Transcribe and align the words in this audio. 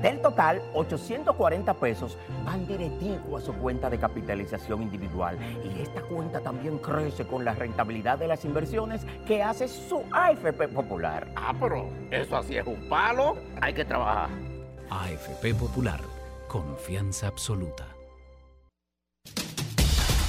Del 0.00 0.20
total, 0.20 0.62
840 0.74 1.74
pesos 1.74 2.18
van 2.44 2.66
directivo 2.66 3.36
a 3.36 3.40
su 3.40 3.52
cuenta 3.54 3.88
de 3.88 3.98
capitalización 3.98 4.82
individual. 4.82 5.38
Y 5.64 5.80
esta 5.80 6.02
cuenta 6.02 6.40
también 6.40 6.78
crece 6.78 7.26
con 7.26 7.44
la 7.44 7.54
rentabilidad 7.54 8.18
de 8.18 8.28
las 8.28 8.44
inversiones 8.44 9.06
que 9.26 9.42
hace 9.42 9.68
su 9.68 10.02
AFP 10.12 10.68
Popular. 10.68 11.28
Ah, 11.36 11.54
pero 11.58 11.88
eso 12.10 12.36
así 12.36 12.56
es 12.56 12.66
un 12.66 12.88
palo. 12.88 13.36
Hay 13.60 13.72
que 13.72 13.84
trabajar. 13.84 14.28
AFP 14.90 15.54
Popular. 15.54 16.00
Confianza 16.48 17.26
absoluta. 17.26 17.95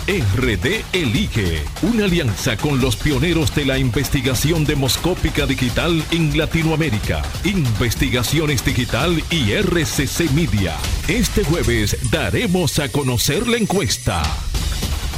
RD 0.07 0.85
Elige, 0.93 1.65
una 1.81 2.05
alianza 2.05 2.55
con 2.55 2.79
los 2.79 2.95
pioneros 2.95 3.53
de 3.53 3.65
la 3.65 3.77
investigación 3.77 4.63
demoscópica 4.63 5.45
digital 5.45 6.01
en 6.11 6.37
Latinoamérica, 6.37 7.21
Investigaciones 7.43 8.63
Digital 8.63 9.21
y 9.29 9.51
RCC 9.51 10.31
Media. 10.31 10.77
Este 11.09 11.43
jueves 11.43 11.97
daremos 12.09 12.79
a 12.79 12.87
conocer 12.89 13.49
la 13.49 13.57
encuesta. 13.57 14.23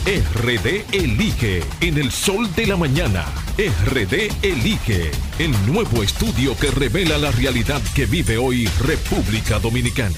RD 0.08 0.86
Elige 0.91 1.61
en 1.81 2.00
el 2.00 2.11
sol 2.11 2.50
de 2.56 2.66
la 2.66 2.75
mañana. 2.75 3.25
RD 3.59 4.31
Elige, 4.41 5.11
el 5.38 5.52
nuevo 5.72 6.02
estudio 6.02 6.58
que 6.58 6.72
revela 6.72 7.19
la 7.19 7.30
realidad 7.30 7.83
que 7.94 8.08
vive 8.08 8.39
hoy 8.39 8.67
República 8.80 9.59
Dominicana. 9.59 10.17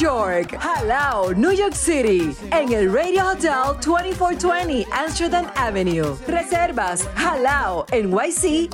Jalao, 0.00 1.34
New 1.34 1.52
York 1.52 1.74
City. 1.74 2.34
En 2.52 2.72
el 2.72 2.90
Radio 2.90 3.28
Hotel 3.28 3.76
2420 3.84 4.86
Amsterdam 4.92 5.46
Avenue. 5.56 6.16
Reservas 6.26 7.06
halaonyc.com. 7.16 8.70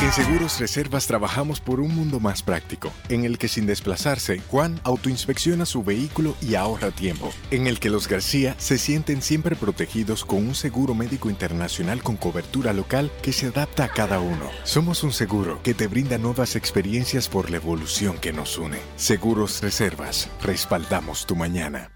En 0.00 0.12
Seguros 0.12 0.58
Reservas 0.58 1.06
trabajamos 1.06 1.60
por 1.60 1.80
un 1.80 1.94
mundo 1.94 2.18
más 2.20 2.42
práctico, 2.42 2.92
en 3.08 3.24
el 3.24 3.36
que 3.36 3.48
sin 3.48 3.66
desplazarse, 3.66 4.40
Juan 4.50 4.80
autoinspecciona 4.84 5.66
su 5.66 5.82
vehículo 5.82 6.34
y 6.40 6.54
ahorra 6.54 6.90
tiempo, 6.90 7.30
en 7.50 7.66
el 7.66 7.78
que 7.78 7.90
los 7.90 8.08
García 8.08 8.54
se 8.58 8.78
sienten 8.78 9.20
siempre 9.20 9.56
protegidos 9.56 10.24
con 10.24 10.38
un 10.38 10.54
seguro 10.54 10.94
médico 10.94 11.28
internacional 11.28 12.02
con 12.02 12.16
cobertura 12.16 12.72
local 12.72 13.10
que 13.22 13.32
se 13.32 13.46
adapta 13.46 13.84
a 13.84 13.88
cada 13.88 14.20
uno. 14.20 14.50
Somos 14.64 15.02
un 15.02 15.12
seguro 15.12 15.60
que 15.62 15.74
te 15.74 15.88
brinda 15.88 16.18
nuevas 16.18 16.56
experiencias 16.56 17.28
por 17.28 17.50
la 17.50 17.56
evolución 17.56 18.18
que 18.18 18.32
nos 18.32 18.58
une. 18.58 18.78
Seguros 18.96 19.62
Reservas, 19.62 20.05
respaldamos 20.42 21.26
tu 21.26 21.34
mañana. 21.36 21.95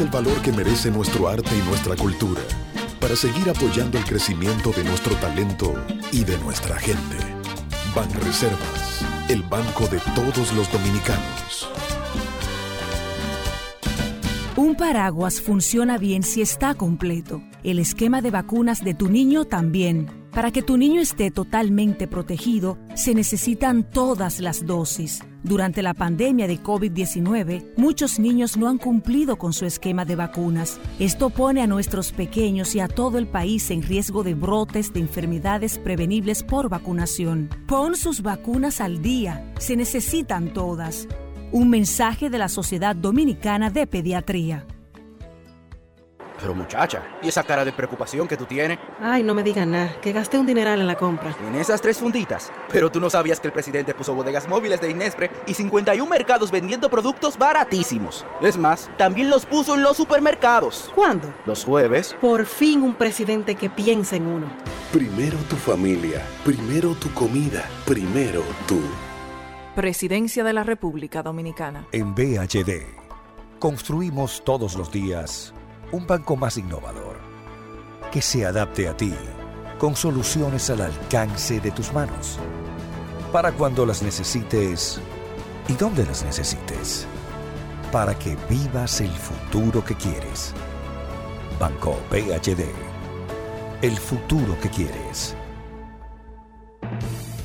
El 0.00 0.08
valor 0.08 0.42
que 0.42 0.50
merece 0.50 0.90
nuestro 0.90 1.28
arte 1.28 1.50
y 1.56 1.68
nuestra 1.68 1.94
cultura 1.94 2.42
para 2.98 3.14
seguir 3.14 3.48
apoyando 3.48 3.96
el 3.96 4.04
crecimiento 4.04 4.72
de 4.72 4.82
nuestro 4.82 5.14
talento 5.16 5.72
y 6.10 6.24
de 6.24 6.36
nuestra 6.38 6.76
gente. 6.78 7.16
Banreservas, 7.94 9.04
el 9.28 9.44
banco 9.44 9.86
de 9.86 10.00
todos 10.16 10.52
los 10.52 10.72
dominicanos. 10.72 11.68
Un 14.56 14.74
paraguas 14.74 15.40
funciona 15.40 15.96
bien 15.96 16.24
si 16.24 16.42
está 16.42 16.74
completo. 16.74 17.40
El 17.62 17.78
esquema 17.78 18.20
de 18.20 18.32
vacunas 18.32 18.82
de 18.82 18.94
tu 18.94 19.08
niño 19.08 19.44
también. 19.44 20.23
Para 20.34 20.50
que 20.50 20.62
tu 20.62 20.76
niño 20.76 21.00
esté 21.00 21.30
totalmente 21.30 22.08
protegido, 22.08 22.76
se 22.96 23.14
necesitan 23.14 23.88
todas 23.88 24.40
las 24.40 24.66
dosis. 24.66 25.22
Durante 25.44 25.80
la 25.80 25.94
pandemia 25.94 26.48
de 26.48 26.60
COVID-19, 26.60 27.74
muchos 27.76 28.18
niños 28.18 28.56
no 28.56 28.68
han 28.68 28.78
cumplido 28.78 29.36
con 29.36 29.52
su 29.52 29.64
esquema 29.64 30.04
de 30.04 30.16
vacunas. 30.16 30.80
Esto 30.98 31.30
pone 31.30 31.62
a 31.62 31.68
nuestros 31.68 32.10
pequeños 32.10 32.74
y 32.74 32.80
a 32.80 32.88
todo 32.88 33.18
el 33.18 33.28
país 33.28 33.70
en 33.70 33.84
riesgo 33.84 34.24
de 34.24 34.34
brotes 34.34 34.92
de 34.92 34.98
enfermedades 34.98 35.78
prevenibles 35.78 36.42
por 36.42 36.68
vacunación. 36.68 37.48
Pon 37.68 37.94
sus 37.94 38.20
vacunas 38.20 38.80
al 38.80 39.02
día. 39.02 39.52
Se 39.60 39.76
necesitan 39.76 40.52
todas. 40.52 41.06
Un 41.52 41.70
mensaje 41.70 42.28
de 42.28 42.38
la 42.38 42.48
Sociedad 42.48 42.96
Dominicana 42.96 43.70
de 43.70 43.86
Pediatría. 43.86 44.66
Pero 46.44 46.54
muchacha, 46.54 47.02
¿y 47.22 47.28
esa 47.28 47.42
cara 47.42 47.64
de 47.64 47.72
preocupación 47.72 48.28
que 48.28 48.36
tú 48.36 48.44
tienes? 48.44 48.78
Ay, 49.00 49.22
no 49.22 49.32
me 49.32 49.42
digas 49.42 49.66
nada, 49.66 49.98
que 50.02 50.12
gasté 50.12 50.38
un 50.38 50.44
dineral 50.44 50.78
en 50.78 50.86
la 50.86 50.94
compra. 50.94 51.34
En 51.48 51.54
esas 51.54 51.80
tres 51.80 51.96
funditas. 51.96 52.52
Pero 52.70 52.92
tú 52.92 53.00
no 53.00 53.08
sabías 53.08 53.40
que 53.40 53.46
el 53.46 53.52
presidente 53.54 53.94
puso 53.94 54.14
bodegas 54.14 54.46
móviles 54.46 54.78
de 54.78 54.90
Inespre 54.90 55.30
y 55.46 55.54
51 55.54 56.06
mercados 56.06 56.50
vendiendo 56.50 56.90
productos 56.90 57.38
baratísimos. 57.38 58.26
Es 58.42 58.58
más, 58.58 58.90
también 58.98 59.30
los 59.30 59.46
puso 59.46 59.74
en 59.74 59.82
los 59.82 59.96
supermercados. 59.96 60.92
¿Cuándo? 60.94 61.32
Los 61.46 61.64
jueves. 61.64 62.14
Por 62.20 62.44
fin 62.44 62.82
un 62.82 62.94
presidente 62.94 63.54
que 63.54 63.70
piensa 63.70 64.16
en 64.16 64.26
uno. 64.26 64.46
Primero 64.92 65.38
tu 65.48 65.56
familia, 65.56 66.20
primero 66.44 66.92
tu 66.92 67.10
comida, 67.14 67.64
primero 67.86 68.42
tú. 68.68 68.82
Presidencia 69.74 70.44
de 70.44 70.52
la 70.52 70.62
República 70.62 71.22
Dominicana. 71.22 71.86
En 71.90 72.14
BHD, 72.14 72.82
construimos 73.58 74.44
todos 74.44 74.74
los 74.74 74.92
días 74.92 75.54
un 75.94 76.08
banco 76.08 76.36
más 76.36 76.56
innovador, 76.58 77.16
que 78.10 78.20
se 78.20 78.44
adapte 78.44 78.88
a 78.88 78.96
ti, 78.96 79.14
con 79.78 79.94
soluciones 79.94 80.68
al 80.70 80.80
alcance 80.80 81.60
de 81.60 81.70
tus 81.70 81.92
manos, 81.92 82.38
para 83.32 83.52
cuando 83.52 83.86
las 83.86 84.02
necesites 84.02 85.00
y 85.68 85.74
donde 85.74 86.04
las 86.04 86.24
necesites, 86.24 87.06
para 87.92 88.18
que 88.18 88.36
vivas 88.50 89.00
el 89.00 89.10
futuro 89.10 89.84
que 89.84 89.94
quieres. 89.94 90.52
Banco 91.60 91.96
BHD, 92.10 92.64
el 93.80 93.96
futuro 93.96 94.58
que 94.60 94.70
quieres. 94.70 95.36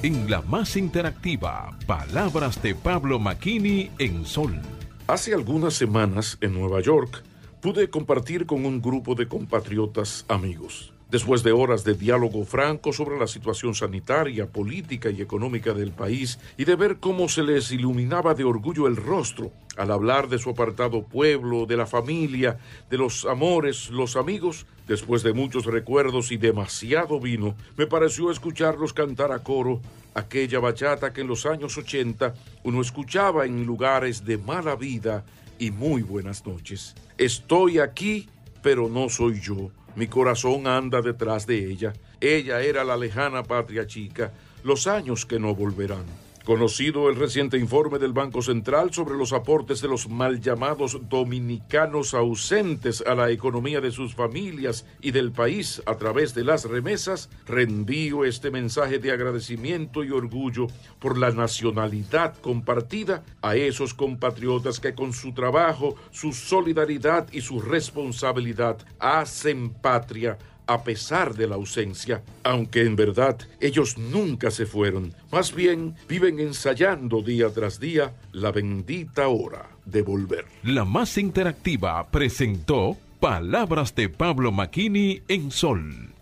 En 0.01 0.29
la 0.29 0.41
más 0.41 0.75
interactiva, 0.75 1.77
palabras 1.85 2.61
de 2.63 2.73
Pablo 2.73 3.19
Makini 3.19 3.91
en 3.99 4.25
Sol. 4.25 4.59
Hace 5.05 5.35
algunas 5.35 5.75
semanas 5.75 6.37
en 6.41 6.53
Nueva 6.53 6.81
York 6.81 7.23
pude 7.61 7.89
compartir 7.89 8.45
con 8.45 8.65
un 8.65 8.81
grupo 8.81 9.15
de 9.15 9.27
compatriotas 9.27 10.23
amigos. 10.29 10.93
Después 11.11 11.41
de 11.43 11.51
horas 11.51 11.83
de 11.83 11.95
diálogo 11.95 12.45
franco 12.45 12.93
sobre 12.93 13.17
la 13.17 13.27
situación 13.27 13.73
sanitaria, 13.73 14.45
política 14.47 15.09
y 15.09 15.21
económica 15.21 15.73
del 15.73 15.91
país 15.91 16.39
y 16.55 16.65
de 16.65 16.75
ver 16.75 16.97
cómo 16.99 17.27
se 17.27 17.41
les 17.43 17.71
iluminaba 17.71 18.33
de 18.35 18.43
orgullo 18.43 18.87
el 18.87 18.95
rostro 18.95 19.51
al 19.75 19.91
hablar 19.91 20.29
de 20.29 20.37
su 20.37 20.51
apartado 20.51 21.03
pueblo, 21.03 21.65
de 21.65 21.77
la 21.77 21.87
familia, 21.87 22.59
de 22.89 22.97
los 22.97 23.25
amores, 23.25 23.89
los 23.89 24.15
amigos, 24.15 24.67
después 24.87 25.23
de 25.23 25.33
muchos 25.33 25.65
recuerdos 25.65 26.31
y 26.31 26.37
demasiado 26.37 27.19
vino, 27.19 27.55
me 27.75 27.87
pareció 27.87 28.31
escucharlos 28.31 28.93
cantar 28.93 29.31
a 29.31 29.39
coro 29.39 29.81
aquella 30.13 30.59
bachata 30.59 31.11
que 31.11 31.21
en 31.21 31.27
los 31.27 31.45
años 31.45 31.77
80 31.77 32.33
uno 32.63 32.81
escuchaba 32.81 33.45
en 33.45 33.65
lugares 33.65 34.25
de 34.25 34.37
mala 34.37 34.75
vida 34.75 35.23
y 35.59 35.71
muy 35.71 36.01
buenas 36.01 36.45
noches. 36.45 36.95
Estoy 37.17 37.79
aquí, 37.79 38.27
pero 38.63 38.89
no 38.89 39.09
soy 39.09 39.39
yo. 39.39 39.71
Mi 39.95 40.07
corazón 40.07 40.65
anda 40.65 41.01
detrás 41.01 41.45
de 41.45 41.69
ella. 41.69 41.93
Ella 42.21 42.61
era 42.61 42.83
la 42.83 42.97
lejana 42.97 43.43
patria 43.43 43.85
chica, 43.85 44.33
los 44.63 44.87
años 44.87 45.25
que 45.25 45.39
no 45.39 45.53
volverán. 45.53 46.05
Conocido 46.49 47.11
el 47.11 47.15
reciente 47.15 47.59
informe 47.59 47.99
del 47.99 48.11
Banco 48.11 48.41
Central 48.41 48.91
sobre 48.91 49.15
los 49.15 49.33
aportes 49.33 49.81
de 49.81 49.87
los 49.87 50.09
mal 50.09 50.41
llamados 50.41 50.99
dominicanos 51.07 52.15
ausentes 52.15 53.03
a 53.05 53.13
la 53.13 53.29
economía 53.29 53.81
de 53.81 53.91
sus 53.91 54.15
familias 54.15 54.83
y 54.99 55.11
del 55.11 55.31
país 55.31 55.79
a 55.85 55.93
través 55.97 56.33
de 56.33 56.43
las 56.43 56.65
remesas, 56.65 57.29
reenvío 57.45 58.25
este 58.25 58.49
mensaje 58.49 58.97
de 58.97 59.11
agradecimiento 59.11 60.03
y 60.03 60.09
orgullo 60.09 60.65
por 60.97 61.19
la 61.19 61.29
nacionalidad 61.29 62.33
compartida 62.41 63.23
a 63.43 63.55
esos 63.55 63.93
compatriotas 63.93 64.79
que 64.79 64.95
con 64.95 65.13
su 65.13 65.33
trabajo, 65.33 65.97
su 66.09 66.33
solidaridad 66.33 67.31
y 67.31 67.41
su 67.41 67.61
responsabilidad 67.61 68.79
hacen 68.97 69.69
patria 69.69 70.39
a 70.69 70.83
pesar 70.83 71.33
de 71.33 71.47
la 71.47 71.55
ausencia, 71.55 72.21
aunque 72.43 72.83
en 72.83 72.95
verdad 72.95 73.35
ellos 73.59 73.97
nunca 73.97 74.51
se 74.51 74.67
fueron, 74.67 75.15
más 75.31 75.53
bien 75.55 75.95
viven 76.07 76.39
ensayando 76.39 77.23
día 77.23 77.49
tras 77.49 77.79
día 77.79 78.13
la 78.33 78.51
bendita 78.51 79.29
hora 79.29 79.67
de 79.85 80.03
volver. 80.03 80.45
La 80.61 80.85
más 80.85 81.17
interactiva 81.17 82.07
presentó 82.11 82.95
Palabras 83.19 83.95
de 83.95 84.09
Pablo 84.09 84.51
Makini 84.51 85.23
en 85.27 85.49
Sol. 85.49 86.13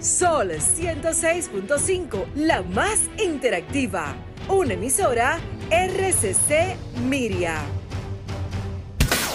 Sol 0.00 0.50
106.5, 0.50 2.24
la 2.34 2.62
más 2.62 3.10
interactiva. 3.22 4.16
Una 4.48 4.72
emisora 4.72 5.38
RCC 5.70 6.76
Miria. 7.06 7.60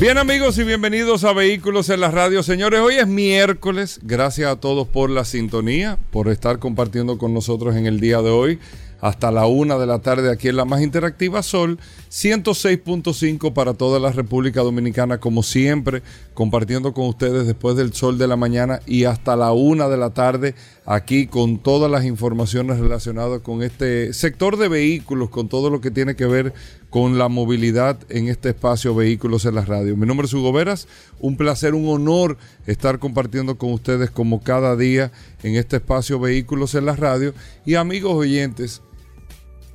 Bien 0.00 0.18
amigos 0.18 0.58
y 0.58 0.64
bienvenidos 0.64 1.22
a 1.22 1.32
Vehículos 1.32 1.88
en 1.88 2.00
la 2.00 2.10
Radio. 2.10 2.42
Señores, 2.42 2.80
hoy 2.80 2.96
es 2.96 3.06
miércoles. 3.06 4.00
Gracias 4.02 4.50
a 4.50 4.56
todos 4.58 4.88
por 4.88 5.10
la 5.10 5.24
sintonía, 5.24 5.96
por 6.10 6.28
estar 6.28 6.58
compartiendo 6.58 7.18
con 7.18 7.32
nosotros 7.32 7.76
en 7.76 7.86
el 7.86 8.00
día 8.00 8.20
de 8.20 8.30
hoy. 8.30 8.58
Hasta 9.00 9.30
la 9.30 9.46
una 9.46 9.78
de 9.78 9.86
la 9.86 10.00
tarde 10.00 10.32
aquí 10.32 10.48
en 10.48 10.56
la 10.56 10.64
más 10.64 10.82
interactiva 10.82 11.42
Sol 11.44 11.78
106.5 12.12 13.54
para 13.54 13.72
toda 13.72 13.98
la 13.98 14.12
República 14.12 14.60
Dominicana, 14.60 15.16
como 15.16 15.42
siempre, 15.42 16.02
compartiendo 16.34 16.92
con 16.92 17.06
ustedes 17.06 17.46
después 17.46 17.74
del 17.74 17.94
sol 17.94 18.18
de 18.18 18.28
la 18.28 18.36
mañana 18.36 18.80
y 18.84 19.04
hasta 19.04 19.34
la 19.34 19.52
una 19.52 19.88
de 19.88 19.96
la 19.96 20.10
tarde 20.10 20.54
aquí 20.84 21.26
con 21.26 21.56
todas 21.56 21.90
las 21.90 22.04
informaciones 22.04 22.78
relacionadas 22.78 23.40
con 23.40 23.62
este 23.62 24.12
sector 24.12 24.58
de 24.58 24.68
vehículos, 24.68 25.30
con 25.30 25.48
todo 25.48 25.70
lo 25.70 25.80
que 25.80 25.90
tiene 25.90 26.14
que 26.14 26.26
ver 26.26 26.52
con 26.90 27.16
la 27.16 27.28
movilidad 27.28 27.98
en 28.10 28.28
este 28.28 28.50
espacio 28.50 28.94
Vehículos 28.94 29.46
en 29.46 29.54
la 29.54 29.64
Radio. 29.64 29.96
Mi 29.96 30.06
nombre 30.06 30.26
es 30.26 30.34
Hugo 30.34 30.52
Veras, 30.52 30.88
un 31.18 31.38
placer, 31.38 31.72
un 31.72 31.88
honor 31.88 32.36
estar 32.66 32.98
compartiendo 32.98 33.56
con 33.56 33.72
ustedes 33.72 34.10
como 34.10 34.42
cada 34.42 34.76
día 34.76 35.12
en 35.42 35.56
este 35.56 35.76
espacio 35.76 36.20
Vehículos 36.20 36.74
en 36.74 36.84
la 36.84 36.94
Radio. 36.94 37.32
Y 37.64 37.76
amigos 37.76 38.12
oyentes, 38.12 38.82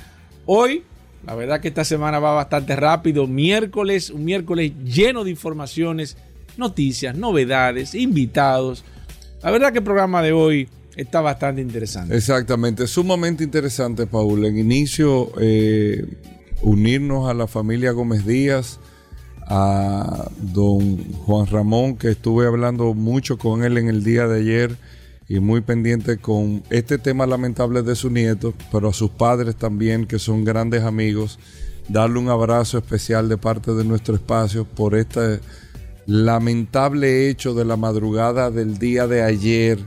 Hoy 0.47 0.85
la 1.27 1.35
verdad 1.35 1.61
que 1.61 1.69
esta 1.69 1.85
semana 1.85 2.19
va 2.19 2.33
bastante 2.33 2.77
rápido. 2.77 3.27
Miércoles, 3.27 4.11
un 4.11 4.25
miércoles 4.25 4.73
lleno 4.85 5.25
de 5.25 5.31
informaciones, 5.31 6.17
noticias, 6.57 7.17
novedades, 7.17 7.95
invitados. 7.95 8.85
La 9.43 9.51
verdad 9.51 9.73
que 9.73 9.79
el 9.79 9.85
programa 9.85 10.23
de 10.23 10.33
hoy 10.33 10.69
está 10.97 11.21
bastante 11.21 11.61
interesante. 11.61 12.17
Exactamente, 12.17 12.87
sumamente 12.87 13.45
interesante, 13.45 14.07
Paul. 14.07 14.45
En 14.45 14.59
inicio, 14.59 15.33
eh, 15.41 16.05
unirnos 16.63 17.29
a 17.29 17.35
la 17.35 17.47
familia 17.47 17.93
Gómez 17.93 18.27
Díaz, 18.27 18.81
a 19.47 20.31
don 20.39 20.97
Juan 21.13 21.47
Ramón, 21.47 21.97
que 21.97 22.11
estuve 22.11 22.47
hablando 22.47 22.95
mucho 22.95 23.37
con 23.37 23.65
él 23.65 23.79
en 23.79 23.89
el 23.89 24.05
día 24.05 24.27
de 24.27 24.41
ayer 24.41 24.77
y 25.31 25.39
muy 25.39 25.61
pendiente 25.61 26.19
con 26.19 26.65
este 26.71 26.99
tema 26.99 27.25
lamentable 27.25 27.83
de 27.83 27.95
su 27.95 28.11
nieto, 28.11 28.53
pero 28.73 28.89
a 28.89 28.93
sus 28.93 29.11
padres 29.11 29.55
también, 29.55 30.07
que 30.07 30.19
son 30.19 30.43
grandes 30.43 30.83
amigos, 30.83 31.39
darle 31.89 32.19
un 32.19 32.29
abrazo 32.29 32.79
especial 32.79 33.29
de 33.29 33.39
parte 33.39 33.73
de 33.73 33.85
nuestro 33.85 34.17
espacio 34.17 34.65
por 34.65 34.97
este 34.97 35.39
lamentable 36.05 37.29
hecho 37.29 37.55
de 37.55 37.65
la 37.65 37.77
madrugada 37.77 38.51
del 38.51 38.79
día 38.79 39.07
de 39.07 39.23
ayer 39.23 39.79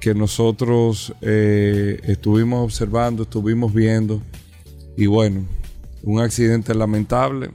que 0.00 0.12
nosotros 0.12 1.14
eh, 1.20 2.00
estuvimos 2.02 2.64
observando, 2.64 3.22
estuvimos 3.22 3.72
viendo. 3.72 4.22
Y 4.96 5.06
bueno, 5.06 5.46
un 6.02 6.18
accidente 6.18 6.74
lamentable 6.74 7.52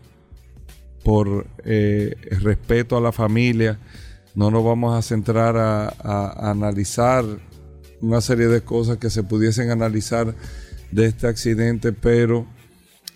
por 1.04 1.48
eh, 1.66 2.16
respeto 2.40 2.96
a 2.96 3.02
la 3.02 3.12
familia 3.12 3.78
no 4.36 4.52
nos 4.52 4.64
vamos 4.64 4.98
a 4.98 5.02
centrar 5.02 5.58
a, 5.58 6.50
analizar 6.52 7.26
una 8.02 8.22
serie 8.22 8.48
de 8.48 8.62
cosas 8.62 8.98
que 8.98 9.10
se 9.10 9.24
pudiesen 9.24 9.72
analizar 9.72 10.34
de 10.92 11.06
este 11.06 11.28
accidente, 11.28 11.92
pero 11.92 12.48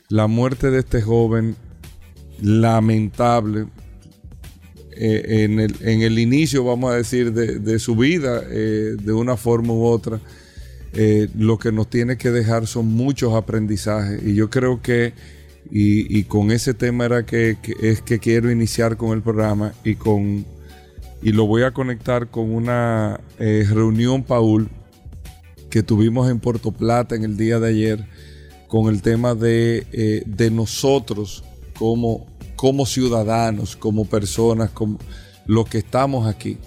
la 0.09 0.27
muerte 0.27 0.69
de 0.69 0.79
este 0.79 1.01
joven, 1.01 1.55
lamentable, 2.41 3.67
eh, 4.95 5.43
en, 5.43 5.59
el, 5.59 5.75
en, 5.81 6.01
el, 6.01 6.19
inicio, 6.19 6.63
vamos 6.63 6.91
a 6.91 6.97
decir, 6.97 7.33
de, 7.33 7.79
su 7.79 7.95
vida, 7.95 8.43
eh, 8.49 8.95
de 9.01 9.13
una 9.13 9.37
forma 9.37 9.73
u 9.73 9.85
otra, 9.85 10.19
eh, 10.93 11.27
lo 11.35 11.57
que 11.57 11.71
nos 11.71 11.89
tiene 11.89 12.17
que 12.17 12.29
dejar 12.29 12.67
son 12.67 12.87
muchos 12.87 13.33
aprendizajes. 13.33 14.21
Y 14.23 14.35
yo 14.35 14.49
creo 14.49 14.81
que, 14.81 15.13
y, 15.71 16.23
con 16.25 16.51
ese 16.51 16.73
tema 16.73 17.05
era 17.05 17.25
que, 17.25 17.57
es 17.81 18.01
que 18.01 18.19
quiero 18.19 18.51
iniciar 18.51 18.97
con 18.97 19.11
el 19.11 19.23
programa 19.23 19.73
y 19.83 19.95
con 19.95 20.45
y 21.23 21.31
lo 21.31 21.47
voy 21.47 21.63
a 21.63 21.71
conectar 21.71 22.27
con 22.27 22.53
una 22.53 23.21
eh, 23.39 23.65
reunión, 23.69 24.23
Paul, 24.23 24.69
que 25.69 25.81
tuvimos 25.81 26.29
en 26.29 26.39
Puerto 26.39 26.71
Plata 26.71 27.15
en 27.15 27.23
el 27.23 27.37
día 27.37 27.59
de 27.59 27.69
ayer, 27.69 28.05
con 28.67 28.93
el 28.93 29.01
tema 29.01 29.33
de, 29.33 29.87
eh, 29.93 30.49
nosotros 30.51 31.45
como, 31.79 32.27
como 32.57 32.85
ciudadanos, 32.85 33.77
como 33.77 34.03
personas, 34.03 34.69
como 34.71 34.99
los 35.45 35.69
que 35.69 35.77
estamos 35.77 36.27
aquí. 36.27 36.57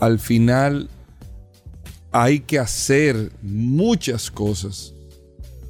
Al 0.00 0.18
final 0.18 0.90
hay 2.10 2.40
que 2.40 2.58
hacer 2.58 3.30
muchas 3.40 4.32
cosas 4.32 4.92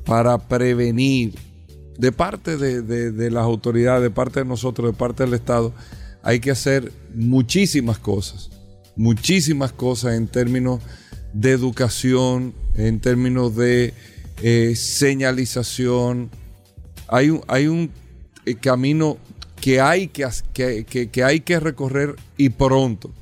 para 0.07 0.39
prevenir 0.39 1.35
de 1.99 2.13
parte 2.13 2.57
de, 2.57 2.83
de 2.83 3.31
las 3.31 3.45
autoridades, 3.45 4.03
de 4.03 4.11
parte 4.11 4.41
de 4.41 4.47
nosotros, 4.47 4.91
de 4.91 4.97
parte 4.97 5.25
del 5.25 5.35
Estado, 5.35 5.73
hay 6.27 6.41
que 6.41 6.51
hacer 6.51 6.93
muchísimas 7.15 8.01
cosas, 8.01 8.51
muchísimas 8.97 9.71
cosas 9.71 10.17
en 10.17 10.27
términos 10.27 10.81
de 11.33 11.53
educación, 11.53 12.53
en 12.75 12.99
términos 12.99 13.55
de 13.55 13.95
eh, 14.43 14.75
señalización. 14.75 16.29
Hay 17.07 17.31
un, 17.31 17.43
hay 17.47 17.69
un 17.69 17.93
eh, 18.45 18.57
camino 18.57 19.19
que 19.61 19.81
hay 19.81 20.09
que, 20.09 20.27
que, 21.13 21.23
hay 21.23 21.41
que 21.43 21.61
recorrer 21.61 22.17
y 22.37 22.49
pronto. 22.49 23.15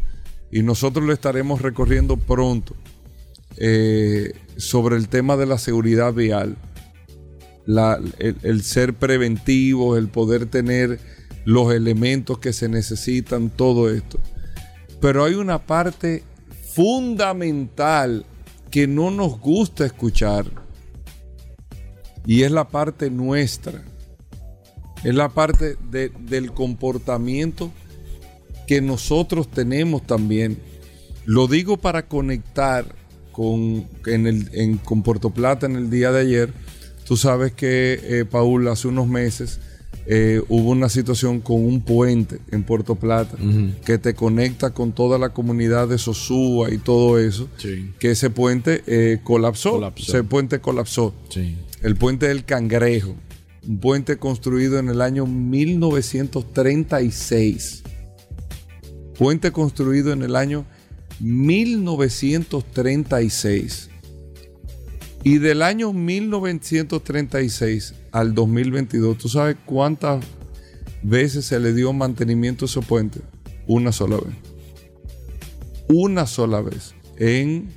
Y 0.50 0.62
nosotros 0.62 1.04
lo 1.04 1.12
estaremos 1.12 1.60
recorriendo 1.60 2.16
pronto 2.16 2.74
eh, 3.58 4.32
sobre 4.56 4.96
el 4.96 5.08
tema 5.08 5.36
de 5.36 5.44
la 5.44 5.58
seguridad 5.58 6.14
vial. 6.14 6.56
el 7.66 8.62
ser 8.62 8.94
preventivo, 8.94 9.98
el 9.98 10.08
poder 10.08 10.46
tener 10.46 10.98
los 11.44 11.72
elementos 11.72 12.38
que 12.38 12.52
se 12.52 12.68
necesitan, 12.68 13.50
todo 13.50 13.90
esto. 13.90 14.18
Pero 15.00 15.24
hay 15.24 15.34
una 15.34 15.58
parte 15.66 16.22
fundamental 16.74 18.24
que 18.70 18.86
no 18.86 19.10
nos 19.10 19.38
gusta 19.38 19.86
escuchar 19.86 20.46
y 22.26 22.42
es 22.42 22.50
la 22.50 22.68
parte 22.68 23.10
nuestra. 23.10 23.82
Es 25.04 25.14
la 25.14 25.28
parte 25.28 25.76
del 26.20 26.52
comportamiento 26.52 27.70
que 28.66 28.80
nosotros 28.80 29.50
tenemos 29.50 30.06
también. 30.06 30.58
Lo 31.26 31.46
digo 31.46 31.76
para 31.76 32.06
conectar 32.06 32.86
con, 33.30 33.86
en 34.06 34.26
el, 34.26 34.48
en, 34.52 34.78
con 34.78 35.02
Puerto 35.02 35.30
Plata 35.30 35.66
en 35.66 35.76
el 35.76 35.90
día 35.90 36.10
de 36.10 36.20
ayer. 36.22 36.54
Tú 37.06 37.18
sabes 37.18 37.52
que, 37.52 38.00
eh, 38.02 38.24
Paul, 38.24 38.66
hace 38.68 38.88
unos 38.88 39.06
meses 39.06 39.60
eh, 40.06 40.42
hubo 40.48 40.70
una 40.70 40.90
situación 40.90 41.40
con 41.40 41.64
un 41.64 41.80
puente 41.80 42.38
en 42.50 42.62
Puerto 42.62 42.94
Plata 42.94 43.38
que 43.84 43.96
te 43.98 44.14
conecta 44.14 44.74
con 44.74 44.92
toda 44.92 45.18
la 45.18 45.30
comunidad 45.30 45.88
de 45.88 45.96
Sosúa 45.98 46.72
y 46.72 46.78
todo 46.78 47.18
eso, 47.18 47.48
que 47.98 48.10
ese 48.10 48.30
puente 48.30 48.82
eh, 48.86 49.20
colapsó, 49.22 49.92
ese 49.96 50.24
puente 50.24 50.60
colapsó. 50.60 51.14
El 51.82 51.96
puente 51.96 52.28
del 52.28 52.44
Cangrejo, 52.44 53.16
un 53.66 53.78
puente 53.78 54.18
construido 54.18 54.78
en 54.78 54.90
el 54.90 55.00
año 55.00 55.24
1936. 55.26 57.82
Puente 59.18 59.50
construido 59.52 60.12
en 60.12 60.22
el 60.22 60.36
año 60.36 60.66
1936. 61.20 63.88
Y 65.24 65.38
del 65.38 65.62
año 65.62 65.92
1936 65.94 67.94
al 68.12 68.34
2022, 68.34 69.16
¿tú 69.16 69.30
sabes 69.30 69.56
cuántas 69.64 70.22
veces 71.02 71.46
se 71.46 71.58
le 71.58 71.72
dio 71.72 71.94
mantenimiento 71.94 72.66
a 72.66 72.68
ese 72.68 72.82
puente? 72.82 73.20
Una 73.66 73.90
sola 73.90 74.18
vez. 74.18 74.34
Una 75.88 76.26
sola 76.26 76.60
vez. 76.60 76.94
En. 77.16 77.72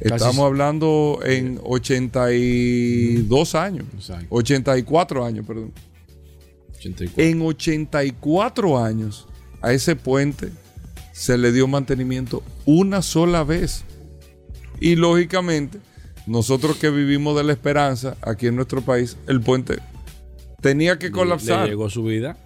estamos 0.00 0.38
hablando 0.38 1.20
en 1.22 1.60
82 1.62 3.54
años. 3.54 3.84
84 4.30 5.26
años, 5.26 5.46
perdón. 5.46 5.74
En 7.18 7.42
84 7.42 8.82
años 8.82 9.28
a 9.60 9.74
ese 9.74 9.96
puente 9.96 10.48
se 11.12 11.36
le 11.36 11.52
dio 11.52 11.68
mantenimiento 11.68 12.42
una 12.64 13.02
sola 13.02 13.44
vez. 13.44 13.84
Y 14.80 14.96
lógicamente 14.96 15.78
nosotros 16.28 16.76
que 16.76 16.90
vivimos 16.90 17.36
de 17.36 17.42
la 17.42 17.52
esperanza 17.52 18.16
aquí 18.20 18.46
en 18.46 18.56
nuestro 18.56 18.82
país, 18.82 19.16
el 19.26 19.40
puente 19.40 19.78
tenía 20.60 20.98
que 20.98 21.10
colapsar. 21.10 21.64
Le 21.64 21.70
llegó 21.70 21.88
su 21.88 22.04
vida. 22.04 22.36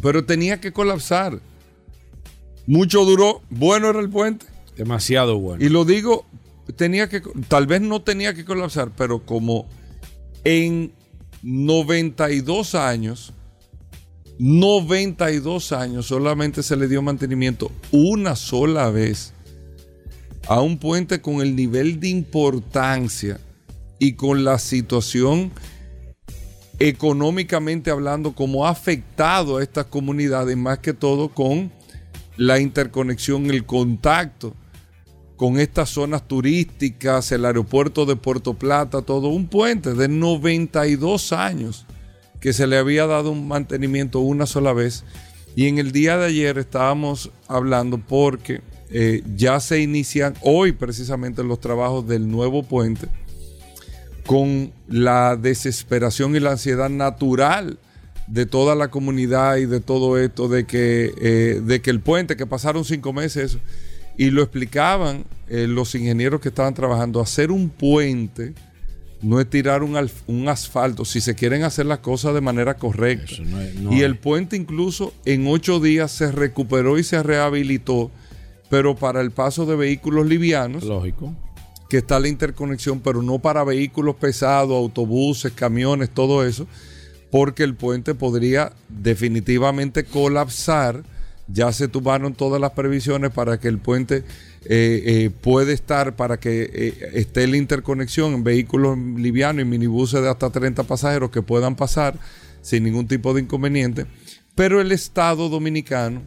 Pero 0.00 0.24
tenía 0.24 0.60
que 0.60 0.72
colapsar. 0.72 1.40
Mucho 2.66 3.04
duró. 3.04 3.42
Bueno 3.50 3.90
era 3.90 4.00
el 4.00 4.10
puente. 4.10 4.46
Demasiado 4.76 5.38
bueno. 5.38 5.64
Y 5.64 5.68
lo 5.68 5.84
digo, 5.84 6.26
tenía 6.76 7.08
que, 7.08 7.22
tal 7.48 7.66
vez 7.66 7.80
no 7.80 8.02
tenía 8.02 8.34
que 8.34 8.44
colapsar, 8.44 8.90
pero 8.96 9.24
como 9.24 9.66
en 10.44 10.92
92 11.42 12.74
años, 12.74 13.32
92 14.38 15.72
años 15.72 16.06
solamente 16.06 16.62
se 16.62 16.76
le 16.76 16.88
dio 16.88 17.00
mantenimiento 17.02 17.72
una 17.90 18.36
sola 18.36 18.90
vez 18.90 19.32
a 20.48 20.60
un 20.60 20.78
puente 20.78 21.20
con 21.20 21.40
el 21.40 21.56
nivel 21.56 22.00
de 22.00 22.08
importancia 22.08 23.40
y 23.98 24.12
con 24.12 24.44
la 24.44 24.58
situación 24.58 25.50
económicamente 26.78 27.90
hablando, 27.90 28.34
como 28.34 28.66
ha 28.66 28.70
afectado 28.70 29.56
a 29.56 29.62
estas 29.62 29.86
comunidades, 29.86 30.56
más 30.56 30.78
que 30.78 30.92
todo 30.92 31.30
con 31.30 31.72
la 32.36 32.60
interconexión, 32.60 33.50
el 33.50 33.64
contacto 33.64 34.54
con 35.36 35.58
estas 35.58 35.90
zonas 35.90 36.26
turísticas, 36.26 37.30
el 37.32 37.44
aeropuerto 37.44 38.06
de 38.06 38.16
Puerto 38.16 38.54
Plata, 38.54 39.02
todo 39.02 39.28
un 39.28 39.48
puente 39.48 39.94
de 39.94 40.08
92 40.08 41.32
años 41.32 41.86
que 42.40 42.52
se 42.52 42.66
le 42.66 42.78
había 42.78 43.06
dado 43.06 43.32
un 43.32 43.48
mantenimiento 43.48 44.20
una 44.20 44.46
sola 44.46 44.72
vez. 44.72 45.04
Y 45.54 45.68
en 45.68 45.78
el 45.78 45.92
día 45.92 46.16
de 46.16 46.26
ayer 46.26 46.58
estábamos 46.58 47.30
hablando 47.48 47.98
porque 47.98 48.60
eh, 48.90 49.22
ya 49.36 49.58
se 49.60 49.80
inician 49.80 50.34
hoy 50.42 50.72
precisamente 50.72 51.42
los 51.42 51.60
trabajos 51.60 52.06
del 52.06 52.30
nuevo 52.30 52.62
puente 52.62 53.08
con 54.26 54.72
la 54.88 55.36
desesperación 55.36 56.36
y 56.36 56.40
la 56.40 56.52
ansiedad 56.52 56.88
natural 56.88 57.78
de 58.26 58.46
toda 58.46 58.74
la 58.74 58.88
comunidad 58.88 59.56
y 59.56 59.66
de 59.66 59.80
todo 59.80 60.18
esto, 60.18 60.48
de 60.48 60.66
que, 60.66 61.12
eh, 61.20 61.60
de 61.64 61.80
que 61.80 61.90
el 61.90 62.00
puente, 62.00 62.36
que 62.36 62.46
pasaron 62.46 62.84
cinco 62.84 63.12
meses, 63.12 63.58
y 64.18 64.30
lo 64.30 64.42
explicaban 64.42 65.24
eh, 65.48 65.66
los 65.68 65.94
ingenieros 65.94 66.40
que 66.40 66.48
estaban 66.48 66.74
trabajando, 66.74 67.20
hacer 67.20 67.50
un 67.50 67.68
puente 67.68 68.54
no 69.22 69.40
es 69.40 69.48
tirar 69.48 69.82
un, 69.82 69.96
un 70.26 70.48
asfalto, 70.48 71.04
si 71.04 71.20
se 71.20 71.34
quieren 71.34 71.62
hacer 71.62 71.86
las 71.86 72.00
cosas 72.00 72.34
de 72.34 72.40
manera 72.40 72.74
correcta. 72.74 73.34
y 73.90 74.02
el 74.02 74.16
puente 74.16 74.56
incluso 74.56 75.12
en 75.24 75.46
ocho 75.46 75.80
días 75.80 76.12
se 76.12 76.30
recuperó 76.30 76.98
y 76.98 77.04
se 77.04 77.22
rehabilitó 77.22 78.10
pero 78.68 78.96
para 78.96 79.20
el 79.20 79.30
paso 79.30 79.66
de 79.66 79.76
vehículos 79.76 80.26
livianos. 80.26 80.84
Lógico. 80.84 81.34
Que 81.88 81.98
está 81.98 82.18
la 82.18 82.28
interconexión, 82.28 83.00
pero 83.00 83.22
no 83.22 83.38
para 83.38 83.62
vehículos 83.64 84.16
pesados, 84.16 84.76
autobuses, 84.76 85.52
camiones, 85.52 86.10
todo 86.10 86.44
eso, 86.44 86.66
porque 87.30 87.62
el 87.62 87.74
puente 87.74 88.14
podría 88.14 88.72
definitivamente 88.88 90.04
colapsar 90.04 91.04
ya 91.48 91.72
se 91.72 91.88
tomaron 91.88 92.34
todas 92.34 92.60
las 92.60 92.72
previsiones 92.72 93.30
para 93.30 93.58
que 93.60 93.68
el 93.68 93.78
puente 93.78 94.24
eh, 94.64 95.02
eh, 95.06 95.30
puede 95.40 95.72
estar, 95.72 96.16
para 96.16 96.38
que 96.38 96.68
eh, 96.72 97.10
esté 97.14 97.46
la 97.46 97.56
interconexión 97.56 98.34
en 98.34 98.44
vehículos 98.44 98.98
livianos 98.98 99.62
y 99.62 99.64
minibuses 99.64 100.22
de 100.22 100.28
hasta 100.28 100.50
30 100.50 100.82
pasajeros 100.84 101.30
que 101.30 101.42
puedan 101.42 101.76
pasar 101.76 102.18
sin 102.62 102.82
ningún 102.82 103.06
tipo 103.06 103.32
de 103.32 103.42
inconveniente. 103.42 104.06
Pero 104.54 104.80
el 104.80 104.90
Estado 104.90 105.48
dominicano 105.48 106.22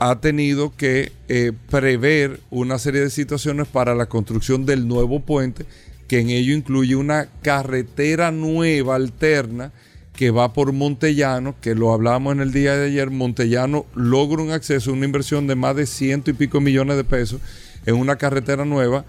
ha 0.00 0.18
tenido 0.18 0.74
que 0.74 1.12
eh, 1.28 1.52
prever 1.70 2.40
una 2.50 2.78
serie 2.78 3.02
de 3.02 3.10
situaciones 3.10 3.68
para 3.68 3.94
la 3.94 4.06
construcción 4.06 4.64
del 4.64 4.88
nuevo 4.88 5.20
puente, 5.20 5.66
que 6.08 6.20
en 6.20 6.30
ello 6.30 6.54
incluye 6.54 6.96
una 6.96 7.28
carretera 7.42 8.32
nueva, 8.32 8.96
alterna, 8.96 9.72
que 10.14 10.30
va 10.30 10.54
por 10.54 10.72
Montellano, 10.72 11.54
que 11.60 11.74
lo 11.74 11.92
hablamos 11.92 12.32
en 12.32 12.40
el 12.40 12.50
día 12.50 12.76
de 12.76 12.86
ayer. 12.86 13.10
Montellano 13.10 13.84
logra 13.94 14.42
un 14.42 14.52
acceso, 14.52 14.90
una 14.92 15.04
inversión 15.04 15.46
de 15.46 15.54
más 15.54 15.76
de 15.76 15.86
ciento 15.86 16.30
y 16.30 16.34
pico 16.34 16.62
millones 16.62 16.96
de 16.96 17.04
pesos 17.04 17.42
en 17.84 17.94
una 17.94 18.16
carretera 18.16 18.64
nueva 18.64 19.04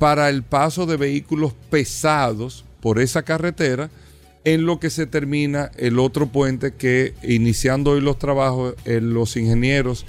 para 0.00 0.28
el 0.28 0.42
paso 0.42 0.86
de 0.86 0.96
vehículos 0.96 1.54
pesados 1.70 2.64
por 2.80 2.98
esa 2.98 3.22
carretera 3.22 3.90
en 4.44 4.66
lo 4.66 4.80
que 4.80 4.90
se 4.90 5.06
termina 5.06 5.70
el 5.76 6.00
otro 6.00 6.26
puente 6.26 6.74
que 6.74 7.14
iniciando 7.22 7.92
hoy 7.92 8.00
los 8.00 8.18
trabajos, 8.18 8.74
eh, 8.84 9.00
los 9.00 9.36
ingenieros 9.36 10.04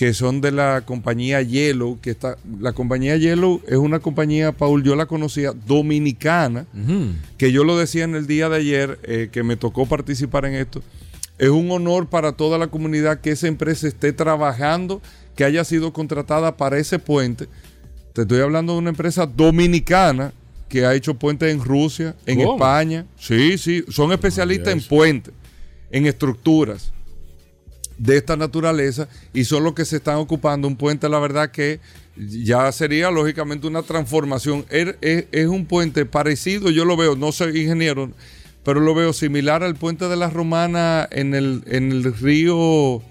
que 0.00 0.14
son 0.14 0.40
de 0.40 0.50
la 0.50 0.80
compañía 0.86 1.42
Yellow, 1.42 2.00
que 2.00 2.08
está, 2.08 2.38
la 2.58 2.72
compañía 2.72 3.18
Yellow 3.18 3.60
es 3.66 3.76
una 3.76 3.98
compañía, 3.98 4.50
Paul, 4.50 4.82
yo 4.82 4.96
la 4.96 5.04
conocía, 5.04 5.52
dominicana, 5.52 6.64
que 7.36 7.52
yo 7.52 7.64
lo 7.64 7.76
decía 7.76 8.04
en 8.04 8.14
el 8.14 8.26
día 8.26 8.48
de 8.48 8.56
ayer, 8.56 8.98
eh, 9.02 9.28
que 9.30 9.42
me 9.42 9.58
tocó 9.58 9.84
participar 9.84 10.46
en 10.46 10.54
esto. 10.54 10.82
Es 11.36 11.50
un 11.50 11.70
honor 11.70 12.08
para 12.08 12.32
toda 12.32 12.56
la 12.56 12.68
comunidad 12.68 13.20
que 13.20 13.32
esa 13.32 13.46
empresa 13.46 13.88
esté 13.88 14.14
trabajando, 14.14 15.02
que 15.36 15.44
haya 15.44 15.64
sido 15.64 15.92
contratada 15.92 16.56
para 16.56 16.78
ese 16.78 16.98
puente. 16.98 17.46
Te 18.14 18.22
estoy 18.22 18.40
hablando 18.40 18.72
de 18.72 18.78
una 18.78 18.90
empresa 18.90 19.26
dominicana 19.26 20.32
que 20.70 20.86
ha 20.86 20.94
hecho 20.94 21.12
puentes 21.12 21.52
en 21.52 21.62
Rusia, 21.62 22.16
en 22.24 22.38
¿Cómo? 22.38 22.54
España. 22.54 23.04
Sí, 23.18 23.58
sí, 23.58 23.84
son 23.90 24.12
especialistas 24.12 24.72
en 24.72 24.80
puentes, 24.80 25.34
en 25.90 26.06
estructuras 26.06 26.90
de 28.00 28.16
esta 28.16 28.34
naturaleza 28.34 29.08
y 29.34 29.44
son 29.44 29.62
los 29.62 29.74
que 29.74 29.84
se 29.84 29.96
están 29.96 30.16
ocupando 30.16 30.66
un 30.66 30.74
puente, 30.76 31.06
la 31.08 31.18
verdad 31.18 31.50
que 31.50 31.80
ya 32.16 32.72
sería 32.72 33.10
lógicamente 33.10 33.66
una 33.66 33.82
transformación. 33.82 34.64
Er- 34.70 34.96
Es, 35.02 35.26
es 35.32 35.46
un 35.46 35.66
puente 35.66 36.06
parecido, 36.06 36.70
yo 36.70 36.84
lo 36.86 36.96
veo, 36.96 37.14
no 37.14 37.30
soy 37.30 37.60
ingeniero, 37.60 38.10
pero 38.64 38.80
lo 38.80 38.94
veo 38.94 39.12
similar 39.12 39.62
al 39.62 39.74
puente 39.76 40.08
de 40.08 40.16
la 40.16 40.30
Romana 40.30 41.06
en 41.12 41.34
el, 41.34 41.62
en 41.66 41.92
el 41.92 42.04
río... 42.14 43.02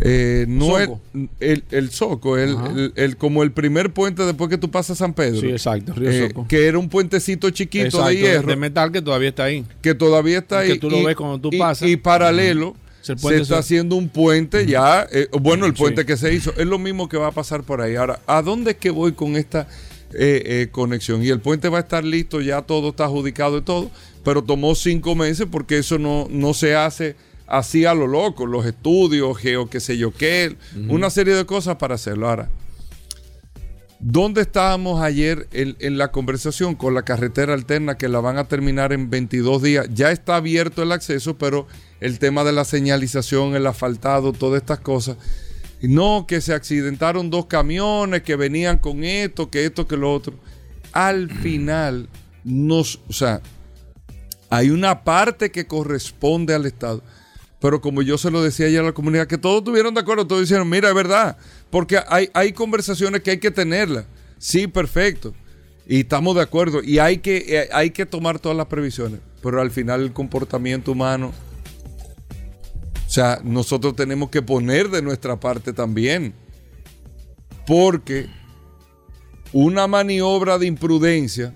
eh, 0.00 0.46
no 0.48 0.66
Soco. 0.78 1.00
El, 1.14 1.30
el, 1.40 1.64
el 1.70 1.90
Soco, 1.90 2.38
el, 2.38 2.92
el- 2.96 3.16
como 3.16 3.42
el 3.42 3.52
primer 3.52 3.92
puente 3.92 4.22
después 4.24 4.50
que 4.50 4.58
tú 4.58 4.70
pasas 4.70 4.98
San 4.98 5.12
Pedro. 5.14 5.40
Sí, 5.40 5.48
exacto, 5.50 5.92
Río 5.94 6.10
Eh, 6.10 6.28
Soco. 6.28 6.48
Que 6.48 6.66
era 6.66 6.78
un 6.78 6.88
puentecito 6.88 7.48
chiquito 7.50 7.84
Exacto, 7.86 8.08
de 8.08 8.16
hierro 8.16 8.48
de 8.48 8.56
metal 8.56 8.90
que 8.90 9.02
todavía 9.02 9.28
está 9.28 9.44
ahí. 9.44 9.64
que 9.82 9.94
todavía 9.94 10.38
está 10.38 10.60
ahí. 10.60 10.72
Que 10.72 10.78
tú 10.78 10.90
lo 10.90 11.02
ves 11.04 11.14
cuando 11.14 11.38
tú 11.38 11.50
y- 11.52 11.58
pasas. 11.58 11.88
Y 11.88 11.96
paralelo, 11.96 12.70
Es 12.70 12.74
el 12.74 12.83
se 13.04 13.36
está 13.36 13.58
haciendo 13.58 13.96
un 13.96 14.08
puente 14.08 14.66
ya. 14.66 15.06
eh, 15.12 15.28
bueno, 15.40 15.66
el 15.66 15.72
Sí. 15.72 15.78
puente 15.78 16.06
que 16.06 16.16
se 16.16 16.32
hizo 16.32 16.52
es 16.56 16.66
lo 16.66 16.78
mismo 16.78 17.08
que 17.08 17.16
va 17.16 17.28
a 17.28 17.32
pasar 17.32 17.62
por 17.62 17.80
ahí. 17.80 17.96
Ahora, 17.96 18.20
¿a 18.26 18.42
dónde 18.42 18.72
es 18.72 18.76
que 18.78 18.90
voy 18.90 19.12
con 19.12 19.36
esta 19.36 19.68
eh, 20.12 20.42
eh, 20.46 20.68
conexión? 20.70 21.22
Y 21.22 21.28
el 21.28 21.40
puente 21.40 21.68
va 21.68 21.78
a 21.78 21.80
estar 21.82 22.04
listo, 22.04 22.40
ya 22.40 22.62
todo 22.62 22.90
está 22.90 23.04
adjudicado 23.04 23.58
y 23.58 23.62
todo, 23.62 23.90
pero 24.24 24.42
tomó 24.42 24.74
cinco 24.74 25.14
meses 25.14 25.46
porque 25.50 25.78
eso 25.78 25.98
no, 25.98 26.26
no 26.30 26.54
se 26.54 26.74
hace 26.76 27.16
así 27.46 27.84
a 27.84 27.92
lo 27.94 28.06
loco. 28.06 28.46
Los 28.46 28.64
estudios, 28.64 29.36
geo, 29.38 29.68
qué 29.68 29.80
sé 29.80 29.98
yo 29.98 30.10
qué, 30.12 30.56
una 30.88 31.10
serie 31.10 31.34
de 31.34 31.44
cosas 31.44 31.76
para 31.76 31.96
hacerlo. 31.96 32.28
Ahora, 32.28 32.48
¿Dónde 34.06 34.42
estábamos 34.42 35.00
ayer 35.00 35.48
en, 35.52 35.76
en 35.78 35.96
la 35.96 36.10
conversación 36.12 36.74
con 36.74 36.92
la 36.92 37.02
carretera 37.04 37.54
alterna 37.54 37.96
que 37.96 38.08
la 38.08 38.20
van 38.20 38.36
a 38.36 38.48
terminar 38.48 38.92
en 38.92 39.08
22 39.08 39.62
días? 39.62 39.86
Ya 39.94 40.10
está 40.10 40.36
abierto 40.36 40.82
el 40.82 40.92
acceso, 40.92 41.38
pero 41.38 41.66
el 42.04 42.18
tema 42.18 42.44
de 42.44 42.52
la 42.52 42.66
señalización, 42.66 43.56
el 43.56 43.66
asfaltado, 43.66 44.34
todas 44.34 44.60
estas 44.60 44.78
cosas. 44.80 45.16
No, 45.80 46.26
que 46.28 46.42
se 46.42 46.52
accidentaron 46.52 47.30
dos 47.30 47.46
camiones 47.46 48.22
que 48.22 48.36
venían 48.36 48.76
con 48.76 49.04
esto, 49.04 49.48
que 49.48 49.64
esto, 49.64 49.88
que 49.88 49.96
lo 49.96 50.12
otro. 50.12 50.34
Al 50.92 51.30
final, 51.30 52.10
nos, 52.44 53.00
o 53.08 53.12
sea, 53.14 53.40
hay 54.50 54.68
una 54.68 55.02
parte 55.02 55.50
que 55.50 55.66
corresponde 55.66 56.54
al 56.54 56.66
Estado. 56.66 57.02
Pero 57.58 57.80
como 57.80 58.02
yo 58.02 58.18
se 58.18 58.30
lo 58.30 58.42
decía 58.42 58.66
ayer 58.66 58.80
a 58.80 58.84
la 58.84 58.92
comunidad, 58.92 59.26
que 59.26 59.38
todos 59.38 59.60
estuvieron 59.60 59.94
de 59.94 60.00
acuerdo, 60.00 60.26
todos 60.26 60.42
dijeron, 60.42 60.68
mira, 60.68 60.90
es 60.90 60.94
verdad, 60.94 61.38
porque 61.70 61.98
hay, 62.06 62.28
hay 62.34 62.52
conversaciones 62.52 63.22
que 63.22 63.30
hay 63.30 63.38
que 63.38 63.50
tenerlas. 63.50 64.04
Sí, 64.36 64.66
perfecto. 64.66 65.32
Y 65.86 66.00
estamos 66.00 66.36
de 66.36 66.42
acuerdo. 66.42 66.82
Y 66.82 66.98
hay 66.98 67.16
que, 67.18 67.38
eh, 67.48 67.68
hay 67.72 67.92
que 67.92 68.04
tomar 68.04 68.38
todas 68.38 68.58
las 68.58 68.66
previsiones. 68.66 69.20
Pero 69.42 69.62
al 69.62 69.70
final 69.70 70.02
el 70.02 70.12
comportamiento 70.12 70.92
humano, 70.92 71.32
sea, 73.14 73.40
nosotros 73.44 73.94
tenemos 73.96 74.30
que 74.30 74.42
poner 74.42 74.90
de 74.90 75.02
nuestra 75.02 75.38
parte 75.38 75.72
también. 75.72 76.34
Porque 77.66 78.26
una 79.52 79.86
maniobra 79.86 80.58
de 80.58 80.66
imprudencia 80.66 81.54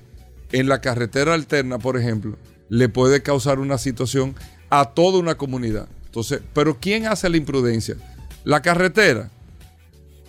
en 0.52 0.68
la 0.68 0.80
carretera 0.80 1.34
alterna, 1.34 1.78
por 1.78 1.96
ejemplo, 1.98 2.36
le 2.68 2.88
puede 2.88 3.22
causar 3.22 3.58
una 3.58 3.76
situación 3.78 4.34
a 4.70 4.86
toda 4.86 5.18
una 5.18 5.36
comunidad. 5.36 5.88
Entonces, 6.06 6.40
pero 6.54 6.78
¿quién 6.80 7.06
hace 7.06 7.28
la 7.28 7.36
imprudencia? 7.36 7.96
La 8.44 8.62
carretera. 8.62 9.30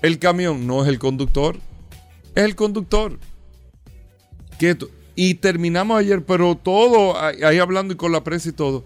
El 0.02 0.20
camión 0.20 0.66
no 0.68 0.82
es 0.84 0.90
el 0.90 1.00
conductor, 1.00 1.58
es 2.36 2.44
el 2.44 2.56
conductor. 2.56 3.20
Que 4.58 4.76
to- 4.76 4.90
y 5.16 5.36
terminamos 5.36 6.00
ayer, 6.00 6.26
pero 6.26 6.56
todo, 6.56 7.18
ahí 7.22 7.60
hablando 7.60 7.94
y 7.94 7.98
con 7.98 8.12
la 8.12 8.24
prensa 8.24 8.50
y 8.50 8.54
todo, 8.54 8.86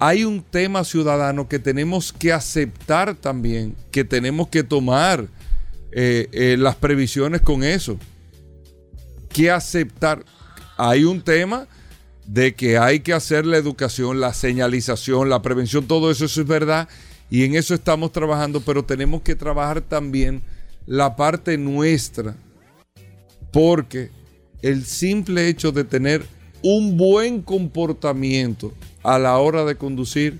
hay 0.00 0.24
un 0.24 0.42
tema 0.42 0.82
ciudadano 0.82 1.46
que 1.46 1.58
tenemos 1.58 2.10
que 2.10 2.32
aceptar 2.32 3.14
también, 3.14 3.76
que 3.92 4.02
tenemos 4.02 4.48
que 4.48 4.62
tomar 4.62 5.28
eh, 5.92 6.26
eh, 6.32 6.56
las 6.58 6.74
previsiones 6.76 7.42
con 7.42 7.62
eso. 7.62 7.98
Que 9.28 9.50
aceptar. 9.50 10.24
Hay 10.78 11.04
un 11.04 11.20
tema 11.20 11.68
de 12.24 12.54
que 12.54 12.78
hay 12.78 13.00
que 13.00 13.12
hacer 13.12 13.44
la 13.44 13.58
educación, 13.58 14.20
la 14.20 14.32
señalización, 14.32 15.28
la 15.28 15.42
prevención, 15.42 15.86
todo 15.86 16.10
eso, 16.10 16.24
eso 16.24 16.40
es 16.40 16.46
verdad. 16.46 16.88
Y 17.28 17.44
en 17.44 17.54
eso 17.54 17.74
estamos 17.74 18.10
trabajando, 18.10 18.62
pero 18.62 18.82
tenemos 18.82 19.20
que 19.20 19.34
trabajar 19.34 19.82
también 19.82 20.40
la 20.86 21.14
parte 21.14 21.58
nuestra. 21.58 22.34
Porque 23.52 24.10
el 24.62 24.86
simple 24.86 25.48
hecho 25.48 25.72
de 25.72 25.84
tener 25.84 26.24
un 26.62 26.96
buen 26.96 27.42
comportamiento 27.42 28.72
a 29.02 29.18
la 29.18 29.38
hora 29.38 29.64
de 29.64 29.76
conducir 29.76 30.38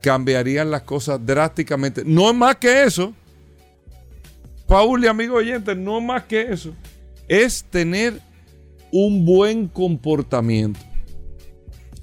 cambiarían 0.00 0.70
las 0.70 0.82
cosas 0.82 1.24
drásticamente. 1.24 2.02
No 2.04 2.30
es 2.30 2.36
más 2.36 2.56
que 2.56 2.84
eso. 2.84 3.14
Paul 4.66 5.04
y 5.04 5.06
amigo 5.06 5.36
oyente, 5.36 5.74
no 5.74 5.98
es 5.98 6.04
más 6.04 6.24
que 6.24 6.42
eso. 6.42 6.74
Es 7.28 7.64
tener 7.64 8.20
un 8.90 9.24
buen 9.24 9.68
comportamiento. 9.68 10.80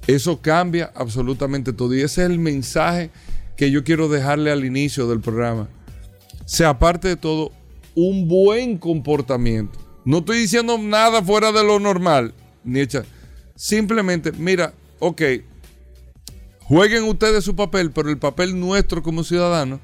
Eso 0.06 0.40
cambia 0.40 0.90
absolutamente 0.94 1.72
todo. 1.72 1.94
Y 1.94 2.00
ese 2.00 2.22
es 2.22 2.30
el 2.30 2.38
mensaje 2.38 3.10
que 3.56 3.70
yo 3.70 3.84
quiero 3.84 4.08
dejarle 4.08 4.50
al 4.50 4.64
inicio 4.64 5.06
del 5.08 5.20
programa. 5.20 5.68
Sea 6.46 6.70
aparte 6.70 7.08
de 7.08 7.16
todo, 7.16 7.52
un 7.94 8.26
buen 8.26 8.78
comportamiento. 8.78 9.78
No 10.04 10.18
estoy 10.18 10.38
diciendo 10.38 10.78
nada 10.78 11.22
fuera 11.22 11.52
de 11.52 11.62
lo 11.62 11.78
normal, 11.78 12.34
ni 12.64 12.80
hecha. 12.80 13.04
Simplemente, 13.60 14.32
mira, 14.32 14.72
ok, 15.00 15.20
jueguen 16.60 17.04
ustedes 17.04 17.44
su 17.44 17.54
papel, 17.54 17.90
pero 17.90 18.08
el 18.08 18.16
papel 18.16 18.58
nuestro 18.58 19.02
como 19.02 19.22
ciudadanos 19.22 19.80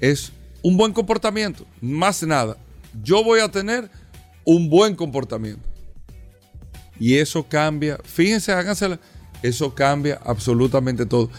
es 0.00 0.32
un 0.62 0.76
buen 0.76 0.92
comportamiento, 0.92 1.64
más 1.80 2.22
nada. 2.24 2.58
Yo 3.02 3.24
voy 3.24 3.40
a 3.40 3.50
tener 3.50 3.90
un 4.44 4.68
buen 4.68 4.94
comportamiento. 4.94 5.66
Y 6.98 7.14
eso 7.16 7.42
cambia, 7.48 7.98
fíjense, 8.04 8.52
hágansela, 8.52 9.00
eso 9.42 9.74
cambia 9.74 10.20
absolutamente 10.22 11.06
todo. 11.06 11.30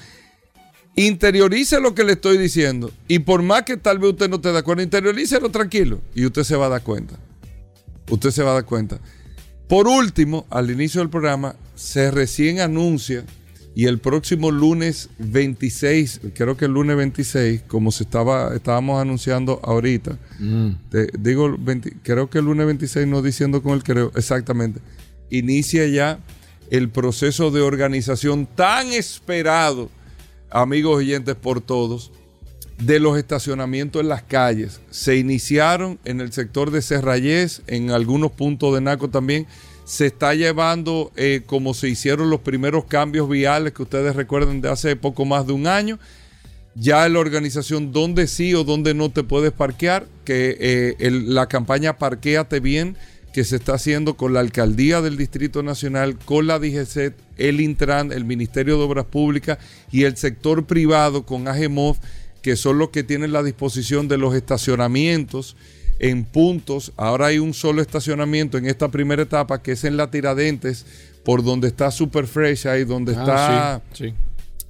Interiorice 0.96 1.80
lo 1.80 1.94
que 1.94 2.04
le 2.04 2.14
estoy 2.14 2.40
diciendo. 2.40 2.92
Y 3.08 3.20
por 3.20 3.44
más 3.44 3.66
que 3.66 3.78
tal 3.78 4.00
vez 4.00 4.14
usted 4.14 4.32
no 4.32 4.38
esté 4.38 4.52
de 4.52 4.58
acuerdo, 4.58 4.82
interiorícelo 4.82 5.52
tranquilo. 5.52 6.02
Y 6.16 6.26
usted 6.26 6.42
se 6.42 6.56
va 6.56 6.66
a 6.66 6.70
dar 6.70 6.82
cuenta. 6.82 7.20
Usted 8.10 8.32
se 8.32 8.42
va 8.42 8.50
a 8.50 8.56
dar 8.56 8.66
cuenta. 8.66 9.00
Por 9.72 9.88
último, 9.88 10.46
al 10.50 10.70
inicio 10.70 11.00
del 11.00 11.10
programa, 11.10 11.56
se 11.76 12.12
recién 12.12 12.60
anuncia 12.60 13.24
y 13.74 13.86
el 13.86 14.00
próximo 14.00 14.52
lunes 14.52 15.10
26, 15.20 16.20
creo 16.34 16.58
que 16.58 16.66
el 16.66 16.74
lunes 16.74 16.98
26, 16.98 17.62
como 17.70 17.90
se 17.94 18.04
estaba, 18.04 18.54
estábamos 18.54 19.02
anunciando 19.02 19.62
ahorita, 19.64 20.20
te- 20.90 21.10
digo, 21.18 21.56
20 21.58 21.94
creo 22.04 22.30
que 22.30 22.40
el 22.40 22.46
lunes 22.46 22.66
26, 22.66 23.08
no 23.08 23.22
diciendo 23.22 23.64
con 23.64 23.72
el 23.72 23.82
creo, 23.84 24.12
exactamente, 24.18 24.82
inicia 25.30 25.88
ya 25.88 26.20
el 26.70 26.90
proceso 26.90 27.50
de 27.50 27.62
organización 27.62 28.48
tan 28.54 28.88
esperado, 28.92 29.90
amigos 30.50 30.98
oyentes 30.98 31.36
por 31.36 31.62
todos, 31.62 32.12
de 32.86 33.00
los 33.00 33.18
estacionamientos 33.18 34.02
en 34.02 34.10
las 34.10 34.24
calles. 34.24 34.82
Se 34.90 35.16
iniciaron 35.18 36.00
en 36.04 36.20
el 36.20 36.32
sector 36.32 36.72
de 36.72 36.82
Serrayés, 36.82 37.62
en 37.68 37.92
algunos 37.92 38.32
puntos 38.32 38.74
de 38.74 38.82
Naco 38.82 39.10
también. 39.10 39.48
Se 39.86 40.08
está 40.08 40.34
llevando 40.34 41.12
eh, 41.16 41.42
como 41.46 41.74
se 41.74 41.90
hicieron 41.90 42.30
los 42.30 42.42
primeros 42.42 42.86
cambios 42.86 43.30
viales 43.30 43.74
que 43.74 43.84
ustedes 43.84 44.16
recuerdan 44.16 44.62
de 44.62 44.70
hace 44.70 44.96
poco 44.96 45.26
más 45.26 45.46
de 45.46 45.54
un 45.54 45.68
año. 45.68 46.00
Ya 46.74 47.08
la 47.10 47.20
organización 47.20 47.92
donde 47.92 48.28
sí 48.28 48.54
o 48.56 48.64
donde 48.64 48.94
no 48.94 49.12
te 49.12 49.24
puedes 49.24 49.52
parquear, 49.52 50.08
que 50.24 50.96
eh, 51.00 51.12
la 51.12 51.48
campaña 51.48 51.98
Parquéate 51.98 52.62
Bien 52.62 52.96
que 53.32 53.44
se 53.46 53.56
está 53.56 53.76
haciendo 53.76 54.16
con 54.16 54.34
la 54.34 54.42
Alcaldía 54.42 55.02
del 55.02 55.18
Distrito 55.18 55.64
Nacional, 55.64 56.18
con 56.18 56.48
la 56.48 56.60
DGCET, 56.60 57.16
el 57.38 57.62
Intran, 57.62 58.12
el 58.12 58.26
Ministerio 58.26 58.78
de 58.78 58.84
Obras 58.84 59.06
Públicas 59.06 59.58
y 59.92 60.04
el 60.04 60.18
sector 60.18 60.66
privado 60.66 61.26
con 61.26 61.48
AGEMOV, 61.48 61.98
que 62.42 62.56
son 62.56 62.78
los 62.78 62.90
que 62.90 63.04
tienen 63.04 63.32
la 63.32 63.44
disposición 63.44 64.08
de 64.08 64.18
los 64.18 64.34
estacionamientos 64.36 65.56
en 66.00 66.26
puntos. 66.26 66.92
Ahora 66.98 67.28
hay 67.28 67.40
un 67.40 67.54
solo 67.54 67.82
estacionamiento 67.82 68.58
en 68.58 68.66
esta 68.66 68.90
primera 68.90 69.22
etapa, 69.22 69.62
que 69.62 69.74
es 69.74 69.84
en 69.84 69.98
la 69.98 70.10
Tiradentes, 70.10 70.86
por 71.24 71.44
donde 71.44 71.68
está 71.68 71.92
Super 71.92 72.26
Fresh, 72.26 72.68
ahí 72.68 72.84
donde 72.84 73.12
está 73.12 73.76
Ah, 73.76 73.82
sí, 73.94 74.06
sí. 74.10 74.14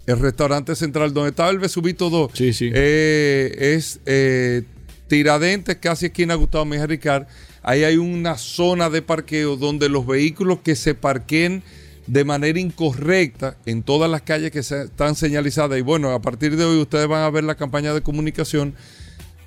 el 0.07 0.19
restaurante 0.19 0.75
central, 0.75 1.13
donde 1.13 1.29
estaba 1.29 1.49
el 1.49 1.59
Vesubito 1.59 2.09
2. 2.09 2.31
Eh, 2.73 3.75
es 3.75 4.01
eh, 4.05 4.63
Tiradentes, 5.07 5.77
casi 5.77 6.07
esquina 6.07 6.35
Gustavo 6.35 6.65
Mejía 6.65 6.87
Ricard. 6.87 7.27
Ahí 7.63 7.83
hay 7.83 7.95
una 7.97 8.37
zona 8.37 8.89
de 8.89 9.01
parqueo 9.01 9.55
donde 9.55 9.87
los 9.87 10.05
vehículos 10.05 10.59
que 10.63 10.75
se 10.75 10.95
parqueen 10.95 11.63
de 12.07 12.25
manera 12.25 12.59
incorrecta 12.59 13.57
en 13.65 13.83
todas 13.83 14.09
las 14.09 14.21
calles 14.21 14.51
que 14.51 14.59
están 14.59 15.15
señalizadas. 15.15 15.77
Y 15.77 15.81
bueno, 15.81 16.11
a 16.11 16.21
partir 16.21 16.55
de 16.55 16.65
hoy 16.65 16.81
ustedes 16.81 17.07
van 17.07 17.23
a 17.23 17.29
ver 17.29 17.43
la 17.43 17.55
campaña 17.55 17.93
de 17.93 18.01
comunicación. 18.01 18.75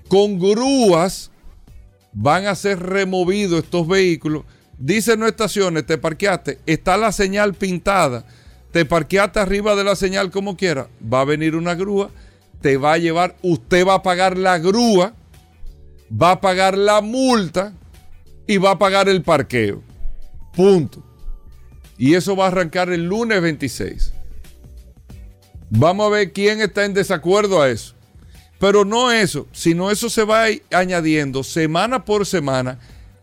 Con 0.09 0.39
grúas 0.39 1.31
van 2.13 2.47
a 2.47 2.55
ser 2.55 2.81
removidos 2.81 3.65
estos 3.65 3.87
vehículos. 3.87 4.45
Dice 4.79 5.17
no 5.17 5.27
estaciones, 5.27 5.87
te 5.87 5.99
parqueaste, 5.99 6.59
está 6.67 6.97
la 6.97 7.13
señal 7.13 7.55
pintada, 7.55 8.25
te 8.73 8.85
parqueaste 8.85 9.39
arriba 9.39 9.77
de 9.77 9.85
la 9.85 9.95
señal 9.95 10.31
como 10.31 10.57
quiera, 10.57 10.89
va 11.13 11.21
a 11.21 11.25
venir 11.25 11.55
una 11.55 11.75
grúa, 11.75 12.11
te 12.61 12.77
va 12.77 12.95
a 12.95 12.99
llevar, 12.99 13.37
usted 13.43 13.87
va 13.87 13.95
a 13.95 14.03
pagar 14.03 14.37
la 14.37 14.59
grúa, 14.59 15.15
va 16.11 16.33
a 16.33 16.41
pagar 16.41 16.77
la 16.77 17.01
multa 17.01 17.73
y 18.47 18.57
va 18.57 18.73
a 18.73 18.79
pagar 18.79 19.09
el 19.09 19.23
parqueo. 19.23 19.83
Punto. 20.55 21.14
Y 21.97 22.15
eso 22.15 22.37
va 22.37 22.45
a 22.45 22.49
arrancar 22.49 22.91
el 22.91 23.05
lunes 23.05 23.41
26. 23.41 24.13
Vamos 25.71 26.07
a 26.07 26.11
ver 26.11 26.33
quién 26.33 26.61
está 26.61 26.85
en 26.85 26.95
desacuerdo 26.95 27.63
a 27.63 27.71
eso. 27.71 27.95
Pero 28.59 28.85
no 28.85 29.13
eso, 29.13 29.47
sino 29.53 29.91
eso 29.91 30.09
se 30.09 30.25
va 30.25 30.47
a 30.47 30.79
añadiendo 30.79 31.43
semana 31.43 32.05
por 32.05 32.25
semana, 32.25 32.79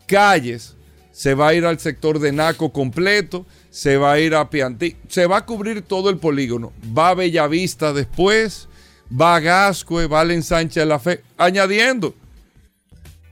calles, 0.06 0.76
se 1.10 1.34
va 1.34 1.48
a 1.48 1.54
ir 1.54 1.64
al 1.64 1.78
sector 1.78 2.18
de 2.18 2.32
Naco 2.32 2.72
completo, 2.72 3.46
se 3.70 3.96
va 3.96 4.12
a 4.12 4.20
ir 4.20 4.34
a 4.34 4.48
Piantí, 4.50 4.96
se 5.08 5.26
va 5.26 5.38
a 5.38 5.46
cubrir 5.46 5.82
todo 5.82 6.10
el 6.10 6.18
polígono, 6.18 6.72
va 6.96 7.10
a 7.10 7.14
Bellavista 7.14 7.92
después, 7.92 8.68
va 9.10 9.36
a 9.36 9.40
Gascue, 9.40 10.06
va 10.06 10.20
al 10.20 10.30
ensanche 10.30 10.80
de 10.80 10.86
la 10.86 10.98
fe, 10.98 11.22
añadiendo. 11.36 12.14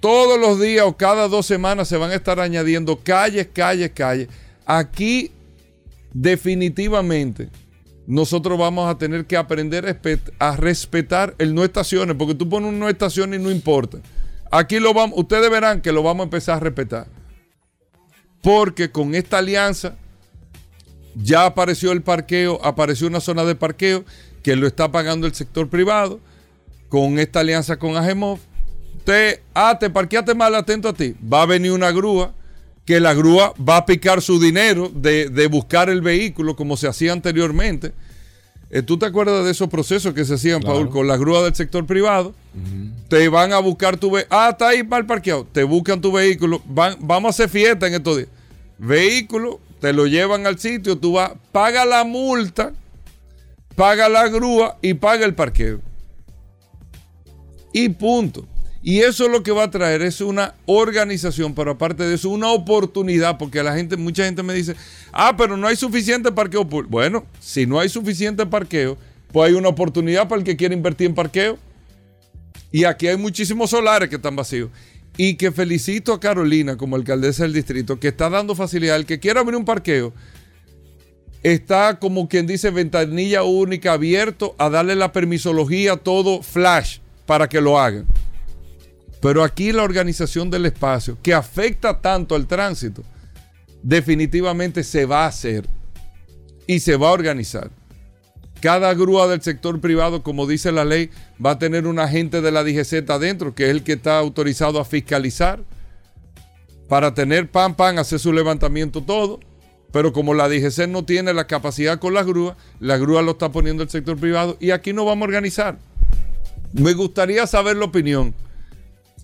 Todos 0.00 0.40
los 0.40 0.60
días 0.60 0.86
o 0.86 0.96
cada 0.96 1.28
dos 1.28 1.46
semanas 1.46 1.88
se 1.88 1.96
van 1.96 2.10
a 2.10 2.14
estar 2.14 2.40
añadiendo 2.40 2.98
calles, 2.98 3.48
calles, 3.52 3.90
calles. 3.94 4.28
Aquí 4.72 5.32
definitivamente 6.12 7.48
nosotros 8.06 8.56
vamos 8.56 8.88
a 8.88 8.98
tener 8.98 9.26
que 9.26 9.36
aprender 9.36 9.84
a 9.84 9.92
respet- 9.92 10.32
a 10.38 10.56
respetar 10.56 11.34
el 11.38 11.56
no 11.56 11.64
estaciones, 11.64 12.14
porque 12.16 12.36
tú 12.36 12.48
pones 12.48 12.68
un 12.68 12.78
no 12.78 12.88
estaciones 12.88 13.40
y 13.40 13.42
no 13.42 13.50
importa. 13.50 13.98
Aquí 14.48 14.78
lo 14.78 14.94
vamos, 14.94 15.18
ustedes 15.18 15.50
verán 15.50 15.80
que 15.80 15.90
lo 15.90 16.04
vamos 16.04 16.20
a 16.20 16.24
empezar 16.24 16.56
a 16.58 16.60
respetar. 16.60 17.08
Porque 18.44 18.92
con 18.92 19.16
esta 19.16 19.38
alianza 19.38 19.96
ya 21.16 21.46
apareció 21.46 21.90
el 21.90 22.02
parqueo, 22.02 22.64
apareció 22.64 23.08
una 23.08 23.18
zona 23.20 23.44
de 23.44 23.56
parqueo 23.56 24.04
que 24.44 24.54
lo 24.54 24.68
está 24.68 24.92
pagando 24.92 25.26
el 25.26 25.34
sector 25.34 25.68
privado. 25.68 26.20
Con 26.88 27.18
esta 27.18 27.40
alianza 27.40 27.76
con 27.76 27.96
Agemov, 27.96 28.38
usted, 28.98 29.40
ah, 29.52 29.76
te 29.80 29.90
parqueaste 29.90 30.34
mal, 30.36 30.54
atento 30.54 30.88
a 30.88 30.92
ti. 30.92 31.16
Va 31.20 31.42
a 31.42 31.46
venir 31.46 31.72
una 31.72 31.90
grúa, 31.90 32.34
que 32.90 32.98
la 32.98 33.14
grúa 33.14 33.54
va 33.56 33.76
a 33.76 33.86
picar 33.86 34.20
su 34.20 34.40
dinero 34.40 34.90
de, 34.92 35.28
de 35.28 35.46
buscar 35.46 35.88
el 35.90 36.00
vehículo 36.00 36.56
como 36.56 36.76
se 36.76 36.88
hacía 36.88 37.12
anteriormente. 37.12 37.92
Eh, 38.68 38.82
¿Tú 38.82 38.98
te 38.98 39.06
acuerdas 39.06 39.44
de 39.44 39.52
esos 39.52 39.68
procesos 39.68 40.12
que 40.12 40.24
se 40.24 40.34
hacían, 40.34 40.60
Claro. 40.60 40.74
Paul, 40.74 40.90
con 40.90 41.06
la 41.06 41.16
grúa 41.16 41.44
del 41.44 41.54
sector 41.54 41.86
privado? 41.86 42.34
Te 43.06 43.28
van 43.28 43.52
a 43.52 43.60
buscar 43.60 43.96
tu 43.96 44.10
vehículo. 44.10 44.36
Ah, 44.36 44.48
está 44.50 44.70
ahí 44.70 44.82
mal 44.82 45.06
parqueado. 45.06 45.46
Te 45.52 45.62
buscan 45.62 46.00
tu 46.00 46.10
vehículo. 46.10 46.60
Van, 46.66 46.96
vamos 46.98 47.28
a 47.28 47.30
hacer 47.30 47.48
fiesta 47.48 47.86
en 47.86 47.94
estos 47.94 48.16
días. 48.16 48.28
Vehículo, 48.78 49.60
te 49.80 49.92
lo 49.92 50.08
llevan 50.08 50.48
al 50.48 50.58
sitio, 50.58 50.98
tú 50.98 51.12
vas, 51.12 51.30
paga 51.52 51.84
la 51.84 52.02
multa, 52.02 52.72
paga 53.76 54.08
la 54.08 54.26
grúa 54.26 54.78
y 54.82 54.94
paga 54.94 55.24
el 55.26 55.34
parqueo. 55.36 55.80
Y 57.72 57.88
punto. 57.90 58.48
Y 58.82 59.00
eso 59.00 59.28
lo 59.28 59.42
que 59.42 59.52
va 59.52 59.64
a 59.64 59.70
traer 59.70 60.00
es 60.00 60.20
una 60.22 60.54
organización, 60.64 61.54
pero 61.54 61.72
aparte 61.72 62.04
de 62.04 62.14
eso, 62.14 62.30
una 62.30 62.50
oportunidad, 62.50 63.36
porque 63.36 63.62
la 63.62 63.74
gente, 63.74 63.96
mucha 63.96 64.24
gente 64.24 64.42
me 64.42 64.54
dice, 64.54 64.74
ah, 65.12 65.34
pero 65.36 65.56
no 65.56 65.66
hay 65.66 65.76
suficiente 65.76 66.32
parqueo. 66.32 66.66
público". 66.66 66.90
Bueno, 66.90 67.26
si 67.40 67.66
no 67.66 67.78
hay 67.78 67.90
suficiente 67.90 68.46
parqueo, 68.46 68.96
pues 69.32 69.50
hay 69.50 69.54
una 69.54 69.68
oportunidad 69.68 70.28
para 70.28 70.38
el 70.38 70.44
que 70.44 70.56
quiere 70.56 70.74
invertir 70.74 71.08
en 71.08 71.14
parqueo. 71.14 71.58
Y 72.72 72.84
aquí 72.84 73.08
hay 73.08 73.16
muchísimos 73.16 73.70
solares 73.70 74.08
que 74.08 74.16
están 74.16 74.36
vacíos. 74.36 74.70
Y 75.16 75.34
que 75.34 75.52
felicito 75.52 76.14
a 76.14 76.20
Carolina 76.20 76.76
como 76.76 76.96
alcaldesa 76.96 77.42
del 77.42 77.52
distrito, 77.52 78.00
que 78.00 78.08
está 78.08 78.30
dando 78.30 78.54
facilidad. 78.54 78.96
El 78.96 79.04
que 79.04 79.18
quiera 79.20 79.40
abrir 79.40 79.56
un 79.56 79.64
parqueo, 79.64 80.14
está 81.42 81.98
como 81.98 82.28
quien 82.28 82.46
dice 82.46 82.70
ventanilla 82.70 83.42
única 83.42 83.92
abierto 83.92 84.54
a 84.56 84.70
darle 84.70 84.94
la 84.94 85.12
permisología 85.12 85.96
todo 85.96 86.42
flash 86.42 86.98
para 87.26 87.48
que 87.48 87.60
lo 87.60 87.78
hagan. 87.78 88.06
Pero 89.20 89.44
aquí 89.44 89.72
la 89.72 89.82
organización 89.82 90.50
del 90.50 90.66
espacio, 90.66 91.18
que 91.22 91.34
afecta 91.34 92.00
tanto 92.00 92.34
al 92.34 92.46
tránsito, 92.46 93.02
definitivamente 93.82 94.82
se 94.82 95.04
va 95.04 95.24
a 95.24 95.28
hacer 95.28 95.66
y 96.66 96.80
se 96.80 96.96
va 96.96 97.08
a 97.08 97.12
organizar. 97.12 97.70
Cada 98.60 98.92
grúa 98.94 99.26
del 99.26 99.42
sector 99.42 99.80
privado, 99.80 100.22
como 100.22 100.46
dice 100.46 100.70
la 100.70 100.84
ley, 100.84 101.10
va 101.44 101.52
a 101.52 101.58
tener 101.58 101.86
un 101.86 101.98
agente 101.98 102.42
de 102.42 102.52
la 102.52 102.62
DGZ 102.62 103.08
adentro, 103.08 103.54
que 103.54 103.64
es 103.64 103.70
el 103.70 103.82
que 103.82 103.94
está 103.94 104.18
autorizado 104.18 104.78
a 104.80 104.84
fiscalizar, 104.84 105.60
para 106.88 107.14
tener 107.14 107.50
pan, 107.50 107.74
pan, 107.74 107.98
hacer 107.98 108.18
su 108.18 108.32
levantamiento 108.32 109.02
todo. 109.02 109.40
Pero 109.92 110.12
como 110.12 110.34
la 110.34 110.48
DGC 110.48 110.88
no 110.88 111.04
tiene 111.04 111.32
la 111.32 111.46
capacidad 111.46 111.98
con 111.98 112.14
las 112.14 112.26
grúas, 112.26 112.56
la 112.78 112.96
grúa 112.96 113.22
lo 113.22 113.32
está 113.32 113.50
poniendo 113.50 113.82
el 113.82 113.90
sector 113.90 114.16
privado 114.18 114.56
y 114.60 114.70
aquí 114.70 114.92
nos 114.92 115.06
vamos 115.06 115.22
a 115.22 115.28
organizar. 115.28 115.78
Me 116.72 116.92
gustaría 116.92 117.46
saber 117.46 117.76
la 117.76 117.86
opinión 117.86 118.34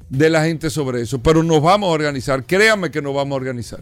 de 0.08 0.30
la 0.30 0.44
gente 0.44 0.70
sobre 0.70 1.02
eso, 1.02 1.18
pero 1.20 1.42
nos 1.42 1.60
vamos 1.62 1.88
a 1.88 1.92
organizar. 1.92 2.44
Créame 2.44 2.90
que 2.90 3.02
nos 3.02 3.14
vamos 3.14 3.32
a 3.32 3.36
organizar. 3.36 3.80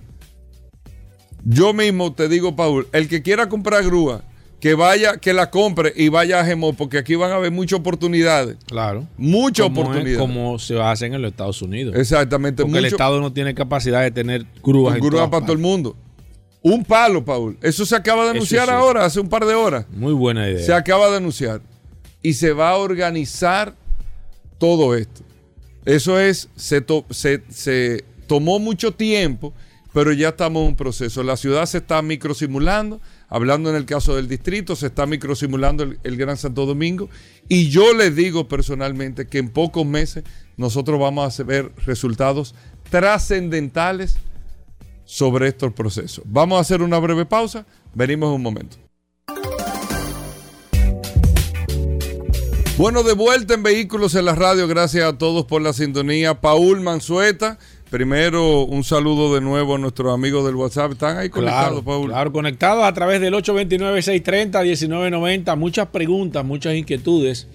Yo 1.44 1.74
mismo 1.74 2.12
te 2.14 2.28
digo, 2.28 2.56
Paul, 2.56 2.88
el 2.92 3.08
que 3.08 3.22
quiera 3.22 3.48
comprar 3.48 3.84
grúa, 3.84 4.22
que 4.60 4.72
vaya, 4.74 5.18
que 5.18 5.34
la 5.34 5.50
compre 5.50 5.92
y 5.94 6.08
vaya 6.08 6.40
a 6.40 6.44
Gemo, 6.46 6.72
porque 6.72 6.96
aquí 6.96 7.16
van 7.16 7.32
a 7.32 7.34
haber 7.34 7.50
muchas 7.50 7.80
oportunidades. 7.80 8.56
Claro. 8.66 9.06
Muchas 9.18 9.66
Como 9.66 9.82
es- 9.82 9.86
oportunidades. 9.88 10.18
Como 10.18 10.58
se 10.58 10.80
hace 10.80 11.04
en 11.06 11.20
los 11.20 11.30
Estados 11.30 11.60
Unidos. 11.60 11.94
Exactamente. 11.96 12.62
Porque 12.62 12.78
el 12.78 12.86
Estado 12.86 13.20
no 13.20 13.30
tiene 13.30 13.54
capacidad 13.54 14.00
de 14.00 14.10
tener 14.10 14.46
grúas. 14.62 14.94
en 14.94 15.00
grúa 15.02 15.10
todas 15.18 15.28
para 15.28 15.44
todo 15.44 15.52
el 15.52 15.58
mundo. 15.58 15.94
Un 16.62 16.82
palo, 16.82 17.22
Paul. 17.22 17.58
Eso 17.60 17.84
se 17.84 17.94
acaba 17.94 18.24
de 18.24 18.30
anunciar 18.30 18.68
sí. 18.68 18.72
ahora, 18.72 19.04
hace 19.04 19.20
un 19.20 19.28
par 19.28 19.44
de 19.44 19.54
horas. 19.54 19.84
Muy 19.90 20.14
buena 20.14 20.48
idea. 20.48 20.64
Se 20.64 20.72
acaba 20.72 21.10
de 21.10 21.18
anunciar. 21.18 21.60
Y 22.22 22.32
se 22.32 22.54
va 22.54 22.70
a 22.70 22.76
organizar 22.78 23.74
todo 24.56 24.94
esto. 24.94 25.20
Eso 25.84 26.18
es, 26.18 26.48
se, 26.56 26.80
to- 26.80 27.04
se- 27.10 27.42
se 27.50 28.04
tomó 28.26 28.58
mucho 28.58 28.92
tiempo, 28.92 29.52
pero 29.92 30.12
ya 30.12 30.30
estamos 30.30 30.62
en 30.62 30.68
un 30.68 30.76
proceso. 30.76 31.22
La 31.22 31.36
ciudad 31.36 31.66
se 31.66 31.78
está 31.78 32.00
microsimulando, 32.02 33.00
hablando 33.28 33.70
en 33.70 33.76
el 33.76 33.84
caso 33.84 34.16
del 34.16 34.26
distrito, 34.28 34.74
se 34.76 34.86
está 34.86 35.06
microsimulando 35.06 35.82
el, 35.84 35.98
el 36.02 36.16
Gran 36.16 36.36
Santo 36.36 36.66
Domingo. 36.66 37.08
Y 37.48 37.68
yo 37.68 37.92
les 37.94 38.16
digo 38.16 38.48
personalmente 38.48 39.26
que 39.26 39.38
en 39.38 39.50
pocos 39.50 39.86
meses 39.86 40.24
nosotros 40.56 40.98
vamos 40.98 41.38
a 41.38 41.42
ver 41.44 41.70
resultados 41.84 42.54
trascendentales 42.90 44.16
sobre 45.04 45.48
estos 45.48 45.72
procesos. 45.74 46.24
Vamos 46.26 46.58
a 46.58 46.60
hacer 46.62 46.80
una 46.82 46.98
breve 46.98 47.26
pausa, 47.26 47.66
venimos 47.94 48.28
en 48.30 48.34
un 48.36 48.42
momento. 48.42 48.76
Bueno, 52.76 53.04
de 53.04 53.12
vuelta 53.12 53.54
en 53.54 53.62
Vehículos 53.62 54.16
en 54.16 54.24
la 54.24 54.34
Radio, 54.34 54.66
gracias 54.66 55.04
a 55.04 55.16
todos 55.16 55.44
por 55.46 55.62
la 55.62 55.72
sintonía. 55.72 56.40
Paul 56.40 56.80
Manzueta, 56.80 57.56
primero 57.88 58.64
un 58.64 58.82
saludo 58.82 59.32
de 59.32 59.40
nuevo 59.40 59.76
a 59.76 59.78
nuestros 59.78 60.12
amigos 60.12 60.44
del 60.44 60.56
WhatsApp. 60.56 60.90
¿Están 60.92 61.18
ahí 61.18 61.28
conectados, 61.30 61.68
Claro, 61.68 61.84
Paul? 61.84 62.08
claro, 62.08 62.32
conectados 62.32 62.82
a 62.84 62.92
través 62.92 63.20
del 63.20 63.32
829-630-1990. 63.34 65.56
Muchas 65.56 65.86
preguntas, 65.88 66.44
muchas 66.44 66.74
inquietudes 66.74 67.46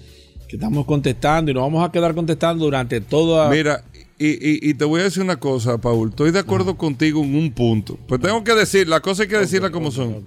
que 0.48 0.56
estamos 0.56 0.86
contestando 0.86 1.50
y 1.50 1.54
nos 1.54 1.64
vamos 1.64 1.86
a 1.86 1.92
quedar 1.92 2.14
contestando 2.14 2.64
durante 2.64 3.02
toda... 3.02 3.50
Mira, 3.50 3.84
y, 4.18 4.28
y- 4.28 4.70
y 4.70 4.74
te 4.74 4.86
voy 4.86 5.02
a 5.02 5.04
decir 5.04 5.22
una 5.22 5.36
cosa, 5.36 5.76
Paul. 5.78 6.08
Estoy 6.10 6.30
de 6.30 6.38
acuerdo 6.38 6.78
contigo 6.78 7.22
en 7.22 7.36
un 7.36 7.52
punto. 7.52 7.98
Pues 8.08 8.22
tengo 8.22 8.42
que 8.42 8.54
decir, 8.54 8.88
las 8.88 9.00
cosas 9.00 9.20
hay 9.24 9.28
que 9.28 9.36
decirlas 9.36 9.70
como 9.70 9.90
son. 9.90 10.24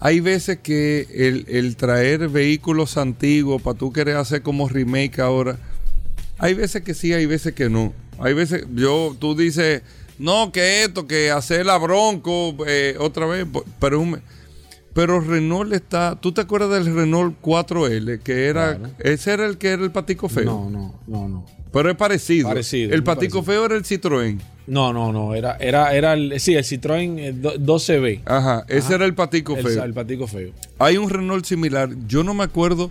Hay 0.00 0.20
veces 0.20 0.58
que 0.58 1.06
el, 1.14 1.46
el 1.48 1.76
traer 1.76 2.28
vehículos 2.28 2.96
antiguos 2.96 3.62
para 3.62 3.78
tú 3.78 3.92
querer 3.92 4.16
hacer 4.16 4.42
como 4.42 4.68
remake 4.68 5.18
ahora, 5.20 5.58
hay 6.38 6.54
veces 6.54 6.82
que 6.82 6.94
sí, 6.94 7.12
hay 7.12 7.26
veces 7.26 7.54
que 7.54 7.70
no. 7.70 7.92
Hay 8.18 8.34
veces, 8.34 8.66
yo, 8.74 9.16
tú 9.18 9.34
dices, 9.34 9.82
no, 10.18 10.52
que 10.52 10.84
esto, 10.84 11.06
que 11.06 11.30
hacer 11.30 11.64
la 11.66 11.78
Bronco 11.78 12.54
eh, 12.66 12.96
otra 12.98 13.26
vez, 13.26 13.46
pero 13.80 14.00
un- 14.00 14.20
pero 14.92 15.20
Renault 15.20 15.72
está, 15.72 16.16
¿tú 16.20 16.30
te 16.32 16.40
acuerdas 16.42 16.70
del 16.70 16.94
Renault 16.94 17.34
4L? 17.42 18.20
Que 18.20 18.46
era, 18.46 18.78
ese 19.00 19.32
era 19.32 19.46
el 19.46 19.58
que 19.58 19.70
era 19.70 19.82
el 19.82 19.90
patico 19.90 20.28
feo. 20.28 20.44
No, 20.44 20.70
no, 20.70 21.00
no, 21.08 21.28
no. 21.28 21.46
Pero 21.74 21.90
es 21.90 21.96
parecido. 21.96 22.48
Parecido, 22.48 22.94
El 22.94 23.02
patico 23.02 23.42
feo 23.42 23.66
era 23.66 23.76
el 23.76 23.82
Citroën. 23.84 24.38
No, 24.66 24.94
no, 24.94 25.12
no, 25.12 25.34
era, 25.34 25.56
era, 25.56 25.94
era 25.94 26.14
el, 26.14 26.40
sí, 26.40 26.54
el 26.54 26.64
Citroën 26.64 27.18
eh, 27.18 27.32
do- 27.34 27.54
12B. 27.56 28.20
Ajá, 28.24 28.64
ese 28.68 28.86
Ajá. 28.86 28.94
era 28.94 29.04
el 29.04 29.14
patico 29.14 29.56
El- 29.56 29.62
feo. 29.66 29.84
el 29.84 29.92
patico 29.92 30.26
feo. 30.26 30.52
Hay 30.78 30.96
un 30.96 31.10
Renault 31.10 31.44
similar. 31.44 31.90
Yo 32.08 32.24
no 32.24 32.32
me 32.32 32.44
acuerdo 32.44 32.90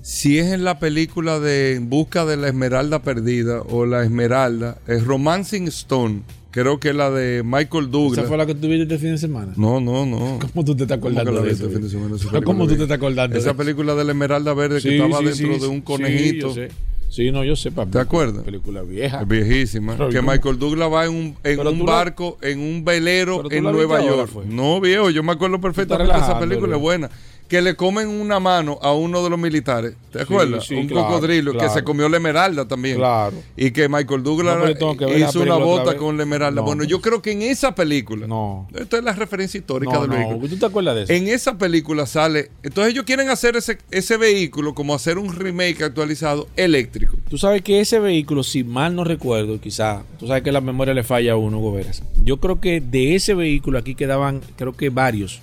si 0.00 0.38
es 0.38 0.46
en 0.52 0.64
la 0.64 0.78
película 0.78 1.40
de 1.40 1.74
En 1.74 1.90
busca 1.90 2.24
de 2.24 2.36
la 2.36 2.46
Esmeralda 2.48 3.02
perdida 3.02 3.60
o 3.62 3.84
la 3.86 4.04
Esmeralda. 4.04 4.78
Es 4.86 5.04
Romancing 5.04 5.68
Stone. 5.68 6.22
Creo 6.52 6.80
que 6.80 6.88
es 6.90 6.94
la 6.94 7.10
de 7.10 7.42
Michael 7.44 7.90
Douglas. 7.90 8.20
¿Esa 8.20 8.28
fue 8.28 8.38
la 8.38 8.46
que 8.46 8.54
tuviste 8.54 8.84
este 8.84 8.98
fin 8.98 9.10
de 9.10 9.18
semana? 9.18 9.52
No, 9.56 9.78
no, 9.80 10.06
no. 10.06 10.38
¿Cómo 10.52 10.64
tú 10.64 10.74
te 10.74 10.84
estás 10.84 10.98
¿Cómo 10.98 11.14
que 11.14 11.20
acordando 11.20 11.40
la 11.42 11.46
de 11.48 11.52
eso? 11.52 11.66
el 11.66 11.72
fin 11.72 11.82
de 11.82 11.88
semana? 11.90 12.16
¿Cómo 12.44 12.66
tú 12.66 12.76
te 12.76 12.82
estás 12.84 12.96
acordando 12.96 13.34
de 13.34 13.40
Esa 13.40 13.52
película 13.54 13.94
de 13.94 14.04
la 14.04 14.12
Esmeralda 14.12 14.54
Verde 14.54 14.80
Sí, 14.80 14.88
que 14.88 14.96
estaba 14.96 15.18
sí, 15.18 15.24
dentro 15.26 15.54
sí, 15.56 15.60
de 15.60 15.66
un 15.66 15.80
conejito. 15.82 16.48
yo 16.48 16.54
sé. 16.54 16.68
Sí, 17.08 17.30
no, 17.30 17.44
yo 17.44 17.56
sé, 17.56 17.70
papi. 17.70 17.92
¿Te 17.92 17.98
acuerdas? 18.00 18.42
Película 18.44 18.82
vieja. 18.82 19.20
Es 19.22 19.28
viejísima. 19.28 19.96
Pero 19.96 20.10
que. 20.10 20.20
Michael 20.22 20.58
Douglas 20.58 20.92
va 20.92 21.04
en 21.06 21.10
un, 21.14 21.36
en 21.44 21.60
un 21.66 21.78
la- 21.78 21.84
barco, 21.84 22.36
en 22.42 22.58
un 22.60 22.84
velero 22.84 23.42
en 23.50 23.62
Nueva 23.64 24.04
York. 24.04 24.28
fue. 24.32 24.44
No, 24.46 24.80
viejo, 24.80 25.10
yo 25.10 25.22
me 25.22 25.32
acuerdo 25.32 25.60
perfectamente 25.60 26.12
de 26.12 26.18
esa 26.18 26.38
película, 26.38 26.76
es 26.76 26.82
buena. 26.82 27.10
Que 27.48 27.62
le 27.62 27.76
comen 27.76 28.08
una 28.08 28.40
mano 28.40 28.78
a 28.82 28.92
uno 28.92 29.22
de 29.22 29.30
los 29.30 29.38
militares. 29.38 29.94
¿Te 30.10 30.22
acuerdas? 30.22 30.66
sí, 30.66 30.74
un 30.74 30.88
claro, 30.88 31.06
cocodrilo 31.06 31.56
que 31.56 31.68
se 31.68 31.84
comió 31.84 32.08
la 32.08 32.16
esmeralda 32.16 32.66
también. 32.66 32.96
Claro. 32.96 33.36
Y 33.56 33.70
que 33.70 33.88
Michael 33.88 34.22
Douglas 34.22 34.58
No, 34.80 34.96
que 34.96 35.18
hizo 35.18 35.42
una 35.42 35.56
bota 35.56 35.96
con 35.96 36.16
la 36.16 36.24
esmeralda. 36.24 36.60
No, 36.60 36.66
bueno, 36.66 36.84
yo 36.84 37.00
creo 37.00 37.22
que 37.22 37.32
en 37.32 37.42
esa 37.42 37.74
película. 37.74 38.26
No. 38.26 38.66
Esto 38.74 38.96
es 38.96 39.04
la 39.04 39.12
referencia 39.12 39.58
histórica 39.58 39.92
No, 39.92 40.02
del 40.02 40.10
vehículo. 40.10 40.48
¿tú 40.48 40.56
te 40.56 40.66
acuerdas 40.66 40.96
de 40.96 41.02
eso? 41.02 41.12
En 41.12 41.28
esa 41.28 41.56
película 41.56 42.06
sale. 42.06 42.50
Entonces 42.62 42.92
ellos 42.92 43.04
quieren 43.04 43.28
hacer 43.28 43.56
ese, 43.56 43.78
ese 43.90 44.16
vehículo 44.16 44.74
como 44.74 44.94
hacer 44.94 45.18
un 45.18 45.32
remake 45.32 45.82
actualizado 45.82 46.48
eléctrico. 46.56 47.16
Tú 47.28 47.38
sabes 47.38 47.62
que 47.62 47.80
ese 47.80 48.00
vehículo, 48.00 48.42
si 48.42 48.64
mal 48.64 48.94
no 48.94 49.04
recuerdo, 49.04 49.60
quizá, 49.60 50.02
tú 50.18 50.26
sabes 50.26 50.42
que 50.42 50.52
la 50.52 50.60
memoria 50.60 50.94
le 50.94 51.04
falla 51.04 51.32
a 51.32 51.36
uno, 51.36 51.58
Goberas. 51.58 52.02
Yo 52.22 52.38
creo 52.38 52.60
que 52.60 52.80
de 52.80 53.14
ese 53.14 53.34
vehículo 53.34 53.78
aquí 53.78 53.94
quedaban, 53.94 54.40
creo 54.56 54.76
que 54.76 54.90
varios. 54.90 55.40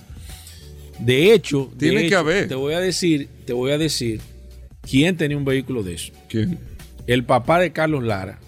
De 1.05 1.33
hecho, 1.33 1.69
de 1.75 1.89
Tiene 1.89 2.07
que 2.09 2.15
haber. 2.15 2.47
Te 2.47 2.55
voy 2.55 2.73
a 2.73 2.79
decir, 2.79 3.27
te 3.45 3.53
voy 3.53 3.71
a 3.71 3.77
decir 3.77 4.21
quién 4.81 5.17
tenía 5.17 5.37
un 5.37 5.45
vehículo 5.45 5.83
de 5.83 5.95
eso. 5.95 6.13
¿Quién? 6.29 6.59
El 7.07 7.23
papá 7.25 7.59
de 7.59 7.71
Carlos 7.71 8.03
Lara 8.03 8.39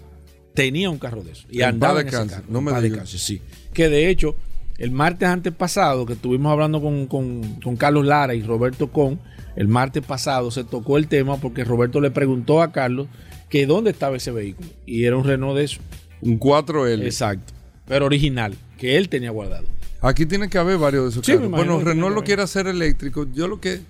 tenía 0.54 0.88
un 0.90 0.98
carro 0.98 1.22
de 1.22 1.32
eso. 1.32 1.46
Y 1.50 1.58
En 1.62 1.68
andaba 1.68 2.00
en 2.00 2.08
ese 2.08 2.26
carro. 2.26 2.44
no 2.48 2.60
me 2.60 2.70
digas. 2.72 2.82
descanse, 2.82 3.18
sí. 3.18 3.40
Que 3.74 3.88
de 3.90 4.08
hecho, 4.08 4.36
el 4.78 4.90
martes 4.90 5.28
antes 5.28 5.52
pasado, 5.52 6.06
que 6.06 6.14
estuvimos 6.14 6.50
hablando 6.50 6.80
con, 6.80 7.06
con- 7.06 7.60
con 7.60 7.76
Carlos 7.76 8.06
Lara 8.06 8.34
y 8.34 8.42
Roberto 8.42 8.90
Con, 8.90 9.20
el 9.56 9.68
martes 9.68 10.02
pasado 10.04 10.50
se 10.50 10.64
tocó 10.64 10.96
el 10.98 11.08
tema 11.08 11.38
porque 11.38 11.64
Roberto 11.64 12.00
le 12.00 12.10
preguntó 12.10 12.62
a 12.62 12.72
Carlos 12.72 13.06
que 13.48 13.66
dónde 13.66 13.90
estaba 13.90 14.16
ese 14.16 14.30
vehículo. 14.30 14.68
Y 14.86 15.04
era 15.04 15.16
un 15.16 15.24
Renault 15.24 15.56
de 15.56 15.64
eso. 15.64 15.80
Un 16.22 16.38
4L. 16.40 17.04
Exacto. 17.04 17.52
Pero 17.86 18.06
original, 18.06 18.54
que 18.78 18.96
él 18.96 19.08
tenía 19.08 19.30
guardado. 19.30 19.64
Aquí 20.00 20.26
tiene 20.26 20.48
que 20.48 20.58
haber 20.58 20.78
varios 20.78 21.04
de 21.04 21.10
esos 21.10 21.26
Sí, 21.26 21.32
carros. 21.32 21.50
Bueno, 21.50 21.80
Renault 21.80 22.14
lo 22.14 22.22
quiere 22.22 22.42
hacer 22.42 22.66
eléctrico. 22.66 23.26
Yo 23.32 23.48
lo 23.48 23.60
que. 23.60 23.80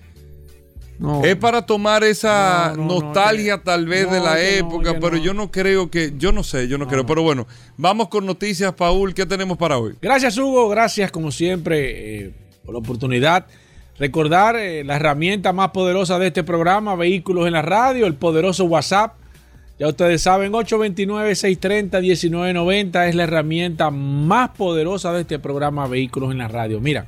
No. 0.99 1.23
Es 1.23 1.35
para 1.35 1.63
tomar 1.63 2.03
esa 2.03 2.73
No, 2.75 2.83
no, 2.83 2.87
no, 2.87 2.93
nostalgia 3.01 3.61
tal 3.61 3.85
vez 3.85 4.09
de 4.09 4.19
la 4.19 4.41
época, 4.41 4.95
pero 4.99 5.17
no. 5.17 5.17
yo 5.17 5.33
no 5.35 5.51
creo 5.51 5.91
que, 5.91 6.13
yo 6.17 6.31
no 6.31 6.41
sé, 6.41 6.67
yo 6.67 6.79
no, 6.79 6.87
creo. 6.87 7.05
Pero 7.05 7.21
bueno, 7.21 7.45
vamos 7.77 8.07
con 8.07 8.25
noticias, 8.25 8.73
Paul, 8.73 9.13
¿qué 9.13 9.25
tenemos 9.27 9.59
para 9.59 9.77
hoy? 9.77 9.93
Gracias, 10.01 10.37
Hugo. 10.39 10.69
Gracias, 10.69 11.11
como 11.11 11.31
siempre, 11.31 12.25
eh, 12.25 12.33
por 12.65 12.73
la 12.73 12.79
oportunidad. 12.79 13.45
Recordar 13.99 14.55
eh, 14.55 14.83
la 14.83 14.95
herramienta 14.95 15.53
más 15.53 15.69
poderosa 15.69 16.17
de 16.17 16.27
este 16.27 16.43
programa, 16.43 16.95
Vehículos 16.95 17.45
en 17.45 17.53
la 17.53 17.61
Radio, 17.61 18.07
el 18.07 18.15
poderoso 18.15 18.65
WhatsApp. 18.65 19.15
Ya 19.79 19.87
ustedes 19.87 20.21
saben, 20.23 20.53
829-630-1990 20.53 23.09
es 23.09 23.15
la 23.15 23.23
herramienta 23.23 23.91
más 23.91 24.49
poderosa 24.51 25.11
de 25.13 25.21
este 25.21 25.37
programa, 25.37 25.85
Vehículos 25.87 26.31
en 26.31 26.39
la 26.39 26.47
Radio. 26.47 26.81
Mira, 26.81 27.05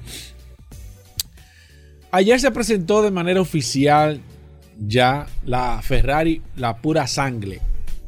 ayer 2.11 2.39
se 2.39 2.51
presentó 2.51 3.01
de 3.01 3.09
manera 3.09 3.41
oficial 3.41 4.21
ya 4.79 5.25
la 5.45 5.81
Ferrari, 5.81 6.43
la 6.57 6.77
pura 6.77 7.07
sangre, 7.07 7.59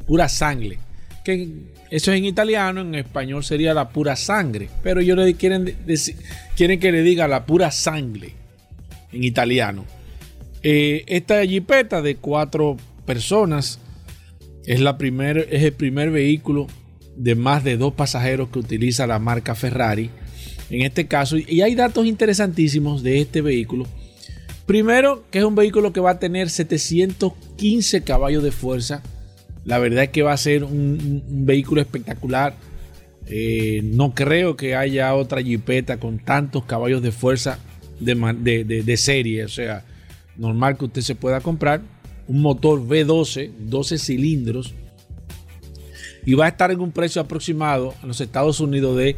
pura 0.06 0.28
sangre, 0.28 0.78
que 1.24 1.48
eso 1.90 2.12
es 2.12 2.18
en 2.18 2.24
italiano, 2.24 2.82
en 2.82 2.94
español 2.94 3.42
sería 3.42 3.74
la 3.74 3.88
pura 3.88 4.14
sangre, 4.14 4.70
pero 4.82 5.00
ellos 5.00 5.18
le 5.18 5.34
quieren 5.34 5.76
quieren 6.56 6.78
que 6.78 6.92
le 6.92 7.02
diga 7.02 7.26
la 7.26 7.46
pura 7.46 7.72
sangre 7.72 8.34
en 9.12 9.24
italiano. 9.24 9.84
Eh, 10.62 11.02
esta 11.08 11.44
jipeta 11.44 12.00
de 12.00 12.14
cuatro 12.14 12.76
personas 13.04 13.80
es, 14.66 14.80
la 14.80 14.98
primer, 14.98 15.48
es 15.50 15.62
el 15.62 15.72
primer 15.72 16.10
vehículo 16.10 16.66
de 17.16 17.34
más 17.34 17.62
de 17.64 17.76
dos 17.76 17.92
pasajeros 17.94 18.48
que 18.50 18.58
utiliza 18.58 19.06
la 19.06 19.18
marca 19.18 19.54
Ferrari. 19.54 20.10
En 20.70 20.82
este 20.82 21.06
caso, 21.06 21.36
y 21.36 21.60
hay 21.60 21.74
datos 21.74 22.06
interesantísimos 22.06 23.02
de 23.02 23.20
este 23.20 23.42
vehículo. 23.42 23.86
Primero, 24.64 25.24
que 25.30 25.40
es 25.40 25.44
un 25.44 25.54
vehículo 25.54 25.92
que 25.92 26.00
va 26.00 26.12
a 26.12 26.18
tener 26.18 26.48
715 26.48 28.02
caballos 28.02 28.42
de 28.42 28.52
fuerza. 28.52 29.02
La 29.64 29.78
verdad 29.78 30.04
es 30.04 30.10
que 30.10 30.22
va 30.22 30.32
a 30.32 30.36
ser 30.36 30.64
un, 30.64 31.22
vehículo 31.28 31.80
espectacular. 31.80 32.54
Eh, 33.26 33.82
no 33.84 34.14
creo 34.14 34.56
que 34.56 34.74
haya 34.74 35.14
otra 35.14 35.42
jipeta 35.42 35.98
con 35.98 36.18
tantos 36.18 36.64
caballos 36.64 37.02
de 37.02 37.12
fuerza 37.12 37.58
de, 38.00 38.14
de- 38.40 38.64
de- 38.64 38.82
de 38.82 38.96
serie. 38.96 39.44
O 39.44 39.48
sea, 39.48 39.84
normal 40.36 40.78
que 40.78 40.86
usted 40.86 41.02
se 41.02 41.14
pueda 41.14 41.40
comprar. 41.40 41.82
Un 42.32 42.40
motor 42.40 42.80
V12, 42.80 43.50
12 43.58 43.98
cilindros. 43.98 44.72
Y 46.24 46.32
va 46.32 46.46
a 46.46 46.48
estar 46.48 46.70
en 46.70 46.80
un 46.80 46.90
precio 46.90 47.20
aproximado 47.20 47.94
en 48.00 48.08
los 48.08 48.22
Estados 48.22 48.58
Unidos 48.60 48.96
de 48.96 49.16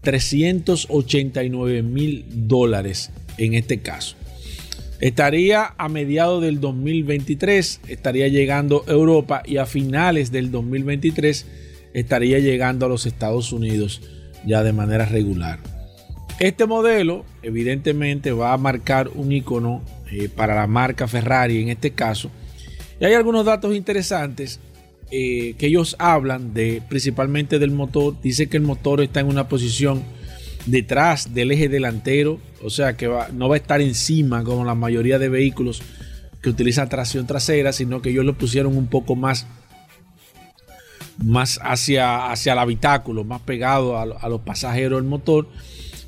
389 0.00 1.82
mil 1.82 2.24
dólares 2.28 3.10
en 3.38 3.54
este 3.54 3.78
caso. 3.78 4.16
Estaría 5.00 5.74
a 5.78 5.88
mediados 5.88 6.42
del 6.42 6.60
2023, 6.60 7.82
estaría 7.86 8.26
llegando 8.26 8.84
a 8.88 8.90
Europa 8.90 9.42
y 9.46 9.58
a 9.58 9.66
finales 9.66 10.32
del 10.32 10.50
2023 10.50 11.46
estaría 11.94 12.40
llegando 12.40 12.86
a 12.86 12.88
los 12.88 13.06
Estados 13.06 13.52
Unidos 13.52 14.02
ya 14.44 14.64
de 14.64 14.72
manera 14.72 15.04
regular. 15.06 15.60
Este 16.40 16.66
modelo 16.66 17.26
evidentemente 17.42 18.32
va 18.32 18.54
a 18.54 18.58
marcar 18.58 19.10
un 19.14 19.30
icono 19.30 19.82
eh, 20.10 20.30
para 20.34 20.54
la 20.54 20.66
marca 20.66 21.06
Ferrari 21.06 21.62
en 21.62 21.68
este 21.68 21.92
caso. 21.92 22.30
Y 23.00 23.04
hay 23.06 23.14
algunos 23.14 23.44
datos 23.46 23.74
interesantes 23.74 24.60
eh, 25.10 25.54
que 25.58 25.66
ellos 25.66 25.96
hablan 25.98 26.52
de 26.54 26.82
principalmente 26.88 27.58
del 27.58 27.70
motor. 27.70 28.14
Dice 28.22 28.48
que 28.48 28.58
el 28.58 28.62
motor 28.62 29.00
está 29.00 29.20
en 29.20 29.26
una 29.28 29.48
posición 29.48 30.02
detrás 30.66 31.32
del 31.34 31.50
eje 31.52 31.68
delantero, 31.68 32.38
o 32.62 32.68
sea 32.70 32.96
que 32.96 33.08
no 33.32 33.48
va 33.48 33.54
a 33.54 33.58
estar 33.58 33.80
encima 33.80 34.44
como 34.44 34.64
la 34.64 34.74
mayoría 34.74 35.18
de 35.18 35.30
vehículos 35.30 35.82
que 36.42 36.50
utilizan 36.50 36.88
tracción 36.88 37.26
trasera, 37.26 37.72
sino 37.72 38.02
que 38.02 38.10
ellos 38.10 38.24
lo 38.24 38.36
pusieron 38.36 38.76
un 38.76 38.86
poco 38.86 39.16
más 39.16 39.46
más 41.22 41.58
hacia, 41.62 42.30
hacia 42.30 42.54
el 42.54 42.58
habitáculo, 42.58 43.24
más 43.24 43.42
pegado 43.42 43.96
a, 43.98 44.02
a 44.02 44.28
los 44.28 44.40
pasajeros 44.40 45.00
del 45.00 45.08
motor, 45.08 45.48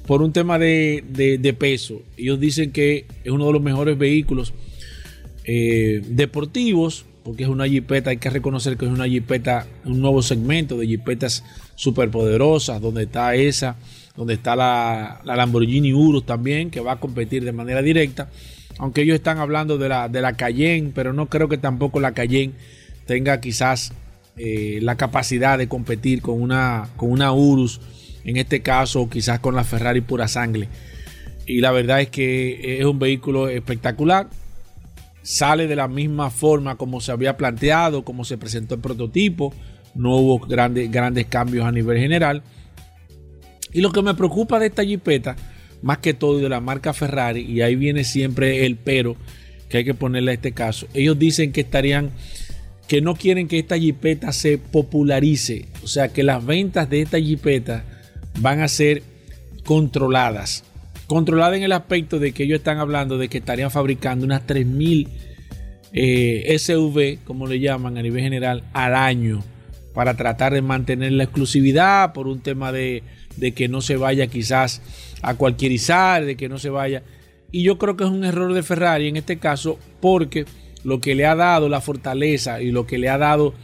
por 0.07 0.23
un 0.23 0.33
tema 0.33 0.59
de, 0.59 1.05
de- 1.09 1.37
de 1.39 1.53
peso. 1.53 2.01
Ellos 2.17 2.41
dicen 2.41 2.73
que 2.73 3.07
es 3.23 3.31
uno 3.31 3.47
de 3.47 3.53
los 3.53 3.63
mejores 3.63 3.99
vehículos 3.99 4.55
eh, 5.45 6.03
deportivos, 6.07 7.05
porque 7.25 7.45
es 7.45 7.49
una 7.49 7.67
jipeta, 7.67 8.11
hay 8.11 8.17
que 8.17 8.31
reconocer 8.31 8.77
que 8.77 8.85
es 8.85 8.91
una 8.91 9.07
jipeta, 9.07 9.67
un 9.85 10.01
nuevo 10.01 10.23
segmento 10.23 10.77
de 10.77 10.87
jipetas 10.87 11.45
superpoderosas, 11.75 12.81
donde 12.81 13.05
está 13.05 13.35
esa, 13.35 13.77
donde 14.17 14.35
está 14.35 14.57
la, 14.57 15.21
la 15.25 15.37
Lamborghini 15.37 15.93
Urus 15.93 16.27
también, 16.27 16.71
que 16.71 16.81
va 16.81 16.93
a 16.93 17.01
competir 17.01 17.45
de 17.45 17.53
manera 17.53 17.83
directa, 17.83 18.29
aunque 18.79 19.03
ellos 19.03 19.15
están 19.15 19.39
hablando 19.39 19.79
de 19.79 19.89
la, 19.89 20.09
de 20.09 20.21
la 20.21 20.35
Cayenne, 20.35 20.93
pero 20.95 21.13
no 21.13 21.27
creo 21.27 21.49
que 21.49 21.59
tampoco 21.59 22.01
la 22.01 22.13
Cayenne 22.13 22.55
tenga 23.07 23.41
quizás 23.41 23.93
eh, 24.37 24.79
la 24.83 24.97
capacidad 24.97 25.59
de 25.59 25.69
competir 25.69 26.23
con 26.23 26.41
una, 26.41 26.89
con 26.97 27.11
una 27.11 27.33
Urus, 27.33 27.81
en 28.25 28.37
este 28.37 28.61
caso 28.61 29.09
quizás 29.11 29.41
con 29.41 29.55
la 29.55 29.65
Ferrari 29.65 30.01
pura 30.01 30.29
sangre. 30.29 30.69
Y 31.47 31.61
la 31.61 31.73
verdad 31.73 32.01
es 32.01 32.09
que 32.09 32.79
es 32.79 32.85
un 32.85 32.99
vehículo 32.99 33.49
espectacular. 33.49 34.29
Sale 35.23 35.67
de 35.67 35.77
la 35.77 35.89
misma 35.89 36.31
forma 36.31 36.77
como 36.77 37.01
se 37.01 37.13
había 37.13 37.37
planteado, 37.37 38.05
como 38.05 38.25
se 38.25 38.39
presentó 38.39 38.75
el 38.75 38.81
prototipo. 38.81 39.55
No 39.95 40.17
hubo 40.17 40.39
grandes, 40.39 40.91
grandes 40.91 41.27
cambios 41.27 41.65
a 41.65 41.73
nivel 41.73 41.99
general. 41.99 42.43
Y 43.73 43.81
lo 43.81 43.91
que 43.93 44.03
me 44.03 44.15
preocupa 44.15 44.59
de 44.59 44.67
esta 44.67 44.85
jipeta, 44.85 45.37
más 45.81 45.99
que 45.99 46.15
todo 46.15 46.39
de 46.39 46.49
la 46.49 46.61
marca 46.61 46.93
Ferrari, 46.93 47.41
y 47.41 47.63
ahí 47.63 47.75
viene 47.75 48.05
siempre 48.05 48.67
el 48.67 48.77
pero 48.77 49.17
que 49.69 49.79
hay 49.79 49.85
que 49.85 49.95
ponerle 49.95 50.33
a 50.33 50.35
este 50.35 50.53
caso. 50.53 50.87
Ellos 50.93 51.19
dicen 51.19 51.53
que 51.53 51.63
estarían, 51.63 52.11
que 52.87 53.01
no 53.01 53.15
quieren 53.15 53.49
que 53.49 53.59
esta 53.59 53.79
jipeta 53.79 54.33
se 54.33 54.59
popularice. 54.59 55.67
O 55.83 55.87
sea, 55.87 56.09
que 56.09 56.23
las 56.23 56.45
ventas 56.45 56.91
de 56.91 57.01
esta 57.01 57.19
jipeta 57.19 57.85
van 58.41 58.61
a 58.61 58.69
ser 58.69 59.03
controladas. 59.65 60.65
Controladas 61.07 61.57
en 61.57 61.65
el 61.65 61.73
aspecto 61.73 62.19
de 62.19 62.33
que 62.33 62.45
ellos 62.45 62.59
están 62.59 62.79
hablando 62.79 63.19
de 63.19 63.29
que 63.29 63.39
estarían 63.39 63.71
fabricando 63.71 64.25
unas 64.25 64.47
3000 64.47 65.09
eh, 65.93 66.57
SUV, 66.59 67.19
como 67.25 67.47
le 67.47 67.61
llaman 67.61 67.99
a 67.99 68.03
nivel 68.03 68.23
general, 68.23 68.65
al 68.73 68.95
año 68.95 69.43
para 69.93 70.17
tratar 70.17 70.55
de 70.55 70.63
mantener 70.63 71.13
la 71.13 71.25
exclusividad 71.25 72.13
por 72.13 72.27
un 72.27 72.41
tema 72.41 72.73
de, 72.73 73.03
de 73.37 73.53
que 73.53 73.69
no 73.69 73.81
se 73.81 73.97
vaya 73.97 74.27
quizás 74.27 74.81
a 75.21 75.35
cualquierizar, 75.35 76.25
de 76.25 76.37
que 76.37 76.49
no 76.49 76.59
se 76.59 76.71
vaya. 76.71 77.03
Y 77.51 77.63
yo 77.63 77.79
creo 77.79 77.97
que 77.97 78.05
es 78.05 78.11
un 78.11 78.25
error 78.25 78.55
de 78.55 78.63
Ferrari 78.63 79.09
en 79.09 79.17
este 79.17 79.39
caso 79.39 79.79
porque 80.01 80.47
lo 80.85 81.01
que 81.01 81.15
le 81.15 81.27
ha 81.27 81.35
dado 81.35 81.69
la 81.69 81.81
fortaleza 81.81 82.63
y 82.63 82.71
lo 82.71 82.87
que 82.87 82.99
le 82.99 83.09
ha 83.09 83.19
dado 83.19 83.55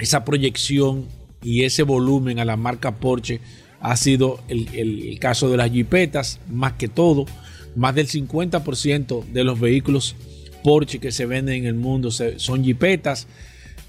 esa 0.00 0.24
proyección 0.24 1.06
y 1.42 1.64
ese 1.64 1.82
volumen 1.82 2.38
a 2.38 2.44
la 2.44 2.56
marca 2.56 2.96
Porsche 2.96 3.40
ha 3.82 3.96
sido 3.96 4.38
el, 4.48 5.18
caso 5.20 5.50
de 5.50 5.56
las 5.56 5.70
jipetas, 5.70 6.40
más 6.48 6.74
que 6.74 6.88
todo. 6.88 7.26
Más 7.74 7.94
del 7.94 8.06
50% 8.06 9.24
de 9.26 9.44
los 9.44 9.58
vehículos 9.58 10.14
Porsche 10.62 11.00
que 11.00 11.10
se 11.10 11.26
venden 11.26 11.62
en 11.62 11.66
el 11.66 11.74
mundo 11.74 12.10
son 12.10 12.62
jipetas. 12.62 13.26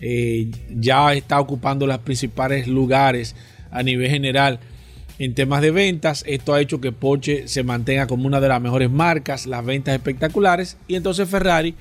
Eh, 0.01 0.47
ya 0.75 1.13
está 1.13 1.39
ocupando 1.39 1.85
los 1.85 1.99
principales 1.99 2.67
lugares 2.67 3.35
a 3.71 3.83
nivel 3.83 4.09
general 4.09 4.59
en 5.19 5.35
temas 5.35 5.61
de 5.61 5.69
ventas. 5.69 6.23
Esto 6.27 6.55
ha 6.55 6.61
hecho 6.61 6.81
que 6.81 6.91
Porsche 6.91 7.47
se 7.47 7.63
mantenga 7.63 8.07
como 8.07 8.25
una 8.25 8.41
de 8.41 8.47
las 8.47 8.61
mejores 8.61 8.89
marcas, 8.89 9.45
las 9.45 9.63
ventas 9.63 9.93
espectaculares. 9.93 10.77
Y 10.87 10.95
entonces 10.95 11.29
Ferrari, 11.29 11.75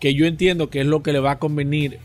que 0.00 0.14
yo 0.14 0.26
entiendo 0.26 0.70
que 0.70 0.80
es 0.80 0.86
lo 0.86 1.04
que 1.04 1.12
le 1.12 1.20
va 1.20 1.32
a 1.32 1.38
convenir 1.38 2.00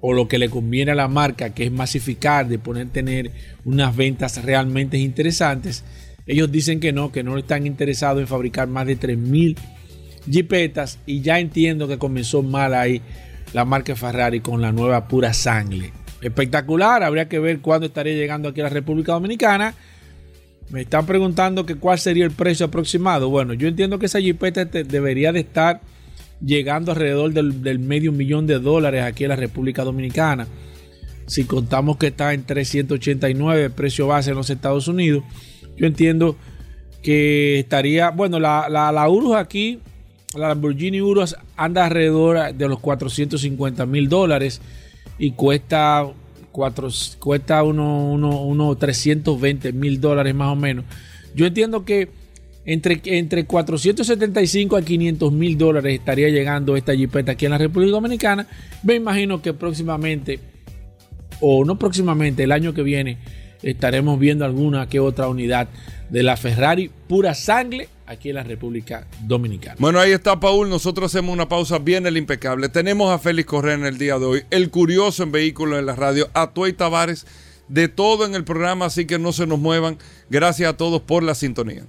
o 0.00 0.12
lo 0.12 0.28
que 0.28 0.38
le 0.38 0.48
conviene 0.48 0.92
a 0.92 0.94
la 0.94 1.08
marca, 1.08 1.50
que 1.50 1.64
es 1.64 1.72
masificar, 1.72 2.48
de 2.48 2.58
poner 2.58 2.88
tener 2.88 3.30
unas 3.64 3.94
ventas 3.94 4.42
realmente 4.42 4.98
interesantes. 4.98 5.84
Ellos 6.26 6.50
dicen 6.50 6.80
que 6.80 6.92
no, 6.92 7.12
que 7.12 7.22
no 7.22 7.36
están 7.36 7.66
interesados 7.66 8.20
en 8.20 8.26
fabricar 8.26 8.68
más 8.68 8.86
de 8.86 8.98
3.000 8.98 9.56
jipetas 10.30 10.98
y 11.06 11.20
ya 11.20 11.38
entiendo 11.38 11.88
que 11.88 11.98
comenzó 11.98 12.42
mal 12.42 12.74
ahí 12.74 13.02
la 13.52 13.64
marca 13.64 13.96
Ferrari 13.96 14.40
con 14.40 14.60
la 14.62 14.72
nueva 14.72 15.08
pura 15.08 15.32
sangre. 15.32 15.92
Espectacular, 16.22 17.02
habría 17.02 17.28
que 17.28 17.38
ver 17.38 17.60
cuándo 17.60 17.86
estaría 17.86 18.14
llegando 18.14 18.48
aquí 18.48 18.60
a 18.60 18.64
la 18.64 18.70
República 18.70 19.12
Dominicana. 19.12 19.74
Me 20.70 20.82
están 20.82 21.06
preguntando 21.06 21.66
que 21.66 21.74
cuál 21.74 21.98
sería 21.98 22.24
el 22.24 22.30
precio 22.30 22.66
aproximado. 22.66 23.28
Bueno, 23.28 23.54
yo 23.54 23.66
entiendo 23.66 23.98
que 23.98 24.06
esa 24.06 24.20
jipeta 24.20 24.64
debería 24.66 25.32
de 25.32 25.40
estar 25.40 25.80
llegando 26.40 26.92
alrededor 26.92 27.32
del, 27.32 27.62
del, 27.62 27.78
medio 27.78 28.12
millón 28.12 28.46
de 28.46 28.58
dólares 28.58 29.02
aquí 29.02 29.24
en 29.24 29.30
la 29.30 29.36
República 29.36 29.84
Dominicana. 29.84 30.46
Si 31.26 31.44
contamos 31.44 31.96
que 31.96 32.08
está 32.08 32.34
en 32.34 32.44
389 32.44 33.70
precio 33.70 34.06
base 34.06 34.30
en 34.30 34.36
los 34.36 34.50
Estados 34.50 34.88
Unidos, 34.88 35.22
yo 35.76 35.86
entiendo 35.86 36.36
que 37.02 37.60
estaría, 37.60 38.10
bueno, 38.10 38.40
la, 38.40 38.68
la, 38.68 39.08
Urus 39.08 39.36
aquí 39.36 39.78
la 40.34 40.48
Lamborghini 40.48 41.00
Urus 41.00 41.36
anda 41.56 41.86
alrededor 41.86 42.54
de 42.54 42.68
los 42.68 42.78
450 42.78 43.86
mil 43.86 44.08
dólares 44.08 44.60
y 45.18 45.32
cuesta, 45.32 46.06
cuatro, 46.52 46.88
cuesta 47.18 47.62
unos 47.62 48.40
uno, 48.42 48.76
320 48.76 49.72
mil 49.72 50.00
dólares 50.00 50.34
más 50.34 50.52
o 50.52 50.56
menos. 50.56 50.84
Yo 51.34 51.46
entiendo 51.46 51.84
que 51.84 52.08
entre, 52.72 53.00
entre 53.04 53.46
475 53.46 54.76
a 54.76 54.82
500 54.82 55.32
mil 55.32 55.58
dólares 55.58 55.98
estaría 55.98 56.28
llegando 56.28 56.76
esta 56.76 56.94
jipeta 56.94 57.32
aquí 57.32 57.46
en 57.46 57.50
la 57.50 57.58
República 57.58 57.90
Dominicana. 57.90 58.46
Me 58.84 58.94
imagino 58.94 59.42
que 59.42 59.52
próximamente, 59.52 60.38
o 61.40 61.64
no 61.64 61.76
próximamente, 61.78 62.44
el 62.44 62.52
año 62.52 62.72
que 62.72 62.82
viene, 62.82 63.18
estaremos 63.64 64.20
viendo 64.20 64.44
alguna 64.44 64.88
que 64.88 65.00
otra 65.00 65.28
unidad 65.28 65.68
de 66.10 66.22
la 66.22 66.36
Ferrari 66.36 66.92
pura 67.08 67.34
sangre 67.34 67.88
aquí 68.06 68.28
en 68.28 68.36
la 68.36 68.44
República 68.44 69.08
Dominicana. 69.24 69.74
Bueno, 69.80 69.98
ahí 69.98 70.12
está 70.12 70.38
Paul. 70.38 70.70
Nosotros 70.70 71.12
hacemos 71.12 71.32
una 71.32 71.48
pausa 71.48 71.78
bien 71.78 72.06
el 72.06 72.16
impecable. 72.16 72.68
Tenemos 72.68 73.12
a 73.12 73.18
Félix 73.18 73.48
Correa 73.48 73.74
en 73.74 73.84
el 73.84 73.98
día 73.98 74.16
de 74.20 74.26
hoy, 74.26 74.42
el 74.50 74.70
curioso 74.70 75.24
en 75.24 75.32
vehículos 75.32 75.80
en 75.80 75.86
la 75.86 75.96
radio, 75.96 76.30
a 76.34 76.52
Tuey 76.52 76.72
Tavares, 76.72 77.26
de 77.66 77.88
todo 77.88 78.26
en 78.26 78.36
el 78.36 78.44
programa, 78.44 78.86
así 78.86 79.06
que 79.06 79.18
no 79.18 79.32
se 79.32 79.48
nos 79.48 79.58
muevan. 79.58 79.98
Gracias 80.28 80.68
a 80.68 80.76
todos 80.76 81.02
por 81.02 81.24
la 81.24 81.34
sintonía. 81.34 81.84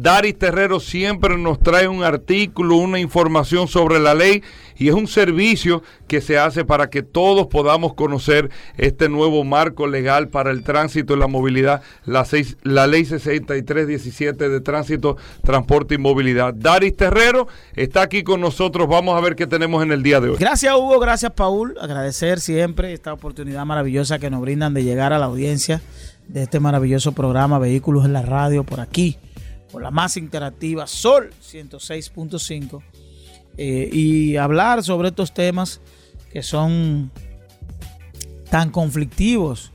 Daris 0.00 0.38
Terrero 0.38 0.78
siempre 0.78 1.36
nos 1.36 1.58
trae 1.58 1.88
un 1.88 2.04
artículo, 2.04 2.76
una 2.76 3.00
información 3.00 3.66
sobre 3.66 3.98
la 3.98 4.14
ley 4.14 4.44
y 4.76 4.86
es 4.86 4.94
un 4.94 5.08
servicio 5.08 5.82
que 6.06 6.20
se 6.20 6.38
hace 6.38 6.64
para 6.64 6.88
que 6.88 7.02
todos 7.02 7.48
podamos 7.48 7.94
conocer 7.94 8.48
este 8.76 9.08
nuevo 9.08 9.42
marco 9.42 9.88
legal 9.88 10.28
para 10.28 10.52
el 10.52 10.62
tránsito 10.62 11.16
y 11.16 11.18
la 11.18 11.26
movilidad, 11.26 11.82
la, 12.04 12.24
seis, 12.24 12.56
la 12.62 12.86
ley 12.86 13.06
6317 13.06 14.48
de 14.48 14.60
tránsito, 14.60 15.16
transporte 15.42 15.96
y 15.96 15.98
movilidad. 15.98 16.54
Daris 16.54 16.96
Terrero 16.96 17.48
está 17.74 18.02
aquí 18.02 18.22
con 18.22 18.40
nosotros, 18.40 18.86
vamos 18.86 19.18
a 19.18 19.20
ver 19.20 19.34
qué 19.34 19.48
tenemos 19.48 19.82
en 19.82 19.90
el 19.90 20.04
día 20.04 20.20
de 20.20 20.30
hoy. 20.30 20.36
Gracias 20.38 20.72
Hugo, 20.76 21.00
gracias 21.00 21.32
Paul, 21.32 21.76
agradecer 21.80 22.38
siempre 22.38 22.92
esta 22.92 23.12
oportunidad 23.12 23.66
maravillosa 23.66 24.20
que 24.20 24.30
nos 24.30 24.42
brindan 24.42 24.74
de 24.74 24.84
llegar 24.84 25.12
a 25.12 25.18
la 25.18 25.26
audiencia 25.26 25.82
de 26.28 26.44
este 26.44 26.60
maravilloso 26.60 27.12
programa 27.12 27.58
Vehículos 27.58 28.04
en 28.04 28.12
la 28.12 28.22
Radio 28.22 28.62
por 28.62 28.78
aquí 28.78 29.18
por 29.70 29.82
la 29.82 29.90
más 29.90 30.16
interactiva 30.16 30.86
Sol 30.86 31.30
106.5 31.42 32.82
eh, 33.56 33.90
y 33.92 34.36
hablar 34.36 34.82
sobre 34.82 35.08
estos 35.08 35.32
temas 35.34 35.80
que 36.32 36.42
son 36.42 37.10
tan 38.50 38.70
conflictivos 38.70 39.72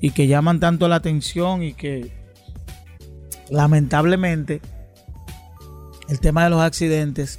y 0.00 0.10
que 0.10 0.26
llaman 0.26 0.60
tanto 0.60 0.88
la 0.88 0.96
atención 0.96 1.62
y 1.62 1.74
que 1.74 2.12
lamentablemente 3.50 4.60
el 6.08 6.20
tema 6.20 6.44
de 6.44 6.50
los 6.50 6.60
accidentes 6.60 7.38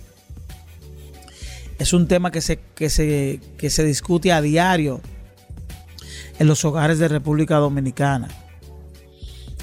es 1.78 1.94
un 1.94 2.08
tema 2.08 2.32
que 2.32 2.42
se, 2.42 2.60
que 2.76 2.90
se, 2.90 3.40
que 3.58 3.70
se 3.70 3.84
discute 3.84 4.32
a 4.32 4.42
diario 4.42 5.02
en 6.40 6.48
los 6.48 6.64
hogares 6.66 7.00
de 7.00 7.08
República 7.08 7.58
Dominicana. 7.58 8.30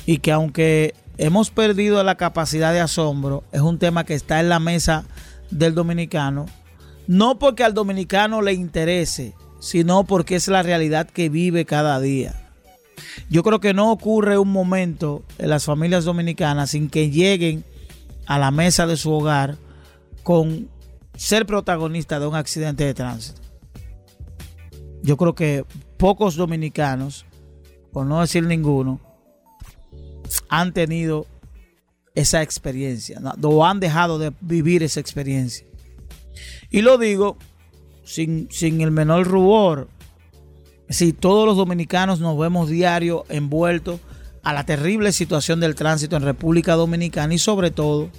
Y 0.05 0.19
que 0.19 0.33
aunque 0.33 0.95
hemos 1.23 1.51
perdido 1.51 2.03
la 2.03 2.17
capacidad 2.17 2.73
de 2.73 2.81
asombro. 2.81 3.45
Es 3.53 3.61
un 3.61 3.79
tema 3.79 4.05
que 4.05 4.15
está 4.15 4.41
en 4.41 4.49
la 4.49 4.59
mesa 4.59 5.05
del 5.53 5.73
dominicano. 5.73 6.47
No 7.07 7.39
porque 7.39 7.63
al 7.63 7.75
dominicano 7.75 8.43
le 8.43 8.55
interese, 8.55 9.33
sino 9.61 10.03
porque 10.03 10.35
es 10.35 10.49
la 10.49 10.65
realidad 10.65 11.09
que 11.09 11.29
vive 11.29 11.65
cada 11.65 12.01
día. 12.01 12.51
Yo 13.31 13.45
creo 13.45 13.61
que 13.61 13.73
no 13.73 13.93
ocurre 13.93 14.37
un 14.37 14.51
momento 14.51 15.23
en 15.39 15.51
las 15.51 15.65
familias 15.65 16.05
dominicanas 16.05 16.71
sin 16.71 16.91
que 16.91 17.11
lleguen 17.11 17.65
a 18.27 18.41
la 18.41 18.51
mesa 18.51 18.89
de 18.89 18.97
su 18.97 19.13
hogar 19.13 19.59
con 20.25 20.69
ser 21.15 21.47
protagonista 21.47 22.19
de 22.19 22.27
un 22.27 22.35
accidente 22.35 22.85
de 22.85 22.95
tránsito. 22.95 23.41
Yo 25.03 25.17
creo 25.17 25.37
que 25.37 25.65
pocos 25.99 26.35
dominicanos, 26.35 27.27
por 27.93 28.07
no 28.07 28.21
decir 28.21 28.45
ninguno, 28.45 29.12
han 30.49 30.73
tenido 30.73 31.27
esa 32.15 32.43
experiencia 32.43 33.21
o 33.43 33.65
han 33.65 33.81
dejado 33.81 34.19
de 34.19 34.33
vivir 34.41 34.83
esa 34.83 35.01
experiencia. 35.01 35.67
Y 36.71 36.83
lo 36.83 36.99
digo 36.99 37.37
sin, 38.05 38.49
sin 38.51 38.81
el 38.81 38.91
menor 38.91 39.27
rubor. 39.27 39.89
Si 40.89 41.13
todos 41.13 41.47
los 41.47 41.57
dominicanos 41.57 42.21
nos 42.21 42.39
vemos 42.39 42.69
diario 42.69 43.25
envueltos 43.29 44.01
a 44.43 44.53
la 44.53 44.67
terrible 44.67 45.13
situación 45.13 45.61
del 45.61 45.75
tránsito 45.75 46.17
en 46.17 46.23
República 46.23 46.75
Dominicana 46.75 47.33
y 47.35 47.39
sobre 47.39 47.71
todo 47.71 48.11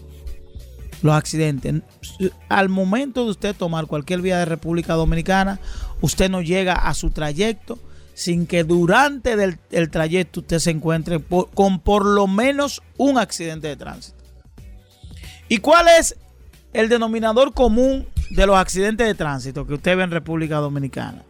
los 1.03 1.13
accidentes. 1.13 1.81
Al 2.49 2.69
momento 2.69 3.25
de 3.25 3.31
usted 3.31 3.55
tomar 3.55 3.87
cualquier 3.87 4.21
vía 4.21 4.39
de 4.39 4.45
República 4.45 4.93
Dominicana, 4.93 5.59
usted 6.01 6.29
no 6.29 6.41
llega 6.41 6.73
a 6.73 6.93
su 6.93 7.11
trayecto 7.11 7.77
sin 8.13 8.47
que 8.47 8.63
durante 8.63 9.33
el 9.71 9.89
trayecto 9.89 10.41
usted 10.41 10.59
se 10.59 10.71
encuentre 10.71 11.21
con 11.53 11.79
por 11.79 12.05
lo 12.05 12.27
menos 12.27 12.81
un 12.97 13.17
accidente 13.17 13.67
de 13.67 13.75
tránsito. 13.75 14.23
¿Y 15.49 15.57
cuál 15.57 15.87
es 15.99 16.15
el 16.73 16.89
denominador 16.89 17.53
común 17.53 18.07
de 18.31 18.47
los 18.47 18.57
accidentes 18.57 19.05
de 19.07 19.15
tránsito 19.15 19.67
que 19.67 19.75
usted 19.75 19.97
ve 19.97 20.03
en 20.03 20.11
República 20.11 20.57
Dominicana? 20.57 21.23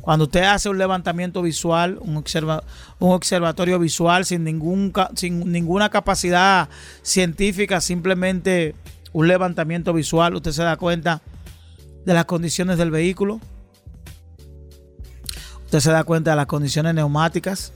Cuando 0.00 0.24
usted 0.24 0.44
hace 0.44 0.68
un 0.68 0.78
levantamiento 0.78 1.42
visual, 1.42 1.98
un, 2.00 2.24
un 2.98 3.12
observatorio 3.12 3.78
visual 3.78 4.24
sin, 4.24 4.44
ningún, 4.44 4.92
sin 5.16 5.52
ninguna 5.52 5.90
capacidad 5.90 6.68
científica, 7.02 7.80
simplemente 7.80 8.74
un 9.12 9.28
levantamiento 9.28 9.92
visual, 9.92 10.34
usted 10.34 10.52
se 10.52 10.62
da 10.62 10.76
cuenta 10.76 11.20
de 12.06 12.14
las 12.14 12.24
condiciones 12.24 12.78
del 12.78 12.90
vehículo. 12.90 13.40
Usted 15.68 15.80
se 15.80 15.90
da 15.90 16.02
cuenta 16.02 16.30
de 16.30 16.36
las 16.36 16.46
condiciones 16.46 16.94
neumáticas. 16.94 17.74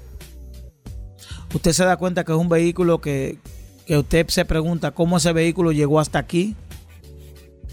Usted 1.53 1.72
se 1.72 1.84
da 1.84 1.99
cuenta 1.99 2.24
que 2.24 2.32
es 2.32 2.38
un 2.38 2.49
vehículo 2.49 3.03
que, 3.03 3.38
que 3.86 3.99
usted 3.99 4.28
se 4.28 4.47
pregunta 4.47 4.93
cómo 4.93 5.18
ese 5.18 5.34
vehículo 5.34 5.72
llegó 5.72 6.01
hasta 6.01 6.18
aquí. 6.18 6.57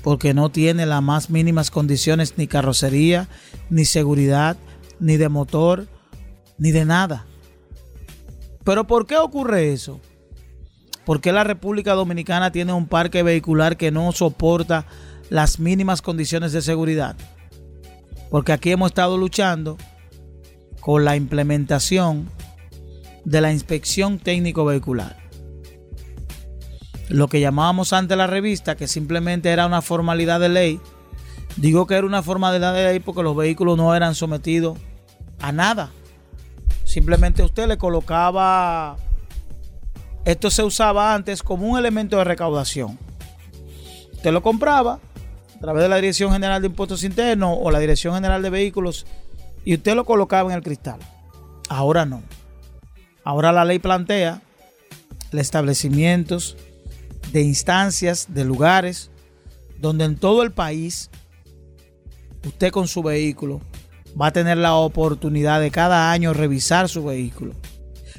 Porque 0.03 0.33
no 0.33 0.49
tiene 0.49 0.85
las 0.85 1.01
más 1.01 1.29
mínimas 1.29 1.71
condiciones 1.71 2.33
ni 2.35 2.47
carrocería, 2.47 3.29
ni 3.69 3.85
seguridad, 3.85 4.57
ni 4.99 5.15
de 5.15 5.29
motor, 5.29 5.87
ni 6.57 6.71
de 6.71 6.83
nada. 6.83 7.25
Pero 8.65 8.87
¿por 8.87 9.07
qué 9.07 9.15
ocurre 9.15 9.71
eso? 9.71 10.01
Porque 11.05 11.31
la 11.31 11.45
República 11.45 11.93
Dominicana 11.93 12.51
tiene 12.51 12.73
un 12.73 12.87
parque 12.87 13.23
vehicular 13.23 13.77
que 13.77 13.89
no 13.89 14.11
soporta 14.11 14.85
las 15.29 15.59
mínimas 15.59 16.01
condiciones 16.01 16.51
de 16.51 16.61
seguridad. 16.61 17.15
Porque 18.29 18.51
aquí 18.51 18.71
hemos 18.71 18.91
estado 18.91 19.17
luchando 19.17 19.77
con 20.79 21.05
la 21.05 21.15
implementación 21.15 22.29
de 23.25 23.41
la 23.41 23.51
inspección 23.51 24.19
técnico 24.19 24.65
vehicular. 24.65 25.17
Lo 27.09 27.27
que 27.27 27.39
llamábamos 27.39 27.91
antes 27.93 28.17
la 28.17 28.27
revista, 28.27 28.75
que 28.75 28.87
simplemente 28.87 29.49
era 29.49 29.65
una 29.65 29.81
formalidad 29.81 30.39
de 30.39 30.49
ley. 30.49 30.79
Digo 31.57 31.87
que 31.87 31.95
era 31.95 32.05
una 32.05 32.21
formalidad 32.21 32.73
de 32.73 32.85
ley 32.85 32.99
porque 32.99 33.23
los 33.23 33.35
vehículos 33.35 33.77
no 33.77 33.95
eran 33.95 34.15
sometidos 34.15 34.77
a 35.39 35.51
nada. 35.51 35.91
Simplemente 36.85 37.43
usted 37.43 37.67
le 37.67 37.77
colocaba... 37.77 38.97
Esto 40.25 40.51
se 40.51 40.63
usaba 40.63 41.15
antes 41.15 41.41
como 41.41 41.67
un 41.67 41.79
elemento 41.79 42.17
de 42.17 42.23
recaudación. 42.23 42.99
Usted 44.13 44.31
lo 44.31 44.43
compraba 44.43 44.99
a 45.55 45.59
través 45.59 45.81
de 45.81 45.89
la 45.89 45.95
Dirección 45.95 46.31
General 46.31 46.61
de 46.61 46.67
Impuestos 46.67 47.03
Internos 47.03 47.57
o 47.59 47.71
la 47.71 47.79
Dirección 47.79 48.13
General 48.13 48.41
de 48.41 48.49
Vehículos 48.49 49.07
y 49.69 49.75
usted 49.75 49.93
lo 49.93 50.03
colocaba 50.03 50.49
en 50.49 50.57
el 50.57 50.63
cristal. 50.63 50.97
Ahora 51.69 52.03
no. 52.03 52.23
Ahora 53.23 53.51
la 53.51 53.65
ley 53.65 53.77
plantea 53.77 54.41
establecimientos 55.31 56.57
de 57.31 57.43
instancias, 57.43 58.33
de 58.33 58.45
lugares, 58.45 59.11
donde 59.77 60.05
en 60.05 60.17
todo 60.17 60.41
el 60.41 60.51
país 60.51 61.11
usted 62.43 62.71
con 62.71 62.87
su 62.87 63.03
vehículo 63.03 63.61
va 64.19 64.25
a 64.25 64.33
tener 64.33 64.57
la 64.57 64.73
oportunidad 64.73 65.61
de 65.61 65.69
cada 65.69 66.11
año 66.11 66.33
revisar 66.33 66.89
su 66.89 67.05
vehículo. 67.05 67.53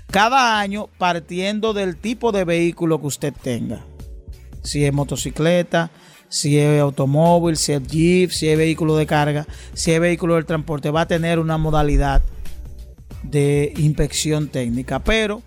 Cada 0.07 0.61
año 0.61 0.89
partiendo 0.99 1.73
del 1.73 1.97
tipo 1.97 2.31
de 2.31 2.45
vehículo 2.45 3.01
que 3.01 3.09
usted 3.09 3.35
tenga. 3.35 3.85
Si 4.63 4.85
es 4.85 4.93
motocicleta, 4.93 5.91
si 6.31 6.59
es 6.59 6.81
automóvil, 6.81 7.57
si 7.57 7.73
es 7.73 7.83
jeep, 7.87 8.31
si 8.31 8.49
es 8.49 8.57
vehículo 8.57 8.97
de 8.97 9.05
carga, 9.05 9.47
si 9.75 9.93
es 9.93 10.01
vehículo 10.01 10.37
del 10.37 10.47
transporte, 10.47 10.91
va 10.91 11.03
a 11.03 11.09
tener 11.09 11.39
una 11.39 11.59
modalidad 11.59 12.23
de 13.25 13.75
inspección 13.77 14.49
técnica, 14.49 15.01
pero 15.01 15.43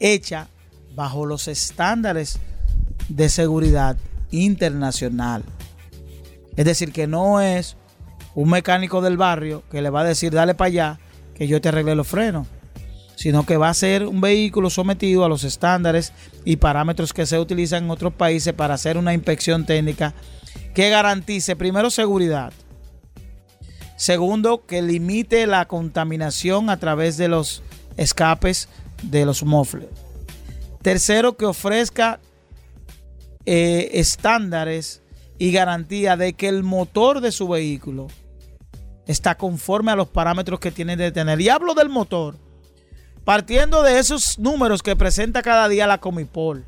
hecha 0.00 0.48
bajo 0.94 1.24
los 1.24 1.48
estándares 1.48 2.38
de 3.08 3.28
seguridad 3.28 3.96
internacional. 4.30 5.44
Es 6.56 6.64
decir, 6.64 6.92
que 6.92 7.06
no 7.06 7.40
es 7.40 7.76
un 8.34 8.50
mecánico 8.50 9.00
del 9.00 9.16
barrio 9.16 9.62
que 9.70 9.82
le 9.82 9.90
va 9.90 10.00
a 10.00 10.04
decir, 10.04 10.32
dale 10.32 10.54
para 10.54 10.66
allá, 10.66 10.98
que 11.34 11.46
yo 11.46 11.60
te 11.60 11.68
arregle 11.68 11.94
los 11.94 12.08
frenos, 12.08 12.48
sino 13.16 13.46
que 13.46 13.56
va 13.56 13.68
a 13.68 13.74
ser 13.74 14.06
un 14.06 14.20
vehículo 14.20 14.70
sometido 14.70 15.24
a 15.24 15.28
los 15.28 15.44
estándares 15.44 16.12
y 16.44 16.56
parámetros 16.56 17.12
que 17.12 17.26
se 17.26 17.38
utilizan 17.38 17.84
en 17.84 17.90
otros 17.90 18.12
países 18.12 18.52
para 18.52 18.74
hacer 18.74 18.98
una 18.98 19.14
inspección 19.14 19.66
técnica 19.66 20.14
que 20.74 20.90
garantice 20.90 21.56
primero 21.56 21.90
seguridad, 21.90 22.52
segundo 23.96 24.66
que 24.66 24.82
limite 24.82 25.46
la 25.46 25.66
contaminación 25.66 26.70
a 26.70 26.78
través 26.78 27.16
de 27.16 27.28
los 27.28 27.62
escapes 27.96 28.68
de 29.02 29.24
los 29.24 29.44
mofles, 29.44 29.88
tercero 30.82 31.36
que 31.36 31.46
ofrezca 31.46 32.20
eh, 33.46 33.90
estándares 33.94 35.02
y 35.38 35.52
garantía 35.52 36.16
de 36.16 36.32
que 36.32 36.48
el 36.48 36.62
motor 36.62 37.20
de 37.20 37.32
su 37.32 37.48
vehículo 37.48 38.08
está 39.06 39.36
conforme 39.36 39.92
a 39.92 39.96
los 39.96 40.08
parámetros 40.08 40.60
que 40.60 40.70
tiene 40.70 40.96
de 40.96 41.12
tener. 41.12 41.40
Y 41.40 41.48
hablo 41.48 41.74
del 41.74 41.88
motor, 41.88 42.36
partiendo 43.24 43.82
de 43.82 43.98
esos 43.98 44.38
números 44.38 44.82
que 44.82 44.96
presenta 44.96 45.42
cada 45.42 45.68
día 45.68 45.86
la 45.86 45.98
Comipol, 45.98 46.64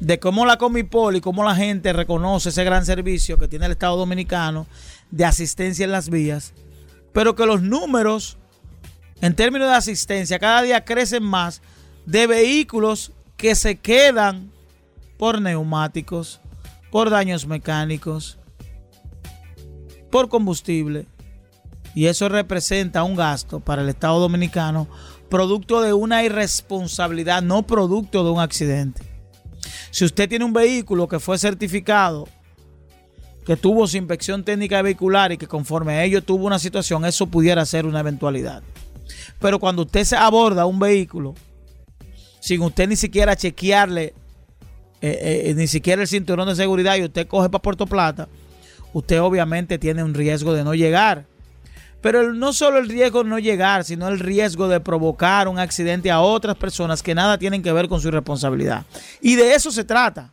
de 0.00 0.18
cómo 0.18 0.46
la 0.46 0.56
Comipol 0.56 1.16
y 1.16 1.20
cómo 1.20 1.44
la 1.44 1.54
gente 1.54 1.92
reconoce 1.92 2.48
ese 2.48 2.64
gran 2.64 2.86
servicio 2.86 3.38
que 3.38 3.48
tiene 3.48 3.66
el 3.66 3.72
Estado 3.72 3.96
Dominicano 3.96 4.66
de 5.10 5.24
asistencia 5.24 5.84
en 5.84 5.92
las 5.92 6.08
vías, 6.08 6.52
pero 7.12 7.34
que 7.34 7.46
los 7.46 7.62
números 7.62 8.38
en 9.20 9.34
términos 9.34 9.68
de 9.68 9.74
asistencia 9.74 10.38
cada 10.38 10.62
día 10.62 10.84
crecen 10.84 11.24
más 11.24 11.60
de 12.06 12.26
vehículos 12.26 13.12
que 13.36 13.54
se 13.54 13.76
quedan 13.76 14.50
por 15.18 15.40
neumáticos, 15.40 16.40
por 16.90 17.10
daños 17.10 17.46
mecánicos, 17.46 18.38
por 20.10 20.28
combustible. 20.28 21.06
Y 21.94 22.06
eso 22.06 22.28
representa 22.28 23.02
un 23.02 23.16
gasto 23.16 23.60
para 23.60 23.82
el 23.82 23.88
Estado 23.88 24.20
Dominicano 24.20 24.88
producto 25.28 25.82
de 25.82 25.92
una 25.92 26.22
irresponsabilidad, 26.24 27.42
no 27.42 27.66
producto 27.66 28.24
de 28.24 28.30
un 28.30 28.40
accidente. 28.40 29.02
Si 29.90 30.04
usted 30.04 30.28
tiene 30.28 30.44
un 30.44 30.52
vehículo 30.52 31.08
que 31.08 31.20
fue 31.20 31.38
certificado, 31.38 32.28
que 33.44 33.56
tuvo 33.56 33.86
su 33.86 33.96
inspección 33.96 34.44
técnica 34.44 34.82
vehicular 34.82 35.32
y 35.32 35.38
que 35.38 35.46
conforme 35.46 35.94
a 35.94 36.04
ello 36.04 36.22
tuvo 36.22 36.46
una 36.46 36.58
situación, 36.58 37.04
eso 37.04 37.26
pudiera 37.26 37.64
ser 37.64 37.86
una 37.86 38.00
eventualidad. 38.00 38.62
Pero 39.40 39.58
cuando 39.58 39.82
usted 39.82 40.04
se 40.04 40.16
aborda 40.16 40.66
un 40.66 40.78
vehículo 40.78 41.34
sin 42.40 42.60
usted 42.62 42.88
ni 42.88 42.96
siquiera 42.96 43.36
chequearle 43.36 44.14
eh, 45.00 45.44
eh, 45.46 45.54
ni 45.54 45.66
siquiera 45.66 46.02
el 46.02 46.08
cinturón 46.08 46.48
de 46.48 46.56
seguridad 46.56 46.96
y 46.96 47.04
usted 47.04 47.26
coge 47.26 47.48
para 47.48 47.62
Puerto 47.62 47.86
Plata, 47.86 48.28
usted 48.92 49.20
obviamente 49.20 49.78
tiene 49.78 50.02
un 50.02 50.12
riesgo 50.12 50.52
de 50.52 50.64
no 50.64 50.74
llegar. 50.74 51.24
Pero 52.00 52.32
no 52.32 52.52
solo 52.52 52.78
el 52.78 52.88
riesgo 52.88 53.24
de 53.24 53.30
no 53.30 53.38
llegar, 53.38 53.84
sino 53.84 54.08
el 54.08 54.20
riesgo 54.20 54.68
de 54.68 54.80
provocar 54.80 55.48
un 55.48 55.58
accidente 55.58 56.10
a 56.10 56.20
otras 56.20 56.56
personas 56.56 57.02
que 57.02 57.14
nada 57.14 57.38
tienen 57.38 57.62
que 57.62 57.72
ver 57.72 57.88
con 57.88 58.00
su 58.00 58.10
responsabilidad. 58.10 58.84
Y 59.20 59.34
de 59.34 59.54
eso 59.54 59.70
se 59.70 59.84
trata. 59.84 60.32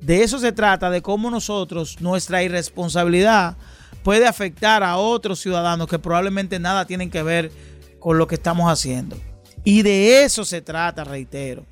De 0.00 0.22
eso 0.22 0.38
se 0.38 0.52
trata, 0.52 0.90
de 0.90 1.00
cómo 1.00 1.30
nosotros, 1.30 2.00
nuestra 2.00 2.42
irresponsabilidad 2.42 3.56
puede 4.02 4.26
afectar 4.26 4.82
a 4.82 4.98
otros 4.98 5.40
ciudadanos 5.40 5.88
que 5.88 5.98
probablemente 5.98 6.58
nada 6.58 6.84
tienen 6.84 7.10
que 7.10 7.22
ver 7.22 7.50
con 7.98 8.18
lo 8.18 8.26
que 8.26 8.34
estamos 8.34 8.70
haciendo. 8.70 9.16
Y 9.64 9.82
de 9.82 10.22
eso 10.22 10.44
se 10.44 10.60
trata, 10.60 11.02
reitero 11.02 11.64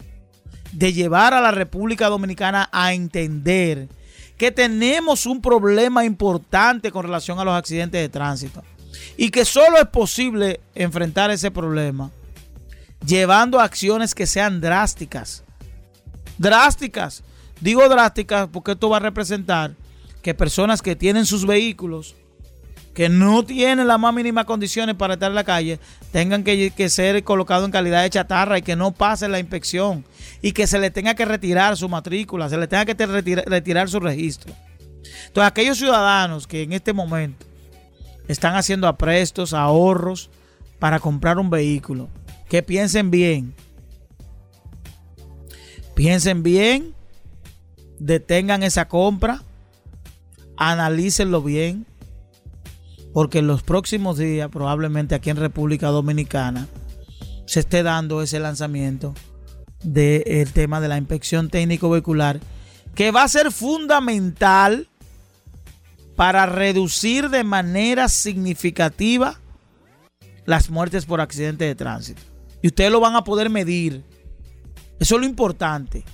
de 0.74 0.92
llevar 0.92 1.34
a 1.34 1.40
la 1.40 1.52
República 1.52 2.08
Dominicana 2.08 2.68
a 2.72 2.92
entender 2.92 3.88
que 4.36 4.50
tenemos 4.50 5.24
un 5.26 5.40
problema 5.40 6.04
importante 6.04 6.90
con 6.90 7.04
relación 7.04 7.38
a 7.38 7.44
los 7.44 7.54
accidentes 7.54 8.00
de 8.00 8.08
tránsito 8.08 8.62
y 9.16 9.30
que 9.30 9.44
solo 9.44 9.78
es 9.78 9.88
posible 9.88 10.60
enfrentar 10.74 11.30
ese 11.30 11.50
problema 11.50 12.10
llevando 13.06 13.60
acciones 13.60 14.14
que 14.14 14.26
sean 14.26 14.60
drásticas. 14.60 15.44
Drásticas. 16.38 17.22
Digo 17.60 17.88
drásticas 17.88 18.48
porque 18.52 18.72
esto 18.72 18.88
va 18.88 18.96
a 18.96 19.00
representar 19.00 19.74
que 20.22 20.34
personas 20.34 20.82
que 20.82 20.96
tienen 20.96 21.26
sus 21.26 21.46
vehículos 21.46 22.14
que 22.94 23.08
no 23.08 23.44
tienen 23.44 23.88
las 23.88 23.98
más 23.98 24.14
mínimas 24.14 24.44
condiciones 24.44 24.94
para 24.94 25.14
estar 25.14 25.30
en 25.30 25.34
la 25.34 25.44
calle, 25.44 25.80
tengan 26.12 26.44
que, 26.44 26.88
ser 26.88 27.22
colocados 27.24 27.66
en 27.66 27.72
calidad 27.72 28.02
de 28.02 28.10
chatarra 28.10 28.56
y 28.56 28.62
que 28.62 28.76
no 28.76 28.92
pasen 28.92 29.32
la 29.32 29.40
inspección 29.40 30.04
y 30.40 30.52
que 30.52 30.66
se 30.68 30.78
le 30.78 30.90
tenga 30.90 31.14
que 31.14 31.24
retirar 31.24 31.76
su 31.76 31.88
matrícula, 31.88 32.48
se 32.48 32.56
le 32.56 32.68
tenga 32.68 32.84
que 32.84 32.94
retirar, 32.94 33.88
su 33.88 33.98
registro. 33.98 34.54
Entonces, 35.26 35.48
aquellos 35.48 35.76
ciudadanos 35.76 36.46
que 36.46 36.62
en 36.62 36.72
este 36.72 36.92
momento 36.92 37.44
están 38.28 38.56
haciendo 38.56 38.88
aprestos, 38.88 39.52
ahorros 39.54 40.30
para 40.78 41.00
comprar 41.00 41.38
un 41.38 41.50
vehículo, 41.50 42.08
que 42.48 42.62
piensen 42.62 43.10
bien. 43.10 43.54
Piensen 45.94 46.42
bien, 46.42 46.94
detengan 47.98 48.62
esa 48.62 48.88
compra, 48.88 49.42
analícenlo 50.56 51.42
bien 51.42 51.86
porque 53.14 53.38
en 53.38 53.46
los 53.46 53.62
próximos 53.62 54.18
días, 54.18 54.50
probablemente 54.50 55.14
aquí 55.14 55.30
en 55.30 55.36
República 55.36 55.86
Dominicana, 55.86 56.66
se 57.46 57.60
esté 57.60 57.84
dando 57.84 58.20
ese 58.20 58.40
lanzamiento 58.40 59.14
del 59.84 60.52
tema 60.52 60.80
de 60.80 60.88
la 60.88 60.98
inspección 60.98 61.48
técnico 61.48 61.88
vehicular, 61.88 62.40
que 62.96 63.12
va 63.12 63.22
a 63.22 63.28
ser 63.28 63.52
fundamental 63.52 64.88
para 66.16 66.46
reducir 66.46 67.28
de 67.30 67.44
manera 67.44 68.08
significativa 68.08 69.40
las 70.44 70.70
muertes 70.70 71.06
por 71.06 71.20
accidente 71.20 71.64
de 71.64 71.74
tránsito. 71.74 72.22
Y 72.62 72.68
ustedes 72.68 72.90
lo 72.90 73.00
van 73.00 73.16
a 73.16 73.24
poder 73.24 73.50
medir. 73.50 74.04
Eso 74.98 75.16
es 75.16 75.20
lo 75.20 75.26
importante. 75.26 76.04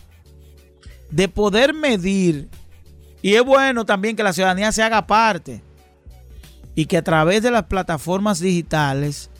De 1.11 1.29
poder 1.29 1.75
medir. 1.75 2.49
Y 3.23 3.35
es 3.35 3.45
bueno 3.45 3.85
también 3.85 4.17
que 4.17 4.23
la 4.23 4.33
ciudadanía 4.33 4.73
se 4.73 4.83
haga 4.83 5.07
parte. 5.07 5.63
Y 6.75 6.87
que 6.87 6.97
a 6.97 7.05
través 7.05 7.43
de 7.43 7.51
las 7.51 7.65
plataformas 7.65 8.41
digitales 8.41 9.31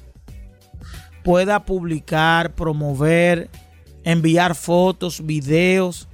pueda 1.25 1.65
publicar, 1.65 2.55
promover, 2.55 3.49
enviar 4.05 4.55
fotos, 4.55 5.25
videos 5.25 6.10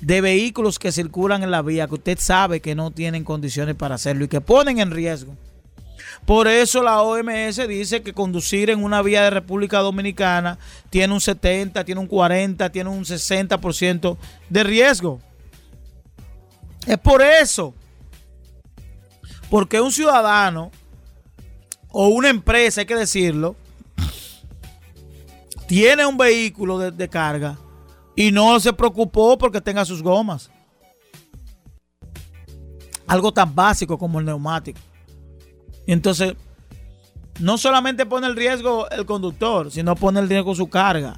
de 0.00 0.20
vehículos 0.20 0.78
que 0.78 0.92
circulan 0.92 1.42
en 1.42 1.50
la 1.50 1.62
vía 1.62 1.88
que 1.88 1.94
usted 1.94 2.18
sabe 2.18 2.60
que 2.60 2.74
no 2.74 2.90
tienen 2.90 3.24
condiciones 3.24 3.74
para 3.74 3.96
hacerlo 3.96 4.24
y 4.24 4.28
que 4.28 4.40
ponen 4.40 4.78
en 4.78 4.90
riesgo. 4.90 5.34
Por 6.24 6.46
eso 6.46 6.82
la 6.82 7.02
OMS 7.02 7.66
dice 7.68 8.02
que 8.02 8.12
conducir 8.12 8.70
en 8.70 8.84
una 8.84 9.02
vía 9.02 9.22
de 9.22 9.30
República 9.30 9.78
Dominicana 9.80 10.58
tiene 10.90 11.14
un 11.14 11.20
70, 11.20 11.84
tiene 11.84 12.00
un 12.00 12.06
40, 12.06 12.70
tiene 12.70 12.90
un 12.90 13.04
60% 13.04 14.16
de 14.48 14.64
riesgo. 14.64 15.20
Es 16.86 16.98
por 16.98 17.22
eso. 17.22 17.74
Porque 19.50 19.80
un 19.80 19.92
ciudadano 19.92 20.70
o 21.90 22.08
una 22.08 22.28
empresa, 22.28 22.82
hay 22.82 22.86
que 22.86 22.94
decirlo, 22.94 23.56
tiene 25.66 26.04
un 26.04 26.18
vehículo 26.18 26.78
de, 26.78 26.90
de 26.90 27.08
carga 27.08 27.58
y 28.18 28.32
no 28.32 28.58
se 28.58 28.72
preocupó 28.72 29.38
porque 29.38 29.60
tenga 29.60 29.84
sus 29.84 30.02
gomas. 30.02 30.50
Algo 33.06 33.32
tan 33.32 33.54
básico 33.54 33.96
como 33.96 34.18
el 34.18 34.26
neumático. 34.26 34.80
Y 35.86 35.92
entonces, 35.92 36.34
no 37.38 37.56
solamente 37.58 38.06
pone 38.06 38.26
el 38.26 38.34
riesgo 38.34 38.90
el 38.90 39.06
conductor, 39.06 39.70
sino 39.70 39.94
pone 39.94 40.18
el 40.18 40.28
riesgo 40.28 40.56
su 40.56 40.68
carga. 40.68 41.16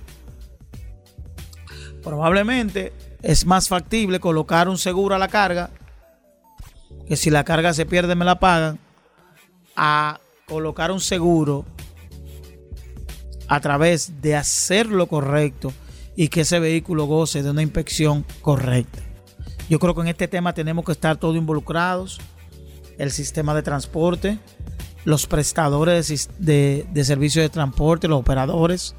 Probablemente 2.03 2.93
es 3.23 3.47
más 3.47 3.69
factible 3.69 4.21
colocar 4.21 4.69
un 4.69 4.77
seguro 4.77 5.15
a 5.15 5.19
la 5.19 5.29
carga, 5.29 5.71
que 7.09 7.17
si 7.17 7.31
la 7.31 7.45
carga 7.45 7.73
se 7.73 7.87
pierde 7.87 8.15
me 8.15 8.27
la 8.27 8.39
pagan, 8.39 8.79
a 9.75 10.21
colocar 10.47 10.93
un 10.93 11.01
seguro 11.01 11.65
a 13.49 13.59
través 13.61 14.21
de 14.21 14.37
hacer 14.37 14.85
lo 14.85 15.07
correcto 15.07 15.73
y 16.21 16.29
que 16.29 16.43
ese 16.43 16.61
vehículo 16.61 17.07
goce 17.07 17.43
de 17.43 17.49
una 17.49 17.63
inspección 17.63 18.27
correcta. 18.43 19.01
Yo 19.71 19.79
creo 19.79 19.95
que 19.95 20.03
en 20.03 20.09
este 20.09 20.29
tema 20.29 20.53
tenemos 20.53 20.85
que 20.85 20.93
estar 20.93 21.17
todos 21.17 21.35
involucrados, 21.35 22.21
el 22.99 23.11
sistema 23.11 23.55
de 23.55 23.63
transporte, 23.63 24.39
los 25.07 25.27
prestadores 25.27 26.29
de, 26.39 26.85
de 26.93 27.05
servicios 27.07 27.43
de 27.43 27.49
transporte, 27.49 28.07
los 28.07 28.21
operadores, 28.21 28.95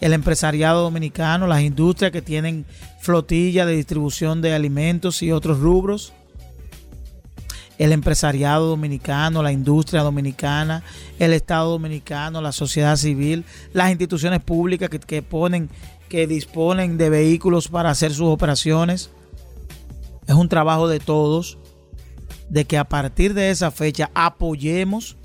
el 0.00 0.14
empresariado 0.14 0.82
dominicano, 0.82 1.46
las 1.46 1.62
industrias 1.62 2.10
que 2.10 2.22
tienen 2.22 2.66
flotilla 2.98 3.64
de 3.64 3.76
distribución 3.76 4.42
de 4.42 4.52
alimentos 4.52 5.22
y 5.22 5.30
otros 5.30 5.60
rubros, 5.60 6.12
el 7.78 7.92
empresariado 7.92 8.68
dominicano, 8.68 9.42
la 9.42 9.50
industria 9.50 10.02
dominicana, 10.02 10.82
el 11.18 11.32
Estado 11.32 11.70
dominicano, 11.70 12.40
la 12.40 12.52
sociedad 12.52 12.96
civil, 12.96 13.44
las 13.72 13.90
instituciones 13.90 14.40
públicas 14.40 14.88
que, 14.88 15.00
que 15.00 15.22
ponen, 15.22 15.68
que 16.12 16.26
disponen 16.26 16.98
de 16.98 17.08
vehículos 17.08 17.68
para 17.68 17.88
hacer 17.88 18.12
sus 18.12 18.26
operaciones. 18.28 19.08
Es 20.26 20.34
un 20.34 20.50
trabajo 20.50 20.86
de 20.86 21.00
todos, 21.00 21.56
de 22.50 22.66
que 22.66 22.76
a 22.76 22.84
partir 22.84 23.32
de 23.32 23.48
esa 23.48 23.70
fecha 23.70 24.10
apoyemos 24.12 25.16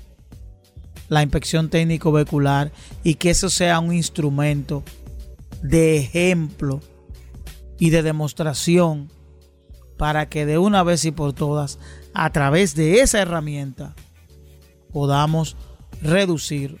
la 1.10 1.22
inspección 1.22 1.68
técnico 1.68 2.10
vehicular 2.10 2.72
y 3.04 3.16
que 3.16 3.28
eso 3.28 3.50
sea 3.50 3.80
un 3.80 3.92
instrumento 3.92 4.82
de 5.62 5.98
ejemplo 5.98 6.80
y 7.78 7.90
de 7.90 8.02
demostración 8.02 9.12
para 9.98 10.30
que 10.30 10.46
de 10.46 10.56
una 10.56 10.82
vez 10.84 11.04
y 11.04 11.10
por 11.10 11.34
todas, 11.34 11.78
a 12.14 12.32
través 12.32 12.74
de 12.74 13.02
esa 13.02 13.20
herramienta, 13.20 13.94
podamos 14.90 15.54
reducir 16.00 16.80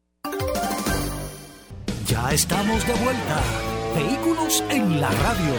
Ya 2.11 2.29
estamos 2.33 2.85
de 2.85 2.93
vuelta. 2.95 3.41
Vehículos 3.95 4.61
en 4.69 4.99
la 4.99 5.09
radio. 5.11 5.53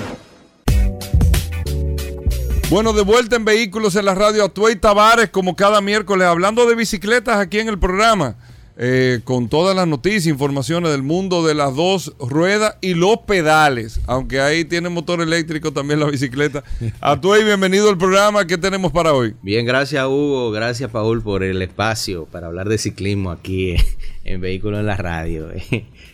Bueno, 2.69 2.93
de 2.93 3.01
vuelta 3.01 3.37
en 3.37 3.47
Vehículos 3.47 3.97
en 3.97 4.05
la 4.05 4.15
radio, 4.15 4.45
Atuey 4.45 4.77
Tavares, 4.77 5.31
como 5.31 5.57
cada 5.57 5.81
miércoles, 5.81 6.29
hablando 6.29 6.67
de 6.67 6.75
bicicletas 6.75 7.39
aquí 7.39 7.59
en 7.59 7.71
el 7.71 7.79
programa, 7.79 8.37
eh, 8.77 9.21
con 9.25 9.49
todas 9.49 9.75
las 9.75 9.89
noticias, 9.89 10.27
informaciones 10.27 10.91
del 10.91 11.03
mundo 11.03 11.43
de 11.43 11.55
las 11.55 11.75
dos 11.75 12.13
ruedas 12.19 12.77
y 12.83 12.93
los 12.93 13.21
pedales, 13.27 14.03
aunque 14.07 14.43
ahí 14.43 14.67
tiene 14.67 14.91
motor 14.91 15.23
eléctrico 15.23 15.73
también 15.73 16.01
la 16.01 16.07
bicicleta. 16.11 16.65
Atuey, 17.01 17.45
bienvenido 17.45 17.89
al 17.89 17.97
programa, 17.97 18.47
¿qué 18.47 18.59
tenemos 18.59 18.93
para 18.93 19.15
hoy? 19.15 19.35
Bien, 19.41 19.65
gracias 19.65 20.05
Hugo, 20.05 20.51
gracias 20.51 20.91
Paul 20.91 21.23
por 21.23 21.45
el 21.45 21.63
espacio 21.63 22.27
para 22.27 22.49
hablar 22.49 22.69
de 22.69 22.77
ciclismo 22.77 23.31
aquí 23.31 23.77
en 24.25 24.43
Vehículos 24.43 24.81
en 24.81 24.87
la 24.87 24.99
radio. 24.99 25.49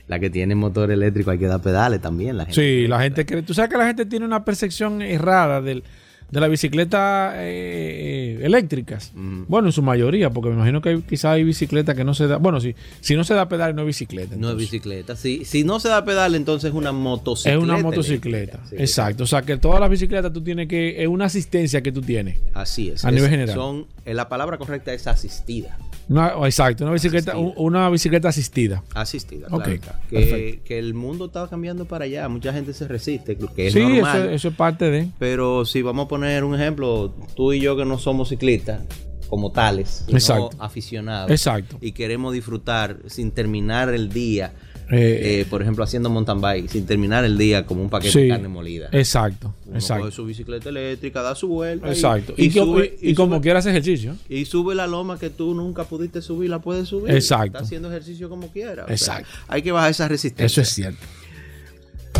La 0.09 0.18
que 0.18 0.30
tiene 0.30 0.54
motor 0.54 0.90
eléctrico 0.90 1.30
hay 1.30 1.38
que 1.38 1.46
dar 1.46 1.61
pedales 1.61 2.00
también. 2.00 2.36
La 2.38 2.44
gente 2.46 2.61
Sí, 2.61 2.86
la 2.88 3.00
gente 3.00 3.24
cree. 3.26 3.42
Tú 3.42 3.54
sabes 3.54 3.70
que 3.70 3.76
la 3.78 3.86
gente 3.86 4.06
tiene 4.06 4.24
una 4.24 4.42
percepción 4.44 5.02
errada 5.02 5.61
del, 5.61 5.82
de 6.30 6.40
la 6.40 6.48
bicicleta 6.48 7.32
eh, 7.36 8.38
eléctricas. 8.42 9.12
Bueno, 9.14 9.68
en 9.68 9.72
su 9.72 9.82
mayoría, 9.82 10.30
porque 10.30 10.48
me 10.50 10.56
imagino 10.56 10.80
que 10.80 11.02
quizás 11.02 11.32
hay 11.32 11.44
bicicletas 11.44 11.94
que 11.94 12.04
no 12.04 12.14
se 12.14 12.26
da. 12.26 12.38
Bueno, 12.38 12.59
si, 12.61 12.74
si 13.00 13.16
no 13.16 13.24
se 13.24 13.34
da 13.34 13.48
pedal, 13.48 13.74
no 13.74 13.82
es 13.82 13.86
bicicleta. 13.88 14.34
No 14.36 14.50
es 14.50 14.56
bicicleta. 14.56 15.14
Si, 15.14 15.44
si 15.44 15.62
no 15.64 15.78
se 15.80 15.88
da 15.88 16.04
pedal, 16.04 16.34
entonces 16.34 16.70
es 16.70 16.74
una 16.74 16.92
motocicleta. 16.92 17.59
Es 17.59 17.62
una 17.62 17.76
motocicleta. 17.78 18.61
Exacto. 18.72 19.24
O 19.24 19.26
sea 19.26 19.42
que 19.42 19.56
todas 19.59 19.78
las 19.80 19.90
bicicletas 19.90 20.32
tú 20.32 20.40
tienes 20.42 20.68
que. 20.68 21.02
Es 21.02 21.09
una 21.09 21.26
asistencia 21.26 21.82
que 21.82 21.92
tú 21.92 22.00
tienes. 22.02 22.38
Así 22.54 22.88
es. 22.88 23.04
A 23.04 23.09
Es- 23.09 23.14
nivel 23.14 23.30
general. 23.30 23.54
Son, 23.54 23.86
eh, 24.04 24.14
la 24.14 24.28
palabra 24.28 24.56
correcta 24.59 24.92
es 24.92 25.06
asistida. 25.06 25.76
Una- 26.09 26.32
exacto, 26.46 26.84
una 26.84 26.92
bicicleta, 26.94 27.36
un- 27.36 27.52
una 27.56 27.88
bicicleta 27.90 28.28
asistida. 28.28 28.82
Asistida, 28.94 29.46
claro. 29.48 29.64
Que, 30.09 30.61
que 30.64 30.78
el 30.78 30.94
mundo 30.94 31.26
está 31.26 31.46
cambiando 31.48 31.84
para 31.84 32.04
allá. 32.06 32.28
Mucha 32.28 32.52
gente 32.52 32.72
se 32.72 32.88
resiste, 32.88 33.36
que 33.36 33.66
es 33.66 33.72
sí, 33.74 33.80
normal. 33.80 34.20
eso, 34.22 34.30
eso 34.30 34.48
es 34.48 34.54
parte 34.54 34.90
de. 34.90 35.09
Pero 35.18 35.64
si 35.64 35.82
vamos 35.82 36.06
a 36.06 36.09
poner 36.09 36.44
un 36.44 36.54
ejemplo, 36.54 37.14
tú 37.36 37.52
y 37.52 37.61
yo 37.61 37.76
que 37.76 37.84
no 37.84 37.98
somos 37.98 38.30
ciclistas 38.30 38.80
como 39.28 39.52
tales, 39.52 40.04
sino 40.06 40.16
Exacto. 40.16 40.50
aficionados. 40.59 41.30
Exacto. 41.30 41.76
Y 41.82 41.92
queremos 41.92 42.32
disfrutar 42.32 42.96
sin 43.09 43.30
terminar 43.30 43.90
el 43.92 44.09
día, 44.09 44.54
Eh, 44.91 45.41
eh, 45.41 45.47
por 45.51 45.61
ejemplo, 45.61 45.84
haciendo 45.84 46.09
mountain 46.09 46.41
bike, 46.41 46.68
sin 46.70 46.86
terminar 46.86 47.22
el 47.24 47.36
día 47.36 47.66
como 47.66 47.82
un 47.82 47.91
paquete 47.91 48.12
Sí, 48.12 48.20
de 48.22 48.28
carne 48.28 48.49
molida. 48.49 48.89
Exacto, 48.93 49.55
Uno 49.66 49.76
exacto. 49.76 50.05
coge 50.05 50.16
su 50.16 50.24
bicicleta 50.24 50.70
eléctrica, 50.70 51.20
da 51.20 51.34
su 51.34 51.49
vuelta. 51.49 51.89
Exacto. 51.89 52.32
Y, 52.39 52.47
Y, 52.47 52.51
sube, 52.51 52.97
y- 53.03 53.14
como 53.14 53.41
quieras 53.43 53.66
ejercicio. 53.66 54.16
Y 54.30 54.47
sube 54.47 54.74
la 54.74 54.86
loma 54.86 55.18
que 55.18 55.28
tú 55.28 55.55
nunca 55.55 55.84
pudiste 55.84 56.22
subir, 56.22 56.49
la 56.49 56.61
puedes 56.61 56.89
subir. 56.89 57.14
Exacto. 57.14 57.47
Está 57.47 57.59
haciendo 57.61 57.89
ejercicio 57.91 58.30
como 58.30 58.49
quiera. 58.49 58.86
Sea, 58.86 58.95
Exacto. 58.95 59.28
hay 59.49 59.61
que 59.62 59.72
bajar 59.72 59.91
esa 59.91 60.09
resistencia. 60.09 60.47
Eso 60.47 60.61
es 60.62 60.68
cierto. 60.70 61.05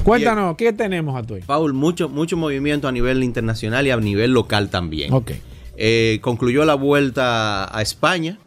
Cuéntanos, 0.05 0.57
¿qué 0.57 0.73
tenemos 0.73 1.17
a 1.19 1.23
tu 1.27 1.39
Paul, 1.41 1.73
mucho, 1.73 2.09
mucho 2.09 2.37
movimiento 2.37 2.89
a 2.89 2.93
nivel 2.93 3.23
internacional 3.25 3.87
y 3.87 3.91
a 3.91 3.97
nivel 3.97 4.33
local 4.33 4.69
también. 4.71 5.13
Ok. 5.13 5.33
Eh, 5.77 6.19
concluyó 6.23 6.65
la 6.65 6.75
vuelta 6.75 7.77
a 7.77 7.83
España. 7.83 8.39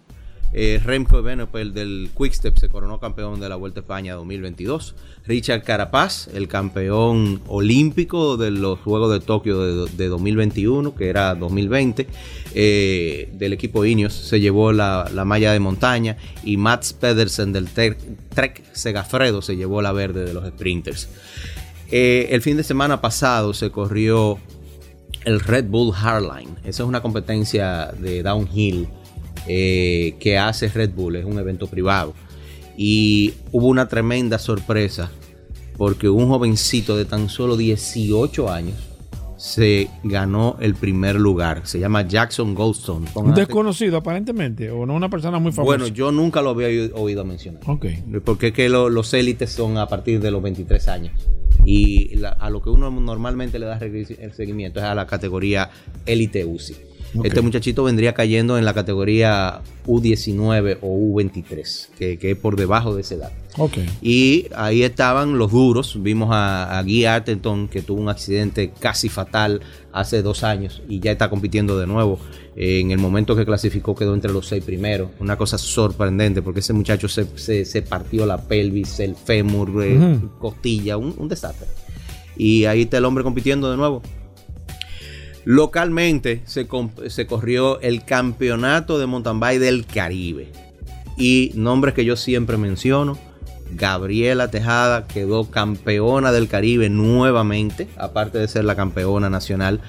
Eh, 0.54 0.82
Remco 0.84 1.18
Evenepoel 1.18 1.74
del 1.74 2.10
Quickstep 2.18 2.58
se 2.58 2.68
coronó 2.68 3.00
campeón 3.00 3.40
de 3.40 3.48
la 3.48 3.56
Vuelta 3.56 3.80
a 3.80 3.84
España 3.84 4.16
2022. 4.16 4.96
Richard 5.26 5.64
Carapaz, 5.64 6.28
el 6.34 6.48
campeón 6.48 7.42
olímpico 7.48 8.36
de 8.36 8.52
los 8.52 8.80
Juegos 8.80 9.14
de 9.14 9.26
Tokio 9.26 9.86
de, 9.86 9.92
de 9.92 10.08
2021, 10.10 10.94
que 10.96 11.10
era 11.10 11.36
2020, 11.36 12.08
eh, 12.54 13.30
del 13.34 13.54
equipo 13.54 13.86
Ineos, 13.86 14.14
se 14.14 14.42
llevó 14.42 14.74
la, 14.74 15.10
la 15.14 15.24
malla 15.24 15.54
de 15.54 15.60
montaña. 15.60 16.18
Y 16.44 16.58
Mats 16.58 16.94
Pedersen 16.94 17.54
del 17.54 17.70
Trek 17.70 18.64
Segafredo 18.74 19.42
se 19.42 19.56
llevó 19.56 19.82
la 19.82 19.94
verde 19.94 20.26
de 20.26 20.34
los 20.34 20.46
sprinters. 20.48 21.08
Eh, 21.92 22.30
el 22.32 22.42
fin 22.42 22.58
de 22.58 22.64
semana 22.64 23.02
pasado 23.02 23.54
se 23.54 23.70
corrió 23.70 24.38
el 25.26 25.40
Red 25.40 25.66
Bull 25.66 25.94
Hardline. 25.94 26.58
Esa 26.64 26.84
es 26.84 26.90
una 26.90 27.02
competencia 27.02 27.92
de 28.00 28.24
downhill 28.24 28.88
eh, 29.48 30.16
que 30.20 30.38
hace 30.38 30.68
Red 30.70 30.92
Bull, 30.92 31.16
es 31.16 31.26
un 31.26 31.38
evento 31.40 31.68
privado. 31.68 32.14
Y 32.78 33.34
hubo 33.52 33.68
una 33.68 33.88
tremenda 33.88 34.40
sorpresa 34.40 35.12
porque 35.78 36.10
un 36.10 36.28
jovencito 36.28 36.96
de 36.98 37.06
tan 37.06 37.30
solo 37.30 37.58
18 37.58 38.50
años 38.52 38.76
se 39.38 39.90
ganó 40.04 40.58
el 40.60 40.76
primer 40.76 41.16
lugar. 41.20 41.62
Se 41.66 41.80
llama 41.80 42.08
Jackson 42.08 42.54
Goldstone. 42.54 43.08
Un 43.16 43.34
desconocido 43.34 43.98
aparentemente, 43.98 44.70
o 44.70 44.86
no 44.86 44.94
una 44.94 45.10
persona 45.10 45.40
muy 45.40 45.52
famosa. 45.52 45.66
Bueno, 45.66 45.88
yo 45.88 46.12
nunca 46.12 46.44
lo 46.44 46.52
había 46.52 46.68
oído- 46.94 47.26
mencionar. 47.26 47.62
Ok. 47.66 47.88
Porque 48.24 48.48
es 48.50 48.54
que 48.54 48.70
lo- 48.70 48.90
los 48.90 49.12
élites 49.16 49.52
son 49.52 49.80
a 49.80 49.88
partir 49.88 50.20
de 50.20 50.30
los 50.30 50.44
23 50.44 50.88
años. 50.88 51.14
Y 51.66 52.16
la- 52.18 52.30
a 52.30 52.52
lo 52.52 52.62
que 52.62 52.70
uno 52.70 52.92
normalmente 52.92 53.58
le 53.58 53.66
da 53.66 53.80
el 53.80 54.34
seguimiento 54.34 54.80
es 54.80 54.86
a 54.86 54.94
la 54.94 55.08
categoría 55.08 55.72
élite 56.06 56.46
UCI. 56.46 56.76
Ok. 57.14 57.26
Este 57.26 57.42
muchachito 57.42 57.84
vendría 57.84 58.14
cayendo 58.14 58.58
en 58.58 58.64
la 58.66 58.74
categoría 58.74 59.62
U19 59.86 60.78
o 60.82 60.88
U23, 60.98 61.90
que, 61.98 62.18
que 62.18 62.32
es 62.32 62.38
por 62.38 62.56
debajo 62.56 62.96
de 62.96 63.02
esa 63.02 63.16
edad. 63.16 63.32
Ok. 63.58 63.78
Y 64.02 64.48
ahí 64.56 64.84
estaban 64.84 65.38
los 65.38 65.52
duros. 65.52 66.02
Vimos 66.02 66.30
a, 66.32 66.78
a 66.80 66.84
Guy 66.84 67.06
Artenton, 67.06 67.68
que 67.68 67.82
tuvo 67.82 68.02
un 68.02 68.10
accidente 68.10 68.72
casi 68.80 69.10
fatal 69.10 69.62
hace 69.92 70.22
dos 70.22 70.44
años 70.46 70.82
y 70.88 71.00
ya 71.02 71.12
está 71.12 71.30
compitiendo 71.30 71.78
de 71.78 71.86
nuevo. 71.88 72.18
Eh, 72.56 72.80
en 72.80 72.92
el 72.92 72.98
momento 72.98 73.36
que 73.36 73.46
clasificó 73.46 73.94
quedó 73.96 74.14
entre 74.14 74.32
los 74.32 74.48
seis 74.48 74.64
primeros. 74.64 75.10
Una 75.20 75.38
cosa 75.38 75.58
sorprendente 75.58 76.42
porque 76.42 76.62
ese 76.62 76.72
muchacho 76.74 77.08
se, 77.10 77.26
se- 77.36 77.66
se 77.66 77.82
partió 77.82 78.26
la 78.26 78.38
pelvis, 78.38 79.00
el 79.02 79.16
fémur, 79.16 79.84
eh, 79.84 79.98
Ujú. 79.98 80.30
costilla, 80.40 80.96
un, 80.98 81.14
un 81.18 81.28
desastre. 81.28 81.68
Y 82.38 82.64
ahí 82.66 82.84
está 82.84 82.98
el 83.00 83.06
hombre 83.06 83.24
compitiendo 83.24 83.70
de 83.70 83.76
nuevo. 83.78 84.02
Localmente 85.44 86.42
se, 86.46 86.68
corrió 86.68 87.80
el 87.82 88.06
campeonato 88.06 89.00
de 89.00 89.08
mountain 89.08 89.40
bike 89.40 89.60
del 89.60 89.86
Caribe. 89.86 90.52
Y 91.18 91.52
nombres 91.56 91.94
que 91.94 92.06
yo 92.06 92.16
siempre 92.16 92.58
menciono. 92.58 93.18
Gabriela 93.74 94.52
Tejada 94.52 95.08
quedó 95.08 95.50
campeona 95.50 96.32
del 96.34 96.50
Caribe 96.50 96.90
nuevamente, 96.90 97.88
aparte 97.96 98.38
de 98.38 98.48
ser 98.48 98.66
la 98.66 98.76
campeona 98.76 99.30
nacional. 99.30 99.80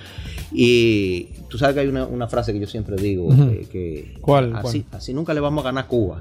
Y 0.52 1.30
tú 1.48 1.58
sabes 1.58 1.74
que 1.74 1.80
hay 1.80 1.88
una, 1.88 2.06
una 2.06 2.28
frase 2.28 2.52
que 2.52 2.60
yo 2.60 2.66
siempre 2.66 2.96
digo, 2.96 3.32
eh, 3.32 3.66
que 3.70 4.14
¿Cuál, 4.20 4.54
Así, 4.54 4.86
así 4.92 5.12
nunca 5.12 5.34
le 5.34 5.40
vamos 5.40 5.64
a 5.64 5.68
ganar 5.68 5.84
a 5.84 5.88
Cuba. 5.88 6.20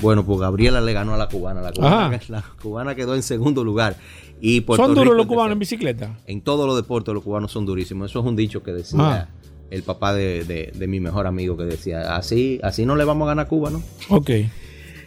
Bueno, 0.00 0.24
pues 0.24 0.38
Gabriela 0.38 0.80
le 0.80 0.92
ganó 0.92 1.14
a 1.14 1.16
la 1.16 1.28
cubana. 1.28 1.62
La 1.62 1.72
cubana, 1.72 2.20
la 2.28 2.44
cubana 2.60 2.94
quedó 2.94 3.14
en 3.14 3.22
segundo 3.22 3.64
lugar. 3.64 3.96
Y 4.46 4.60
Puerto 4.60 4.84
¿Son 4.84 4.94
duros 4.94 5.16
los 5.16 5.24
cubanos 5.26 5.52
en 5.52 5.58
bicicleta? 5.58 6.18
En 6.26 6.42
todos 6.42 6.66
los 6.66 6.76
deportes 6.76 7.14
los 7.14 7.22
cubanos 7.24 7.50
son 7.50 7.64
durísimos. 7.64 8.10
Eso 8.10 8.20
es 8.20 8.26
un 8.26 8.36
dicho 8.36 8.62
que 8.62 8.72
decía 8.72 8.98
Ah. 9.00 9.28
el 9.70 9.82
papá 9.82 10.12
de, 10.12 10.44
de- 10.44 10.70
de 10.74 10.86
mi 10.86 11.00
mejor 11.00 11.26
amigo 11.26 11.56
que 11.56 11.64
decía, 11.64 12.14
así, 12.14 12.60
así 12.62 12.84
no 12.84 12.94
le 12.94 13.04
vamos 13.04 13.24
a 13.24 13.28
ganar 13.30 13.46
a 13.46 13.48
Cuba, 13.48 13.70
¿no? 13.70 13.82
Ok. 14.10 14.30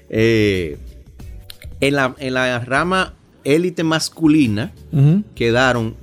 Eh, 0.10 0.78
en, 1.80 1.96
la, 1.96 2.16
en 2.18 2.34
la 2.34 2.60
rama 2.62 3.14
élite 3.44 3.84
masculina 3.84 4.72
quedaron 5.36 5.96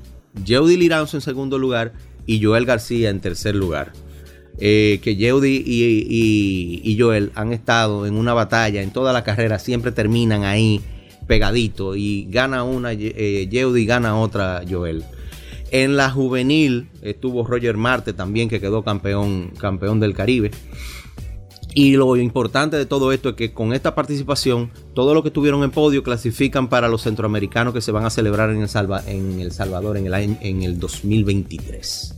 Yeudi 0.44 0.76
Liranzo 0.76 1.16
en 1.16 1.20
segundo 1.20 1.58
lugar 1.58 1.92
y 2.26 2.40
Joel 2.42 2.64
García 2.66 3.10
en 3.10 3.18
tercer 3.20 3.56
lugar. 3.56 3.92
Eh, 4.58 5.00
que 5.02 5.16
Yeudi 5.16 5.62
y, 5.66 5.82
y- 6.08 6.80
y 6.84 6.98
Joel 7.00 7.32
han 7.34 7.52
estado 7.52 8.06
en 8.06 8.14
una 8.14 8.32
batalla 8.34 8.80
en 8.82 8.92
toda 8.92 9.12
la 9.12 9.24
carrera, 9.24 9.58
siempre 9.58 9.90
terminan 9.90 10.44
ahí 10.44 10.80
pegadito 11.26 11.96
y 11.96 12.26
gana 12.30 12.64
una 12.64 12.92
eh, 12.92 13.48
y 13.50 13.86
gana 13.86 14.16
otra 14.18 14.62
Joel. 14.68 15.04
En 15.70 15.96
la 15.96 16.10
juvenil 16.10 16.88
estuvo 17.02 17.44
Roger 17.44 17.76
Marte 17.76 18.12
también 18.12 18.48
que 18.48 18.60
quedó 18.60 18.84
campeón, 18.84 19.50
campeón 19.58 19.98
del 20.00 20.14
Caribe. 20.14 20.50
Y 21.76 21.96
lo 21.96 22.14
importante 22.16 22.76
de 22.76 22.86
todo 22.86 23.10
esto 23.10 23.30
es 23.30 23.34
que 23.34 23.52
con 23.52 23.72
esta 23.72 23.96
participación, 23.96 24.70
todos 24.94 25.12
los 25.12 25.22
que 25.24 25.30
estuvieron 25.30 25.64
en 25.64 25.72
podio 25.72 26.04
clasifican 26.04 26.68
para 26.68 26.88
los 26.88 27.02
centroamericanos 27.02 27.74
que 27.74 27.80
se 27.80 27.90
van 27.90 28.04
a 28.04 28.10
celebrar 28.10 28.50
en 28.50 28.62
El, 28.62 28.68
en 29.08 29.40
el 29.40 29.50
Salvador 29.50 29.96
en 29.96 30.06
el, 30.06 30.14
año- 30.14 30.38
en 30.40 30.62
el 30.62 30.78
2023. 30.78 32.14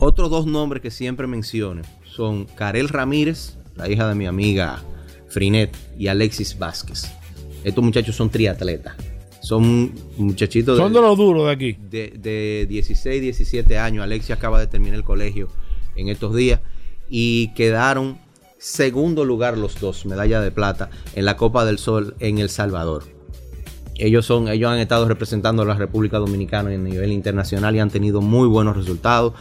Otros 0.00 0.28
dos 0.28 0.46
nombres 0.46 0.82
que 0.82 0.90
siempre 0.90 1.28
menciono 1.28 1.82
son 2.04 2.46
Karel 2.46 2.88
Ramírez, 2.88 3.56
la 3.76 3.88
hija 3.88 4.08
de 4.08 4.16
mi 4.16 4.26
amiga 4.26 4.82
Frinet, 5.28 5.76
y 5.96 6.08
Alexis 6.08 6.58
Vázquez. 6.58 7.12
Estos 7.64 7.82
muchachos 7.82 8.14
son 8.14 8.30
triatletas. 8.30 8.94
Son 9.40 9.92
muchachitos 10.16 10.78
Son 10.78 10.92
de 10.92 11.00
los 11.02 11.18
duros 11.18 11.46
de 11.46 11.52
aquí. 11.52 11.76
de, 11.90 12.14
de 12.16 12.66
16, 12.68 13.20
17 13.20 13.78
años. 13.78 14.02
Alexia 14.04 14.36
acaba 14.36 14.58
de 14.58 14.66
terminar 14.66 14.96
el 14.96 15.04
colegio 15.04 15.48
en 15.96 16.08
estos 16.08 16.34
días 16.34 16.60
y 17.10 17.48
quedaron 17.54 18.18
segundo 18.58 19.26
lugar 19.26 19.58
los 19.58 19.78
dos, 19.78 20.06
medalla 20.06 20.40
de 20.40 20.50
plata 20.50 20.88
en 21.14 21.26
la 21.26 21.36
Copa 21.36 21.66
del 21.66 21.78
Sol 21.78 22.14
en 22.20 22.38
El 22.38 22.48
Salvador. 22.48 23.04
Ellos 23.96 24.24
son, 24.24 24.48
ellos 24.48 24.70
han 24.70 24.78
estado 24.78 25.06
representando 25.06 25.62
a 25.62 25.66
la 25.66 25.74
República 25.74 26.18
Dominicana 26.18 26.70
a 26.70 26.76
nivel 26.78 27.12
internacional 27.12 27.76
y 27.76 27.80
han 27.80 27.90
tenido 27.90 28.22
muy 28.22 28.48
buenos 28.48 28.76
resultados. 28.76 29.34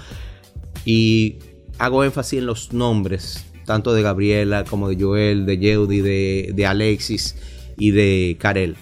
Y 0.85 1.37
hago 1.79 2.03
énfasis 2.03 2.39
en 2.39 2.45
los 2.45 2.73
nombres, 2.73 3.45
tanto 3.65 3.93
de 3.93 4.01
Gabriela 4.01 4.65
como 4.65 4.89
de 4.89 5.01
Joel, 5.01 5.45
de 5.45 5.57
Yeudi, 5.57 6.01
de, 6.01 6.51
de 6.53 6.65
Alexis 6.65 7.35
y 7.77 7.91
de 7.91 8.37
Karel, 8.39 8.75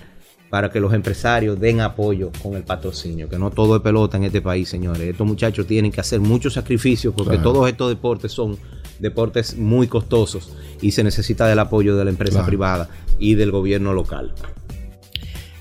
para 0.49 0.69
que 0.69 0.79
los 0.79 0.93
empresarios 0.93 1.59
den 1.59 1.79
apoyo 1.79 2.31
con 2.43 2.55
el 2.55 2.63
patrocinio, 2.63 3.29
que 3.29 3.37
no 3.39 3.51
todo 3.51 3.77
es 3.77 3.81
pelota 3.81 4.17
en 4.17 4.23
este 4.25 4.41
país, 4.41 4.67
señores. 4.67 5.01
Estos 5.01 5.25
muchachos 5.25 5.65
tienen 5.65 5.91
que 5.91 6.01
hacer 6.01 6.19
muchos 6.19 6.53
sacrificios 6.53 7.13
porque 7.15 7.35
Claro. 7.35 7.53
todos 7.53 7.69
estos 7.69 7.89
deportes 7.89 8.31
son 8.33 8.57
deportes 8.99 9.57
muy 9.57 9.87
costosos 9.87 10.51
y 10.81 10.91
se 10.91 11.03
necesita 11.03 11.47
del 11.47 11.59
apoyo 11.59 11.95
de 11.95 12.03
la 12.05 12.11
empresa 12.11 12.33
Claro. 12.39 12.47
privada 12.47 12.89
y 13.17 13.35
del 13.35 13.51
gobierno 13.51 13.93
local. 13.93 14.33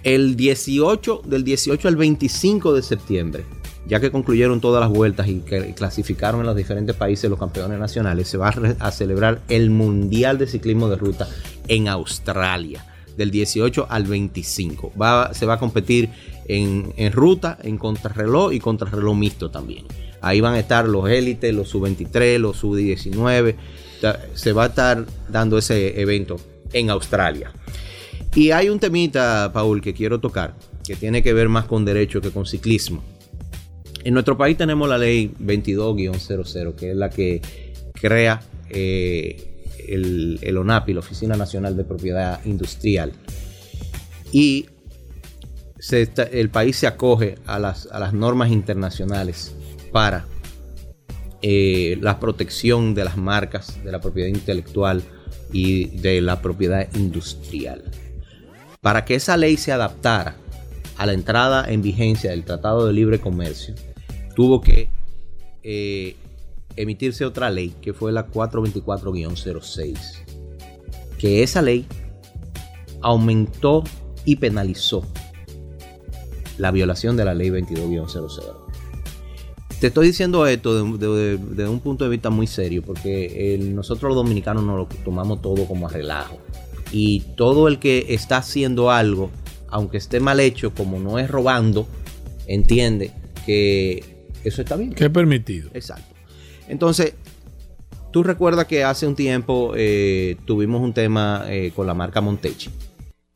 El 0.02 0.36
18, 0.36 1.22
del 1.26 1.44
18 1.44 1.86
al 1.88 1.96
25 1.96 2.72
de 2.74 2.82
septiembre, 2.82 3.44
ya 3.86 4.00
que 4.00 4.10
concluyeron 4.10 4.60
todas 4.60 4.80
las 4.80 4.88
vueltas 4.90 5.28
y 5.28 5.40
que 5.40 5.74
clasificaron 5.74 6.40
en 6.40 6.46
los 6.46 6.56
diferentes 6.56 6.96
países 6.96 7.28
los 7.28 7.38
campeones 7.38 7.78
nacionales, 7.78 8.28
se 8.28 8.38
va 8.38 8.48
a 8.78 8.90
celebrar 8.90 9.40
el 9.48 9.70
Mundial 9.70 10.38
de 10.38 10.46
Ciclismo 10.46 10.88
de 10.88 10.96
Ruta 10.96 11.28
en 11.68 11.88
Australia, 11.88 12.84
del 13.20 13.30
18 13.30 13.86
al 13.88 14.04
25. 14.04 14.92
Va- 15.00 15.32
se 15.34 15.44
va 15.46 15.54
a 15.54 15.58
competir 15.58 16.08
en, 16.48 16.92
en 16.96 17.12
ruta, 17.12 17.58
en 17.62 17.76
contrarreloj 17.76 18.52
y 18.54 18.58
contrarreloj 18.60 19.14
mixto 19.16 19.50
también. 19.50 19.84
Ahí 20.22 20.40
van 20.40 20.54
a 20.54 20.58
estar 20.58 20.88
los 20.88 21.08
élites, 21.08 21.54
los 21.54 21.68
sub-23, 21.68 22.38
los 22.38 22.56
sub-19. 22.56 23.54
Ta- 24.00 24.20
Se 24.34 24.52
va 24.52 24.64
a 24.64 24.66
estar 24.68 25.04
dando 25.28 25.58
ese 25.58 26.00
evento 26.00 26.36
en 26.72 26.88
Australia. 26.90 27.52
Y 28.34 28.50
hay 28.52 28.68
un 28.70 28.78
temita, 28.78 29.50
Paul, 29.52 29.80
que 29.82 29.92
quiero 29.92 30.18
tocar, 30.20 30.54
que 30.86 30.96
tiene 30.96 31.22
que 31.22 31.32
ver 31.32 31.48
más 31.48 31.66
con 31.66 31.84
derecho 31.84 32.20
que 32.20 32.30
con 32.30 32.46
ciclismo. 32.46 33.02
En 34.04 34.14
nuestro 34.14 34.36
país 34.38 34.56
tenemos 34.56 34.88
la 34.88 34.96
ley 34.96 35.30
22-00, 35.42 36.74
que 36.74 36.90
es 36.92 36.96
la 36.96 37.10
que 37.10 37.42
crea 37.92 38.40
eh, 38.70 39.49
el, 39.90 40.56
ONAPI, 40.56 40.94
la 40.94 41.00
Oficina 41.00 41.36
Nacional 41.36 41.76
de 41.76 41.84
Propiedad 41.84 42.44
Industrial. 42.44 43.12
Y 44.32 44.66
el 46.30 46.50
país 46.50 46.76
se 46.76 46.86
acoge 46.86 47.36
a 47.46 47.58
las, 47.58 47.86
a 47.90 47.98
las 47.98 48.12
normas 48.12 48.50
internacionales 48.50 49.54
para 49.92 50.26
eh, 51.42 51.96
la 52.02 52.20
protección 52.20 52.94
de 52.94 53.04
las 53.04 53.16
marcas, 53.16 53.82
de 53.82 53.90
la 53.90 54.00
propiedad 54.00 54.28
intelectual 54.28 55.02
y 55.52 55.86
de 55.98 56.20
la 56.20 56.42
propiedad 56.42 56.86
industrial. 56.94 57.82
Para 58.80 59.04
que 59.04 59.14
esa 59.14 59.36
ley 59.36 59.56
se 59.56 59.72
adaptara 59.72 60.36
a 60.98 61.06
la 61.06 61.14
entrada 61.14 61.70
en 61.70 61.80
vigencia 61.80 62.30
del 62.30 62.44
Tratado 62.44 62.86
de 62.86 62.92
Libre 62.92 63.20
Comercio, 63.20 63.74
tuvo 64.36 64.60
que 64.60 64.90
eh, 65.62 66.16
emitirse 66.76 67.24
otra 67.24 67.50
ley, 67.50 67.74
que 67.80 67.92
fue 67.92 68.12
la 68.12 68.26
424-06, 68.28 69.96
que 71.18 71.42
esa 71.42 71.62
ley 71.62 71.86
aumentó 73.02 73.84
y 74.24 74.36
penalizó 74.36 75.04
la 76.58 76.70
violación 76.70 77.16
de 77.16 77.24
la 77.24 77.34
ley 77.34 77.50
22-00. 77.50 78.56
Te 79.80 79.86
estoy 79.86 80.08
diciendo 80.08 80.46
esto 80.46 80.84
de, 80.98 81.08
de- 81.08 81.38
de 81.38 81.68
un 81.68 81.80
punto 81.80 82.04
de 82.04 82.10
vista 82.10 82.28
muy 82.28 82.46
serio, 82.46 82.82
porque 82.82 83.54
el- 83.54 83.74
nosotros 83.74 84.10
los 84.10 84.16
dominicanos 84.16 84.62
nos 84.62 84.76
lo 84.76 84.86
tomamos 85.04 85.40
todo 85.40 85.64
como 85.66 85.88
a 85.88 85.90
relajo. 85.90 86.38
Y 86.92 87.20
todo 87.36 87.66
el 87.68 87.78
que 87.78 88.06
está 88.10 88.36
haciendo 88.38 88.90
algo, 88.90 89.30
aunque 89.68 89.96
esté 89.96 90.20
mal 90.20 90.38
hecho, 90.40 90.74
como 90.74 90.98
no 90.98 91.18
es 91.18 91.30
robando, 91.30 91.86
entiende 92.46 93.12
que 93.46 94.26
eso 94.44 94.60
está 94.60 94.76
bien. 94.76 94.92
Que 94.92 95.04
es 95.04 95.10
permitido. 95.10 95.70
Exacto. 95.72 96.09
Entonces, 96.70 97.14
tú 98.12 98.22
recuerdas 98.22 98.66
que 98.66 98.84
hace 98.84 99.06
un 99.06 99.16
tiempo 99.16 99.72
eh, 99.76 100.36
tuvimos 100.46 100.80
un 100.80 100.92
tema 100.92 101.44
eh, 101.48 101.72
con 101.74 101.86
la 101.86 101.94
marca 101.94 102.20
Montechi 102.20 102.70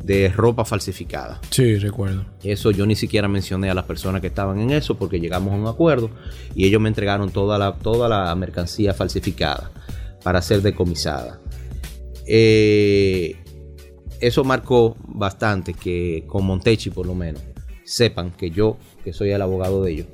de 0.02 0.28
ropa 0.28 0.64
falsificada. 0.64 1.40
Sí, 1.50 1.78
recuerdo. 1.78 2.24
Eso 2.42 2.70
yo 2.70 2.86
ni 2.86 2.94
siquiera 2.94 3.26
mencioné 3.26 3.70
a 3.70 3.74
las 3.74 3.84
personas 3.86 4.20
que 4.20 4.28
estaban 4.28 4.60
en 4.60 4.70
eso 4.70 4.96
porque 4.96 5.18
llegamos 5.18 5.52
a 5.52 5.56
un 5.56 5.66
acuerdo 5.66 6.10
y 6.54 6.66
ellos 6.66 6.80
me 6.80 6.88
entregaron 6.88 7.30
toda 7.30 7.58
la, 7.58 7.74
toda 7.74 8.08
la 8.08 8.34
mercancía 8.34 8.94
falsificada. 8.94 9.70
para 10.22 10.40
ser 10.40 10.62
decomisada. 10.62 11.38
Eh, 12.26 13.36
eso 14.20 14.42
marcó 14.42 14.96
bastante 15.06 15.74
que 15.74 16.24
con 16.26 16.46
Montechi 16.46 16.88
por 16.88 17.06
lo 17.06 17.14
menos 17.14 17.42
sepan 17.84 18.30
que 18.30 18.50
yo, 18.50 18.78
que 19.04 19.12
soy 19.12 19.30
el 19.32 19.42
abogado 19.42 19.82
de 19.84 19.92
ellos, 19.92 20.06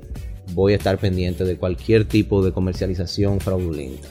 voy 0.53 0.73
a 0.73 0.77
estar 0.77 0.99
pendiente 0.99 1.45
de 1.45 1.57
cualquier 1.57 2.05
tipo 2.05 2.43
de 2.45 2.53
comercialización 2.53 3.41
fraudulenta. 3.41 4.09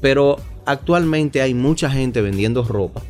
Pero 0.00 0.36
actualmente 0.66 1.40
hay 1.42 1.54
mucha 1.54 1.90
gente 1.90 2.20
vendiendo 2.22 2.64
ropa. 2.64 3.02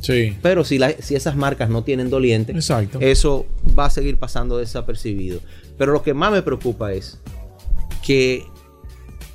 Sí. 0.00 0.36
Pero 0.42 0.64
si, 0.64 0.78
la- 0.78 0.92
si 1.00 1.14
esas 1.14 1.36
marcas 1.36 1.68
no 1.68 1.84
tienen 1.84 2.08
doliente, 2.10 2.52
eso 3.00 3.46
va 3.78 3.84
a 3.86 3.90
seguir 3.90 4.16
pasando 4.16 4.56
desapercibido. 4.58 5.40
Pero 5.78 5.92
lo 5.92 6.02
que 6.02 6.14
más 6.14 6.32
me 6.32 6.42
preocupa 6.42 6.92
es 6.92 7.18
que 8.04 8.42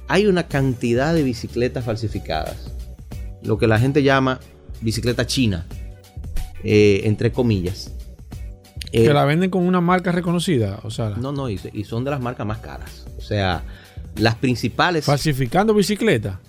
hay 0.07 0.25
una 0.27 0.47
cantidad 0.47 1.13
de 1.13 1.23
bicicletas 1.23 1.85
falsificadas. 1.85 2.71
Lo 3.43 3.57
que 3.57 3.67
la 3.67 3.79
gente 3.79 4.01
llama 4.03 4.39
bicicleta 4.81 5.25
china. 5.27 5.65
eh, 6.67 7.01
entre 7.07 7.31
comillas. 7.31 7.91
Eh, 8.95 9.07
Que 9.07 9.13
la 9.13 9.25
venden 9.25 9.49
con 9.49 9.63
una 9.65 9.81
marca 9.81 10.11
reconocida. 10.11 10.79
O 10.83 10.91
sea, 10.91 11.09
no, 11.11 11.31
no, 11.31 11.49
y, 11.49 11.59
y 11.73 11.83
son 11.83 12.03
de 12.03 12.11
las 12.11 12.21
marcas 12.21 12.45
más 12.47 12.59
caras. 12.59 13.05
O 13.17 13.21
sea, 13.21 13.63
las 14.17 14.35
principales. 14.35 15.05
falsificando 15.05 15.73
bicicleta. 15.73 16.39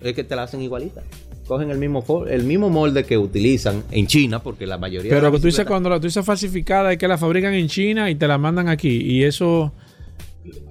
Es 0.00 0.14
que 0.14 0.24
te 0.24 0.34
la 0.36 0.44
hacen 0.44 0.62
igualita. 0.62 1.02
Cogen 1.46 1.70
el 1.70 1.78
mismo, 1.78 2.04
el 2.28 2.44
mismo 2.44 2.70
molde 2.70 3.04
que 3.04 3.18
utilizan 3.18 3.82
en 3.90 4.06
China, 4.06 4.40
porque 4.40 4.66
la 4.66 4.78
mayoría 4.78 5.10
de 5.10 5.16
Pero 5.16 5.22
las 5.22 5.32
que 5.32 5.40
tú 5.40 5.46
dices 5.48 5.66
cuando 5.66 5.90
la 5.90 5.98
tú 5.98 6.06
dices 6.06 6.24
falsificada 6.24 6.92
es 6.92 6.98
que 6.98 7.08
la 7.08 7.18
fabrican 7.18 7.52
en 7.54 7.66
China 7.66 8.08
y 8.08 8.14
te 8.14 8.28
la 8.28 8.38
mandan 8.38 8.68
aquí. 8.68 8.88
Y 9.02 9.24
eso. 9.24 9.72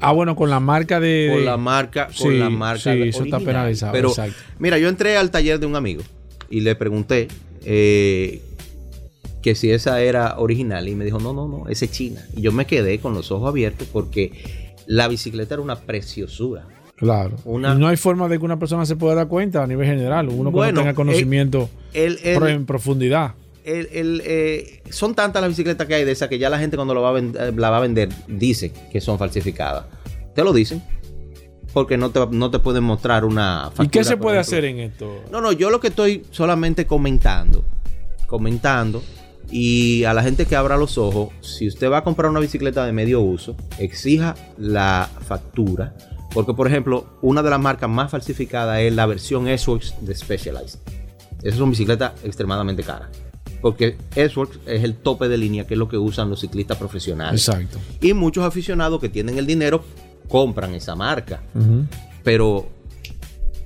Ah, 0.01 0.13
bueno, 0.13 0.35
con 0.35 0.49
la 0.49 0.59
marca 0.59 0.99
de. 0.99 1.27
con 1.31 1.39
de- 1.41 1.45
la 1.45 1.57
marca, 1.57 2.05
con 2.07 2.31
Sí, 2.31 2.37
la 2.39 2.49
marca 2.49 2.93
Sí, 2.93 3.01
eso 3.03 3.23
está 3.25 3.39
penalizado. 3.39 3.91
Pero 3.91 4.09
exacto. 4.09 4.35
mira, 4.57 4.77
yo 4.79 4.87
entré 4.89 5.17
al 5.17 5.29
taller 5.31 5.59
de 5.59 5.65
un 5.67 5.75
amigo 5.75 6.01
y 6.49 6.61
le 6.61 6.73
pregunté 6.75 7.27
eh, 7.65 8.41
que 9.41 9.55
si 9.55 9.71
esa 9.71 10.01
era 10.01 10.35
original 10.37 10.87
y 10.87 10.95
me 10.95 11.05
dijo, 11.05 11.19
no, 11.19 11.33
no, 11.33 11.47
no, 11.47 11.67
esa 11.69 11.85
es 11.85 11.91
China. 11.91 12.21
Y 12.35 12.41
yo 12.41 12.51
me 12.51 12.65
quedé 12.65 12.99
con 12.99 13.13
los 13.13 13.31
ojos 13.31 13.47
abiertos 13.49 13.87
porque 13.91 14.75
la 14.85 15.07
bicicleta 15.07 15.55
era 15.55 15.61
una 15.63 15.77
preciosura. 15.77 16.65
Claro. 16.95 17.37
Una- 17.45 17.75
no 17.75 17.87
hay 17.87 17.95
forma 17.95 18.27
de 18.27 18.37
que 18.39 18.43
una 18.45 18.59
persona 18.59 18.85
se 18.85 18.97
pueda 18.97 19.15
dar 19.15 19.27
cuenta 19.29 19.63
a 19.63 19.67
nivel 19.67 19.87
general. 19.87 20.27
Uno 20.27 20.49
que 20.49 20.55
Bueno, 20.55 20.73
no 20.73 20.81
tenga 20.81 20.93
conocimiento 20.93 21.69
el- 21.93 22.19
el- 22.23 22.37
pro- 22.37 22.47
en 22.49 22.65
profundidad. 22.65 23.35
El- 23.63 23.87
el, 23.93 24.21
eh, 24.25 24.81
son 24.89 25.15
tantas 25.15 25.41
las 25.41 25.49
bicicletas 25.49 25.87
que 25.87 25.93
hay 25.95 26.03
de 26.03 26.11
esas 26.11 26.27
que 26.27 26.37
ya 26.39 26.49
la 26.49 26.59
gente 26.59 26.75
cuando 26.75 26.93
lo 26.93 27.01
va 27.01 27.09
a 27.09 27.13
ven- 27.13 27.33
eh, 27.39 27.53
la 27.55 27.69
va 27.69 27.77
a 27.77 27.81
vender 27.81 28.09
dice 28.27 28.73
que 28.91 28.99
son 28.99 29.17
falsificadas. 29.17 29.85
Te 30.35 30.43
lo 30.43 30.51
dicen. 30.51 30.81
Porque 31.71 31.97
no 31.97 32.09
te, 32.09 32.19
no 32.31 32.49
te 32.49 32.57
pueden 32.59 32.83
mostrar 32.83 33.23
una 33.23 33.67
¿Y 33.67 33.69
qué 33.69 33.75
factura, 33.75 34.03
se 34.03 34.17
puede 34.17 34.37
ejemplo. 34.39 34.57
hacer 34.57 34.65
en 34.65 34.79
esto? 34.79 35.23
No, 35.31 35.39
no, 35.39 35.51
yo 35.51 35.69
lo 35.69 35.79
que 35.79 35.89
estoy 35.89 36.23
solamente 36.31 36.87
comentando, 36.87 37.63
comentando, 38.27 39.03
y 39.51 40.03
a 40.03 40.13
la 40.13 40.23
gente 40.23 40.45
que 40.45 40.55
abra 40.55 40.77
los 40.77 40.97
ojos, 40.97 41.29
si 41.41 41.67
usted 41.67 41.89
va 41.89 41.99
a 41.99 42.03
comprar 42.03 42.29
una 42.29 42.39
bicicleta 42.39 42.85
de 42.85 42.91
medio 42.91 43.21
uso, 43.21 43.55
exija 43.77 44.35
la 44.57 45.09
factura, 45.27 45.95
porque 46.33 46.53
por 46.53 46.67
ejemplo, 46.67 47.07
una 47.21 47.41
de 47.41 47.49
las 47.49 47.59
marcas 47.59 47.89
más 47.89 48.11
falsificadas 48.11 48.79
es 48.81 48.93
la 48.93 49.05
versión 49.05 49.47
S-Works 49.47 49.95
de 50.01 50.15
Specialized. 50.15 50.79
Esas 51.41 51.57
son 51.57 51.71
bicicletas 51.71 52.13
extremadamente 52.23 52.83
caras. 52.83 53.09
Porque 53.61 53.97
S-Works 54.15 54.59
es 54.67 54.83
el 54.83 54.95
tope 54.95 55.27
de 55.27 55.37
línea, 55.37 55.65
que 55.67 55.73
es 55.73 55.77
lo 55.77 55.89
que 55.89 55.97
usan 55.97 56.29
los 56.29 56.41
ciclistas 56.41 56.77
profesionales. 56.77 57.47
Exacto. 57.47 57.77
Y 58.01 58.13
muchos 58.13 58.45
aficionados 58.45 59.01
que 59.01 59.09
tienen 59.09 59.37
el 59.37 59.45
dinero 59.45 59.83
compran 60.27 60.75
esa 60.75 60.95
marca. 60.95 61.41
Pero 62.23 62.69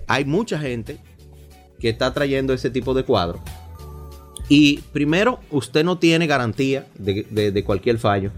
hay 0.07 0.25
mucha 0.25 0.57
gente 0.57 0.97
que 1.79 1.89
está 1.89 2.13
trayendo 2.13 2.53
ese 2.53 2.69
tipo 2.69 2.93
de 2.93 3.03
cuadros. 3.03 3.41
Y 4.49 4.79
primero, 4.91 5.39
usted 5.51 5.83
no 5.85 5.97
tiene 5.97 6.27
garantía 6.27 6.85
de, 6.97 7.25
de- 7.29 7.51
de 7.51 7.63
cualquier 7.63 7.97
fallo. 7.97 8.31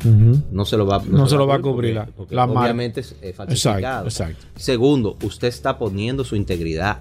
No 0.52 0.64
se 0.66 0.78
lo 0.78 0.86
va, 0.86 1.02
No 1.08 1.28
se 1.28 1.36
lo 1.36 1.48
va 1.48 1.56
a 1.56 1.60
cubrir 1.62 1.96
la- 1.96 2.02
porque- 2.06 2.18
porque 2.18 2.36
la 2.36 2.46
obviamente 2.46 3.00
es, 3.02 3.16
es 3.22 3.36
falsificado. 3.36 4.06
Exacto, 4.06 4.08
exacto. 4.08 4.46
Segundo, 4.56 5.18
usted 5.24 5.48
está 5.48 5.78
poniendo 5.78 6.24
su 6.24 6.36
integridad 6.36 7.00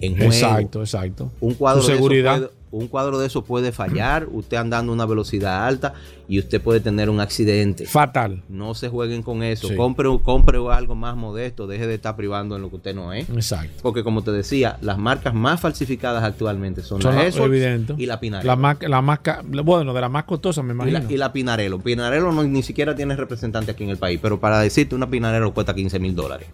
en 0.00 0.16
juego. 0.16 0.32
Exacto, 0.32 0.80
exacto. 0.80 1.32
Un 1.40 1.54
cuadro, 1.54 1.80
Su 1.82 1.88
seguridad. 1.88 2.50
Un 2.74 2.88
cuadro 2.88 3.18
de 3.18 3.26
eso 3.26 3.44
puede 3.44 3.72
fallar, 3.72 4.26
usted 4.30 4.56
andando 4.56 4.92
a 4.92 4.94
una 4.94 5.06
velocidad 5.06 5.66
alta 5.66 5.94
y 6.28 6.38
usted 6.38 6.60
puede 6.60 6.80
tener 6.80 7.08
un 7.10 7.20
accidente. 7.20 7.86
Fatal. 7.86 8.42
No 8.48 8.74
se 8.74 8.88
jueguen 8.88 9.22
con 9.22 9.42
eso. 9.42 9.68
Sí. 9.68 9.76
Compre, 9.76 10.08
compre 10.22 10.58
algo 10.72 10.94
más 10.94 11.16
modesto, 11.16 11.66
deje 11.66 11.86
de 11.86 11.94
estar 11.94 12.16
privando 12.16 12.56
en 12.56 12.62
lo 12.62 12.70
que 12.70 12.76
usted 12.76 12.94
no 12.94 13.12
es. 13.12 13.28
Exacto. 13.30 13.74
Porque 13.82 14.02
como 14.02 14.22
te 14.22 14.32
decía, 14.32 14.78
las 14.80 14.98
marcas 14.98 15.34
más 15.34 15.60
falsificadas 15.60 16.24
actualmente 16.24 16.82
son, 16.82 17.00
Son 17.00 17.14
la 17.14 17.26
evidente. 17.28 17.94
y 17.96 18.06
la 18.06 18.18
Pinarello. 18.20 18.46
La 18.56 18.76
la 18.88 19.02
más 19.02 19.18
ca- 19.20 19.42
bueno, 19.64 19.92
de 19.94 20.00
la 20.00 20.08
más 20.08 20.24
costosa, 20.24 20.62
me 20.62 20.72
y, 20.72 20.74
imagino. 20.76 20.98
la, 21.00 21.12
y 21.12 21.16
la 21.16 21.32
Pinarello. 21.32 21.78
Pinarello 21.78 22.32
no, 22.32 22.42
ni 22.44 22.62
siquiera 22.62 22.94
tiene 22.94 23.14
representante 23.16 23.70
aquí 23.70 23.84
en 23.84 23.90
el 23.90 23.96
país, 23.98 24.18
pero 24.22 24.40
para 24.40 24.58
decirte, 24.60 24.94
una 24.94 25.08
Pinarello 25.08 25.52
cuesta 25.54 25.74
15 25.74 25.98
mil 25.98 26.14
dólares. 26.14 26.48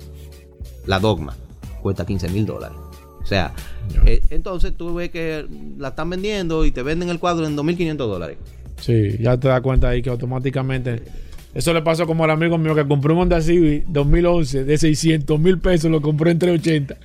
La 0.86 0.98
Dogma 0.98 1.34
cuesta 1.82 2.04
15 2.04 2.28
mil 2.28 2.44
dólares. 2.44 2.76
O 3.22 3.26
sea, 3.26 3.52
eh, 4.06 4.20
entonces 4.30 4.72
tú 4.76 4.94
ves 4.94 5.10
que 5.10 5.46
la 5.78 5.88
están 5.88 6.10
vendiendo 6.10 6.64
y 6.64 6.70
te 6.72 6.82
venden 6.82 7.08
el 7.10 7.18
cuadro 7.18 7.46
en 7.46 7.56
2.500 7.56 7.96
dólares. 7.96 8.38
Sí, 8.80 9.16
ya 9.20 9.36
te 9.38 9.48
das 9.48 9.60
cuenta 9.60 9.88
ahí 9.90 10.02
que 10.02 10.10
automáticamente. 10.10 11.02
Eso 11.52 11.74
le 11.74 11.82
pasó 11.82 12.06
como 12.06 12.24
al 12.24 12.30
amigo 12.30 12.56
mío 12.58 12.74
que 12.74 12.86
compró 12.86 13.12
un 13.14 13.22
Honda 13.22 13.40
Civic 13.40 13.84
2011 13.88 14.64
de 14.64 14.78
600 14.78 15.38
mil 15.40 15.58
pesos, 15.58 15.90
lo 15.90 16.00
compró 16.00 16.30
en 16.30 16.38
380 16.38 16.96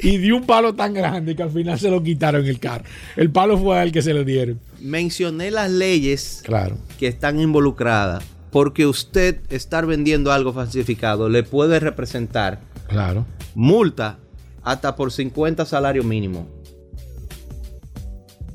y 0.00 0.18
dio 0.18 0.36
un 0.36 0.44
palo 0.44 0.74
tan 0.74 0.92
grande 0.92 1.34
que 1.34 1.42
al 1.42 1.50
final 1.50 1.78
se 1.78 1.90
lo 1.90 2.02
quitaron 2.02 2.44
el 2.44 2.58
carro. 2.60 2.84
El 3.16 3.30
palo 3.30 3.56
fue 3.58 3.78
al 3.80 3.92
que 3.92 4.02
se 4.02 4.12
lo 4.12 4.22
dieron. 4.22 4.60
Mencioné 4.80 5.50
las 5.50 5.70
leyes 5.70 6.42
Claro. 6.44 6.76
que 6.98 7.06
están 7.08 7.40
involucradas 7.40 8.22
porque 8.50 8.86
usted 8.86 9.38
estar 9.48 9.86
vendiendo 9.86 10.30
algo 10.32 10.52
falsificado 10.52 11.28
le 11.30 11.42
puede 11.42 11.80
representar 11.80 12.60
Claro. 12.88 13.24
multa 13.54 14.18
hasta 14.64 14.96
por 14.96 15.12
50 15.12 15.64
salarios 15.66 16.04
mínimos. 16.04 16.46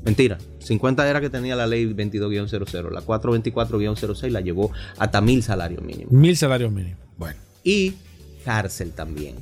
Mentira. 0.04 0.38
50 0.58 1.08
era 1.08 1.20
que 1.20 1.30
tenía 1.30 1.56
la 1.56 1.66
ley 1.66 1.86
22-00. 1.86 2.90
La 2.90 3.00
424-06 3.02 4.30
la 4.30 4.40
llevó 4.40 4.70
hasta 4.98 5.20
mil 5.20 5.42
salarios 5.42 5.82
mínimos. 5.82 6.12
Mil 6.12 6.36
salarios 6.36 6.70
mínimos. 6.72 6.98
Bueno. 7.16 7.38
Y 7.64 7.94
cárcel 8.44 8.92
también. 8.92 9.36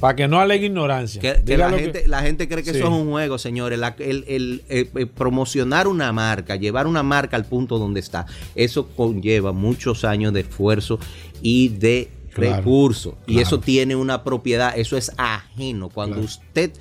Para 0.00 0.16
que 0.16 0.28
no 0.28 0.40
alegue 0.40 0.66
ignorancia. 0.66 1.20
Que, 1.20 1.34
que 1.34 1.52
Diga 1.54 1.70
la, 1.70 1.76
que- 1.76 1.82
gente, 1.84 2.08
la 2.08 2.20
gente 2.22 2.48
cree 2.48 2.62
que 2.62 2.72
Sí. 2.72 2.78
eso 2.78 2.88
es 2.88 2.92
un 2.92 3.10
juego, 3.10 3.38
señores. 3.38 3.78
La- 3.78 3.94
el, 3.98 4.24
el- 4.28 4.62
el- 4.68 4.90
el 4.94 5.08
promocionar 5.08 5.86
una 5.88 6.12
marca, 6.12 6.56
llevar 6.56 6.86
una 6.86 7.02
marca 7.02 7.36
al 7.36 7.44
punto 7.46 7.78
donde 7.78 8.00
está, 8.00 8.26
eso 8.54 8.88
conlleva 8.88 9.52
muchos 9.52 10.04
años 10.04 10.32
de 10.32 10.40
esfuerzo 10.40 10.98
y 11.42 11.68
de 11.68 12.10
Claro, 12.34 12.56
recursos. 12.56 13.14
Y 13.26 13.34
claro. 13.34 13.46
eso 13.46 13.60
tiene 13.60 13.96
una 13.96 14.24
propiedad, 14.24 14.76
eso 14.76 14.96
es 14.96 15.12
ajeno. 15.16 15.88
Cuando 15.88 16.20
usted 16.20 16.72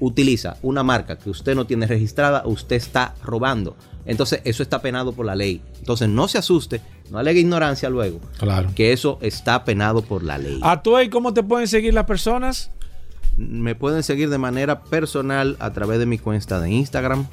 utiliza 0.00 0.56
una 0.62 0.82
marca 0.82 1.18
que 1.18 1.30
usted 1.30 1.54
no 1.54 1.66
tiene 1.66 1.86
registrada, 1.86 2.42
usted 2.46 2.76
está 2.76 3.14
robando. 3.22 3.76
Entonces, 4.06 4.40
eso 4.44 4.62
está 4.62 4.82
penado 4.82 5.12
por 5.12 5.26
la 5.26 5.34
ley. 5.34 5.62
Entonces, 5.78 6.08
no 6.08 6.28
se 6.28 6.38
asuste, 6.38 6.80
no 7.10 7.18
alegue 7.18 7.40
ignorancia 7.40 7.88
luego. 7.88 8.20
Claro. 8.38 8.70
Que 8.74 8.92
eso 8.92 9.18
está 9.22 9.64
penado 9.64 10.02
por 10.02 10.22
la 10.22 10.38
ley. 10.38 10.58
¿A 10.62 10.82
tú 10.82 10.98
y 10.98 11.08
cómo 11.08 11.32
te 11.32 11.42
pueden 11.42 11.68
seguir 11.68 11.94
las 11.94 12.04
personas? 12.04 12.70
Me 13.36 13.74
pueden 13.74 14.02
seguir 14.02 14.30
de 14.30 14.38
manera 14.38 14.82
personal 14.84 15.56
a 15.58 15.72
través 15.72 15.98
de 15.98 16.06
mi 16.06 16.18
cuenta 16.18 16.60
de 16.60 16.70
Instagram 16.70 17.26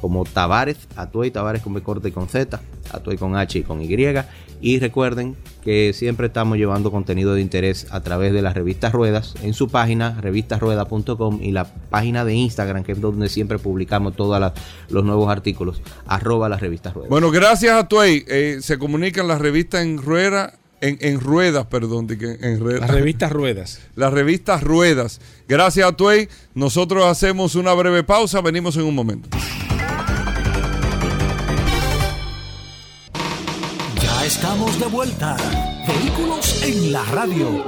como 0.00 0.24
Tavares, 0.24 0.76
Atuey 0.96 1.30
Tavares 1.30 1.62
con 1.62 1.74
B 1.74 1.82
corta 1.82 2.08
y 2.08 2.12
con 2.12 2.28
Z, 2.28 2.60
Atuey 2.92 3.16
con 3.16 3.36
H 3.36 3.58
y 3.58 3.62
con 3.62 3.80
Y. 3.82 3.88
Y 4.60 4.78
recuerden 4.78 5.36
que 5.62 5.92
siempre 5.92 6.28
estamos 6.28 6.56
llevando 6.56 6.90
contenido 6.90 7.34
de 7.34 7.40
interés 7.42 7.86
a 7.90 8.00
través 8.00 8.32
de 8.32 8.40
las 8.40 8.54
revistas 8.54 8.92
Ruedas 8.92 9.34
en 9.42 9.52
su 9.52 9.68
página 9.68 10.18
revistasrueda.com 10.20 11.40
y 11.42 11.52
la 11.52 11.64
página 11.64 12.24
de 12.24 12.34
Instagram 12.34 12.82
que 12.82 12.92
es 12.92 13.00
donde 13.00 13.28
siempre 13.28 13.58
publicamos 13.58 14.16
todos 14.16 14.52
los 14.88 15.04
nuevos 15.04 15.28
artículos, 15.30 15.82
arroba 16.06 16.48
las 16.48 16.60
revistas 16.60 16.94
Ruedas. 16.94 17.10
Bueno, 17.10 17.30
gracias 17.30 17.74
a 17.74 17.86
Tuey. 17.88 18.24
eh, 18.28 18.58
se 18.60 18.78
comunican 18.78 19.28
las 19.28 19.40
revistas 19.40 19.82
en 19.82 19.98
rueda, 19.98 20.54
en, 20.80 20.98
en 21.00 21.20
ruedas, 21.20 21.66
perdón, 21.66 22.06
que 22.06 22.38
en 22.40 22.60
ruedas. 22.60 22.80
Las 22.82 22.90
revistas 22.90 23.32
Ruedas. 23.32 23.80
Las 23.94 24.12
revistas 24.12 24.62
Ruedas. 24.62 25.20
Gracias 25.48 25.86
a 25.86 25.92
Tuey. 25.92 26.28
Nosotros 26.54 27.04
hacemos 27.04 27.54
una 27.54 27.72
breve 27.74 28.04
pausa. 28.04 28.40
Venimos 28.40 28.76
en 28.76 28.84
un 28.84 28.94
momento. 28.94 29.28
Estamos 34.36 34.78
de 34.78 34.86
vuelta. 34.86 35.34
Vehículos 35.88 36.62
en 36.62 36.92
la 36.92 37.02
radio. 37.06 37.64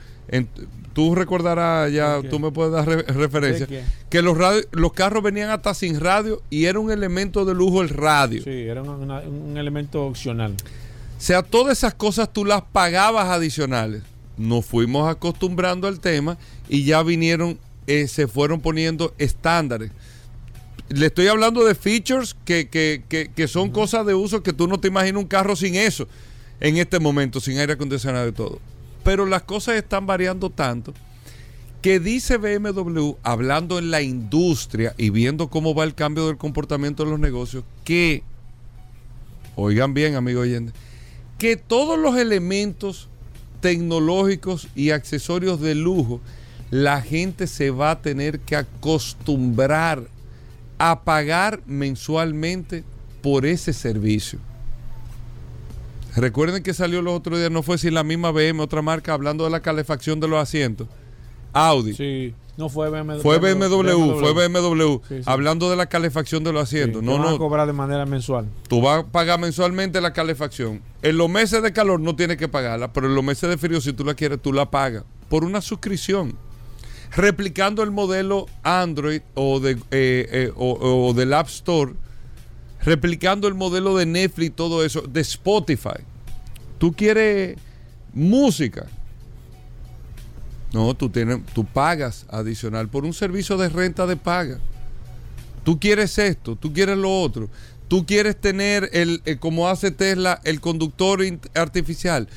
Tú 0.97 1.13
recordarás 1.13 1.91
ya, 1.93 2.21
tú 2.27 2.39
me 2.39 2.49
puedes 2.51 2.73
dar 2.73 2.87
re- 2.87 3.03
referencia, 3.03 3.67
que 4.09 4.21
los, 4.23 4.35
radio- 4.35 4.63
los 4.71 4.93
carros 4.93 5.21
venían 5.21 5.51
hasta 5.51 5.75
sin 5.75 5.99
radio 5.99 6.41
y 6.49 6.65
era 6.65 6.79
un 6.79 6.89
elemento 6.91 7.45
de 7.45 7.53
lujo 7.53 7.83
el 7.83 7.89
radio. 7.89 8.41
Sí, 8.43 8.49
era 8.49 8.81
una- 8.81 9.19
un 9.19 9.55
elemento 9.57 10.03
opcional. 10.07 10.53
O 10.53 11.21
sea, 11.21 11.43
todas 11.43 11.77
esas 11.77 11.93
cosas 11.93 12.33
tú 12.33 12.45
las 12.45 12.63
pagabas 12.63 13.27
adicionales. 13.27 14.01
Nos 14.37 14.65
fuimos 14.65 15.07
acostumbrando 15.07 15.87
al 15.87 15.99
tema 15.99 16.35
y 16.67 16.83
ya 16.83 17.03
vinieron, 17.03 17.59
eh, 17.85 18.07
se 18.07 18.27
fueron 18.27 18.59
poniendo 18.59 19.13
estándares. 19.19 19.91
Le 20.89 21.05
estoy 21.05 21.27
hablando 21.27 21.63
de 21.63 21.75
features 21.75 22.35
que, 22.43 22.69
que- 22.69 23.03
que- 23.07 23.29
que 23.35 23.47
son 23.47 23.69
cosas 23.69 24.03
de 24.07 24.15
uso 24.15 24.41
que 24.41 24.51
tú 24.51 24.67
no 24.67 24.79
te 24.79 24.87
imaginas 24.87 25.21
un 25.21 25.27
carro 25.27 25.55
sin 25.55 25.75
eso 25.75 26.07
en 26.59 26.77
este 26.77 26.99
momento, 26.99 27.39
sin 27.39 27.59
aire 27.59 27.73
acondicionado 27.73 28.27
y 28.27 28.31
todo. 28.31 28.59
Pero 29.07 29.25
las 29.25 29.43
cosas 29.43 29.75
están 29.75 30.05
variando 30.05 30.49
tanto 30.49 30.93
que 31.81 32.01
dice 32.01 32.35
BMW, 32.35 33.13
hablando 33.23 33.79
en 33.79 33.89
la 33.89 34.01
industria 34.01 34.93
y 34.97 35.11
viendo 35.11 35.47
cómo 35.47 35.73
va 35.73 35.85
el 35.85 35.95
cambio 35.95 36.27
del 36.27 36.35
comportamiento 36.35 37.05
de 37.05 37.11
los 37.11 37.19
negocios, 37.21 37.63
que, 37.85 38.21
oigan 39.55 39.93
bien, 39.93 40.15
amigo 40.15 40.41
oyente, 40.41 40.73
que 41.37 41.55
todos 41.55 41.97
los 41.97 42.17
elementos 42.17 43.07
tecnológicos 43.61 44.67
y 44.75 44.89
accesorios 44.89 45.61
de 45.61 45.73
lujo, 45.73 46.19
la 46.69 47.01
gente 47.01 47.47
se 47.47 47.71
va 47.71 47.91
a 47.91 48.01
tener 48.01 48.41
que 48.41 48.57
acostumbrar 48.57 50.05
a 50.79 51.03
pagar 51.05 51.61
mensualmente 51.65 52.83
por 53.21 53.45
ese 53.45 53.71
servicio. 53.71 54.39
Recuerden 56.17 56.63
que 56.63 56.73
salió 56.73 57.01
los 57.03 57.15
otros 57.15 57.37
días, 57.37 57.51
no 57.51 57.61
fue 57.61 57.77
si 57.77 57.91
la 57.91 58.03
misma 58.03 58.31
BM, 58.31 58.59
otra 58.61 58.81
marca, 58.81 59.13
hablando 59.13 59.43
de 59.43 59.51
la 59.51 59.61
calefacción 59.61 60.19
de 60.19 60.27
los 60.27 60.39
asientos. 60.41 60.87
Audi. 61.53 61.93
Sí, 61.93 62.33
no 62.57 62.69
fue 62.69 62.89
BMW. 62.89 63.19
Fue 63.21 63.37
BMW, 63.37 64.19
fue 64.19 64.33
BMW, 64.33 64.97
Sí, 65.07 65.15
sí. 65.17 65.21
hablando 65.27 65.69
de 65.69 65.75
la 65.75 65.85
calefacción 65.85 66.43
de 66.43 66.51
los 66.53 66.63
asientos. 66.63 67.01
Sí, 67.01 67.05
no, 67.05 67.19
van 67.19 67.35
a 67.35 67.37
cobrar 67.37 67.67
de 67.67 67.73
manera 67.73 68.05
mensual. 68.07 68.47
Tú 68.67 68.81
vas 68.81 69.03
a 69.03 69.07
pagar 69.07 69.39
mensualmente 69.39 70.01
la 70.01 70.11
calefacción. 70.11 70.81
En 71.03 71.17
los 71.17 71.29
meses 71.29 71.61
de 71.61 71.71
calor 71.71 71.99
no 71.99 72.15
tienes 72.15 72.37
que 72.37 72.47
pagarla, 72.47 72.91
pero 72.93 73.07
en 73.07 73.13
los 73.15 73.23
meses 73.23 73.47
de 73.47 73.57
frío, 73.57 73.79
si 73.79 73.93
tú 73.93 74.03
la 74.03 74.15
quieres, 74.15 74.41
tú 74.41 74.51
la 74.53 74.71
pagas 74.71 75.03
por 75.29 75.43
una 75.43 75.61
suscripción. 75.61 76.35
Replicando 77.15 77.83
el 77.83 77.91
modelo 77.91 78.47
Android 78.63 79.21
o, 79.35 79.59
de, 79.59 79.73
eh, 79.73 79.77
eh, 80.31 80.51
o, 80.55 81.07
o 81.09 81.13
del 81.13 81.33
App 81.33 81.47
Store, 81.47 81.93
replicando 82.83 83.47
el 83.47 83.53
modelo 83.55 83.97
de 83.97 84.05
Netflix, 84.05 84.55
todo 84.55 84.83
eso, 84.83 85.01
de 85.01 85.21
Spotify. 85.21 86.03
Tú 86.77 86.93
quieres 86.93 87.57
música. 88.13 88.87
No, 90.73 90.93
tú, 90.93 91.09
tienes, 91.09 91.39
tú 91.53 91.65
pagas 91.65 92.25
adicional 92.29 92.89
por 92.89 93.05
un 93.05 93.13
servicio 93.13 93.57
de 93.57 93.69
renta 93.69 94.05
de 94.05 94.17
paga. 94.17 94.59
Tú 95.63 95.79
quieres 95.79 96.17
esto, 96.17 96.55
tú 96.55 96.73
quieres 96.73 96.97
lo 96.97 97.21
otro. 97.21 97.49
Tú 97.87 98.05
quieres 98.05 98.39
tener, 98.39 98.89
el, 98.91 99.21
eh, 99.25 99.37
como 99.37 99.69
hace 99.69 99.91
Tesla, 99.91 100.41
el 100.43 100.59
conductor 100.59 101.21
artificial. 101.55 102.27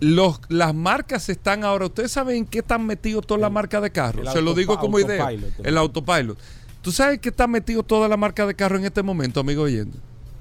Los, 0.00 0.40
las 0.48 0.74
marcas 0.74 1.28
están 1.28 1.64
ahora, 1.64 1.86
ustedes 1.86 2.12
saben 2.12 2.36
en 2.36 2.46
qué 2.46 2.58
están 2.60 2.86
metidos 2.86 3.26
todas 3.26 3.40
las 3.40 3.52
marcas 3.52 3.82
de 3.82 3.90
carro. 3.90 4.22
el 4.22 4.28
Se 4.28 4.42
lo 4.42 4.54
digo 4.54 4.78
como 4.78 4.98
idea. 4.98 5.28
autopilot. 5.28 5.66
El 5.66 5.78
autopilot. 5.78 6.38
¿Tú 6.82 6.92
sabes 6.92 7.18
qué 7.20 7.28
están 7.28 7.50
metidos 7.50 7.86
toda 7.86 8.08
la 8.08 8.16
marca 8.16 8.46
de 8.46 8.54
carro 8.54 8.78
en 8.78 8.84
este 8.84 9.02
momento, 9.02 9.40
amigo 9.40 9.62
oyente? 9.62 9.98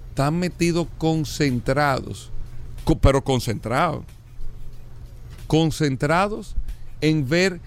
Están 0.09 0.39
metidos 0.39 0.87
concentrados, 0.97 2.31
co- 2.85 2.97
pero 2.97 3.23
concentrados. 3.23 4.05
Concentrados 5.47 6.55
en 7.01 7.27
ver 7.27 7.59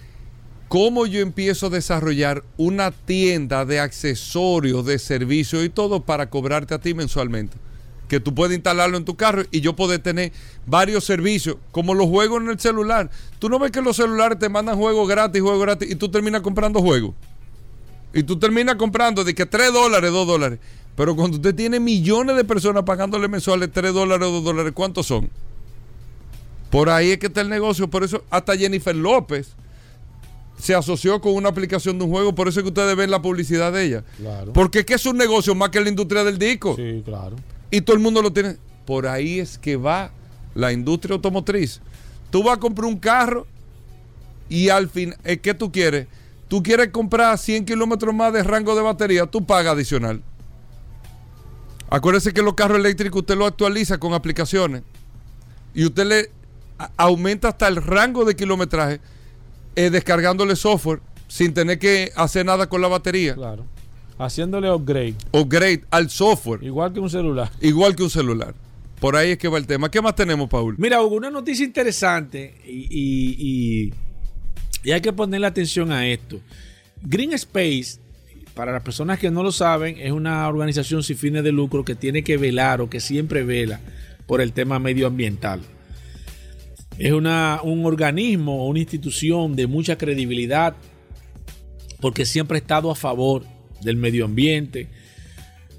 cómo 0.68 1.04
yo 1.06 1.20
empiezo 1.20 1.66
a 1.66 1.70
desarrollar 1.70 2.44
una 2.56 2.90
tienda 2.92 3.64
de 3.64 3.80
accesorios, 3.80 4.86
de 4.86 4.98
servicios 4.98 5.64
y 5.64 5.68
todo 5.68 6.02
para 6.04 6.30
cobrarte 6.30 6.74
a 6.74 6.78
ti 6.80 6.94
mensualmente. 6.94 7.56
Que 8.08 8.20
tú 8.20 8.34
puedes 8.34 8.54
instalarlo 8.54 8.96
en 8.96 9.04
tu 9.04 9.16
carro 9.16 9.42
y 9.50 9.60
yo 9.60 9.74
puedo 9.74 9.98
tener 10.00 10.32
varios 10.66 11.04
servicios, 11.04 11.56
como 11.72 11.94
los 11.94 12.06
juegos 12.08 12.42
en 12.42 12.50
el 12.50 12.60
celular. 12.60 13.10
Tú 13.38 13.48
no 13.48 13.58
ves 13.58 13.70
que 13.70 13.80
los 13.82 13.96
celulares 13.96 14.38
te 14.38 14.48
mandan 14.48 14.76
juegos 14.76 15.08
gratis, 15.08 15.42
juegos 15.42 15.60
gratis, 15.62 15.90
y 15.90 15.94
tú 15.96 16.10
terminas 16.10 16.42
comprando 16.42 16.80
juegos. 16.80 17.14
Y 18.14 18.22
tú 18.22 18.38
terminas 18.38 18.76
comprando 18.76 19.24
de 19.24 19.34
que 19.34 19.46
3 19.46 19.72
dólares, 19.72 20.10
2 20.12 20.26
dólares. 20.26 20.58
Pero 20.96 21.16
cuando 21.16 21.36
usted 21.36 21.54
tiene 21.54 21.80
millones 21.80 22.36
de 22.36 22.44
personas 22.44 22.82
pagándole 22.82 23.26
mensuales 23.28 23.70
3 23.72 23.94
dólares 23.94 24.28
o 24.28 24.32
2 24.32 24.44
dólares, 24.44 24.72
¿cuántos 24.74 25.06
son? 25.06 25.30
Por 26.70 26.90
ahí 26.90 27.12
es 27.12 27.18
que 27.18 27.26
está 27.26 27.40
el 27.40 27.48
negocio. 27.48 27.88
Por 27.88 28.04
eso 28.04 28.24
hasta 28.30 28.56
Jennifer 28.56 28.94
López 28.94 29.54
se 30.58 30.74
asoció 30.74 31.20
con 31.20 31.34
una 31.34 31.48
aplicación 31.48 31.98
de 31.98 32.04
un 32.04 32.10
juego. 32.10 32.34
Por 32.34 32.48
eso 32.48 32.60
es 32.60 32.64
que 32.64 32.68
ustedes 32.68 32.94
ven 32.96 33.10
la 33.10 33.22
publicidad 33.22 33.72
de 33.72 33.84
ella. 33.84 34.04
Claro. 34.18 34.52
Porque 34.52 34.80
es 34.80 34.84
que 34.84 34.94
es 34.94 35.06
un 35.06 35.16
negocio 35.16 35.54
más 35.54 35.70
que 35.70 35.80
la 35.80 35.88
industria 35.88 36.24
del 36.24 36.38
disco. 36.38 36.76
Sí, 36.76 37.02
claro. 37.04 37.36
Y 37.70 37.80
todo 37.80 37.96
el 37.96 38.02
mundo 38.02 38.20
lo 38.22 38.32
tiene. 38.32 38.56
Por 38.86 39.06
ahí 39.06 39.40
es 39.40 39.58
que 39.58 39.76
va 39.76 40.12
la 40.54 40.72
industria 40.72 41.14
automotriz. 41.14 41.80
Tú 42.30 42.42
vas 42.42 42.56
a 42.56 42.60
comprar 42.60 42.86
un 42.86 42.98
carro 42.98 43.46
y 44.48 44.68
al 44.68 44.88
fin, 44.88 45.14
¿qué 45.42 45.54
tú 45.54 45.72
quieres? 45.72 46.06
Tú 46.52 46.62
quieres 46.62 46.88
comprar 46.88 47.38
100 47.38 47.64
kilómetros 47.64 48.14
más 48.14 48.30
de 48.30 48.42
rango 48.42 48.76
de 48.76 48.82
batería, 48.82 49.24
tú 49.24 49.42
pagas 49.46 49.72
adicional. 49.72 50.20
Acuérdese 51.88 52.34
que 52.34 52.42
los 52.42 52.52
carros 52.52 52.78
eléctricos 52.78 53.20
usted 53.20 53.38
los 53.38 53.48
actualiza 53.48 53.96
con 53.96 54.12
aplicaciones 54.12 54.82
y 55.72 55.86
usted 55.86 56.04
le 56.04 56.30
aumenta 56.98 57.48
hasta 57.48 57.68
el 57.68 57.76
rango 57.76 58.26
de 58.26 58.36
kilometraje 58.36 59.00
eh, 59.76 59.88
descargándole 59.88 60.54
software 60.54 61.00
sin 61.26 61.54
tener 61.54 61.78
que 61.78 62.12
hacer 62.16 62.44
nada 62.44 62.68
con 62.68 62.82
la 62.82 62.88
batería. 62.88 63.34
Claro. 63.34 63.64
Haciéndole 64.18 64.70
upgrade. 64.70 65.14
Upgrade 65.32 65.84
al 65.90 66.10
software. 66.10 66.62
Igual 66.62 66.92
que 66.92 67.00
un 67.00 67.08
celular. 67.08 67.50
Igual 67.62 67.96
que 67.96 68.02
un 68.02 68.10
celular. 68.10 68.54
Por 69.00 69.16
ahí 69.16 69.30
es 69.30 69.38
que 69.38 69.48
va 69.48 69.56
el 69.56 69.66
tema. 69.66 69.90
¿Qué 69.90 70.02
más 70.02 70.14
tenemos, 70.14 70.50
Paul? 70.50 70.74
Mira, 70.76 71.00
Hugo, 71.02 71.16
una 71.16 71.30
noticia 71.30 71.64
interesante 71.64 72.60
y, 72.66 72.88
y- 72.90 73.36
y- 73.88 73.94
y 74.84 74.92
hay 74.92 75.00
que 75.00 75.12
ponerle 75.12 75.46
atención 75.46 75.92
a 75.92 76.06
esto. 76.08 76.40
Green 77.02 77.32
Space, 77.32 77.98
para 78.54 78.72
las 78.72 78.82
personas 78.82 79.18
que 79.18 79.30
no 79.30 79.42
lo 79.42 79.52
saben, 79.52 79.96
es 79.98 80.12
una 80.12 80.46
organización 80.48 81.02
sin 81.02 81.16
fines 81.16 81.42
de 81.44 81.52
lucro 81.52 81.84
que 81.84 81.94
tiene 81.94 82.22
que 82.22 82.36
velar 82.36 82.80
o 82.80 82.90
que 82.90 83.00
siempre 83.00 83.42
vela 83.44 83.80
por 84.26 84.40
el 84.40 84.52
tema 84.52 84.78
medioambiental. 84.78 85.60
Es 86.98 87.12
una, 87.12 87.60
un 87.62 87.84
organismo 87.86 88.62
o 88.64 88.68
una 88.68 88.78
institución 88.80 89.56
de 89.56 89.66
mucha 89.66 89.96
credibilidad 89.96 90.74
porque 92.00 92.24
siempre 92.26 92.56
ha 92.56 92.60
estado 92.60 92.90
a 92.90 92.94
favor 92.94 93.44
del 93.80 93.96
medio 93.96 94.24
ambiente, 94.24 94.88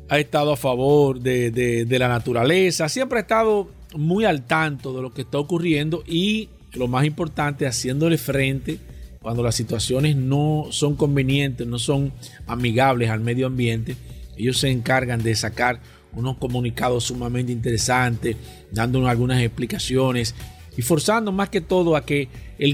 ha 0.10 0.20
estado 0.20 0.52
a 0.54 0.58
favor 0.58 1.20
de, 1.20 1.52
de- 1.52 1.86
de 1.86 2.00
la 2.00 2.08
naturaleza, 2.08 2.90
siempre 2.90 3.20
ha 3.20 3.22
estado 3.22 3.70
muy 3.96 4.26
al 4.26 4.46
tanto 4.46 4.94
de 4.94 5.02
lo 5.02 5.14
que 5.14 5.22
está 5.22 5.38
ocurriendo 5.38 6.04
y 6.08 6.50
lo 6.74 6.88
más 6.88 7.06
importante, 7.06 7.68
haciéndole 7.68 8.18
frente 8.18 8.80
cuando 9.24 9.42
las 9.42 9.56
situaciones 9.56 10.18
no 10.18 10.68
son 10.70 10.98
convenientes, 10.98 11.66
no 11.66 11.80
son 11.80 12.12
amigables 12.46 13.10
al 13.10 13.22
medio 13.22 13.48
ambiente. 13.48 13.96
Ellos 14.38 14.60
se 14.60 14.70
encargan 14.70 15.24
de 15.24 15.34
sacar 15.34 15.80
unos 16.12 16.38
comunicados 16.38 17.06
sumamente 17.06 17.54
interesantes, 17.54 18.36
dándonos 18.70 19.10
algunas 19.10 19.42
explicaciones 19.42 20.36
y 20.76 20.82
forzando 20.82 21.32
más 21.32 21.48
que 21.48 21.62
todo 21.62 21.96
a 21.96 22.06
que 22.06 22.28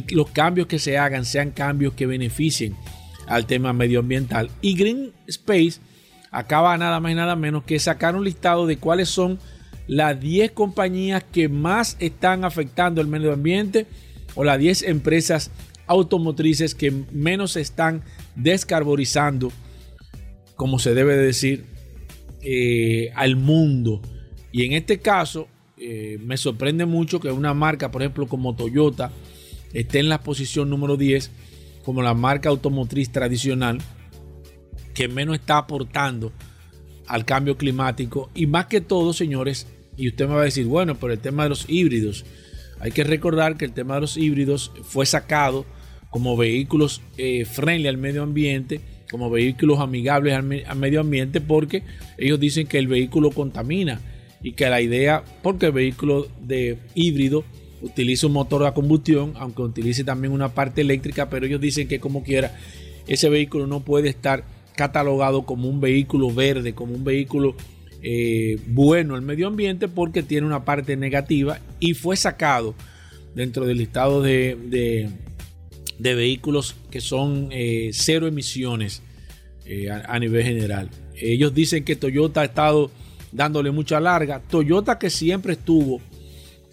los 0.09 0.31
cambios 0.31 0.65
que 0.65 0.79
se 0.79 0.97
hagan 0.97 1.23
sean 1.23 1.51
cambios 1.51 1.93
que 1.93 2.07
beneficien 2.07 2.75
al 3.27 3.45
tema 3.45 3.71
medioambiental. 3.71 4.49
Y 4.59 4.73
Green 4.73 5.13
Space 5.27 5.79
acaba 6.31 6.75
nada 6.79 6.99
más 6.99 7.11
y 7.11 7.15
nada 7.15 7.35
menos 7.35 7.63
que 7.63 7.77
sacar 7.77 8.15
un 8.15 8.25
listado 8.25 8.65
de 8.65 8.77
cuáles 8.77 9.09
son 9.09 9.39
las 9.85 10.19
10 10.19 10.51
compañías 10.51 11.23
que 11.31 11.47
más 11.47 11.95
están 11.99 12.43
afectando 12.43 13.01
el 13.01 13.07
medio 13.07 13.33
ambiente 13.33 13.85
o 14.33 14.43
las 14.43 14.57
10 14.57 14.83
empresas 14.83 15.51
automotrices 15.89 16.75
que 16.75 16.91
menos 17.11 17.57
están 17.57 18.03
descarbonizando, 18.35 19.51
como 20.55 20.77
se 20.77 20.93
debe 20.93 21.17
de 21.17 21.25
decir, 21.25 21.65
eh, 22.41 23.11
al 23.15 23.35
mundo. 23.35 24.01
Y 24.51 24.65
en 24.65 24.73
este 24.73 24.99
caso, 24.99 25.47
eh, 25.77 26.19
me 26.23 26.37
sorprende 26.37 26.85
mucho 26.85 27.19
que 27.19 27.31
una 27.31 27.55
marca, 27.55 27.89
por 27.89 28.03
ejemplo, 28.03 28.27
como 28.27 28.55
Toyota, 28.55 29.11
esté 29.73 29.99
en 29.99 30.09
la 30.09 30.21
posición 30.21 30.69
número 30.69 30.95
10 30.95 31.31
como 31.83 32.03
la 32.03 32.13
marca 32.13 32.49
automotriz 32.49 33.11
tradicional 33.11 33.79
que 34.93 35.07
menos 35.07 35.37
está 35.37 35.57
aportando 35.57 36.31
al 37.07 37.25
cambio 37.25 37.57
climático. 37.57 38.29
Y 38.35 38.45
más 38.45 38.67
que 38.67 38.79
todo, 38.79 39.11
señores, 39.11 39.65
y 39.97 40.07
usted 40.09 40.27
me 40.27 40.35
va 40.35 40.41
a 40.41 40.45
decir, 40.45 40.67
bueno, 40.67 40.99
pero 40.99 41.13
el 41.13 41.19
tema 41.19 41.43
de 41.43 41.49
los 41.49 41.67
híbridos, 41.67 42.25
hay 42.79 42.91
que 42.91 43.03
recordar 43.03 43.57
que 43.57 43.65
el 43.65 43.73
tema 43.73 43.95
de 43.95 44.01
los 44.01 44.17
híbridos 44.17 44.71
fue 44.83 45.07
sacado 45.07 45.65
como 46.09 46.35
vehículos 46.37 47.01
eh, 47.17 47.45
friendly 47.45 47.87
al 47.87 47.97
medio 47.97 48.23
ambiente, 48.23 48.81
como 49.11 49.29
vehículos 49.29 49.79
amigables 49.79 50.33
al, 50.33 50.43
me- 50.43 50.65
al 50.65 50.77
medio 50.77 51.01
ambiente, 51.01 51.41
porque 51.41 51.83
ellos 52.17 52.39
dicen 52.39 52.67
que 52.67 52.77
el 52.77 52.87
vehículo 52.87 53.31
contamina 53.31 54.01
y 54.41 54.53
que 54.53 54.69
la 54.69 54.81
idea, 54.81 55.23
porque 55.43 55.67
el 55.67 55.71
vehículo 55.73 56.27
de 56.41 56.77
híbrido 56.95 57.43
utiliza 57.81 58.27
un 58.27 58.33
motor 58.33 58.65
a 58.65 58.73
combustión, 58.73 59.33
aunque 59.37 59.61
utilice 59.61 60.03
también 60.03 60.33
una 60.33 60.53
parte 60.53 60.81
eléctrica, 60.81 61.29
pero 61.29 61.45
ellos 61.45 61.61
dicen 61.61 61.87
que 61.87 61.99
como 61.99 62.23
quiera, 62.23 62.55
ese 63.07 63.29
vehículo 63.29 63.67
no 63.67 63.79
puede 63.81 64.09
estar 64.09 64.43
catalogado 64.75 65.43
como 65.45 65.67
un 65.69 65.81
vehículo 65.81 66.31
verde, 66.31 66.73
como 66.73 66.93
un 66.93 67.03
vehículo 67.03 67.55
eh, 68.01 68.57
bueno 68.67 69.15
al 69.15 69.21
medio 69.21 69.47
ambiente 69.47 69.89
porque 69.89 70.23
tiene 70.23 70.47
una 70.47 70.63
parte 70.63 70.95
negativa 70.95 71.59
y 71.81 71.95
fue 71.95 72.15
sacado 72.15 72.73
dentro 73.35 73.65
del 73.65 73.77
listado 73.79 74.21
de- 74.21 74.57
de 75.99 76.15
vehículos 76.15 76.75
que 76.89 77.01
son 77.01 77.49
eh, 77.51 77.91
cero 77.93 78.25
emisiones 78.27 79.03
eh, 79.65 79.91
a, 79.91 80.13
a 80.13 80.19
nivel 80.19 80.43
general. 80.43 80.89
Ellos 81.15 81.53
dicen 81.53 81.83
que 81.83 81.95
Toyota 81.95 82.41
ha 82.41 82.45
estado 82.45 82.89
dándole 83.31 83.71
mucha 83.71 83.99
larga. 83.99 84.41
Toyota 84.41 84.97
que 84.97 85.09
siempre 85.09 85.53
estuvo 85.53 86.01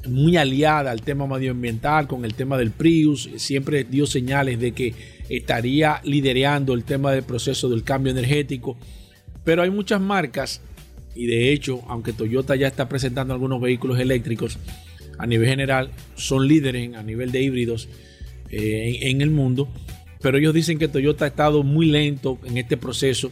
muy 0.09 0.37
aliada 0.37 0.91
al 0.91 1.03
tema 1.03 1.27
medioambiental 1.27 2.07
con 2.07 2.25
el 2.25 2.35
tema 2.35 2.57
del 2.57 2.71
Prius, 2.71 3.29
siempre 3.37 3.85
dio 3.85 4.07
señales 4.07 4.61
de 4.61 4.73
que 4.73 4.95
estaría 5.29 6.01
liderando 6.05 6.75
el 6.75 6.85
tema 6.85 7.13
del 7.13 7.25
proceso 7.25 7.69
del 7.69 7.83
cambio 7.83 8.13
energético. 8.13 8.77
Pero 9.45 9.63
hay 9.63 9.71
muchas 9.71 10.01
marcas 10.01 10.61
y 11.15 11.27
de 11.27 11.53
hecho, 11.53 11.83
aunque 11.89 12.13
Toyota 12.13 12.57
ya 12.57 12.69
está 12.69 12.89
presentando 12.89 13.35
algunos 13.35 13.61
vehículos 13.61 13.99
eléctricos 13.99 14.59
a 15.19 15.27
nivel 15.27 15.49
general, 15.49 15.91
son 16.15 16.47
líderes 16.47 16.95
a 16.95 17.03
nivel 17.03 17.33
de 17.33 17.43
híbridos 17.43 17.89
eh, 18.51 18.99
en, 19.03 19.21
el 19.21 19.31
mundo. 19.31 19.69
Pero 20.21 20.39
ellos 20.39 20.55
dicen 20.55 20.79
que 20.79 20.89
Toyota 20.89 21.25
ha 21.25 21.29
estado 21.29 21.63
muy 21.63 21.87
lento 21.87 22.39
en 22.45 22.59
este 22.59 22.77
proceso 22.77 23.31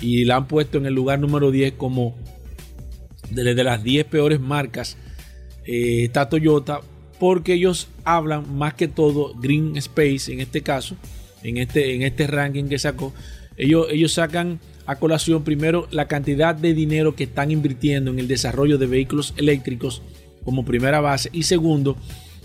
y 0.00 0.24
la 0.24 0.36
han 0.36 0.48
puesto 0.48 0.78
en 0.78 0.86
el 0.86 0.94
lugar 0.94 1.18
número 1.18 1.50
10 1.50 1.72
como 1.72 2.14
de, 3.30 3.54
de 3.54 3.64
las 3.64 3.82
10 3.82 4.06
peores 4.06 4.40
marcas. 4.40 4.96
eh, 5.64 6.04
está 6.04 6.28
Toyota 6.28 6.80
porque 7.18 7.54
ellos 7.54 7.88
hablan 8.04 8.56
más 8.56 8.74
que 8.74 8.88
todo 8.88 9.34
Green 9.34 9.76
Space 9.76 10.32
en 10.32 10.40
este 10.40 10.62
caso, 10.62 10.96
en 11.42 11.58
este, 11.58 11.94
en 11.94 12.02
este 12.02 12.26
ranking 12.26 12.64
que 12.64 12.78
sacó. 12.78 13.12
Ellos, 13.56 13.86
ellos 13.90 14.12
sacan 14.12 14.60
a 14.86 14.96
colación 14.96 15.42
primero 15.42 15.88
la 15.90 16.06
cantidad 16.06 16.54
de 16.54 16.74
dinero 16.74 17.16
que 17.16 17.24
están 17.24 17.50
invirtiendo 17.50 18.10
en 18.10 18.18
el 18.18 18.28
desarrollo 18.28 18.78
de 18.78 18.86
vehículos 18.86 19.34
eléctricos 19.36 20.02
como 20.44 20.64
primera 20.64 21.00
base 21.00 21.28
y 21.32 21.42
segundo 21.42 21.96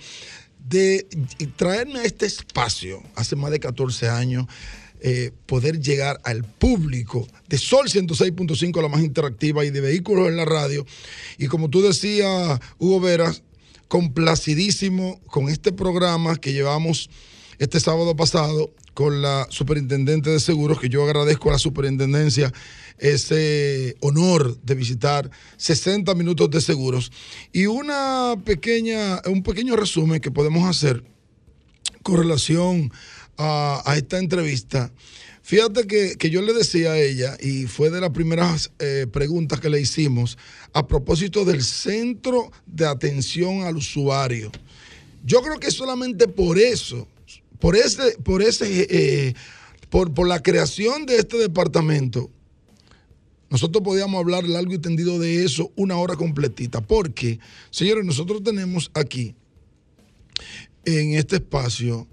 de 0.59 1.07
traerme 1.57 2.01
a 2.01 2.05
este 2.05 2.27
espacio 2.27 3.03
hace 3.16 3.35
más 3.35 3.51
de 3.51 3.61
14 3.61 4.11
años, 4.11 4.47
eh, 5.05 5.32
poder 5.46 5.80
llegar 5.80 6.20
al 6.22 6.44
público 6.44 7.26
de 7.48 7.59
Sol 7.59 7.88
106.5, 7.88 8.80
la 8.80 8.88
más 8.88 9.03
interactiva, 9.03 9.64
y 9.64 9.70
de 9.70 9.80
vehículos 9.80 10.28
en 10.28 10.36
la 10.36 10.44
radio. 10.44 10.86
Y 11.38 11.48
como 11.48 11.68
tú 11.68 11.82
decías, 11.82 12.61
Hugo 12.78 13.00
Veras, 13.00 13.42
complacidísimo 13.88 15.20
con 15.26 15.48
este 15.48 15.72
programa 15.72 16.36
que 16.36 16.53
llevamos 16.53 17.11
este 17.59 17.80
sábado 17.80 18.14
pasado 18.14 18.70
con 18.94 19.22
la 19.22 19.48
superintendente 19.50 20.30
de 20.30 20.38
seguros, 20.38 20.78
que 20.78 20.88
yo 20.88 21.03
agradezco 21.03 21.48
a 21.48 21.55
la 21.55 21.59
superintendencia 21.59 22.53
ese 22.98 23.96
honor 24.00 24.57
de 24.62 24.76
visitar 24.76 25.30
60 25.57 26.14
minutos 26.14 26.48
de 26.48 26.61
seguros. 26.61 27.11
Y 27.53 27.66
una 27.66 28.36
pequeña, 28.44 29.20
un 29.26 29.42
pequeño 29.42 29.74
resumen 29.74 30.20
que 30.20 30.30
podemos 30.30 30.68
hacer 30.68 31.03
con 32.03 32.18
relación 32.18 32.92
a, 33.39 33.95
esta 33.97 34.18
entrevista. 34.18 34.93
Fíjate 35.43 35.87
que, 35.87 36.16
que, 36.16 36.30
yo 36.30 36.41
le 36.43 36.53
decía 36.53 36.93
a 36.93 36.99
ella, 36.99 37.37
y 37.41 37.66
fue 37.66 37.91
de 37.91 38.01
las 38.01 38.11
primeras 38.11 38.70
eh, 38.78 39.07
preguntas 39.11 39.61
que 39.61 39.70
le 39.70 39.80
hicimos, 39.80 40.39
a 40.72 40.87
propósito 40.87 41.45
del 41.45 41.62
centro 41.62 42.53
de 42.66 42.87
atención 42.87 43.62
al 43.62 43.76
usuario. 43.76 44.53
Yo 45.24 45.43
creo 45.43 45.59
que 45.59 45.70
solamente 45.70 46.28
por 46.28 46.59
eso, 46.59 47.09
por 47.59 47.76
ese, 47.76 48.16
por 48.22 48.43
ese, 48.43 48.87
eh, 48.89 49.35
por, 49.91 50.14
por 50.14 50.28
la 50.28 50.41
creación 50.41 51.07
de 51.07 51.16
este 51.16 51.39
departamento, 51.39 52.30
nosotros 53.53 53.85
podíamos 53.85 54.18
hablar 54.18 54.45
largo 54.45 54.72
y 54.72 54.78
tendido 54.78 55.18
de 55.18 55.45
eso 55.45 55.70
una 55.76 55.99
hora 55.99 56.16
completita. 56.16 56.80
Porque, 56.80 57.39
señores, 57.70 58.03
nosotros 58.03 58.43
tenemos 58.43 58.91
aquí, 58.95 59.35
en 60.87 61.12
este 61.12 61.37
espacio, 61.37 62.09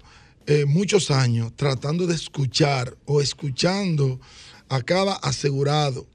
eh, 0.50 0.66
muchos 0.66 1.12
años 1.12 1.52
tratando 1.54 2.08
de 2.08 2.16
escuchar 2.16 2.96
o 3.04 3.20
escuchando 3.20 4.20
a 4.68 4.82
cada 4.82 5.14
asegurado. 5.14 6.08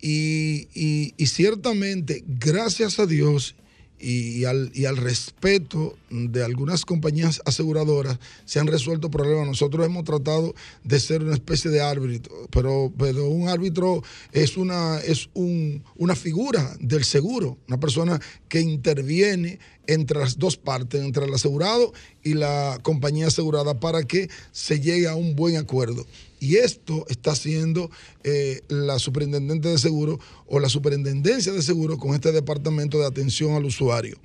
Y, 0.00 1.14
ciertamente, 1.26 2.24
gracias 2.26 2.98
a 2.98 3.06
Dios 3.06 3.54
y 4.02 4.44
al, 4.44 4.72
y 4.74 4.86
al, 4.86 4.96
respeto 4.96 5.96
de 6.10 6.42
algunas 6.42 6.84
compañías 6.84 7.40
aseguradoras, 7.44 8.18
se 8.44 8.58
han 8.58 8.66
resuelto 8.66 9.10
problemas. 9.10 9.46
Nosotros 9.46 9.86
hemos 9.86 10.04
tratado 10.04 10.54
de 10.82 10.98
ser 10.98 11.22
una 11.22 11.34
especie 11.34 11.70
de 11.70 11.80
árbitro, 11.80 12.34
pero, 12.50 12.92
pero 12.98 13.28
un 13.28 13.48
árbitro 13.48 14.02
es, 14.32 14.56
una, 14.56 14.98
es 14.98 15.30
un, 15.34 15.84
una 15.96 16.16
figura 16.16 16.76
del 16.80 17.04
seguro, 17.04 17.58
una 17.68 17.78
persona 17.78 18.20
que 18.48 18.60
interviene 18.60 19.60
entre 19.86 20.18
las 20.18 20.38
dos 20.38 20.56
partes, 20.56 21.02
entre 21.02 21.24
el 21.24 21.34
asegurado 21.34 21.92
y 22.22 22.34
la 22.34 22.78
compañía 22.82 23.28
asegurada, 23.28 23.78
para 23.78 24.02
que 24.02 24.28
se 24.50 24.80
llegue 24.80 25.06
a 25.06 25.14
un 25.14 25.36
buen 25.36 25.56
acuerdo. 25.56 26.04
Y 26.42 26.56
esto 26.56 27.06
está 27.08 27.30
haciendo 27.30 27.88
eh, 28.24 28.62
la 28.66 28.98
superintendente 28.98 29.68
de 29.68 29.78
seguro 29.78 30.18
o 30.48 30.58
la 30.58 30.68
superintendencia 30.68 31.52
de 31.52 31.62
seguro 31.62 31.98
con 31.98 32.16
este 32.16 32.32
departamento 32.32 32.98
de 32.98 33.06
atención 33.06 33.54
al 33.54 33.64
usuario. 33.64 34.16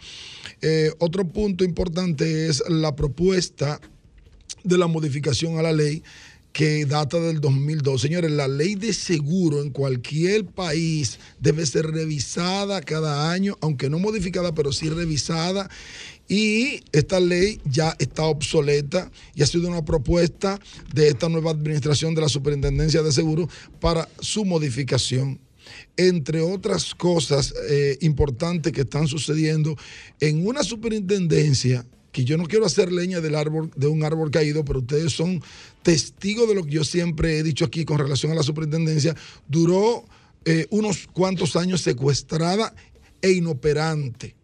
Eh, 0.63 0.91
otro 0.97 1.27
punto 1.27 1.63
importante 1.63 2.47
es 2.47 2.63
la 2.69 2.95
propuesta 2.95 3.79
de 4.63 4.77
la 4.79 4.87
modificación 4.87 5.59
a 5.59 5.61
la 5.61 5.73
ley 5.73 6.01
que 6.53 6.87
data 6.87 7.19
del 7.19 7.39
2002. 7.39 8.01
Señores, 8.01 8.31
la 8.31 8.47
ley 8.47 8.73
de 8.73 8.93
seguro 8.93 9.61
en 9.61 9.69
cualquier 9.69 10.43
país 10.43 11.19
debe 11.39 11.67
ser 11.67 11.85
revisada 11.85 12.81
cada 12.81 13.31
año, 13.31 13.59
aunque 13.61 13.91
no 13.91 13.99
modificada, 13.99 14.55
pero 14.55 14.71
sí 14.71 14.89
revisada. 14.89 15.69
Y 16.27 16.81
esta 16.91 17.19
ley 17.19 17.61
ya 17.65 17.95
está 17.99 18.23
obsoleta 18.23 19.11
y 19.33 19.43
ha 19.43 19.47
sido 19.47 19.67
una 19.69 19.85
propuesta 19.85 20.59
de 20.93 21.07
esta 21.07 21.29
nueva 21.29 21.51
administración 21.51 22.15
de 22.15 22.21
la 22.21 22.29
Superintendencia 22.29 23.01
de 23.01 23.11
Seguros 23.11 23.49
para 23.79 24.09
su 24.19 24.43
modificación 24.43 25.39
entre 25.97 26.41
otras 26.41 26.95
cosas 26.95 27.53
eh, 27.69 27.97
importantes 28.01 28.71
que 28.71 28.81
están 28.81 29.07
sucediendo 29.07 29.75
en 30.19 30.47
una 30.47 30.63
superintendencia 30.63 31.85
que 32.11 32.23
yo 32.23 32.37
no 32.37 32.45
quiero 32.45 32.65
hacer 32.65 32.91
leña 32.91 33.21
del 33.21 33.35
árbol, 33.35 33.69
de 33.75 33.87
un 33.87 34.03
árbol 34.03 34.31
caído, 34.31 34.65
pero 34.65 34.79
ustedes 34.79 35.13
son 35.13 35.41
testigos 35.83 36.47
de 36.47 36.55
lo 36.55 36.63
que 36.63 36.71
yo 36.71 36.83
siempre 36.83 37.37
he 37.37 37.43
dicho 37.43 37.65
aquí 37.65 37.85
con 37.85 37.99
relación 37.99 38.31
a 38.31 38.35
la 38.35 38.43
superintendencia. 38.43 39.15
Duró 39.47 40.05
eh, 40.45 40.65
unos 40.71 41.07
cuantos 41.07 41.55
años 41.55 41.81
secuestrada 41.81 42.73
e 43.21 43.31
inoperante. 43.31 44.36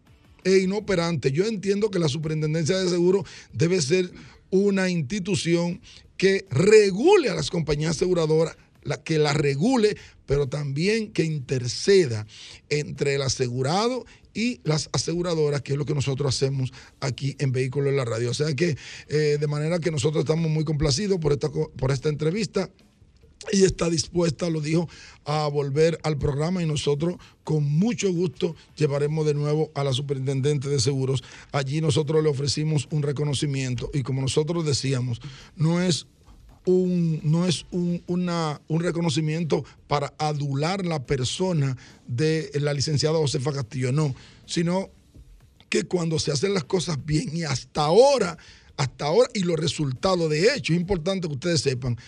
E 0.44 0.58
inoperante. 0.58 1.32
Yo 1.32 1.46
entiendo 1.46 1.90
que 1.90 1.98
la 1.98 2.08
superintendencia 2.08 2.76
de 2.78 2.88
seguro 2.88 3.24
debe 3.52 3.80
ser 3.80 4.10
una 4.50 4.88
institución 4.88 5.80
que 6.16 6.46
regule 6.50 7.28
a 7.30 7.34
las 7.34 7.50
compañías 7.50 7.96
aseguradoras, 7.96 8.56
que 9.04 9.18
la 9.18 9.32
regule, 9.32 9.96
pero 10.26 10.48
también 10.48 11.12
que 11.12 11.24
interceda 11.24 12.26
entre 12.68 13.14
el 13.14 13.22
asegurado 13.22 14.04
y 14.34 14.60
las 14.64 14.90
aseguradoras, 14.92 15.62
que 15.62 15.72
es 15.72 15.78
lo 15.78 15.86
que 15.86 15.94
nosotros 15.94 16.34
hacemos 16.34 16.72
aquí 17.00 17.36
en 17.38 17.52
Vehículos 17.52 17.90
en 17.90 17.96
la 17.96 18.04
Radio. 18.04 18.30
O 18.30 18.34
sea 18.34 18.54
que 18.54 18.76
eh, 19.08 19.38
de 19.40 19.46
manera 19.46 19.78
que 19.78 19.90
nosotros 19.90 20.24
estamos 20.24 20.50
muy 20.50 20.64
complacidos 20.64 21.18
por 21.18 21.32
esta, 21.32 21.50
por 21.50 21.90
esta 21.90 22.08
entrevista. 22.08 22.70
Ella 23.52 23.66
está 23.66 23.88
dispuesta, 23.90 24.50
lo 24.50 24.60
dijo, 24.60 24.88
a 25.24 25.46
volver 25.48 25.98
al 26.02 26.18
programa 26.18 26.62
y 26.62 26.66
nosotros 26.66 27.16
con 27.42 27.64
mucho 27.64 28.12
gusto 28.12 28.56
llevaremos 28.76 29.26
de 29.26 29.34
nuevo 29.34 29.70
a 29.74 29.84
la 29.84 29.92
superintendente 29.92 30.68
de 30.68 30.80
seguros. 30.80 31.22
Allí 31.52 31.80
nosotros 31.80 32.22
le 32.22 32.30
ofrecimos 32.30 32.88
un 32.90 33.02
reconocimiento 33.02 33.90
y 33.92 34.02
como 34.02 34.20
nosotros 34.22 34.64
decíamos, 34.64 35.20
no 35.56 35.80
es 35.80 36.06
un, 36.66 37.20
no 37.22 37.46
es 37.46 37.66
un, 37.70 38.02
una, 38.06 38.60
un 38.68 38.80
reconocimiento 38.82 39.64
para 39.86 40.14
adular 40.18 40.84
la 40.84 41.04
persona 41.04 41.76
de 42.06 42.50
la 42.54 42.72
licenciada 42.72 43.18
Josefa 43.18 43.52
Castillo, 43.52 43.92
no, 43.92 44.14
sino 44.46 44.90
que 45.68 45.84
cuando 45.84 46.18
se 46.18 46.32
hacen 46.32 46.54
las 46.54 46.64
cosas 46.64 47.04
bien 47.04 47.36
y 47.36 47.42
hasta 47.42 47.84
ahora, 47.84 48.38
hasta 48.76 49.06
ahora, 49.06 49.28
y 49.34 49.40
los 49.40 49.58
resultados, 49.58 50.30
de 50.30 50.54
hecho, 50.54 50.72
es 50.72 50.80
importante 50.80 51.28
que 51.28 51.34
ustedes 51.34 51.60
sepan, 51.60 51.98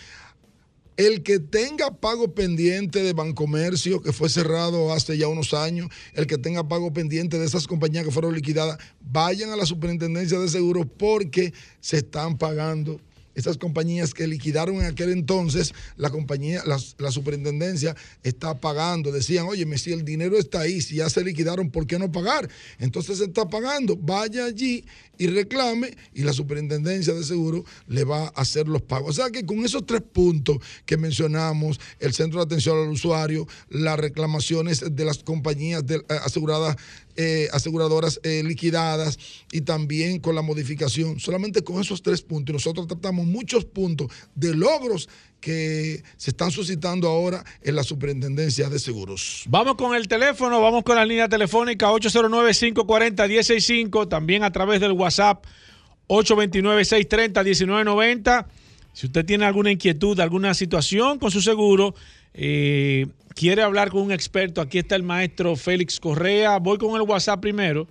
el 0.97 1.21
que 1.21 1.39
tenga 1.39 1.91
pago 1.91 2.33
pendiente 2.33 3.03
de 3.03 3.13
Bancomercio, 3.13 4.01
que 4.01 4.11
fue 4.11 4.29
cerrado 4.29 4.91
hace 4.91 5.17
ya 5.17 5.27
unos 5.27 5.53
años, 5.53 5.89
el 6.13 6.25
que 6.25 6.39
tenga 6.39 6.67
pago 6.67 6.91
pendiente 6.91 7.37
de 7.37 7.45
esas 7.45 7.67
compañías 7.67 8.03
que 8.03 8.11
fueron 8.11 8.33
liquidadas, 8.33 8.79
vayan 8.99 9.51
a 9.51 9.55
la 9.55 9.65
superintendencia 9.67 10.39
de 10.39 10.49
seguros 10.49 10.87
porque 10.97 11.53
se 11.79 11.97
están 11.97 12.37
pagando 12.37 12.99
esas 13.37 13.57
compañías 13.57 14.15
que 14.15 14.25
liquidaron 14.27 14.77
en 14.77 14.85
aquel 14.85 15.11
entonces, 15.11 15.73
la 15.95 16.09
compañía, 16.09 16.63
la, 16.65 16.77
la, 16.97 17.11
superintendencia 17.11 17.95
está 18.23 18.59
pagando. 18.59 19.11
Decían, 19.11 19.45
oye, 19.45 19.65
si 19.77 19.93
el 19.93 20.03
dinero 20.03 20.37
está 20.37 20.61
ahí, 20.61 20.81
si 20.81 20.95
ya 20.95 21.09
se 21.09 21.23
liquidaron, 21.23 21.69
¿por 21.69 21.85
qué 21.85 21.99
no 21.99 22.11
pagar? 22.11 22.49
Entonces 22.79 23.19
se 23.19 23.25
está 23.25 23.47
pagando. 23.47 23.95
Vaya 23.95 24.45
allí 24.45 24.83
y 25.19 25.27
reclame 25.27 25.95
y 26.13 26.23
la 26.23 26.33
superintendencia 26.33 27.13
de 27.13 27.23
seguro 27.23 27.63
le 27.87 28.03
va 28.03 28.25
a 28.25 28.41
hacer 28.41 28.67
los 28.67 28.81
pagos. 28.81 29.11
O 29.11 29.13
sea 29.13 29.29
que 29.29 29.45
con 29.45 29.63
esos 29.63 29.85
tres 29.85 30.01
puntos 30.01 30.57
que 30.85 30.97
mencionamos, 30.97 31.79
el 31.99 32.13
centro 32.13 32.39
de 32.39 32.45
atención 32.45 32.77
al 32.77 32.89
usuario, 32.89 33.47
las 33.69 33.99
reclamaciones 33.99 34.83
de 34.95 35.05
las 35.05 35.19
compañías 35.19 35.85
de, 35.85 35.97
eh, 35.97 36.03
aseguradas 36.23 36.75
eh, 37.17 37.49
aseguradoras 37.51 38.21
eh, 38.23 38.43
liquidadas 38.45 39.17
y 39.51 39.61
también 39.61 40.19
con 40.19 40.35
la 40.35 40.43
modificación. 40.43 41.19
Solamente 41.19 41.63
con 41.63 41.81
esos 41.81 42.03
tres 42.03 42.21
puntos. 42.21 42.53
Y 42.53 42.55
nosotros 42.57 42.87
tratamos 42.87 43.25
muchos 43.25 43.65
puntos 43.65 44.11
de 44.35 44.55
logros 44.55 45.09
que 45.39 46.03
se 46.17 46.29
están 46.29 46.51
suscitando 46.51 47.07
ahora 47.07 47.43
en 47.61 47.75
la 47.75 47.83
Superintendencia 47.83 48.69
de 48.69 48.77
Seguros. 48.79 49.43
Vamos 49.47 49.75
con 49.75 49.95
el 49.95 50.07
teléfono, 50.07 50.61
vamos 50.61 50.83
con 50.83 50.95
la 50.95 51.05
línea 51.05 51.27
telefónica 51.27 51.91
809-540-165, 51.91 54.07
también 54.07 54.43
a 54.43 54.51
través 54.51 54.79
del 54.79 54.91
WhatsApp 54.91 55.43
829-630-1990. 56.07 58.45
Si 58.93 59.07
usted 59.07 59.25
tiene 59.25 59.45
alguna 59.45 59.71
inquietud, 59.71 60.19
alguna 60.19 60.55
situación 60.55 61.19
con 61.19 61.29
su 61.29 61.41
seguro, 61.41 61.93
eh, 62.37 63.07
quiere 63.33 63.63
hablar 63.63 63.89
con 63.89 64.03
un 64.03 64.11
experto, 64.11 64.61
aquí 64.61 64.77
está 64.77 64.95
el 64.95 65.03
maestro 65.03 65.55
Félix 65.55 65.99
Correa. 65.99 66.59
Voy 66.59 66.77
con 66.77 66.95
el 66.95 67.01
WhatsApp 67.01 67.41
primero. 67.41 67.87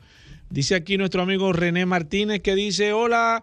Dice 0.49 0.77
aquí 0.77 0.97
nuestro 0.97 1.23
amigo 1.23 1.53
René 1.53 1.85
Martínez 1.85 2.41
que 2.41 2.55
dice, 2.55 2.93
hola, 2.93 3.43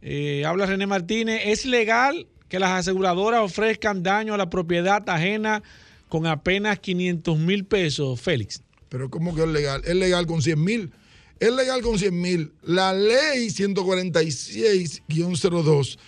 eh, 0.00 0.44
habla 0.46 0.66
René 0.66 0.86
Martínez, 0.86 1.42
¿es 1.44 1.66
legal 1.66 2.28
que 2.48 2.60
las 2.60 2.70
aseguradoras 2.70 3.40
ofrezcan 3.40 4.04
daño 4.04 4.34
a 4.34 4.36
la 4.36 4.48
propiedad 4.48 5.02
ajena 5.08 5.64
con 6.08 6.26
apenas 6.26 6.78
500 6.78 7.36
mil 7.38 7.64
pesos, 7.64 8.20
Félix? 8.20 8.62
Pero 8.88 9.10
¿cómo 9.10 9.34
que 9.34 9.42
es 9.42 9.48
legal? 9.48 9.82
Es 9.84 9.96
legal 9.96 10.26
con 10.26 10.40
100 10.40 10.62
mil. 10.62 10.92
Es 11.40 11.52
legal 11.52 11.82
con 11.82 11.98
100 11.98 12.20
mil. 12.20 12.52
La 12.62 12.92
ley 12.92 13.48
146-02 13.48 15.98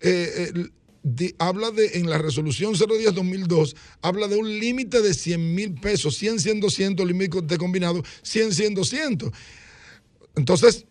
eh, 0.00 0.52
eh, 0.54 0.68
habla 1.38 1.70
de, 1.70 1.98
en 1.98 2.10
la 2.10 2.18
resolución 2.18 2.74
010-2002, 2.74 3.76
habla 4.02 4.28
de 4.28 4.36
un 4.36 4.58
límite 4.58 5.02
de 5.02 5.14
100 5.14 5.54
mil 5.54 5.74
pesos, 5.74 6.16
100, 6.16 6.40
100, 6.40 6.60
200, 6.60 7.06
límite 7.06 7.42
de 7.42 7.58
combinado, 7.58 8.02
100, 8.22 8.52
100, 8.52 8.74
200. 8.74 9.32
Entonces, 10.36 10.86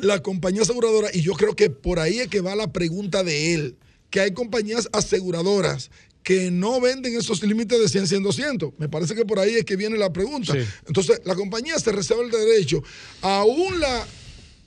la 0.00 0.22
compañía 0.22 0.62
aseguradora, 0.62 1.08
y 1.12 1.22
yo 1.22 1.32
creo 1.34 1.56
que 1.56 1.70
por 1.70 1.98
ahí 1.98 2.20
es 2.20 2.28
que 2.28 2.40
va 2.40 2.54
la 2.54 2.72
pregunta 2.72 3.24
de 3.24 3.54
él, 3.54 3.76
que 4.10 4.20
hay 4.20 4.32
compañías 4.32 4.88
aseguradoras 4.92 5.90
que 6.22 6.50
no 6.50 6.80
venden 6.80 7.16
esos 7.16 7.42
límites 7.42 7.80
de 7.80 7.88
100, 7.88 8.06
100, 8.06 8.22
200. 8.22 8.72
Me 8.78 8.88
parece 8.88 9.14
que 9.14 9.24
por 9.24 9.38
ahí 9.38 9.54
es 9.54 9.64
que 9.64 9.76
viene 9.76 9.96
la 9.96 10.12
pregunta. 10.12 10.54
Entonces, 10.86 11.22
la 11.24 11.34
compañía 11.34 11.78
se 11.78 11.92
reserva 11.92 12.22
el 12.22 12.30
derecho, 12.30 12.82
aún 13.22 13.80
la 13.80 14.06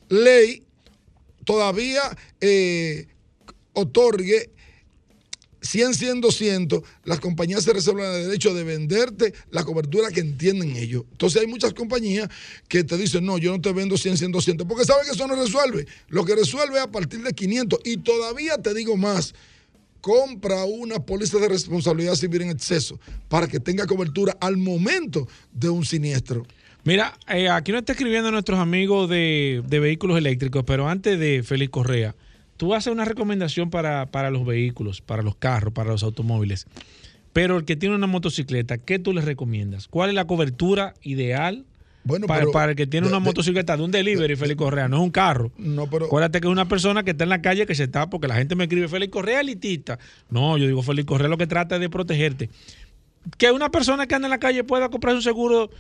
ley 0.09 0.63
todavía 1.45 2.01
eh, 2.41 3.07
otorgue 3.73 4.52
100, 5.63 5.93
100, 5.93 6.21
200, 6.21 6.83
las 7.05 7.19
compañías 7.19 7.63
se 7.63 7.73
reservan 7.73 8.13
el 8.13 8.25
derecho 8.27 8.53
de 8.53 8.63
venderte 8.63 9.33
la 9.49 9.63
cobertura 9.63 10.11
que 10.11 10.19
entienden 10.19 10.75
ellos. 10.75 11.05
Entonces 11.11 11.41
hay 11.41 11.47
muchas 11.47 11.73
compañías 11.73 12.29
que 12.67 12.83
te 12.83 12.97
dicen, 12.97 13.25
no, 13.25 13.37
yo 13.37 13.51
no 13.51 13.61
te 13.61 13.71
vendo 13.71 13.97
100, 13.97 14.17
100, 14.17 14.31
200, 14.33 14.67
porque 14.67 14.85
saben 14.85 15.05
que 15.05 15.11
eso 15.11 15.25
no 15.25 15.35
resuelve. 15.35 15.87
Lo 16.09 16.25
que 16.25 16.35
resuelve 16.35 16.77
es 16.77 16.83
a 16.83 16.91
partir 16.91 17.23
de 17.23 17.33
500. 17.33 17.79
Y 17.85 17.97
todavía 17.97 18.57
te 18.57 18.73
digo 18.73 18.97
más, 18.97 19.33
compra 20.01 20.65
una 20.65 20.99
póliza 20.99 21.39
de 21.39 21.47
responsabilidad 21.47 22.15
civil 22.15 22.41
en 22.41 22.49
exceso 22.49 22.99
para 23.29 23.47
que 23.47 23.61
tenga 23.61 23.87
cobertura 23.87 24.35
al 24.41 24.57
momento 24.57 25.27
de 25.53 25.69
un 25.69 25.85
siniestro. 25.85 26.45
Mira, 26.83 27.17
eh, 27.29 27.47
aquí 27.47 27.71
nos 27.71 27.79
está 27.79 27.93
escribiendo 27.93 28.29
nuestros 28.29 28.59
amigos 28.59 29.09
de, 29.09 29.63
de 29.65 29.79
vehículos 29.79 30.17
eléctricos, 30.17 30.65
pero 30.67 30.89
antes 30.89 31.17
de 31.17 31.41
Félix 31.41 31.71
Correa, 31.71 32.13
tú 32.57 32.73
haces 32.73 32.91
una 32.93 33.05
recomendación 33.05 33.69
para, 33.69 34.05
para 34.07 34.29
los 34.29 34.45
vehículos, 34.45 35.01
para 35.01 35.21
los 35.23 35.35
carros, 35.35 35.73
para 35.73 35.91
los 35.91 36.03
automóviles. 36.03 36.67
Pero 37.33 37.57
el 37.57 37.65
que 37.65 37.75
tiene 37.75 37.95
una 37.95 38.07
motocicleta, 38.07 38.77
¿qué 38.77 38.99
tú 38.99 39.11
le 39.13 39.21
recomiendas? 39.21 39.87
¿Cuál 39.87 40.09
es 40.09 40.15
la 40.15 40.25
cobertura 40.27 40.93
ideal 41.01 41.65
Bueno, 42.03 42.27
para, 42.27 42.41
pero 42.41 42.51
para 42.51 42.71
el 42.71 42.75
que 42.77 42.85
tiene 42.85 43.07
de- 43.07 43.13
una 43.13 43.19
de- 43.19 43.25
motocicleta 43.25 43.75
de 43.75 43.83
un 43.83 43.89
delivery, 43.91 44.35
Félix 44.35 44.57
Correa? 44.59 44.87
No 44.87 44.97
es 44.97 45.03
un 45.03 45.09
carro. 45.09 45.51
No, 45.57 45.89
pero 45.89 46.05
Acuérdate 46.05 46.39
que 46.41 46.47
es 46.47 46.51
una 46.51 46.67
persona 46.67 47.01
que 47.03 47.11
está 47.11 47.23
en 47.23 47.31
la 47.31 47.41
calle 47.41 47.65
que 47.65 47.73
se 47.73 47.83
está, 47.85 48.07
porque 48.09 48.27
la 48.27 48.35
gente 48.35 48.55
me 48.55 48.65
escribe 48.65 48.87
Félix 48.87 49.11
Correa 49.11 49.41
elitista. 49.41 49.97
No, 50.29 50.57
yo 50.59 50.67
digo 50.67 50.83
Félix 50.83 51.07
Correa 51.07 51.27
lo 51.27 51.37
que 51.39 51.47
trata 51.47 51.75
es 51.75 51.81
de 51.81 51.89
protegerte. 51.89 52.49
Que 53.37 53.51
una 53.51 53.71
persona 53.71 54.05
que 54.05 54.13
anda 54.15 54.27
en 54.27 54.31
la 54.31 54.39
calle 54.39 54.63
pueda 54.63 54.89
comprar 54.89 55.15
un 55.15 55.21
seguro 55.23 55.71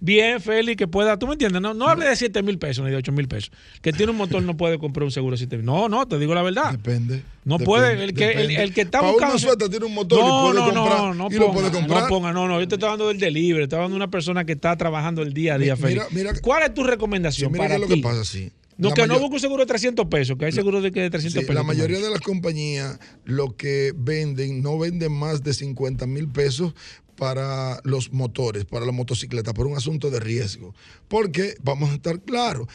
bien, 0.00 0.40
Félix, 0.40 0.76
que 0.76 0.86
pueda, 0.88 1.18
tú 1.18 1.26
me 1.26 1.32
entiendes, 1.34 1.60
no, 1.62 1.74
no 1.74 1.88
hable 1.88 2.06
de 2.06 2.16
7 2.16 2.42
mil 2.42 2.58
pesos 2.58 2.84
ni 2.84 2.90
de 2.90 2.96
8 2.96 3.12
mil 3.12 3.28
pesos. 3.28 3.50
Que 3.82 3.92
tiene 3.92 4.12
un 4.12 4.18
motor 4.18 4.42
no 4.42 4.56
puede 4.56 4.78
comprar 4.78 5.04
un 5.04 5.10
seguro 5.10 5.32
de 5.32 5.38
7 5.38 5.56
mil. 5.56 5.66
No, 5.66 5.88
no, 5.88 6.06
te 6.06 6.18
digo 6.18 6.34
la 6.34 6.42
verdad. 6.42 6.72
Depende. 6.72 7.22
No 7.44 7.58
Depende, 7.58 7.64
puede, 7.64 8.04
el 8.04 8.14
que, 8.14 8.30
el, 8.32 8.50
el 8.56 8.74
que 8.74 8.82
está 8.82 9.00
Paul 9.00 9.12
buscando. 9.12 9.34
Manzueta 9.34 9.68
tiene 9.68 9.86
un 9.86 9.94
motor 9.94 10.18
y 10.18 10.22
no, 10.22 10.42
puede 10.42 10.54
no, 10.60 10.64
comprar, 10.82 10.98
no, 11.00 11.14
no 11.14 11.28
y 11.30 11.34
lo 11.34 11.46
ponga, 11.46 11.52
puede 11.60 11.70
comprar. 11.72 12.02
No 12.02 12.08
ponga, 12.08 12.32
no, 12.32 12.48
no, 12.48 12.60
yo 12.60 12.68
te 12.68 12.74
estoy 12.74 12.86
hablando 12.88 13.08
del 13.08 13.18
delivery, 13.18 13.62
estoy 13.64 13.76
hablando 13.78 13.94
de 13.94 14.02
una 14.04 14.10
persona 14.10 14.44
que 14.44 14.52
está 14.52 14.76
trabajando 14.76 15.22
el 15.22 15.32
día 15.32 15.54
a 15.54 15.58
día, 15.58 15.76
Mira- 15.76 15.88
Félix. 15.88 16.12
mira- 16.12 16.32
¿Cuál 16.42 16.62
es 16.64 16.74
tu 16.74 16.84
recomendación 16.84 17.52
mira 17.52 17.64
para 17.64 17.78
lo 17.78 17.86
ti? 17.86 17.94
que 17.96 18.00
pasa, 18.02 18.24
sí. 18.24 18.50
No, 18.78 18.90
La 18.90 18.94
que 18.94 19.00
no 19.02 19.06
mayor- 19.08 19.20
busque 19.22 19.34
un 19.36 19.40
seguro 19.40 19.62
de 19.62 19.66
300 19.68 20.04
pesos, 20.06 20.36
que 20.36 20.44
hay 20.44 20.52
seguros 20.52 20.82
de, 20.82 20.92
que 20.92 21.00
de 21.00 21.08
300 21.08 21.32
Sí, 21.40 21.46
pesos. 21.46 21.54
la 21.54 21.62
mayoría 21.62 21.98
de 21.98 22.10
las 22.10 22.20
compañías 22.20 22.98
lo 23.24 23.56
que 23.56 23.94
venden 23.96 24.60
no 24.60 24.78
venden 24.78 25.12
más 25.12 25.42
de 25.42 25.54
50 25.54 26.06
mil 26.06 26.28
pesos 26.28 26.74
para 27.16 27.80
los 27.84 28.12
motores, 28.12 28.64
para 28.64 28.86
la 28.86 28.92
motocicleta, 28.92 29.54
por 29.54 29.66
un 29.66 29.76
asunto 29.76 30.10
de 30.10 30.20
riesgo. 30.20 30.74
Porque, 31.08 31.56
vamos 31.62 31.90
a 31.90 31.94
estar 31.94 32.20
claros, 32.22 32.68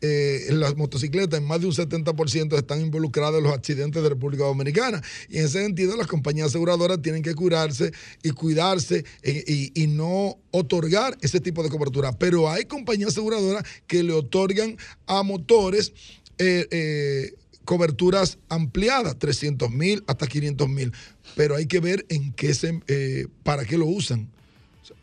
eh, 0.00 0.46
las 0.50 0.76
motocicletas 0.76 1.40
en 1.40 1.46
más 1.46 1.60
de 1.60 1.66
un 1.66 1.72
70% 1.72 2.56
están 2.56 2.80
involucradas 2.80 3.38
en 3.38 3.44
los 3.44 3.52
accidentes 3.52 4.00
de 4.02 4.08
República 4.08 4.44
Dominicana. 4.44 5.02
Y 5.28 5.38
en 5.38 5.46
ese 5.46 5.62
sentido, 5.62 5.96
las 5.96 6.06
compañías 6.06 6.48
aseguradoras 6.48 7.02
tienen 7.02 7.22
que 7.22 7.34
curarse 7.34 7.92
y 8.22 8.30
cuidarse 8.30 9.04
eh, 9.22 9.44
y, 9.46 9.82
y 9.82 9.86
no 9.88 10.38
otorgar 10.52 11.18
ese 11.20 11.40
tipo 11.40 11.62
de 11.62 11.68
cobertura. 11.68 12.12
Pero 12.12 12.48
hay 12.48 12.64
compañías 12.64 13.10
aseguradoras 13.10 13.64
que 13.86 14.02
le 14.04 14.12
otorgan 14.12 14.76
a 15.06 15.22
motores 15.24 15.92
eh, 16.38 16.68
eh, 16.70 17.32
coberturas 17.68 18.38
ampliadas, 18.48 19.18
300 19.18 19.70
mil 19.70 20.02
hasta 20.06 20.26
500 20.26 20.66
mil. 20.70 20.90
Pero 21.36 21.54
hay 21.54 21.66
que 21.66 21.80
ver 21.80 22.06
en 22.08 22.32
qué 22.32 22.54
se, 22.54 22.80
eh, 22.88 23.26
para 23.42 23.66
qué 23.66 23.76
lo 23.76 23.84
usan. 23.84 24.26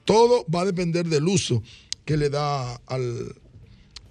Todo 0.04 0.44
va 0.48 0.62
a 0.62 0.66
depender 0.66 1.06
del 1.06 1.28
uso 1.28 1.62
que 2.06 2.18
le 2.18 2.32
da 2.32 2.74
al, 2.88 3.36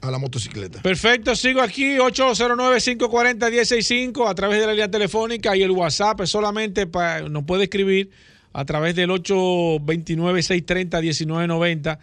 a 0.01 0.13
la 0.13 0.19
motocicleta. 0.19 0.83
Perfecto, 0.83 1.35
sigo 1.35 1.61
aquí, 1.61 1.97
809-540-165 1.97 4.31
a 4.31 4.37
través 4.37 4.61
de 4.61 4.67
la 4.67 4.73
línea 4.73 4.89
telefónica 4.89 5.57
y 5.57 5.65
el 5.65 5.73
WhatsApp 5.73 6.25
solamente 6.25 6.87
para, 6.87 7.29
nos 7.29 7.43
puede 7.43 7.65
escribir 7.65 8.13
a 8.53 8.65
través 8.65 8.95
del 8.95 9.11
829-630-1990. 9.11 11.99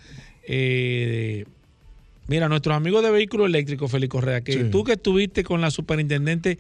Eh, 0.50 1.46
mira, 2.32 2.48
nuestros 2.50 2.76
amigos 2.76 3.04
de 3.04 3.12
vehículos 3.12 3.46
eléctricos, 3.48 3.92
Félix 3.92 4.10
Correa, 4.10 4.42
que 4.42 4.54
Sí. 4.54 4.60
tú 4.72 4.84
que 4.86 4.94
estuviste 4.94 5.44
con 5.44 5.60
la 5.62 5.70
superintendente 5.70 6.58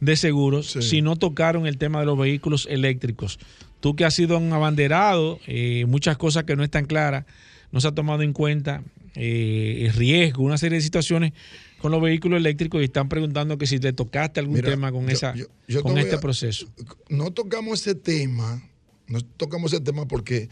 de 0.00 0.16
seguros, 0.16 0.66
si 0.80 1.00
no 1.00 1.14
tocaron 1.16 1.66
el 1.68 1.78
tema 1.78 2.00
de 2.00 2.06
los 2.06 2.18
vehículos 2.18 2.66
eléctricos, 2.68 3.38
tú 3.78 3.94
que 3.94 4.04
has 4.04 4.14
sido 4.14 4.36
un 4.36 4.52
abanderado, 4.52 5.38
eh, 5.46 5.84
muchas 5.86 6.18
cosas 6.18 6.42
que 6.42 6.56
no 6.56 6.64
están 6.64 6.86
claras, 6.86 7.24
no 7.70 7.80
se 7.80 7.86
ha 7.88 7.92
tomado 7.92 8.22
en 8.22 8.32
cuenta 8.32 8.82
eh, 9.14 9.84
el 9.86 9.92
riesgo, 9.92 10.42
una 10.42 10.58
serie 10.58 10.78
de 10.78 10.82
situaciones 10.82 11.32
con 11.78 11.92
los 11.92 12.00
vehículos 12.02 12.38
eléctricos 12.38 12.80
y 12.80 12.84
están 12.84 13.08
preguntando 13.08 13.58
que 13.58 13.66
si 13.66 13.78
le 13.78 13.92
tocaste 13.92 14.40
algún 14.40 14.56
Mira, 14.56 14.70
tema 14.70 14.90
con, 14.90 15.02
yo- 15.06 15.12
esa, 15.12 15.34
yo- 15.36 15.46
yo 15.68 15.78
te 15.78 15.82
con 15.82 15.98
este 15.98 16.14
a- 16.16 16.20
proceso. 16.20 16.66
no 17.10 17.30
tocamos 17.30 17.80
ese 17.82 17.94
tema, 17.94 18.62
no 19.06 19.20
tocamos 19.36 19.72
ese 19.72 19.82
tema 19.82 20.08
porque 20.08 20.48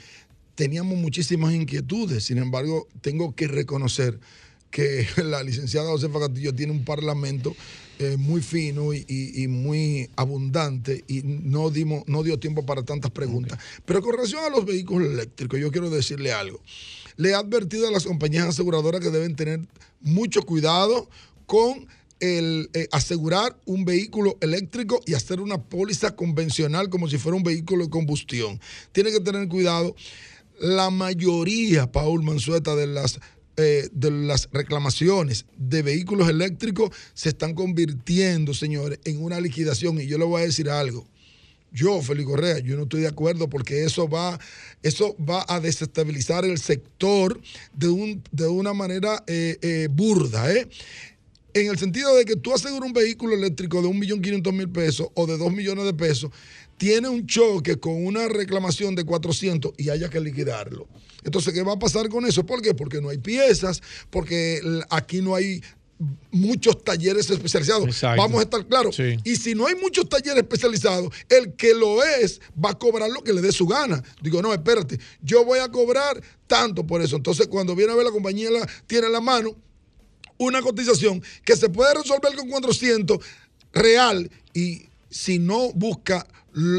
teníamos 0.54 0.96
muchísimas 0.98 1.54
inquietudes. 1.54 2.24
Sin 2.24 2.36
embargo, 2.38 2.86
tengo 3.00 3.34
que 3.34 3.48
reconocer 3.48 4.20
que 4.70 5.06
la 5.24 5.42
licenciada 5.42 5.90
Josefa 5.90 6.20
Castillo 6.20 6.54
tiene 6.54 6.72
un 6.72 6.84
parlamento 6.84 7.54
eh, 7.98 8.16
muy 8.18 8.40
fino 8.40 8.94
y, 8.94 9.04
y- 9.08 9.42
y 9.42 9.48
muy 9.48 10.08
abundante 10.16 11.04
y 11.06 11.22
no, 11.24 11.68
dimos, 11.70 12.04
no 12.06 12.22
dio 12.22 12.38
tiempo 12.38 12.64
para 12.64 12.82
tantas 12.82 13.10
preguntas. 13.10 13.58
Pero 13.84 14.00
con 14.00 14.12
relación 14.14 14.42
a 14.44 14.48
los 14.48 14.64
vehículos 14.64 15.10
eléctricos, 15.12 15.60
yo 15.60 15.70
quiero 15.70 15.90
decirle 15.90 16.32
algo. 16.32 16.62
Le 17.16 17.30
he 17.30 17.34
advertido 17.34 17.86
a 17.88 17.90
las 17.90 18.04
compañías 18.04 18.46
aseguradoras 18.46 19.00
que 19.02 19.10
deben 19.10 19.36
tener 19.36 19.60
mucho 20.00 20.42
cuidado 20.42 21.10
con 21.44 21.86
el 22.20 22.70
eh, 22.74 22.86
asegurar 22.92 23.58
un 23.66 23.84
vehículo 23.84 24.36
eléctrico 24.40 25.02
y 25.06 25.14
hacer 25.14 25.40
una 25.40 25.62
póliza 25.62 26.14
convencional 26.16 26.88
como 26.88 27.08
si 27.08 27.18
fuera 27.18 27.36
un 27.36 27.42
vehículo 27.42 27.84
de 27.84 27.90
combustión. 27.90 28.60
Tiene 28.92 29.10
que 29.10 29.20
tener 29.20 29.48
cuidado. 29.48 29.94
La 30.60 30.90
mayoría, 30.90 31.90
Paul 31.90 32.22
Manzueta, 32.22 32.76
de 32.76 32.86
las, 32.86 33.18
eh, 33.56 33.88
de 33.92 34.10
las 34.10 34.48
reclamaciones 34.52 35.46
de 35.56 35.82
vehículos 35.82 36.28
eléctricos 36.28 36.90
se 37.14 37.30
están 37.30 37.54
convirtiendo, 37.54 38.54
señores, 38.54 38.98
en 39.04 39.22
una 39.22 39.40
liquidación. 39.40 40.00
Y 40.00 40.06
yo 40.06 40.18
le 40.18 40.24
voy 40.24 40.42
a 40.42 40.46
decir 40.46 40.70
algo. 40.70 41.06
Yo, 41.72 42.02
Félix 42.02 42.28
Correa, 42.28 42.58
yo 42.58 42.76
no 42.76 42.84
estoy 42.84 43.02
de 43.02 43.08
acuerdo 43.08 43.48
porque 43.48 43.84
eso 43.84 44.08
va, 44.08 44.38
eso 44.82 45.14
va 45.18 45.44
a 45.48 45.60
desestabilizar 45.60 46.44
el 46.44 46.58
sector 46.58 47.40
de, 47.74 47.88
un, 47.88 48.22
de 48.32 48.48
una 48.48 48.72
manera 48.72 49.22
eh, 49.26 49.56
eh, 49.62 49.88
burda. 49.90 50.50
en 50.52 50.68
el 51.54 51.78
sentido 51.78 52.14
de 52.16 52.24
que 52.24 52.36
tú 52.36 52.52
aseguras 52.52 52.86
un 52.86 52.92
vehículo 52.92 53.34
eléctrico 53.34 53.82
de 53.82 53.88
1.500.000 53.88 54.72
pesos 54.72 55.08
o 55.14 55.26
de 55.26 55.38
2 55.38 55.52
millones 55.52 55.84
de 55.84 55.94
pesos, 55.94 56.30
tiene 56.76 57.08
un 57.08 57.26
choque 57.26 57.78
con 57.78 58.04
una 58.04 58.26
reclamación 58.26 58.94
de 58.94 59.04
400 59.04 59.72
y 59.76 59.90
haya 59.90 60.08
que 60.08 60.18
liquidarlo. 60.18 60.88
Entonces, 61.24 61.52
¿qué 61.52 61.62
va 61.62 61.74
a 61.74 61.78
pasar 61.78 62.08
con 62.08 62.26
eso? 62.26 62.44
¿Por 62.44 62.62
qué? 62.62 62.74
Porque 62.74 63.00
no 63.00 63.08
hay 63.08 63.18
piezas, 63.18 63.82
porque 64.10 64.60
aquí 64.90 65.20
no 65.20 65.34
hay 65.34 65.62
muchos 66.30 66.82
talleres 66.82 67.28
especializados. 67.30 67.86
Exacto. 67.86 68.22
Vamos 68.22 68.40
a 68.40 68.44
estar 68.44 68.66
claros. 68.66 68.96
Sí. 68.96 69.16
Y 69.24 69.36
si 69.36 69.54
no 69.54 69.66
hay 69.66 69.74
muchos 69.74 70.08
talleres 70.08 70.42
especializados, 70.42 71.12
el 71.28 71.54
que 71.54 71.74
lo 71.74 72.02
es 72.02 72.40
va 72.62 72.70
a 72.70 72.78
cobrar 72.78 73.10
lo 73.10 73.22
que 73.22 73.32
le 73.32 73.42
dé 73.42 73.52
su 73.52 73.66
gana. 73.66 74.02
Digo, 74.22 74.40
no, 74.40 74.52
espérate, 74.52 74.98
yo 75.22 75.44
voy 75.44 75.58
a 75.58 75.70
cobrar 75.70 76.20
tanto 76.46 76.86
por 76.86 77.02
eso. 77.02 77.16
Entonces, 77.16 77.48
cuando 77.48 77.74
viene 77.76 77.92
a 77.92 77.96
ver 77.96 78.06
la 78.06 78.12
compañía 78.12 78.50
la, 78.50 78.66
tiene 78.86 79.06
en 79.06 79.12
la 79.12 79.20
mano 79.20 79.54
una 80.38 80.62
cotización 80.62 81.22
que 81.44 81.54
se 81.54 81.68
puede 81.68 81.94
resolver 81.94 82.34
con 82.34 82.48
400 82.48 83.18
real 83.72 84.30
y 84.54 84.86
si 85.10 85.38
no 85.38 85.72
busca 85.72 86.26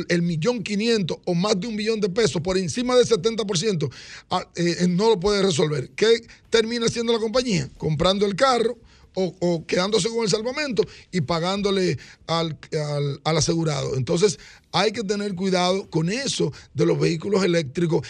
el 0.10 0.22
millón 0.22 0.64
quinientos 0.64 1.18
o 1.26 1.34
más 1.34 1.60
de 1.60 1.68
un 1.68 1.76
millón 1.76 2.00
de 2.02 2.10
pesos 2.10 2.42
por 2.42 2.58
encima 2.58 2.96
del 2.96 3.08
70%, 3.08 3.90
ah, 4.30 4.48
eh, 4.56 4.76
eh, 4.80 4.88
no 4.88 5.10
lo 5.10 5.20
puede 5.20 5.42
resolver. 5.42 5.90
¿Qué 5.92 6.22
termina 6.50 6.86
haciendo 6.86 7.14
la 7.14 7.20
compañía? 7.20 7.70
Comprando 7.78 8.26
el 8.26 8.36
carro 8.36 8.78
o, 9.14 9.66
quedándose 9.68 10.08
con 10.10 10.24
el 10.24 10.30
salvamento 10.30 10.84
y 11.12 11.22
pagándole 11.22 11.98
al, 12.28 12.58
al- 12.74 13.20
al 13.24 13.38
asegurado. 13.38 13.96
Entonces 13.98 14.40
hay 14.72 14.92
que 14.92 15.04
tener 15.04 15.36
cuidado 15.36 15.90
con 15.90 16.10
eso 16.10 16.54
de 16.74 16.86
los 16.86 16.98
vehículos 17.00 17.44
eléctricos. 17.44 18.08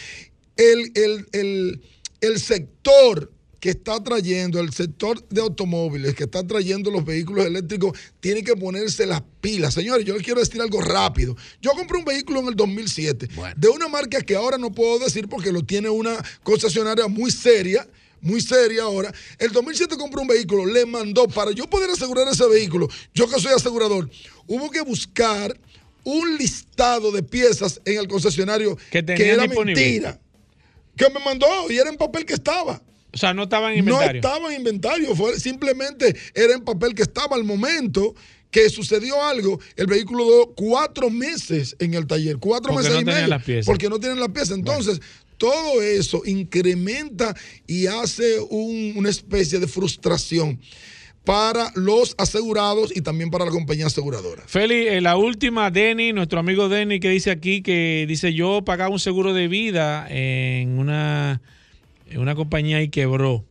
El, 0.58 0.92
el- 0.96 1.28
el- 1.32 1.82
el 2.22 2.40
sector 2.40 3.32
que 3.62 3.70
está 3.70 4.04
trayendo, 4.04 4.60
el 4.60 4.74
sector 4.74 5.24
de 5.30 5.40
automóviles 5.40 6.16
que 6.16 6.24
está 6.24 6.46
trayendo 6.46 6.90
los 6.90 7.06
vehículos 7.06 7.46
eléctricos, 7.46 7.98
tiene 8.20 8.44
que 8.44 8.56
ponerse 8.56 9.06
las 9.06 9.22
pilas. 9.40 9.76
Señores, 9.76 10.04
yo 10.04 10.16
les 10.16 10.24
quiero 10.24 10.40
decir 10.40 10.60
algo 10.60 10.82
rápido. 10.82 11.38
Yo 11.62 11.72
compré 11.74 12.00
un 12.00 12.04
vehículo 12.04 12.40
en 12.40 12.48
el 12.48 12.56
2007 12.56 13.30
de 13.56 13.70
una 13.70 13.88
marca 13.88 14.20
que 14.22 14.36
ahora 14.36 14.58
no 14.58 14.72
puedo 14.72 14.98
decir 14.98 15.30
porque 15.30 15.52
lo 15.52 15.64
tiene 15.64 15.90
una 15.92 16.18
concesionaria 16.44 17.08
muy 17.08 17.30
seria. 17.32 17.88
Muy 18.24 18.40
seria 18.40 18.84
ahora. 18.84 19.12
El 19.40 19.52
2007 19.52 19.96
compré 19.98 20.22
un 20.22 20.28
vehículo, 20.28 20.66
le 20.68 20.86
mandó 20.86 21.28
para 21.28 21.52
yo 21.52 21.68
poder 21.68 21.90
asegurar 21.90 22.28
ese 22.28 22.48
vehículo. 22.48 22.88
Yo 23.16 23.28
que 23.28 23.40
soy 23.40 23.52
asegurador, 23.52 24.10
hubo 24.46 24.70
que 24.70 24.82
buscar 24.82 25.60
un 26.04 26.38
listado 26.38 27.12
de 27.12 27.24
piezas 27.24 27.82
en 27.84 27.98
el 27.98 28.08
concesionario 28.08 28.78
Que 28.92 29.00
era 29.00 29.44
disponible. 29.44 29.82
mentira. 29.82 30.20
Que 30.96 31.10
me 31.10 31.20
mandó 31.24 31.48
y 31.70 31.78
era 31.78 31.90
en 31.90 31.98
papel 31.98 32.26
que 32.26 32.34
estaba. 32.34 32.80
O 33.14 33.18
sea, 33.18 33.34
no 33.34 33.44
estaba 33.44 33.72
en 33.74 33.80
inventario. 33.80 34.22
No 34.22 34.28
estaba 34.30 34.50
en 34.54 34.60
inventario, 34.62 35.16
fue, 35.16 35.40
simplemente 35.40 36.16
era 36.34 36.54
en 36.54 36.64
papel 36.64 36.94
que 36.96 37.02
estaba 37.02 37.36
al 37.36 37.44
momento 37.44 38.16
que 38.50 38.70
sucedió 38.70 39.22
algo. 39.24 39.60
El 39.76 39.88
vehículo 39.88 40.24
duró 40.26 40.54
cuatro 40.56 41.10
meses 41.10 41.76
en 41.80 41.94
el 41.94 42.06
taller, 42.08 42.38
cuatro 42.38 42.74
Porque 42.74 42.90
meses 42.90 43.06
no 43.06 43.12
y 43.12 43.14
medio, 43.14 43.28
las 43.28 43.44
piezas. 43.44 43.66
porque 43.66 43.90
no 43.90 44.00
tienen 44.00 44.20
las 44.20 44.30
piezas. 44.30 44.52
Entonces, 44.58 45.02
todo 45.38 45.82
eso 45.82 46.22
incrementa 46.26 47.36
y 47.68 47.88
hace 47.88 48.40
un- 48.50 48.94
una 48.96 49.10
especie 49.10 49.60
de 49.60 49.68
frustración 49.68 50.60
para 51.24 51.72
los 51.76 52.16
asegurados 52.18 52.96
y 52.96 53.02
también 53.02 53.30
para 53.30 53.46
la 53.46 53.52
compañía 53.52 53.86
aseguradora. 53.88 54.44
Feli, 54.48 54.88
eh, 54.88 55.02
la 55.02 55.18
última, 55.18 55.70
Denny, 55.70 56.14
nuestro 56.14 56.40
amigo 56.40 56.68
Denny, 56.68 57.00
que 57.00 57.10
dice 57.10 57.30
aquí 57.32 57.62
que 57.62 58.06
dice 58.08 58.34
yo 58.34 58.64
pagaba 58.66 58.90
un 58.92 59.00
seguro 59.00 59.34
de 59.34 59.48
vida 59.48 60.08
en 60.10 60.80
una, 60.80 61.42
una 62.18 62.36
compañía 62.36 62.82
y 62.82 62.90
quebró. 62.90 63.46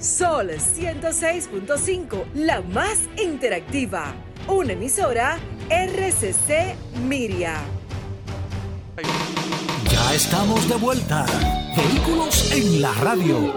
Sol 0.00 0.50
106.5, 0.50 2.24
la 2.34 2.62
más 2.62 2.98
interactiva. 3.22 4.12
Una 4.50 4.72
emisora 4.72 5.38
RCC 5.70 6.74
Miria. 7.06 7.60
Ya 9.88 10.12
estamos 10.12 10.68
de 10.68 10.74
vuelta. 10.74 11.24
Vehículos 11.76 12.50
en 12.50 12.82
la 12.82 12.92
radio. 12.94 13.54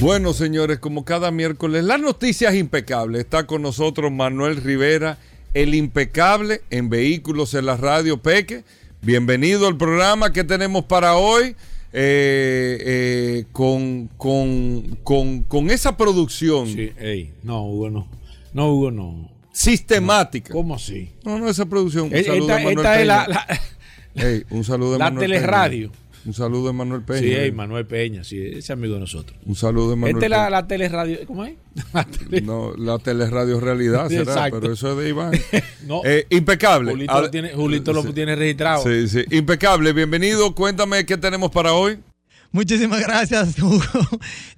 Bueno, 0.00 0.32
señores, 0.32 0.78
como 0.78 1.04
cada 1.04 1.30
miércoles, 1.30 1.84
las 1.84 2.00
noticias 2.00 2.54
impecables. 2.54 3.20
Está 3.20 3.46
con 3.46 3.60
nosotros 3.60 4.10
Manuel 4.10 4.56
Rivera, 4.56 5.18
el 5.52 5.74
impecable 5.74 6.62
en 6.70 6.88
vehículos 6.88 7.52
en 7.52 7.66
la 7.66 7.76
radio 7.76 8.22
Peque. 8.22 8.64
Bienvenido 9.02 9.66
al 9.66 9.76
programa 9.76 10.32
que 10.32 10.44
tenemos 10.44 10.86
para 10.86 11.16
hoy. 11.16 11.56
Eh, 11.96 12.78
eh, 12.84 13.44
con, 13.52 14.08
con, 14.16 14.98
con, 15.04 15.42
con 15.44 15.70
esa 15.70 15.96
producción 15.96 16.66
Sí, 16.66 16.90
ey, 16.98 17.32
no, 17.44 17.64
Hugo, 17.64 17.88
no. 17.90 18.08
No, 18.52 18.72
Hugo, 18.72 18.90
no. 18.90 19.30
sistemática. 19.52 20.52
¿Cómo 20.52 20.74
así? 20.74 21.10
No, 21.24 21.38
no, 21.38 21.48
esa 21.48 21.66
producción. 21.66 22.06
Un 22.08 22.14
Eh, 22.16 22.24
saludo 22.24 22.40
esta- 22.42 22.54
a 22.54 22.58
Manuel 22.58 22.78
esta 22.78 23.00
es 23.00 23.06
la- 23.06 23.26
Peña. 24.14 24.28
Ey, 24.28 24.44
un 24.50 24.64
saludo 24.64 24.92
de 24.94 24.98
La 24.98 25.04
Manuel 25.06 25.30
teleradio. 25.30 25.90
Peña. 25.92 26.03
Un 26.26 26.32
saludo 26.32 26.68
de 26.68 26.72
Manuel 26.72 27.02
Peña. 27.02 27.20
Sí, 27.20 27.32
ey, 27.32 27.52
Manuel 27.52 27.86
Peña, 27.86 28.24
sí, 28.24 28.40
ese 28.40 28.72
amigo 28.72 28.94
de 28.94 29.00
nosotros. 29.00 29.38
Un 29.44 29.54
saludo 29.54 29.90
de 29.90 29.96
Manuel 29.96 30.16
Esta 30.16 30.26
es 30.26 30.30
la, 30.30 30.50
la 30.50 30.66
teleradio, 30.66 31.18
¿cómo 31.26 31.44
es? 31.44 31.54
No, 32.42 32.72
la 32.76 32.98
teleradio 32.98 33.60
realidad 33.60 34.08
será, 34.08 34.22
Exacto. 34.22 34.60
pero 34.60 34.72
eso 34.72 34.92
es 34.92 34.98
de 34.98 35.08
Iván. 35.08 35.32
No. 35.86 36.00
Eh, 36.04 36.26
impecable. 36.30 36.92
Julito, 36.92 37.20
lo 37.20 37.30
tiene, 37.30 37.50
Julito 37.50 37.92
lo 37.92 38.02
tiene 38.04 38.34
registrado. 38.34 38.82
Sí, 38.84 39.06
sí. 39.06 39.22
Impecable. 39.30 39.92
Bienvenido. 39.92 40.54
Cuéntame 40.54 41.04
qué 41.04 41.18
tenemos 41.18 41.50
para 41.50 41.74
hoy. 41.74 41.98
Muchísimas 42.54 43.00
gracias, 43.00 43.58
Hugo. 43.60 43.82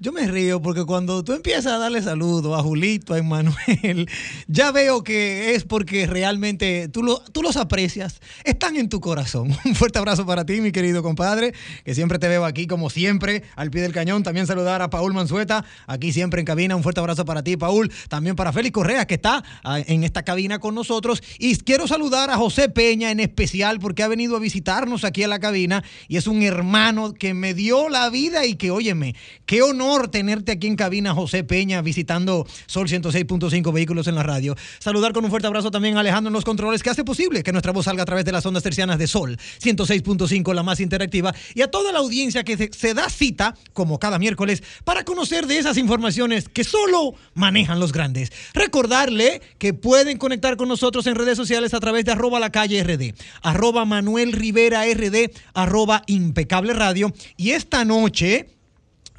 Yo 0.01 0.13
me 0.13 0.27
río 0.27 0.61
porque 0.61 0.85
cuando 0.85 1.25
tú 1.25 1.33
empiezas 1.33 1.73
a 1.73 1.79
darle 1.79 2.03
saludos 2.03 2.59
a 2.59 2.63
Julito, 2.63 3.15
a 3.15 3.19
Emanuel, 3.19 4.07
ya 4.49 4.71
veo 4.71 5.03
que 5.03 5.55
es 5.55 5.65
porque 5.65 6.07
realmente 6.07 6.89
tú, 6.89 7.03
lo- 7.03 7.21
tú 7.33 7.41
los 7.41 7.57
aprecias, 7.57 8.21
están 8.45 8.77
en 8.77 8.91
tu 8.91 9.01
corazón. 9.01 9.49
Un 9.65 9.75
fuerte 9.75 9.99
abrazo 9.99 10.27
para 10.27 10.45
ti, 10.45 10.61
mi 10.61 10.73
querido 10.73 11.03
compadre, 11.03 11.55
que 11.87 11.95
siempre 11.95 12.19
te 12.19 12.29
veo 12.29 12.45
aquí 12.45 12.67
como 12.67 12.91
siempre, 12.91 13.45
al 13.57 13.71
pie 13.71 13.81
del 13.81 13.93
cañón. 13.95 14.23
También 14.23 14.47
saludar 14.47 14.83
a 14.83 14.91
Paul 14.91 15.15
Manzueta, 15.15 15.65
aquí 15.87 16.13
siempre 16.13 16.41
en 16.41 16.45
cabina. 16.45 16.77
Un 16.77 16.83
fuerte 16.83 17.01
abrazo 17.01 17.25
para 17.25 17.43
ti, 17.43 17.57
Paul. 17.57 17.91
También 18.11 18.37
para 18.37 18.53
Félix 18.53 18.75
Correa, 18.75 19.07
que 19.07 19.15
está 19.15 19.43
ah, 19.65 19.81
en 19.81 20.05
esta 20.05 20.23
cabina 20.23 20.59
con 20.59 20.75
nosotros. 20.75 21.23
Y 21.39 21.57
quiero 21.57 21.89
saludar 21.89 22.29
a 22.29 22.37
José 22.37 22.69
Peña 22.69 23.11
en 23.11 23.21
especial 23.21 23.79
porque 23.79 24.03
ha 24.03 24.09
venido 24.09 24.37
a 24.37 24.39
visitarnos 24.39 25.03
aquí 25.05 25.23
a 25.23 25.29
la 25.29 25.39
cabina 25.39 25.83
y 26.09 26.19
es 26.19 26.27
un 26.27 26.43
hermano 26.43 27.15
que 27.15 27.33
me 27.33 27.55
dio 27.55 27.86
la 27.89 28.11
vida 28.11 28.45
y 28.47 28.57
que, 28.57 28.71
óyeme, 28.71 29.15
qué 29.45 29.63
honor 29.63 30.09
tenerte 30.09 30.53
aquí 30.53 30.67
en 30.67 30.77
cabina, 30.77 31.15
José 31.15 31.45
Peña, 31.45 31.83
visitando 31.83 32.47
Sol 32.67 32.89
106.5 32.89 33.73
Vehículos 33.73 34.07
en 34.07 34.15
la 34.15 34.23
radio. 34.23 34.57
Saludar 34.79 35.13
con 35.13 35.25
un 35.25 35.31
fuerte 35.31 35.47
abrazo 35.47 35.71
también 35.71 35.97
a 35.97 36.01
Alejandro 36.01 36.29
en 36.29 36.35
los 36.35 36.45
controles, 36.45 36.83
que 36.83 36.91
hace 36.91 37.05
posible 37.05 37.43
que 37.43 37.53
nuestra 37.53 37.73
voz 37.73 37.85
salga 37.85 38.03
a 38.03 38.07
través 38.07 38.25
de 38.25 38.33
las 38.33 38.45
ondas 38.47 38.63
tercianas 38.63 38.99
de 38.99 39.07
Sol 39.07 39.39
106.5, 39.63 40.55
la 40.55 40.63
más 40.63 40.81
interactiva, 40.81 41.35
y 41.55 41.63
a 41.63 41.71
toda 41.71 41.93
la 41.93 41.99
audiencia 41.99 42.45
que 42.45 42.71
se 42.73 42.95
da 42.95 43.09
cita, 43.09 43.57
como 43.73 43.99
cada 43.99 44.19
miércoles, 44.19 44.63
para 44.85 45.05
conocer 45.05 45.47
de 45.47 45.59
esas 45.59 45.77
informaciones 45.77 46.49
que 46.49 46.65
solo 46.65 47.15
manejan 47.35 47.81
los 47.81 47.93
grandes. 47.93 48.33
Recordarle 48.55 49.43
que 49.59 49.75
pueden 49.75 50.19
conectar 50.19 50.57
con 50.57 50.69
nosotros 50.69 51.07
en 51.07 51.15
redes 51.15 51.37
sociales 51.37 51.75
a 51.75 51.81
través 51.81 52.05
de 52.05 52.13
arroba 52.13 52.41
la 52.41 52.51
calle 52.51 52.83
RD, 52.83 53.15
arroba 53.43 53.85
Manuel 53.85 54.33
Rivera 54.33 54.85
RD, 54.85 55.31
arroba 55.55 56.03
impecable 56.07 56.73
radio. 56.73 57.13
Y 57.37 57.51
esta 57.51 57.76
noche, 57.85 58.57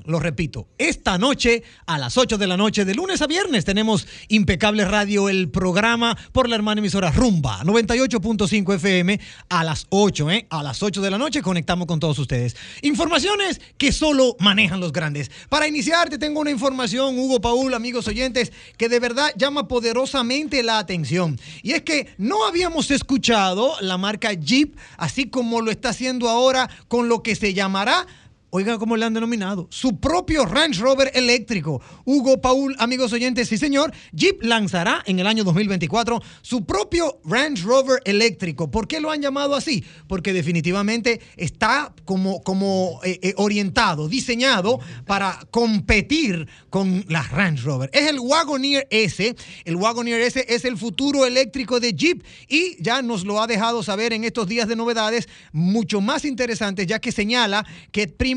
lo 0.07 0.19
repito, 0.21 0.67
esta 0.77 1.17
noche 1.17 1.63
a 1.85 1.97
las 1.97 2.17
8 2.17 2.37
de 2.37 2.47
la 2.47 2.55
noche, 2.55 2.85
de 2.85 2.95
lunes 2.95 3.21
a 3.21 3.27
viernes, 3.27 3.65
tenemos 3.65 4.07
Impecable 4.29 4.85
Radio, 4.85 5.27
el 5.27 5.49
programa 5.49 6.17
por 6.31 6.47
la 6.47 6.55
hermana 6.55 6.79
emisora 6.79 7.11
Rumba, 7.11 7.61
98.5 7.63 8.75
FM, 8.75 9.19
a 9.49 9.63
las 9.65 9.85
8, 9.89 10.31
¿eh? 10.31 10.47
A 10.49 10.63
las 10.63 10.81
8 10.81 11.01
de 11.01 11.11
la 11.11 11.17
noche 11.17 11.41
conectamos 11.41 11.87
con 11.87 11.99
todos 11.99 12.17
ustedes. 12.19 12.55
Informaciones 12.83 13.59
que 13.77 13.91
solo 13.91 14.37
manejan 14.39 14.79
los 14.79 14.93
grandes. 14.93 15.29
Para 15.49 15.67
iniciar, 15.67 16.09
te 16.09 16.17
tengo 16.17 16.39
una 16.39 16.51
información, 16.51 17.19
Hugo 17.19 17.41
Paul, 17.41 17.73
amigos 17.73 18.07
oyentes, 18.07 18.53
que 18.77 18.87
de 18.87 19.01
verdad 19.01 19.33
llama 19.35 19.67
poderosamente 19.67 20.63
la 20.63 20.79
atención. 20.79 21.37
Y 21.63 21.73
es 21.73 21.81
que 21.81 22.07
no 22.17 22.45
habíamos 22.47 22.91
escuchado 22.91 23.73
la 23.81 23.97
marca 23.97 24.31
Jeep, 24.31 24.73
así 24.95 25.25
como 25.25 25.59
lo 25.59 25.69
está 25.69 25.89
haciendo 25.89 26.29
ahora 26.29 26.69
con 26.87 27.09
lo 27.09 27.23
que 27.23 27.35
se 27.35 27.53
llamará 27.53 28.07
Oiga 28.49 28.77
cómo 28.77 28.95
le 28.95 29.03
han 29.03 29.13
denominado. 29.13 29.67
Su 29.69 29.99
propio 29.99 30.45
Range 30.45 30.79
Rover 30.79 31.11
eléctrico. 31.13 31.81
Hugo 32.05 32.39
Paul, 32.39 32.77
amigos 32.79 33.11
oyentes, 33.11 33.49
sí 33.49 33.57
señor. 33.57 33.91
Jeep 34.13 34.41
lanzará 34.41 35.03
en 35.05 35.19
el 35.19 35.27
año 35.27 35.43
2024 35.43 36.21
su 36.41 36.65
propio 36.65 37.19
Range 37.25 37.61
Rover 37.63 38.01
eléctrico. 38.05 38.71
¿Por 38.71 38.87
qué 38.87 39.01
lo 39.01 39.11
han 39.11 39.21
llamado 39.21 39.53
así? 39.53 39.83
Porque 40.07 40.31
definitivamente 40.31 41.19
está 41.35 41.93
como, 42.05 42.41
como 42.41 43.01
eh, 43.03 43.19
eh, 43.21 43.33
orientado, 43.35 44.07
diseñado 44.07 44.79
para 45.05 45.39
competir 45.51 46.47
con 46.69 47.03
la 47.09 47.23
Range 47.23 47.61
Rover. 47.63 47.89
Es 47.91 48.07
el 48.07 48.17
Wagoneer 48.17 48.87
S. 48.89 49.35
El 49.65 49.75
Wagoneer 49.75 50.21
S 50.21 50.45
es 50.47 50.63
el 50.63 50.77
futuro 50.77 51.25
eléctrico 51.25 51.81
de 51.81 51.91
Jeep 51.91 52.23
y 52.47 52.81
ya 52.81 53.01
nos 53.01 53.25
lo 53.25 53.41
ha 53.41 53.47
dejado 53.47 53.83
saber 53.83 54.13
en 54.13 54.23
estos 54.23 54.47
días 54.47 54.69
de 54.69 54.77
novedades 54.77 55.27
mucho 55.51 55.99
más 55.99 56.23
interesantes, 56.23 56.87
ya 56.87 56.99
que 56.99 57.11
señala 57.11 57.65
que 57.91 58.07
primero 58.07 58.36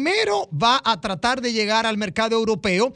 va 0.50 0.80
a 0.84 1.00
tratar 1.00 1.40
de 1.40 1.52
llegar 1.52 1.86
al 1.86 1.96
mercado 1.96 2.36
europeo 2.36 2.92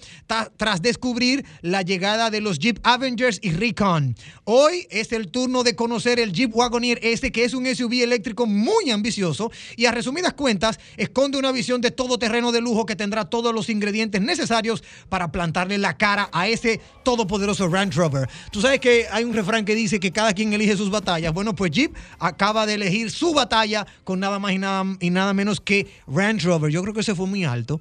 tras 0.57 0.83
descubrir 0.83 1.45
la 1.63 1.83
llegada 1.83 2.31
de 2.31 2.41
los 2.41 2.59
Jeep 2.59 2.79
Avengers 2.83 3.39
y 3.43 3.51
Recon. 3.51 4.17
Hoy 4.45 4.87
es 4.91 5.13
el 5.13 5.31
turno 5.31 5.63
de 5.63 5.75
conocer 5.75 6.19
el 6.19 6.33
Jeep 6.33 6.55
Wagoneer 6.55 6.99
S, 7.03 7.31
que 7.33 7.45
es 7.45 7.55
un 7.55 7.67
SUV 7.67 8.03
eléctrico 8.03 8.47
muy 8.47 8.91
ambicioso 8.91 9.51
y 9.77 9.87
a 9.87 9.93
resumidas 9.93 10.35
cuentas 10.35 10.79
esconde 10.97 11.39
una 11.39 11.53
visión 11.53 11.81
de 11.81 11.91
todoterreno 11.91 12.53
de 12.53 12.61
lujo 12.61 12.87
que 12.87 12.97
tendrá 12.97 13.25
todos 13.25 13.55
los 13.55 13.69
ingredientes 13.69 14.21
necesarios 14.21 14.83
para 15.09 15.31
plantarle 15.31 15.79
la 15.79 15.97
cara 15.97 16.29
a 16.33 16.49
ese 16.49 16.81
todopoderoso 17.05 17.69
Range 17.69 17.97
Rover. 17.97 18.29
Tú 18.51 18.61
sabes 18.61 18.81
que 18.81 19.07
hay 19.11 19.25
un 19.25 19.35
refrán 19.35 19.65
que 19.65 19.75
dice 19.75 20.01
que 20.01 20.13
cada 20.13 20.33
quien 20.33 20.53
elige 20.53 20.77
sus 20.77 20.91
batallas. 20.91 21.33
Bueno, 21.33 21.55
pues 21.55 21.71
Jeep 21.71 21.95
acaba 22.19 22.67
de 22.67 22.75
elegir 22.75 23.11
su 23.11 23.35
batalla 23.35 23.87
con 24.05 24.21
nada 24.21 24.39
más 24.39 24.53
y 24.53 24.59
nada, 24.59 24.85
y 25.01 25.11
nada 25.11 25.35
menos 25.35 25.61
que 25.61 25.87
Range 26.07 26.47
Rover. 26.47 26.71
Yo 26.71 26.83
creo 26.83 26.94
que 26.95 27.03
se 27.03 27.15
fue 27.15 27.27
muy 27.27 27.45
alto, 27.45 27.81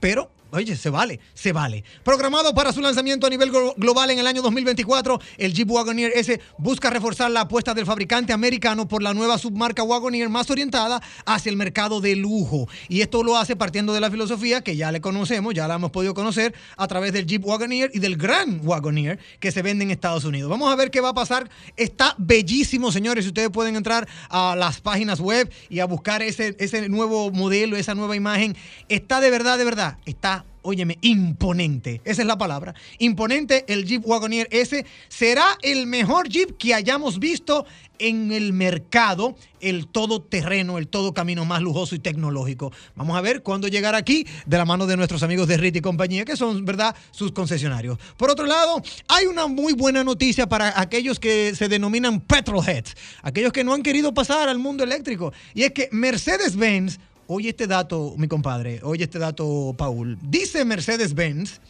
pero 0.00 0.30
Oye, 0.52 0.74
se 0.76 0.90
vale, 0.90 1.20
se 1.34 1.52
vale. 1.52 1.84
Programado 2.02 2.52
para 2.54 2.72
su 2.72 2.80
lanzamiento 2.80 3.26
a 3.26 3.30
nivel 3.30 3.52
glo- 3.52 3.74
global 3.76 4.10
en 4.10 4.18
el 4.18 4.26
año 4.26 4.42
2024, 4.42 5.20
el 5.38 5.52
Jeep 5.54 5.70
Wagoneer 5.70 6.12
S 6.16 6.40
busca 6.58 6.90
reforzar 6.90 7.30
la 7.30 7.42
apuesta 7.42 7.72
del 7.72 7.86
fabricante 7.86 8.32
americano 8.32 8.88
por 8.88 9.02
la 9.02 9.14
nueva 9.14 9.38
submarca 9.38 9.82
Wagoneer 9.84 10.28
más 10.28 10.50
orientada 10.50 11.00
hacia 11.24 11.50
el 11.50 11.56
mercado 11.56 12.00
de 12.00 12.16
lujo. 12.16 12.68
Y 12.88 13.00
esto 13.00 13.22
lo 13.22 13.36
hace 13.36 13.54
partiendo 13.54 13.92
de 13.92 14.00
la 14.00 14.10
filosofía 14.10 14.60
que 14.62 14.74
ya 14.76 14.90
le 14.90 15.00
conocemos, 15.00 15.54
ya 15.54 15.68
la 15.68 15.74
hemos 15.76 15.92
podido 15.92 16.14
conocer 16.14 16.54
a 16.76 16.88
través 16.88 17.12
del 17.12 17.26
Jeep 17.26 17.44
Wagoneer 17.44 17.90
y 17.94 18.00
del 18.00 18.16
Grand 18.16 18.66
Wagoneer 18.66 19.18
que 19.38 19.52
se 19.52 19.62
vende 19.62 19.84
en 19.84 19.90
Estados 19.92 20.24
Unidos. 20.24 20.50
Vamos 20.50 20.72
a 20.72 20.76
ver 20.76 20.90
qué 20.90 21.00
va 21.00 21.10
a 21.10 21.14
pasar. 21.14 21.48
Está 21.76 22.14
bellísimo, 22.18 22.90
señores. 22.90 23.26
Ustedes 23.26 23.50
pueden 23.50 23.76
entrar 23.76 24.08
a 24.28 24.56
las 24.56 24.80
páginas 24.80 25.20
web 25.20 25.48
y 25.68 25.78
a 25.80 25.84
buscar 25.84 26.22
ese, 26.22 26.56
ese 26.58 26.88
nuevo 26.88 27.30
modelo, 27.30 27.76
esa 27.76 27.94
nueva 27.94 28.16
imagen. 28.16 28.56
Está 28.88 29.20
de 29.20 29.30
verdad, 29.30 29.56
de 29.58 29.64
verdad, 29.64 29.98
está 30.06 30.39
Óyeme, 30.62 30.98
imponente. 31.00 32.00
Esa 32.04 32.22
es 32.22 32.28
la 32.28 32.36
palabra. 32.36 32.74
Imponente 32.98 33.64
el 33.68 33.86
Jeep 33.86 34.06
Wagoneer 34.06 34.48
S. 34.50 34.84
Será 35.08 35.58
el 35.62 35.86
mejor 35.86 36.28
Jeep 36.28 36.56
que 36.58 36.74
hayamos 36.74 37.18
visto 37.18 37.64
en 37.98 38.32
el 38.32 38.52
mercado, 38.52 39.36
el 39.60 39.86
todoterreno, 39.86 40.78
el 40.78 40.88
todo 40.88 41.12
camino 41.12 41.44
más 41.44 41.60
lujoso 41.60 41.94
y 41.94 41.98
tecnológico. 41.98 42.72
Vamos 42.96 43.16
a 43.16 43.20
ver 43.20 43.42
cuándo 43.42 43.68
llegará 43.68 43.98
aquí 43.98 44.26
de 44.46 44.56
la 44.56 44.64
mano 44.64 44.86
de 44.86 44.96
nuestros 44.96 45.22
amigos 45.22 45.46
de 45.48 45.58
RIT 45.58 45.76
y 45.76 45.80
compañía, 45.80 46.24
que 46.24 46.36
son, 46.36 46.64
¿verdad?, 46.64 46.96
sus 47.10 47.32
concesionarios. 47.32 47.98
Por 48.16 48.30
otro 48.30 48.46
lado, 48.46 48.82
hay 49.08 49.26
una 49.26 49.46
muy 49.46 49.74
buena 49.74 50.02
noticia 50.02 50.48
para 50.48 50.80
aquellos 50.80 51.20
que 51.20 51.54
se 51.54 51.68
denominan 51.68 52.20
petrolheads, 52.20 52.96
aquellos 53.22 53.52
que 53.52 53.64
no 53.64 53.74
han 53.74 53.82
querido 53.82 54.14
pasar 54.14 54.48
al 54.48 54.58
mundo 54.58 54.82
eléctrico. 54.82 55.32
Y 55.54 55.62
es 55.64 55.72
que 55.72 55.88
Mercedes-Benz 55.92 56.98
Oye 57.32 57.50
este 57.50 57.68
dato, 57.68 58.14
mi 58.16 58.26
compadre, 58.26 58.80
oye 58.82 59.04
este 59.04 59.20
dato, 59.20 59.72
Paul. 59.78 60.18
Dice 60.20 60.64
Mercedes-Benz 60.64 61.60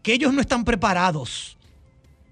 que 0.00 0.12
ellos 0.12 0.32
no 0.32 0.40
están 0.40 0.64
preparados 0.64 1.56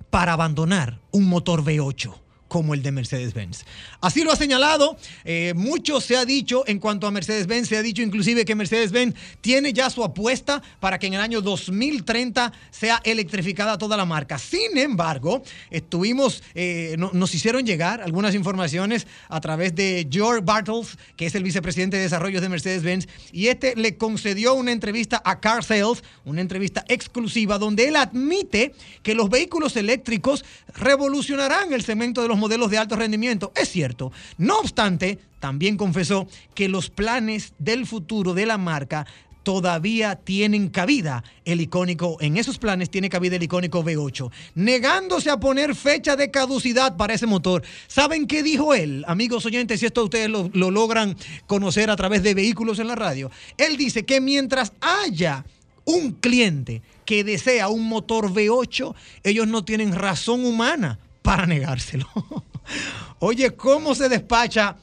para 0.09 0.35
abandonar 0.35 1.01
un 1.11 1.25
motor 1.29 1.65
V8 1.65 2.15
como 2.51 2.75
el 2.75 2.83
de 2.83 2.91
Mercedes-Benz. 2.91 3.65
Así 4.01 4.25
lo 4.25 4.33
ha 4.33 4.37
señalado, 4.37 4.97
eh, 5.25 5.55
mucho 5.55 6.01
se 6.01 6.17
ha 6.17 6.25
dicho 6.25 6.65
en 6.67 6.81
cuanto 6.81 7.07
a 7.07 7.13
Mercedes-Benz, 7.13 7.69
se 7.69 7.77
ha 7.77 7.83
dicho 7.83 8.03
inclusive 8.03 8.45
que 8.45 8.57
Mercedes-Benz 8.57 9.15
tiene 9.41 9.73
ya 9.73 9.89
su 9.89 10.03
apuesta 10.03 10.61
para 10.81 10.99
que 10.99 11.07
en 11.07 11.15
el 11.15 11.21
año 11.21 11.43
2030 11.43 12.53
sea 12.73 13.01
electrificada 13.05 13.79
toda 13.79 13.97
la 13.97 14.05
marca. 14.05 14.37
Sin 14.37 14.77
embargo, 14.77 15.45
estuvimos, 15.71 16.43
eh, 16.57 16.97
no- 16.99 17.11
nos 17.13 17.33
hicieron 17.37 17.65
llegar 17.65 18.01
algunas 18.01 18.35
informaciones 18.35 19.07
a 19.29 19.41
través 19.41 19.77
de 19.77 20.09
George 20.11 20.43
Bartels, 20.45 20.99
que 21.17 21.27
es 21.27 21.35
el 21.37 21.45
vicepresidente 21.45 21.99
de 21.99 22.03
desarrollo 22.03 22.41
de 22.41 22.49
Mercedes-Benz, 22.49 23.07
y 23.31 23.47
este 23.47 23.77
le 23.77 23.97
concedió 23.97 24.55
una 24.55 24.73
entrevista 24.73 25.23
a 25.25 25.39
Car 25.39 25.63
Sales, 25.63 26.03
una 26.25 26.41
entrevista 26.41 26.85
exclusiva, 26.89 27.59
donde 27.59 27.87
él 27.87 27.95
admite 27.95 28.75
que 29.05 29.15
los 29.15 29.31
vehículos 29.31 29.77
eléctricos 29.77 30.45
revolucionarán 30.75 31.73
el 31.73 31.85
segmento 31.85 32.23
de 32.23 32.29
los 32.29 32.40
modelos 32.41 32.71
de 32.71 32.79
alto 32.79 32.97
rendimiento. 32.97 33.53
Es 33.55 33.69
cierto. 33.69 34.11
No 34.39 34.59
obstante, 34.59 35.19
también 35.39 35.77
confesó 35.77 36.27
que 36.55 36.69
los 36.69 36.91
planes 36.91 37.55
del 37.59 37.87
futuro 37.87 38.35
de 38.35 38.47
la 38.47 38.59
marca 38.59 39.07
todavía 39.43 40.17
tienen 40.17 40.69
cabida 40.69 41.25
el 41.45 41.61
icónico, 41.61 42.19
en 42.21 42.37
esos 42.37 42.59
planes 42.59 42.91
tiene 42.91 43.09
cabida 43.09 43.37
el 43.37 43.43
icónico 43.43 43.83
V8, 43.83 44.31
negándose 44.55 45.31
a 45.31 45.41
poner 45.41 45.75
fecha 45.75 46.17
de 46.17 46.31
caducidad 46.31 46.97
para 46.97 47.15
ese 47.15 47.27
motor. 47.27 47.63
¿Saben 47.87 48.27
qué 48.27 48.43
dijo 48.43 48.75
él? 48.75 49.05
Amigos 49.07 49.47
oyentes, 49.47 49.81
si 49.81 49.87
esto 49.87 50.05
ustedes 50.05 50.29
lo, 50.29 50.51
lo 50.53 50.71
logran 50.71 51.17
conocer 51.47 51.91
a 51.91 51.97
través 51.97 52.23
de 52.23 52.35
vehículos 52.35 52.79
en 52.79 52.89
la 52.89 52.97
radio, 52.97 53.31
él 53.57 53.77
dice 53.77 54.05
que 54.05 54.21
mientras 54.21 54.73
haya 54.81 55.45
un 55.85 56.13
cliente 56.13 56.83
que 57.05 57.25
desea 57.25 57.69
un 57.69 57.89
motor 57.89 58.31
V8, 58.31 58.95
ellos 59.25 59.49
no 59.49 59.65
tienen 59.65 59.95
razón 59.95 60.45
humana 60.45 60.99
para 61.23 61.47
negárselo. 61.47 62.07
Oye, 63.19 63.55
¿cómo 63.57 63.95
se 63.95 64.09
despacha 64.09 64.77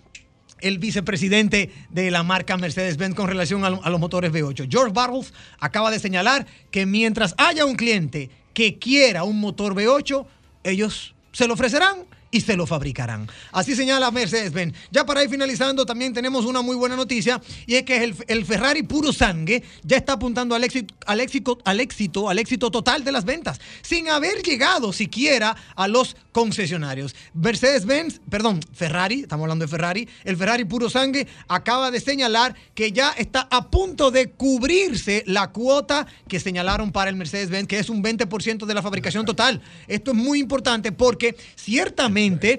el 0.60 0.80
vicepresidente 0.80 1.72
de 1.90 2.12
la 2.12 2.24
marca 2.24 2.58
Mercedes-Benz 2.58 3.16
con 3.16 3.28
relación 3.28 3.64
a, 3.66 3.70
lo- 3.70 3.84
a 3.84 3.90
los 3.90 4.00
motores 4.00 4.32
V8? 4.32 4.68
George 4.70 4.94
Bartels 4.94 5.34
acaba 5.60 5.92
de 5.92 6.00
señalar 6.00 6.46
que 6.72 6.86
mientras 6.86 7.34
haya 7.38 7.66
un 7.66 7.76
cliente 7.76 8.30
que 8.54 8.78
quiera 8.80 9.24
un 9.24 9.40
motor 9.40 9.74
V8, 9.76 10.26
ellos 10.64 11.16
se 11.32 11.48
lo 11.48 11.54
ofrecerán 11.54 12.06
y 12.32 12.42
se 12.42 12.56
lo 12.56 12.68
fabricarán. 12.68 13.28
Así 13.52 13.76
señala 13.76 14.12
Mercedes-Benz. 14.12 14.76
Ya 14.92 15.06
para 15.06 15.24
ir 15.24 15.30
finalizando, 15.30 15.86
también 15.86 16.14
tenemos 16.14 16.46
una 16.46 16.62
muy 16.62 16.76
buena 16.76 16.96
noticia 16.96 17.42
y 17.66 17.76
es 17.76 17.84
que 17.84 18.04
el, 18.04 18.16
el 18.28 18.46
Ferrari 18.46 18.84
puro 18.84 19.14
sangue 19.14 19.64
ya 19.84 19.98
está 19.98 20.14
apuntando 20.14 20.56
al 20.56 20.64
éxito, 20.64 20.94
al 21.06 21.20
éxito, 21.20 21.58
al 21.64 21.80
éxito, 21.80 22.30
al 22.30 22.40
éxito 22.40 22.72
total 22.72 23.04
de 23.04 23.12
las 23.12 23.26
ventas, 23.26 23.60
sin 23.82 24.10
haber 24.10 24.44
llegado 24.44 24.92
siquiera 24.94 25.56
a 25.76 25.88
los 25.88 26.16
concesionarios. 26.32 27.16
Mercedes-Benz, 27.34 28.22
perdón, 28.30 28.60
Ferrari, 28.74 29.22
estamos 29.22 29.44
hablando 29.44 29.66
de 29.66 29.70
Ferrari, 29.70 30.08
el 30.24 30.38
Ferrari 30.38 30.66
puro 30.66 30.90
sangue 30.90 31.28
acaba 31.48 31.92
de 31.92 32.00
señalar 32.00 32.56
que 32.76 32.92
ya 32.92 33.12
está 33.12 33.48
a 33.50 33.70
punto 33.70 34.12
de 34.12 34.32
cubrirse 34.32 35.24
la 35.28 35.52
cuota 35.52 36.08
que 36.28 36.40
señalaron 36.40 36.92
para 36.92 37.10
el 37.10 37.16
Mercedes-Benz, 37.16 37.68
que 37.68 37.80
es 37.80 37.90
un 37.90 38.04
20% 38.04 38.66
de 38.66 38.74
la 38.74 38.82
fabricación 38.82 39.26
total. 39.26 39.62
Esto 39.88 40.12
es 40.12 40.18
muy 40.18 40.40
importante 40.40 40.92
porque 40.92 41.36
ciertamente 41.56 42.17
Obviamente, 42.18 42.58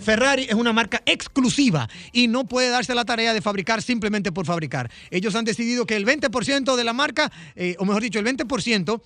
Ferrari 0.00 0.44
es 0.44 0.54
una 0.54 0.72
marca 0.72 1.02
exclusiva 1.06 1.88
y 2.12 2.28
no 2.28 2.44
puede 2.44 2.70
darse 2.70 2.94
la 2.94 3.04
tarea 3.04 3.34
de 3.34 3.42
fabricar 3.42 3.82
simplemente 3.82 4.30
por 4.30 4.46
fabricar. 4.46 4.92
Ellos 5.10 5.34
han 5.34 5.44
decidido 5.44 5.86
que 5.86 5.96
el 5.96 6.06
20% 6.06 6.76
de 6.76 6.84
la 6.84 6.92
marca, 6.92 7.32
eh, 7.56 7.74
o 7.80 7.84
mejor 7.84 8.00
dicho, 8.02 8.20
el 8.20 8.26
20% 8.26 9.02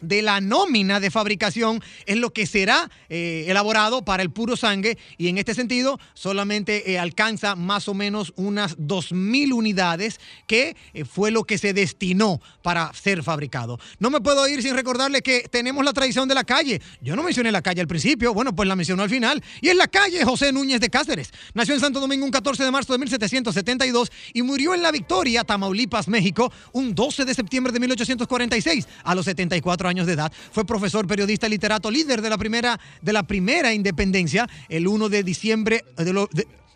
de 0.00 0.22
la 0.22 0.40
nómina 0.40 1.00
de 1.00 1.10
fabricación 1.10 1.82
es 2.06 2.16
lo 2.16 2.32
que 2.32 2.46
será 2.46 2.90
eh, 3.08 3.46
elaborado 3.48 4.04
para 4.04 4.22
el 4.22 4.30
puro 4.30 4.56
sangue 4.56 4.98
y 5.16 5.28
en 5.28 5.38
este 5.38 5.54
sentido 5.54 5.98
solamente 6.14 6.90
eh, 6.90 6.98
alcanza 6.98 7.54
más 7.54 7.88
o 7.88 7.94
menos 7.94 8.32
unas 8.36 8.78
2.000 8.78 9.52
unidades 9.52 10.20
que 10.46 10.76
eh, 10.94 11.04
fue 11.04 11.30
lo 11.30 11.44
que 11.44 11.58
se 11.58 11.72
destinó 11.72 12.40
para 12.62 12.92
ser 12.94 13.22
fabricado. 13.22 13.78
No 13.98 14.10
me 14.10 14.20
puedo 14.20 14.46
ir 14.48 14.62
sin 14.62 14.74
recordarle 14.74 15.22
que 15.22 15.48
tenemos 15.50 15.84
la 15.84 15.92
tradición 15.92 16.28
de 16.28 16.34
la 16.34 16.44
calle. 16.44 16.80
Yo 17.00 17.16
no 17.16 17.22
mencioné 17.22 17.52
la 17.52 17.62
calle 17.62 17.80
al 17.80 17.88
principio, 17.88 18.34
bueno, 18.34 18.54
pues 18.54 18.68
la 18.68 18.76
mencionó 18.76 19.02
al 19.02 19.10
final. 19.10 19.42
Y 19.60 19.68
es 19.68 19.76
la 19.76 19.88
calle 19.88 20.24
José 20.24 20.52
Núñez 20.52 20.80
de 20.80 20.90
Cáceres. 20.90 21.32
Nació 21.54 21.74
en 21.74 21.80
Santo 21.80 22.00
Domingo 22.00 22.24
un 22.24 22.30
14 22.30 22.64
de 22.64 22.70
marzo 22.70 22.92
de 22.92 22.98
1772 22.98 24.10
y 24.32 24.42
murió 24.42 24.74
en 24.74 24.82
La 24.82 24.90
Victoria, 24.90 25.44
Tamaulipas, 25.44 26.08
México, 26.08 26.52
un 26.72 26.94
12 26.94 27.24
de 27.24 27.34
septiembre 27.34 27.72
de 27.72 27.80
1846 27.80 28.86
a 29.04 29.14
los 29.14 29.24
74 29.24 29.87
años 29.87 29.87
de 30.06 30.12
edad. 30.12 30.32
Fue 30.52 30.64
profesor, 30.64 31.06
periodista 31.06 31.48
literato 31.48 31.90
líder 31.90 32.22
de 32.22 32.30
la 32.30 32.38
primera, 32.38 32.78
de 33.02 33.12
la 33.12 33.22
primera 33.22 33.72
independencia, 33.72 34.48
el 34.68 34.86
1 34.86 35.08
de 35.08 35.22
diciembre 35.22 35.84
de 35.96 36.12
lo- 36.12 36.28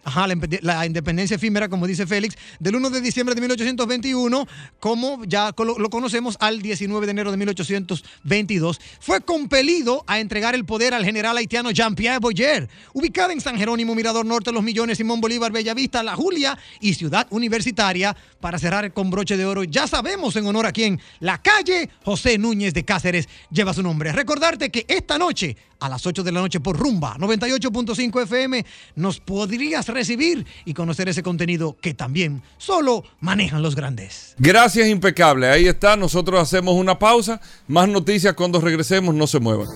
Ajá, 0.04 0.26
la, 0.62 0.84
independencia 0.84 1.36
efímera, 1.36 1.68
como 1.68 1.86
dice 1.86 2.06
Félix, 2.08 2.36
del 2.58 2.74
1 2.74 2.90
de 2.90 3.00
diciembre 3.00 3.36
de 3.36 3.40
1821, 3.40 4.48
como 4.80 5.24
ya 5.24 5.52
colo- 5.52 5.78
lo 5.78 5.90
conocemos, 5.90 6.36
al 6.40 6.60
19 6.60 7.06
de 7.06 7.12
enero 7.12 7.30
de 7.30 7.36
1822, 7.36 8.80
fue 9.00 9.20
compelido 9.20 10.02
a 10.08 10.18
entregar 10.18 10.56
el 10.56 10.64
poder 10.64 10.92
al 10.94 11.04
general 11.04 11.36
haitiano 11.36 11.70
Jean-Pierre 11.70 12.18
Boyer, 12.18 12.68
ubicada 12.94 13.32
en 13.32 13.40
San 13.40 13.56
Jerónimo, 13.56 13.94
Mirador 13.94 14.26
Norte, 14.26 14.50
Los 14.50 14.64
Millones, 14.64 14.98
Simón 14.98 15.20
Bolívar, 15.20 15.52
Bellavista, 15.52 16.02
La 16.02 16.16
Julia 16.16 16.58
y 16.80 16.94
Ciudad 16.94 17.26
Universitaria. 17.30 18.16
Para 18.40 18.58
cerrar 18.58 18.92
con 18.92 19.08
broche 19.08 19.36
de 19.36 19.44
oro, 19.46 19.62
ya 19.62 19.86
sabemos 19.86 20.34
en 20.34 20.46
honor 20.46 20.66
a 20.66 20.72
quién, 20.72 21.00
la 21.20 21.40
calle 21.40 21.88
José 22.04 22.38
Núñez 22.38 22.74
de 22.74 22.84
Cáceres 22.84 23.28
lleva 23.52 23.72
su 23.72 23.84
nombre. 23.84 24.10
Recordarte 24.10 24.70
que 24.70 24.84
esta 24.88 25.16
noche, 25.16 25.56
a 25.82 25.88
las 25.88 26.06
8 26.06 26.22
de 26.22 26.32
la 26.32 26.40
noche 26.40 26.60
por 26.60 26.78
Rumba 26.78 27.16
98.5 27.18 28.22
FM, 28.22 28.64
nos 28.96 29.20
podrías 29.20 29.88
recibir 29.88 30.46
y 30.64 30.74
conocer 30.74 31.08
ese 31.08 31.22
contenido 31.22 31.76
que 31.80 31.92
también 31.92 32.42
solo 32.56 33.04
manejan 33.20 33.62
los 33.62 33.74
grandes. 33.74 34.34
Gracias, 34.38 34.88
impecable. 34.88 35.48
Ahí 35.48 35.66
está. 35.66 35.96
Nosotros 35.96 36.40
hacemos 36.40 36.74
una 36.74 36.98
pausa. 36.98 37.40
Más 37.66 37.88
noticias 37.88 38.34
cuando 38.34 38.60
regresemos. 38.60 39.14
No 39.14 39.26
se 39.26 39.40
muevan. 39.40 39.66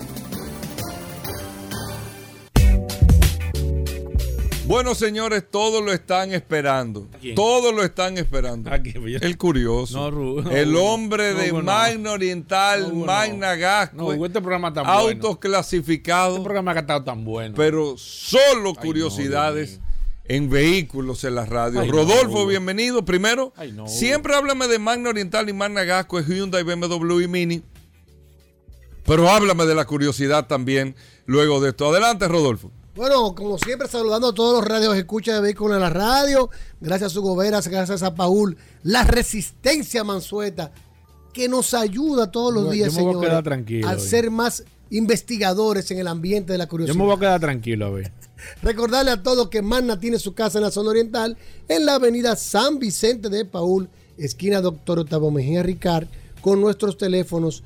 Bueno, 4.67 4.95
señores, 4.95 5.45
todos 5.49 5.83
lo 5.83 5.93
están 5.93 6.33
esperando. 6.33 7.07
Todos 7.35 7.73
lo 7.73 7.83
están 7.83 8.17
esperando. 8.17 8.69
Yo- 8.83 9.19
El 9.21 9.37
curioso. 9.37 9.97
No, 9.97 10.11
Ru- 10.11 10.43
no, 10.43 10.51
el 10.51 10.75
hombre 10.75 11.31
No, 11.33 11.39
de. 11.39 11.53
Magna 11.53 12.11
Oriental. 12.11 12.93
Magna 12.93 13.55
Gasco. 13.55 14.13
Este 14.25 14.41
programa 14.41 14.71
bueno. 14.71 14.91
Autos 14.91 15.37
clasificados. 15.37 16.33
Este 16.35 16.43
programa 16.43 16.73
que 16.73 16.79
ha 16.79 16.81
estado 16.81 17.03
tan 17.03 17.23
bueno. 17.23 17.53
Pero 17.55 17.95
solo 17.97 18.73
Ay, 18.77 18.85
curiosidades 18.85 19.79
en 20.25 20.49
vehículos 20.49 21.23
en 21.23 21.35
la 21.35 21.45
radio. 21.45 21.79
Ay, 21.79 21.87
no, 21.87 21.93
Rodolfo, 21.93 22.45
bienvenido. 22.45 23.05
Primero, 23.05 23.53
Ay, 23.55 23.71
no, 23.71 23.83
Hugo. 23.83 23.91
siempre 23.91 24.35
háblame 24.35 24.67
de 24.67 24.79
Magna 24.79 25.09
Oriental 25.09 25.47
y 25.47 25.53
Magna 25.53 25.85
Gasco, 25.85 26.19
es 26.19 26.27
Hyundai, 26.27 26.63
BMW 26.63 27.21
y 27.21 27.27
Mini. 27.29 27.63
Pero 29.05 29.29
háblame 29.29 29.65
de 29.65 29.75
la 29.75 29.85
curiosidad 29.85 30.47
también 30.47 30.93
luego 31.25 31.61
de 31.61 31.69
esto. 31.69 31.87
Adelante, 31.89 32.27
Rodolfo. 32.27 32.73
Bueno, 32.97 33.35
como 33.35 33.59
siempre, 33.59 33.87
saludando 33.87 34.29
a 34.29 34.33
todos 34.33 34.59
los 34.59 34.67
radios 34.67 34.97
escucha 34.97 35.35
de 35.35 35.41
vehículos 35.41 35.75
en 35.75 35.81
la 35.83 35.89
radio. 35.91 36.49
Gracias 36.81 37.15
a 37.15 37.19
Hugo 37.19 37.35
Veras, 37.35 37.67
gracias 37.67 38.01
a 38.01 38.15
Paul. 38.15 38.57
La 38.81 39.03
resistencia 39.03 40.03
Mansueta, 40.03 40.71
que 41.31 41.47
nos 41.47 41.75
ayuda 41.75 42.31
todos 42.31 42.51
los 42.51 42.65
Yo- 42.65 42.71
días, 42.71 42.93
yo 42.95 42.99
me 42.99 43.03
voy 43.13 43.15
a 43.17 43.19
señores, 43.27 43.43
tranquilo 43.43 43.87
a 43.87 43.91
hoy. 43.93 43.99
ser 43.99 44.31
más 44.31 44.63
investigadores 44.89 45.91
en 45.91 45.99
el 45.99 46.07
ambiente 46.07 46.53
de 46.53 46.57
la 46.57 46.63
Yo 46.65 46.69
curiosidad. 46.69 46.95
me 46.97 47.03
voy 47.05 47.15
a 47.15 47.19
quedar 47.19 47.39
tranquilo, 47.39 47.85
a 47.85 47.89
ver. 47.91 48.11
Recordarle 48.63 49.11
a 49.11 49.21
todos 49.21 49.49
que 49.49 49.61
Magna 49.61 49.99
tiene 49.99 50.17
su 50.17 50.33
casa 50.33 50.57
en 50.57 50.63
la 50.63 50.71
zona 50.71 50.89
oriental, 50.89 51.37
en 51.67 51.85
la 51.85 51.95
avenida 51.95 52.35
San 52.35 52.79
Vicente 52.79 53.29
de 53.29 53.45
Paul, 53.45 53.89
esquina 54.17 54.59
Doctor 54.61 54.97
Octavio 54.99 55.29
Mejía 55.29 55.61
Ricard, 55.61 56.07
con 56.41 56.59
nuestros 56.61 56.97
teléfonos 56.97 57.63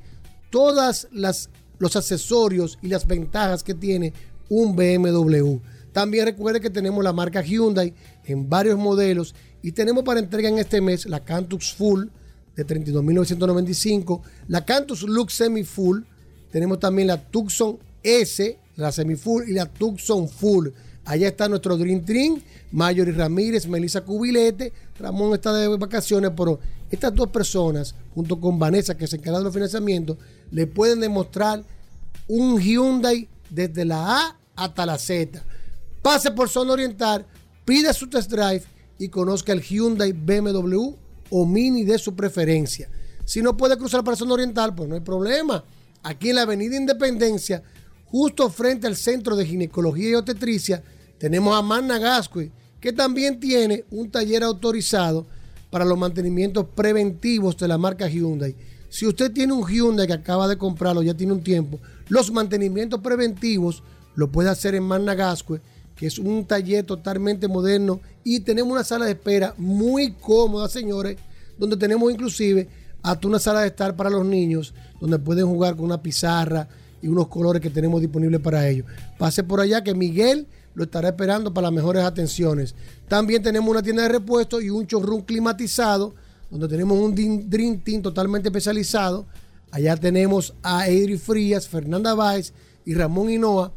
todas 0.50 1.08
las 1.12 1.48
los 1.78 1.96
accesorios 1.96 2.78
y 2.82 2.88
las 2.88 3.06
ventajas 3.06 3.62
que 3.62 3.74
tiene 3.74 4.12
un 4.48 4.76
BMW. 4.76 5.58
También 5.92 6.26
recuerde 6.26 6.60
que 6.60 6.70
tenemos 6.70 7.04
la 7.04 7.12
marca 7.12 7.40
Hyundai 7.40 7.94
en 8.24 8.48
varios 8.48 8.78
modelos 8.78 9.34
y 9.62 9.72
tenemos 9.72 10.04
para 10.04 10.20
entrega 10.20 10.48
en 10.48 10.58
este 10.58 10.80
mes 10.80 11.06
la 11.06 11.20
Cantus 11.20 11.72
Full 11.74 12.06
de 12.56 12.66
32.995, 12.66 14.20
la 14.48 14.64
Cantus 14.64 15.02
Lux 15.02 15.34
Semi 15.34 15.64
Full, 15.64 16.02
tenemos 16.50 16.78
también 16.78 17.08
la 17.08 17.20
Tucson 17.20 17.78
S, 18.02 18.58
la 18.76 18.92
Semi 18.92 19.16
Full 19.16 19.48
y 19.48 19.52
la 19.52 19.66
Tucson 19.66 20.28
Full. 20.28 20.68
Allá 21.04 21.28
está 21.28 21.48
nuestro 21.48 21.76
Dream 21.76 22.04
Team, 22.04 22.40
Mayori 22.72 23.12
Ramírez, 23.12 23.66
Melissa 23.66 24.02
Cubilete, 24.02 24.72
Ramón 24.98 25.34
está 25.34 25.52
de 25.52 25.68
vacaciones, 25.68 26.30
pero 26.36 26.60
estas 26.90 27.14
dos 27.14 27.28
personas, 27.28 27.94
junto 28.14 28.40
con 28.40 28.58
Vanessa, 28.58 28.96
que 28.96 29.06
se 29.06 29.16
encarga 29.16 29.38
de 29.38 29.44
los 29.44 29.52
financiamientos, 29.52 30.16
le 30.50 30.66
pueden 30.66 31.00
demostrar 31.00 31.64
un 32.28 32.58
Hyundai 32.60 33.28
desde 33.50 33.84
la 33.84 34.18
A 34.18 34.38
hasta 34.56 34.86
la 34.86 34.98
Z. 34.98 35.42
Pase 36.02 36.30
por 36.30 36.48
Zona 36.48 36.72
Oriental, 36.72 37.26
pida 37.64 37.92
su 37.92 38.08
test 38.08 38.30
drive 38.30 38.62
y 38.98 39.08
conozca 39.08 39.52
el 39.52 39.62
Hyundai 39.62 40.12
BMW 40.12 40.94
o 41.30 41.46
Mini 41.46 41.84
de 41.84 41.98
su 41.98 42.14
preferencia. 42.14 42.88
Si 43.24 43.42
no 43.42 43.56
puede 43.56 43.76
cruzar 43.76 44.04
para 44.04 44.16
Zona 44.16 44.34
Oriental, 44.34 44.74
pues 44.74 44.88
no 44.88 44.94
hay 44.94 45.00
problema. 45.00 45.64
Aquí 46.02 46.30
en 46.30 46.36
la 46.36 46.42
Avenida 46.42 46.76
Independencia, 46.76 47.62
justo 48.06 48.50
frente 48.50 48.86
al 48.86 48.96
Centro 48.96 49.34
de 49.34 49.46
Ginecología 49.46 50.10
y 50.10 50.14
Obstetricia, 50.14 50.82
tenemos 51.18 51.56
a 51.56 51.62
Magna 51.62 51.98
Gascue, 51.98 52.52
que 52.80 52.92
también 52.92 53.40
tiene 53.40 53.84
un 53.90 54.10
taller 54.10 54.42
autorizado 54.42 55.26
para 55.70 55.86
los 55.86 55.98
mantenimientos 55.98 56.66
preventivos 56.74 57.56
de 57.56 57.66
la 57.66 57.78
marca 57.78 58.06
Hyundai. 58.06 58.54
Si 58.94 59.08
usted 59.08 59.32
tiene 59.32 59.52
un 59.52 59.66
Hyundai 59.66 60.06
que 60.06 60.12
acaba 60.12 60.46
de 60.46 60.56
comprarlo, 60.56 61.02
ya 61.02 61.14
tiene 61.14 61.32
un 61.32 61.42
tiempo, 61.42 61.80
los 62.06 62.30
mantenimientos 62.30 63.00
preventivos 63.00 63.82
lo 64.14 64.30
puede 64.30 64.50
hacer 64.50 64.76
en 64.76 64.84
Magna 64.84 65.16
Gascue, 65.16 65.60
que 65.96 66.06
es 66.06 66.16
un 66.16 66.44
taller 66.44 66.86
totalmente 66.86 67.48
moderno 67.48 68.00
y 68.22 68.38
tenemos 68.38 68.70
una 68.70 68.84
sala 68.84 69.06
de 69.06 69.10
espera 69.10 69.52
muy 69.58 70.12
cómoda, 70.12 70.68
señores, 70.68 71.16
donde 71.58 71.76
tenemos 71.76 72.08
inclusive 72.12 72.68
hasta 73.02 73.26
una 73.26 73.40
sala 73.40 73.62
de 73.62 73.66
estar 73.66 73.96
para 73.96 74.10
los 74.10 74.24
niños, 74.24 74.72
donde 75.00 75.18
pueden 75.18 75.46
jugar 75.46 75.74
con 75.74 75.86
una 75.86 76.00
pizarra 76.00 76.68
y 77.02 77.08
unos 77.08 77.26
colores 77.26 77.60
que 77.60 77.70
tenemos 77.70 78.00
disponibles 78.00 78.40
para 78.40 78.68
ellos. 78.68 78.86
Pase 79.18 79.42
por 79.42 79.58
allá 79.58 79.82
que 79.82 79.92
Miguel 79.92 80.46
lo 80.74 80.84
estará 80.84 81.08
esperando 81.08 81.52
para 81.52 81.66
las 81.66 81.74
mejores 81.74 82.04
atenciones. 82.04 82.76
También 83.08 83.42
tenemos 83.42 83.68
una 83.68 83.82
tienda 83.82 84.04
de 84.04 84.10
repuestos 84.10 84.62
y 84.62 84.70
un 84.70 84.86
showroom 84.86 85.22
climatizado, 85.22 86.14
donde 86.54 86.68
tenemos 86.68 86.96
un 86.96 87.16
Dream 87.50 87.80
Team 87.80 88.00
totalmente 88.00 88.48
especializado. 88.48 89.26
Allá 89.72 89.96
tenemos 89.96 90.54
a 90.62 90.88
Edri 90.88 91.18
Frías, 91.18 91.66
Fernanda 91.66 92.14
Báez 92.14 92.52
y 92.84 92.94
Ramón 92.94 93.28
Hinoa, 93.28 93.72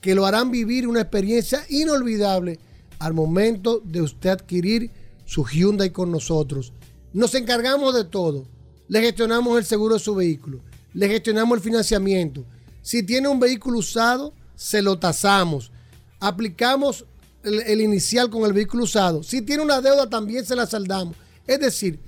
que 0.00 0.14
lo 0.14 0.24
harán 0.24 0.52
vivir 0.52 0.86
una 0.86 1.00
experiencia 1.00 1.64
inolvidable 1.68 2.60
al 3.00 3.14
momento 3.14 3.80
de 3.84 4.02
usted 4.02 4.30
adquirir 4.30 4.92
su 5.24 5.44
Hyundai 5.44 5.90
con 5.90 6.12
nosotros. 6.12 6.72
Nos 7.12 7.34
encargamos 7.34 7.96
de 7.96 8.04
todo. 8.04 8.46
Le 8.86 9.00
gestionamos 9.00 9.58
el 9.58 9.64
seguro 9.64 9.94
de 9.94 10.00
su 10.00 10.14
vehículo. 10.14 10.60
Le 10.94 11.08
gestionamos 11.08 11.58
el 11.58 11.64
financiamiento. 11.64 12.44
Si 12.80 13.02
tiene 13.02 13.26
un 13.26 13.40
vehículo 13.40 13.78
usado, 13.78 14.32
se 14.54 14.82
lo 14.82 15.00
tasamos. 15.00 15.72
Aplicamos 16.20 17.06
el 17.42 17.80
inicial 17.80 18.30
con 18.30 18.44
el 18.44 18.52
vehículo 18.52 18.84
usado. 18.84 19.24
Si 19.24 19.42
tiene 19.42 19.64
una 19.64 19.80
deuda, 19.80 20.08
también 20.08 20.44
se 20.44 20.54
la 20.54 20.66
saldamos. 20.66 21.16
Es 21.44 21.58
decir, 21.58 21.98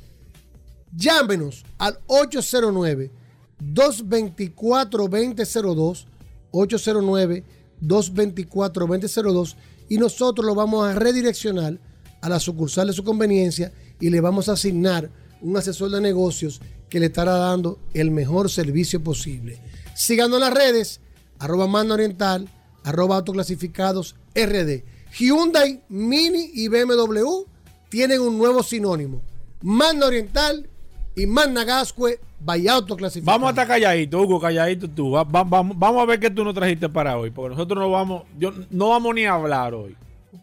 llámenos 0.96 1.64
al 1.78 1.98
809 2.06 3.10
224 3.58 5.08
2002 5.08 6.06
809 6.50 7.44
224 7.80 8.86
2002 8.86 9.56
y 9.88 9.98
nosotros 9.98 10.46
lo 10.46 10.54
vamos 10.54 10.86
a 10.86 10.94
redireccionar 10.94 11.78
a 12.20 12.28
la 12.28 12.40
sucursal 12.40 12.86
de 12.86 12.92
su 12.92 13.04
conveniencia 13.04 13.72
y 14.00 14.10
le 14.10 14.20
vamos 14.20 14.48
a 14.48 14.52
asignar 14.52 15.10
un 15.40 15.56
asesor 15.56 15.90
de 15.90 16.00
negocios 16.00 16.60
que 16.88 17.00
le 17.00 17.06
estará 17.06 17.32
dando 17.36 17.78
el 17.94 18.10
mejor 18.10 18.50
servicio 18.50 19.02
posible. 19.02 19.58
Síganos 19.94 20.36
en 20.36 20.40
las 20.40 20.54
redes, 20.54 21.00
arroba 21.38 21.66
Mano 21.66 21.94
Oriental, 21.94 22.48
arroba 22.84 23.16
autoclasificados 23.16 24.14
RD. 24.34 24.84
Hyundai, 25.18 25.82
Mini 25.88 26.50
y 26.54 26.68
BMW 26.68 27.44
tienen 27.88 28.20
un 28.20 28.38
nuevo 28.38 28.62
sinónimo. 28.62 29.22
Mano 29.62 30.06
Oriental 30.06 30.68
y 31.14 31.26
Magna 31.26 31.64
Gascue, 31.64 32.18
vaya 32.40 32.74
autoclasificado. 32.74 33.34
Vamos 33.38 33.48
a 33.48 33.50
estar 33.50 33.66
calladitos, 33.68 34.20
Hugo, 34.22 34.40
calladito 34.40 34.88
tú. 34.88 35.10
Va- 35.12 35.24
va- 35.24 35.44
vamos, 35.44 35.78
vamos 35.78 36.02
a 36.02 36.06
ver 36.06 36.18
qué 36.20 36.30
tú 36.30 36.44
nos 36.44 36.54
trajiste 36.54 36.88
para 36.88 37.18
hoy, 37.18 37.30
porque 37.30 37.50
nosotros 37.50 37.78
no 37.78 37.90
vamos, 37.90 38.22
yo, 38.38 38.52
no 38.70 38.88
vamos 38.90 39.14
ni 39.14 39.24
a 39.26 39.34
hablar 39.34 39.74
hoy. 39.74 39.96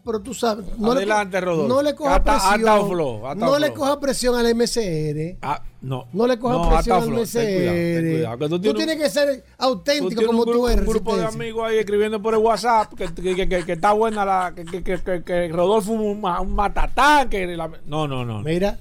Pero 0.04 0.20
tú 0.20 0.32
sabes, 0.32 0.64
Adelante, 0.82 1.36
le, 1.38 1.40
Rodolfo. 1.44 1.68
no 1.74 1.82
le 1.82 1.94
coja 1.94 2.14
Hasta- 2.16 2.32
presión. 2.38 2.68
hasta 2.68 2.86
flow, 2.88 3.26
hasta 3.26 3.44
no 3.44 3.58
le 3.58 3.72
coja 3.72 4.00
presión 4.00 4.34
al 4.36 4.46
MCR. 4.54 5.36
Ah, 5.42 5.62
no. 5.82 6.06
No 6.12 6.26
le 6.26 6.38
coja 6.38 6.54
No, 6.54 6.68
presión 6.70 6.96
al 6.96 7.02
flow. 7.04 7.18
MCR. 7.20 7.42
Ten 7.42 7.54
cuidado, 7.56 7.74
ten 7.74 8.10
cuidado, 8.12 8.48
tú 8.48 8.60
tú, 8.60 8.74
tienes 8.74 8.96
un- 8.96 9.02
que 9.02 9.10
ser 9.10 9.44
auténtico 9.58 10.24
como 10.26 10.44
tú 10.46 10.68
eres. 10.68 10.86
un 10.86 10.86
grupo 10.92 11.16
de 11.16 11.24
amigos 11.26 11.68
ahí 11.68 11.78
escribiendo 11.78 12.22
por 12.22 12.32
el 12.34 12.40
WhatsApp 12.40 12.94
que, 12.94 13.12
que, 13.12 13.34
que- 13.36 13.48
que- 13.48 13.64
que 13.66 13.72
está 13.72 13.92
buena 13.92 14.24
la 14.24 14.52
que, 14.54 14.64
que, 14.64 14.82
que- 14.82 15.02
que- 15.02 15.22
que 15.22 15.48
Rodolfo 15.48 15.92
un, 15.92 16.24
un 16.24 16.54
matatán 16.54 17.28
que 17.28 17.46
la- 17.56 17.70
no 17.86 18.06
no 18.08 18.24
no 18.24 18.42
Mira, 18.42 18.78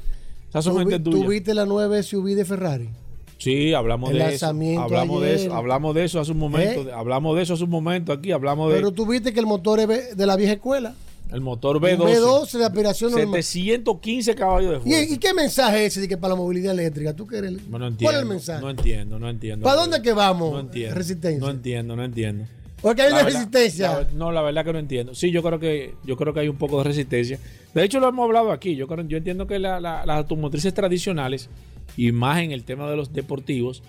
Esas 0.50 0.64
son 0.66 0.74
tú, 0.74 0.80
gente 0.80 1.00
tuya. 1.00 1.18
tú 1.24 1.30
viste 1.30 1.54
la 1.54 1.66
nueva 1.66 2.02
SUV 2.02 2.36
de 2.36 2.46
Ferrari. 2.46 2.90
sí 3.38 3.74
hablamos 3.74 4.12
el 4.12 4.18
de 4.20 4.34
eso 4.36 4.48
hablamos 4.48 5.22
de 5.22 5.28
ayer. 5.34 5.40
eso 5.48 5.54
hablamos 5.56 5.96
de 5.96 6.04
eso 6.04 6.20
hace 6.20 6.32
un 6.32 6.40
momento 6.40 6.82
¿Eh? 6.90 6.92
hablamos 6.94 7.36
de 7.38 7.44
eso 7.44 7.54
hace 7.54 7.64
un 7.64 7.70
momento 7.70 8.12
aquí 8.12 8.32
hablamos 8.32 8.70
de 8.72 8.76
Pero 8.78 8.92
tú 8.92 9.06
viste 9.06 9.32
que 9.32 9.40
el 9.40 9.46
motor 9.46 9.80
es 9.80 10.18
de 10.18 10.26
la 10.26 10.36
vieja 10.36 10.54
escuela. 10.54 10.94
el 11.32 11.42
motor 11.42 11.78
Un 11.78 11.84
B12 11.84 12.18
B12 12.20 12.58
de 12.58 12.66
aspiración 12.66 13.12
normal. 13.12 13.44
715 13.44 14.36
caballos 14.36 14.72
de 14.72 14.78
¿Y, 14.78 14.82
fuerza 14.92 15.14
y 15.14 15.18
qué 15.20 15.34
mensaje 15.34 15.86
es 15.86 15.94
ese 15.94 16.02
de 16.02 16.08
que 16.08 16.18
para 16.18 16.34
la 16.34 16.40
movilidad 16.40 16.74
eléctrica? 16.74 17.16
¿Tú 17.16 17.28
qué 17.28 17.38
eres? 17.38 17.52
No, 17.70 17.78
no 17.78 17.88
entiendo, 17.88 17.98
¿Cuál 18.06 18.16
es 18.16 18.22
el 18.24 18.28
mensaje? 18.28 18.62
No 18.62 18.70
entiendo, 18.72 19.20
no 19.20 19.30
entiendo. 19.30 19.64
¿Para 19.64 19.82
dónde 19.82 20.02
que 20.02 20.14
vamos? 20.14 20.52
No 20.52 20.60
entiendo. 20.60 20.96
Resistencia. 20.96 21.40
No 21.40 21.50
entiendo, 21.52 21.96
no 21.96 22.04
entiendo. 22.04 22.46
Porque 22.82 23.02
hay 23.02 23.10
La 23.10 23.16
una 23.16 23.24
verdad- 23.26 23.40
resistencia. 23.40 23.88
la- 24.00 24.08
no, 24.14 24.32
la 24.32 24.42
verdad 24.42 24.64
que 24.66 24.74
no 24.74 24.80
entiendo. 24.80 25.14
Sí, 25.16 25.32
yo 25.32 25.44
creo 25.44 25.60
que 25.60 25.96
yo 26.06 26.16
creo 26.18 26.34
que 26.34 26.40
hay 26.42 26.48
un 26.50 26.56
poco 26.58 26.78
de 26.80 26.86
resistencia. 26.86 27.40
De 27.74 27.84
hecho, 27.84 28.00
lo 28.00 28.08
hemos 28.10 28.24
hablado 28.26 28.52
aquí. 28.52 28.76
Yo 28.76 28.88
creo, 28.88 29.06
yo 29.08 29.18
entiendo 29.18 29.48
que 29.48 29.60
la- 29.60 29.80
la- 29.80 30.06
las 30.06 30.18
automotrices 30.18 30.74
tradicionales 30.74 31.50
y 31.98 32.12
más 32.12 32.42
en 32.42 32.52
el 32.52 32.64
tema 32.64 32.90
de 32.90 32.96
los 32.96 33.12
deportivos, 33.14 33.84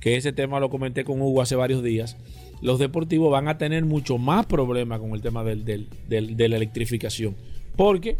que 0.00 0.16
ese 0.16 0.32
tema 0.32 0.60
lo 0.60 0.68
comenté 0.70 1.04
con 1.04 1.20
Hugo 1.22 1.40
hace 1.42 1.56
varios 1.56 1.82
días, 1.82 2.16
los 2.60 2.78
deportivos 2.78 3.30
van 3.32 3.48
a 3.48 3.58
tener 3.58 3.84
mucho 3.84 4.18
más 4.18 4.46
problemas 4.46 5.00
con 5.00 5.12
el 5.12 5.22
tema 5.22 5.42
del- 5.42 5.64
del- 5.64 5.88
del- 6.08 6.36
de 6.36 6.48
la 6.48 6.56
electrificación. 6.56 7.34
Porque 7.76 8.16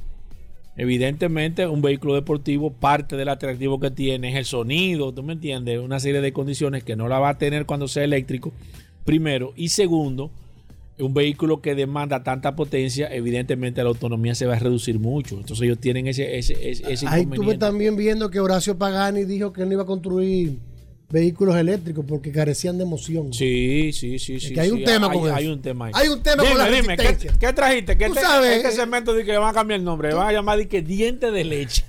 Evidentemente, 0.78 1.66
un 1.66 1.80
vehículo 1.80 2.14
deportivo, 2.14 2.70
parte 2.70 3.16
del 3.16 3.30
atractivo 3.30 3.80
que 3.80 3.90
tiene 3.90 4.28
es 4.28 4.36
el 4.36 4.44
sonido, 4.44 5.10
¿tú 5.14 5.22
me 5.22 5.32
entiendes? 5.32 5.78
Una 5.80 5.98
serie 6.00 6.20
de 6.20 6.34
condiciones 6.34 6.84
que 6.84 6.96
no 6.96 7.08
la 7.08 7.18
va 7.18 7.30
a 7.30 7.38
tener 7.38 7.64
cuando 7.64 7.88
sea 7.88 8.04
eléctrico, 8.04 8.52
primero. 9.06 9.54
Y 9.56 9.70
segundo, 9.70 10.30
un 10.98 11.14
vehículo 11.14 11.62
que 11.62 11.74
demanda 11.74 12.22
tanta 12.22 12.54
potencia, 12.54 13.08
evidentemente 13.10 13.82
la 13.82 13.88
autonomía 13.88 14.34
se 14.34 14.44
va 14.46 14.56
a 14.56 14.58
reducir 14.58 14.98
mucho. 14.98 15.36
Entonces 15.36 15.64
ellos 15.64 15.78
tienen 15.78 16.06
ese, 16.06 16.36
ese, 16.38 16.70
ese, 16.70 16.92
ese 16.92 17.06
Ahí 17.08 17.22
estuve 17.22 17.56
también 17.56 17.96
viendo 17.96 18.28
que 18.30 18.40
Horacio 18.40 18.76
Pagani 18.76 19.24
dijo 19.24 19.52
que 19.54 19.62
él 19.62 19.68
no 19.68 19.74
iba 19.74 19.82
a 19.84 19.86
construir 19.86 20.58
vehículos 21.08 21.54
eléctricos 21.56 22.04
porque 22.06 22.32
carecían 22.32 22.78
de 22.78 22.84
emoción. 22.84 23.32
Sí, 23.32 23.92
sí, 23.92 24.18
sí, 24.18 24.40
sí. 24.40 24.52
que 24.52 24.60
hay 24.60 24.68
sí, 24.70 24.74
un 24.74 24.84
tema 24.84 25.06
hay, 25.10 25.18
con 25.18 25.30
hay 25.30 25.44
eso. 25.44 25.52
un 25.52 25.62
tema 25.62 25.86
ahí. 25.86 25.92
Hay 25.94 26.08
un 26.08 26.22
tema 26.22 26.42
con 26.42 26.52
Dime, 26.52 26.58
la 26.58 26.70
dime, 26.70 26.96
¿qué, 26.96 27.16
qué 27.38 27.52
trajiste? 27.52 27.96
¿Qué 27.96 28.08
Tú 28.08 28.14
te- 28.14 28.20
sabes, 28.20 28.56
este 28.56 28.68
eh, 28.68 28.72
segmento 28.72 29.14
de 29.14 29.24
que 29.24 29.32
le 29.32 29.38
van 29.38 29.50
a 29.50 29.52
cambiar 29.52 29.78
el 29.78 29.84
nombre, 29.84 30.08
le 30.08 30.14
van 30.14 30.26
a 30.28 30.32
llamar 30.32 30.58
de 30.58 30.66
que 30.66 30.82
diente 30.82 31.30
de 31.30 31.44
leche. 31.44 31.84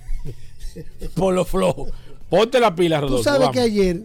Por 1.16 1.34
lo 1.34 1.46
flojo. 1.46 1.88
Ponte 2.30 2.60
la 2.60 2.76
pila, 2.76 2.98
Tú 3.00 3.04
Rodolfo. 3.08 3.24
sabes 3.24 3.40
vamos. 3.40 3.54
que 3.56 3.62
ayer, 3.62 4.02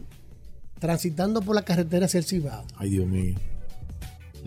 transitando 0.82 1.42
por 1.42 1.54
la 1.54 1.62
carretera 1.64 2.06
hacia 2.06 2.18
el 2.18 2.24
Cibao, 2.24 2.66
Ay, 2.74 2.90
Dios 2.90 3.06
mío. 3.06 3.36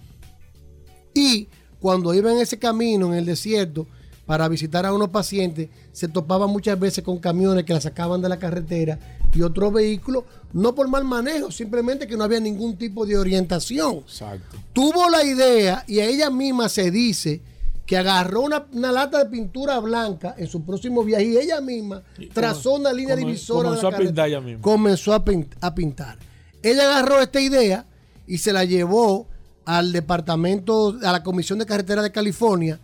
Y 1.14 1.48
cuando 1.80 2.14
iba 2.14 2.30
en 2.32 2.38
ese 2.38 2.58
camino, 2.58 3.08
en 3.12 3.14
el 3.18 3.24
desierto, 3.26 3.86
para 4.26 4.48
visitar 4.48 4.84
a 4.84 4.92
unos 4.92 5.10
pacientes, 5.10 5.68
se 5.92 6.08
topaba 6.08 6.46
muchas 6.46 6.78
veces 6.78 7.04
con 7.04 7.18
camiones 7.18 7.64
que 7.64 7.72
la 7.72 7.80
sacaban 7.80 8.20
de 8.20 8.28
la 8.28 8.38
carretera 8.38 8.98
y 9.32 9.42
otros 9.42 9.72
vehículos, 9.72 10.24
no 10.52 10.74
por 10.74 10.88
mal 10.88 11.04
manejo, 11.04 11.50
simplemente 11.52 12.06
que 12.08 12.16
no 12.16 12.24
había 12.24 12.40
ningún 12.40 12.76
tipo 12.76 13.06
de 13.06 13.16
orientación. 13.16 13.96
Exacto. 13.98 14.56
Tuvo 14.72 15.08
la 15.10 15.22
idea 15.24 15.84
y 15.86 16.00
a 16.00 16.06
ella 16.06 16.28
misma 16.30 16.68
se 16.68 16.90
dice 16.90 17.40
que 17.86 17.96
agarró 17.96 18.40
una, 18.40 18.66
una 18.72 18.90
lata 18.90 19.22
de 19.22 19.30
pintura 19.30 19.78
blanca 19.78 20.34
en 20.36 20.48
su 20.48 20.64
próximo 20.64 21.04
viaje 21.04 21.24
y 21.26 21.36
ella 21.36 21.60
misma 21.60 22.02
trazó 22.34 22.74
una 22.74 22.92
línea 22.92 23.14
divisora. 23.14 23.70
de 23.70 23.76
la 23.76 23.80
comenzó 23.82 23.96
a 23.96 23.98
pintar 24.06 24.28
ella 24.28 24.40
misma. 24.40 24.60
Comenzó 24.62 25.14
a 25.14 25.24
pintar. 25.74 26.18
Ella 26.66 26.82
agarró 26.90 27.20
esta 27.20 27.40
idea 27.40 27.86
y 28.26 28.38
se 28.38 28.52
la 28.52 28.64
llevó 28.64 29.28
al 29.64 29.92
departamento, 29.92 30.98
a 31.00 31.12
la 31.12 31.22
Comisión 31.22 31.60
de 31.60 31.66
Carretera 31.66 32.02
de 32.02 32.10
California 32.10 32.80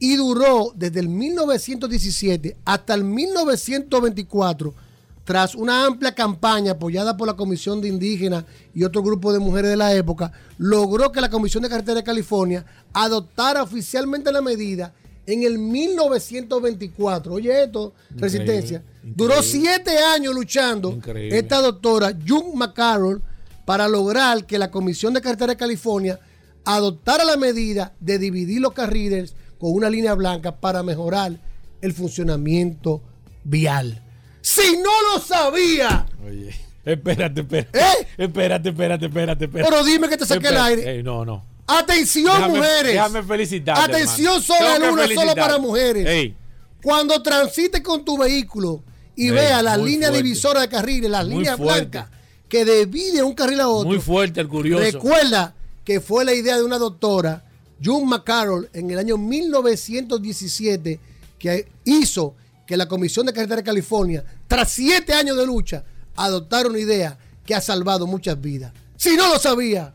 y 0.00 0.16
duró 0.16 0.72
desde 0.74 0.98
el 0.98 1.08
1917 1.08 2.56
hasta 2.64 2.94
el 2.94 3.04
1924, 3.04 4.74
tras 5.22 5.54
una 5.54 5.86
amplia 5.86 6.16
campaña 6.16 6.72
apoyada 6.72 7.16
por 7.16 7.28
la 7.28 7.36
Comisión 7.36 7.80
de 7.80 7.86
Indígenas 7.86 8.44
y 8.74 8.82
otro 8.82 9.04
grupo 9.04 9.32
de 9.32 9.38
mujeres 9.38 9.70
de 9.70 9.76
la 9.76 9.94
época, 9.94 10.32
logró 10.58 11.12
que 11.12 11.20
la 11.20 11.30
Comisión 11.30 11.62
de 11.62 11.68
Carretera 11.68 11.94
de 11.94 12.02
California 12.02 12.66
adoptara 12.92 13.62
oficialmente 13.62 14.32
la 14.32 14.42
medida 14.42 14.92
en 15.26 15.42
el 15.42 15.58
1924. 15.58 17.32
Oye 17.34 17.64
esto, 17.64 17.94
Increíble, 18.10 18.20
resistencia. 18.20 18.82
Duró 19.02 19.42
siete 19.42 19.98
años 19.98 20.34
luchando 20.34 20.90
Increíble. 20.90 21.38
esta 21.38 21.60
doctora, 21.60 22.12
June 22.26 22.52
McCarroll, 22.54 23.22
para 23.64 23.88
lograr 23.88 24.44
que 24.44 24.58
la 24.58 24.70
Comisión 24.70 25.14
de 25.14 25.20
Carretera 25.20 25.52
de 25.52 25.56
California 25.56 26.18
adoptara 26.64 27.24
la 27.24 27.36
medida 27.36 27.94
de 28.00 28.18
dividir 28.18 28.60
los 28.60 28.72
carriles 28.72 29.34
con 29.58 29.72
una 29.72 29.88
línea 29.90 30.14
blanca 30.14 30.60
para 30.60 30.82
mejorar 30.82 31.38
el 31.80 31.92
funcionamiento 31.92 33.02
vial. 33.44 34.02
Si 34.40 34.76
no 34.76 35.14
lo 35.14 35.20
sabía, 35.20 36.06
Oye, 36.26 36.54
espérate, 36.84 37.40
espérate. 37.40 37.78
¿Eh? 37.78 38.06
Espérate, 38.18 38.68
espérate, 38.70 39.06
espérate, 39.06 39.44
espérate. 39.46 39.70
Pero 39.70 39.84
dime 39.84 40.08
que 40.08 40.16
te 40.16 40.26
saqué 40.26 40.48
el 40.48 40.56
aire. 40.56 40.96
Ey, 40.96 41.02
no, 41.02 41.24
no. 41.24 41.53
Atención 41.66 42.26
Déjame- 42.26 42.48
mujeres. 42.58 42.92
déjame 42.92 43.22
felicitarte, 43.22 43.80
Atención 43.94 44.42
solo 44.42 44.66
que 44.80 44.88
una, 44.90 45.06
solo 45.14 45.34
para 45.34 45.58
mujeres. 45.58 46.06
Ey. 46.06 46.36
Cuando 46.82 47.22
transites 47.22 47.80
con 47.80 48.04
tu 48.04 48.18
vehículo 48.18 48.82
y 49.16 49.30
veas 49.30 49.62
las 49.62 49.78
muy 49.78 49.90
líneas 49.92 50.10
fuerte. 50.10 50.22
divisoras 50.24 50.62
de 50.64 50.68
carriles, 50.68 51.10
las 51.10 51.24
Muy 51.26 51.36
líneas 51.36 51.56
fuerte. 51.56 51.88
blancas 51.98 52.10
que 52.48 52.64
dividen 52.64 53.24
un 53.24 53.34
carril 53.34 53.60
a 53.60 53.68
otro. 53.68 53.88
Muy 53.88 54.00
fuerte 54.00 54.40
el 54.40 54.48
curioso. 54.48 54.82
Recuerda 54.84 55.54
que 55.84 56.00
fue 56.00 56.24
la 56.24 56.34
idea 56.34 56.56
de 56.56 56.62
una 56.62 56.78
doctora, 56.78 57.44
June 57.82 58.04
McCarroll, 58.06 58.68
en 58.72 58.90
el 58.90 58.98
año 58.98 59.16
1917, 59.16 61.00
que 61.38 61.68
hizo 61.84 62.34
que 62.66 62.76
la 62.76 62.86
Comisión 62.88 63.26
de 63.26 63.32
Carretera 63.32 63.56
de 63.56 63.64
California, 63.64 64.24
tras 64.48 64.70
siete 64.72 65.12
años 65.12 65.36
de 65.36 65.44
lucha, 65.46 65.84
adoptara 66.16 66.68
una 66.68 66.78
idea 66.78 67.18
que 67.44 67.54
ha 67.54 67.60
salvado 67.60 68.06
muchas 68.06 68.40
vidas. 68.40 68.72
Si 68.96 69.16
no 69.16 69.28
lo 69.28 69.38
sabía, 69.38 69.92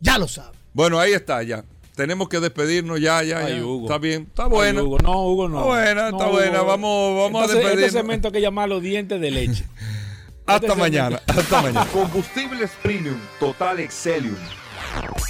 ya 0.00 0.18
lo 0.18 0.28
sabe. 0.28 0.58
Bueno, 0.72 0.98
ahí 0.98 1.12
está, 1.12 1.42
ya. 1.42 1.64
Tenemos 1.94 2.28
que 2.28 2.40
despedirnos 2.40 2.98
ya, 3.00 3.22
ya, 3.22 3.38
Ay, 3.40 3.56
ya. 3.58 3.64
Hugo. 3.66 3.84
Está 3.86 3.98
bien, 3.98 4.22
está 4.22 4.44
Ay, 4.44 4.50
buena. 4.50 4.82
Hugo, 4.82 4.98
no, 4.98 5.26
Hugo, 5.26 5.48
no. 5.48 5.58
Está 5.58 5.68
buena, 5.68 6.10
No, 6.10 6.16
está 6.18 6.28
buena. 6.30 6.62
Vamos, 6.62 7.16
vamos 7.16 7.40
a 7.42 7.44
Entonces, 7.44 7.54
despedirnos. 7.56 7.84
Este 7.86 7.98
segmento 7.98 8.28
hay 8.28 8.32
que 8.32 8.40
llamarlo 8.40 8.80
dientes 8.80 9.20
de 9.20 9.30
leche. 9.30 9.64
Hasta 10.46 10.66
Este 10.66 10.78
mañana, 10.78 11.20
hasta 11.24 11.62
mañana. 11.62 11.86
Combustibles 11.92 12.72
Premium 12.82 13.16
Total 13.38 13.78
Excelium 13.78 14.34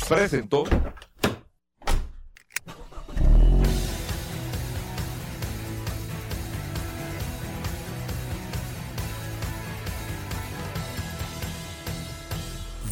presentó 0.08 0.64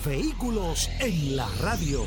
Vehículos 0.04 0.88
en 1.00 1.36
la 1.36 1.48
radio. 1.60 2.06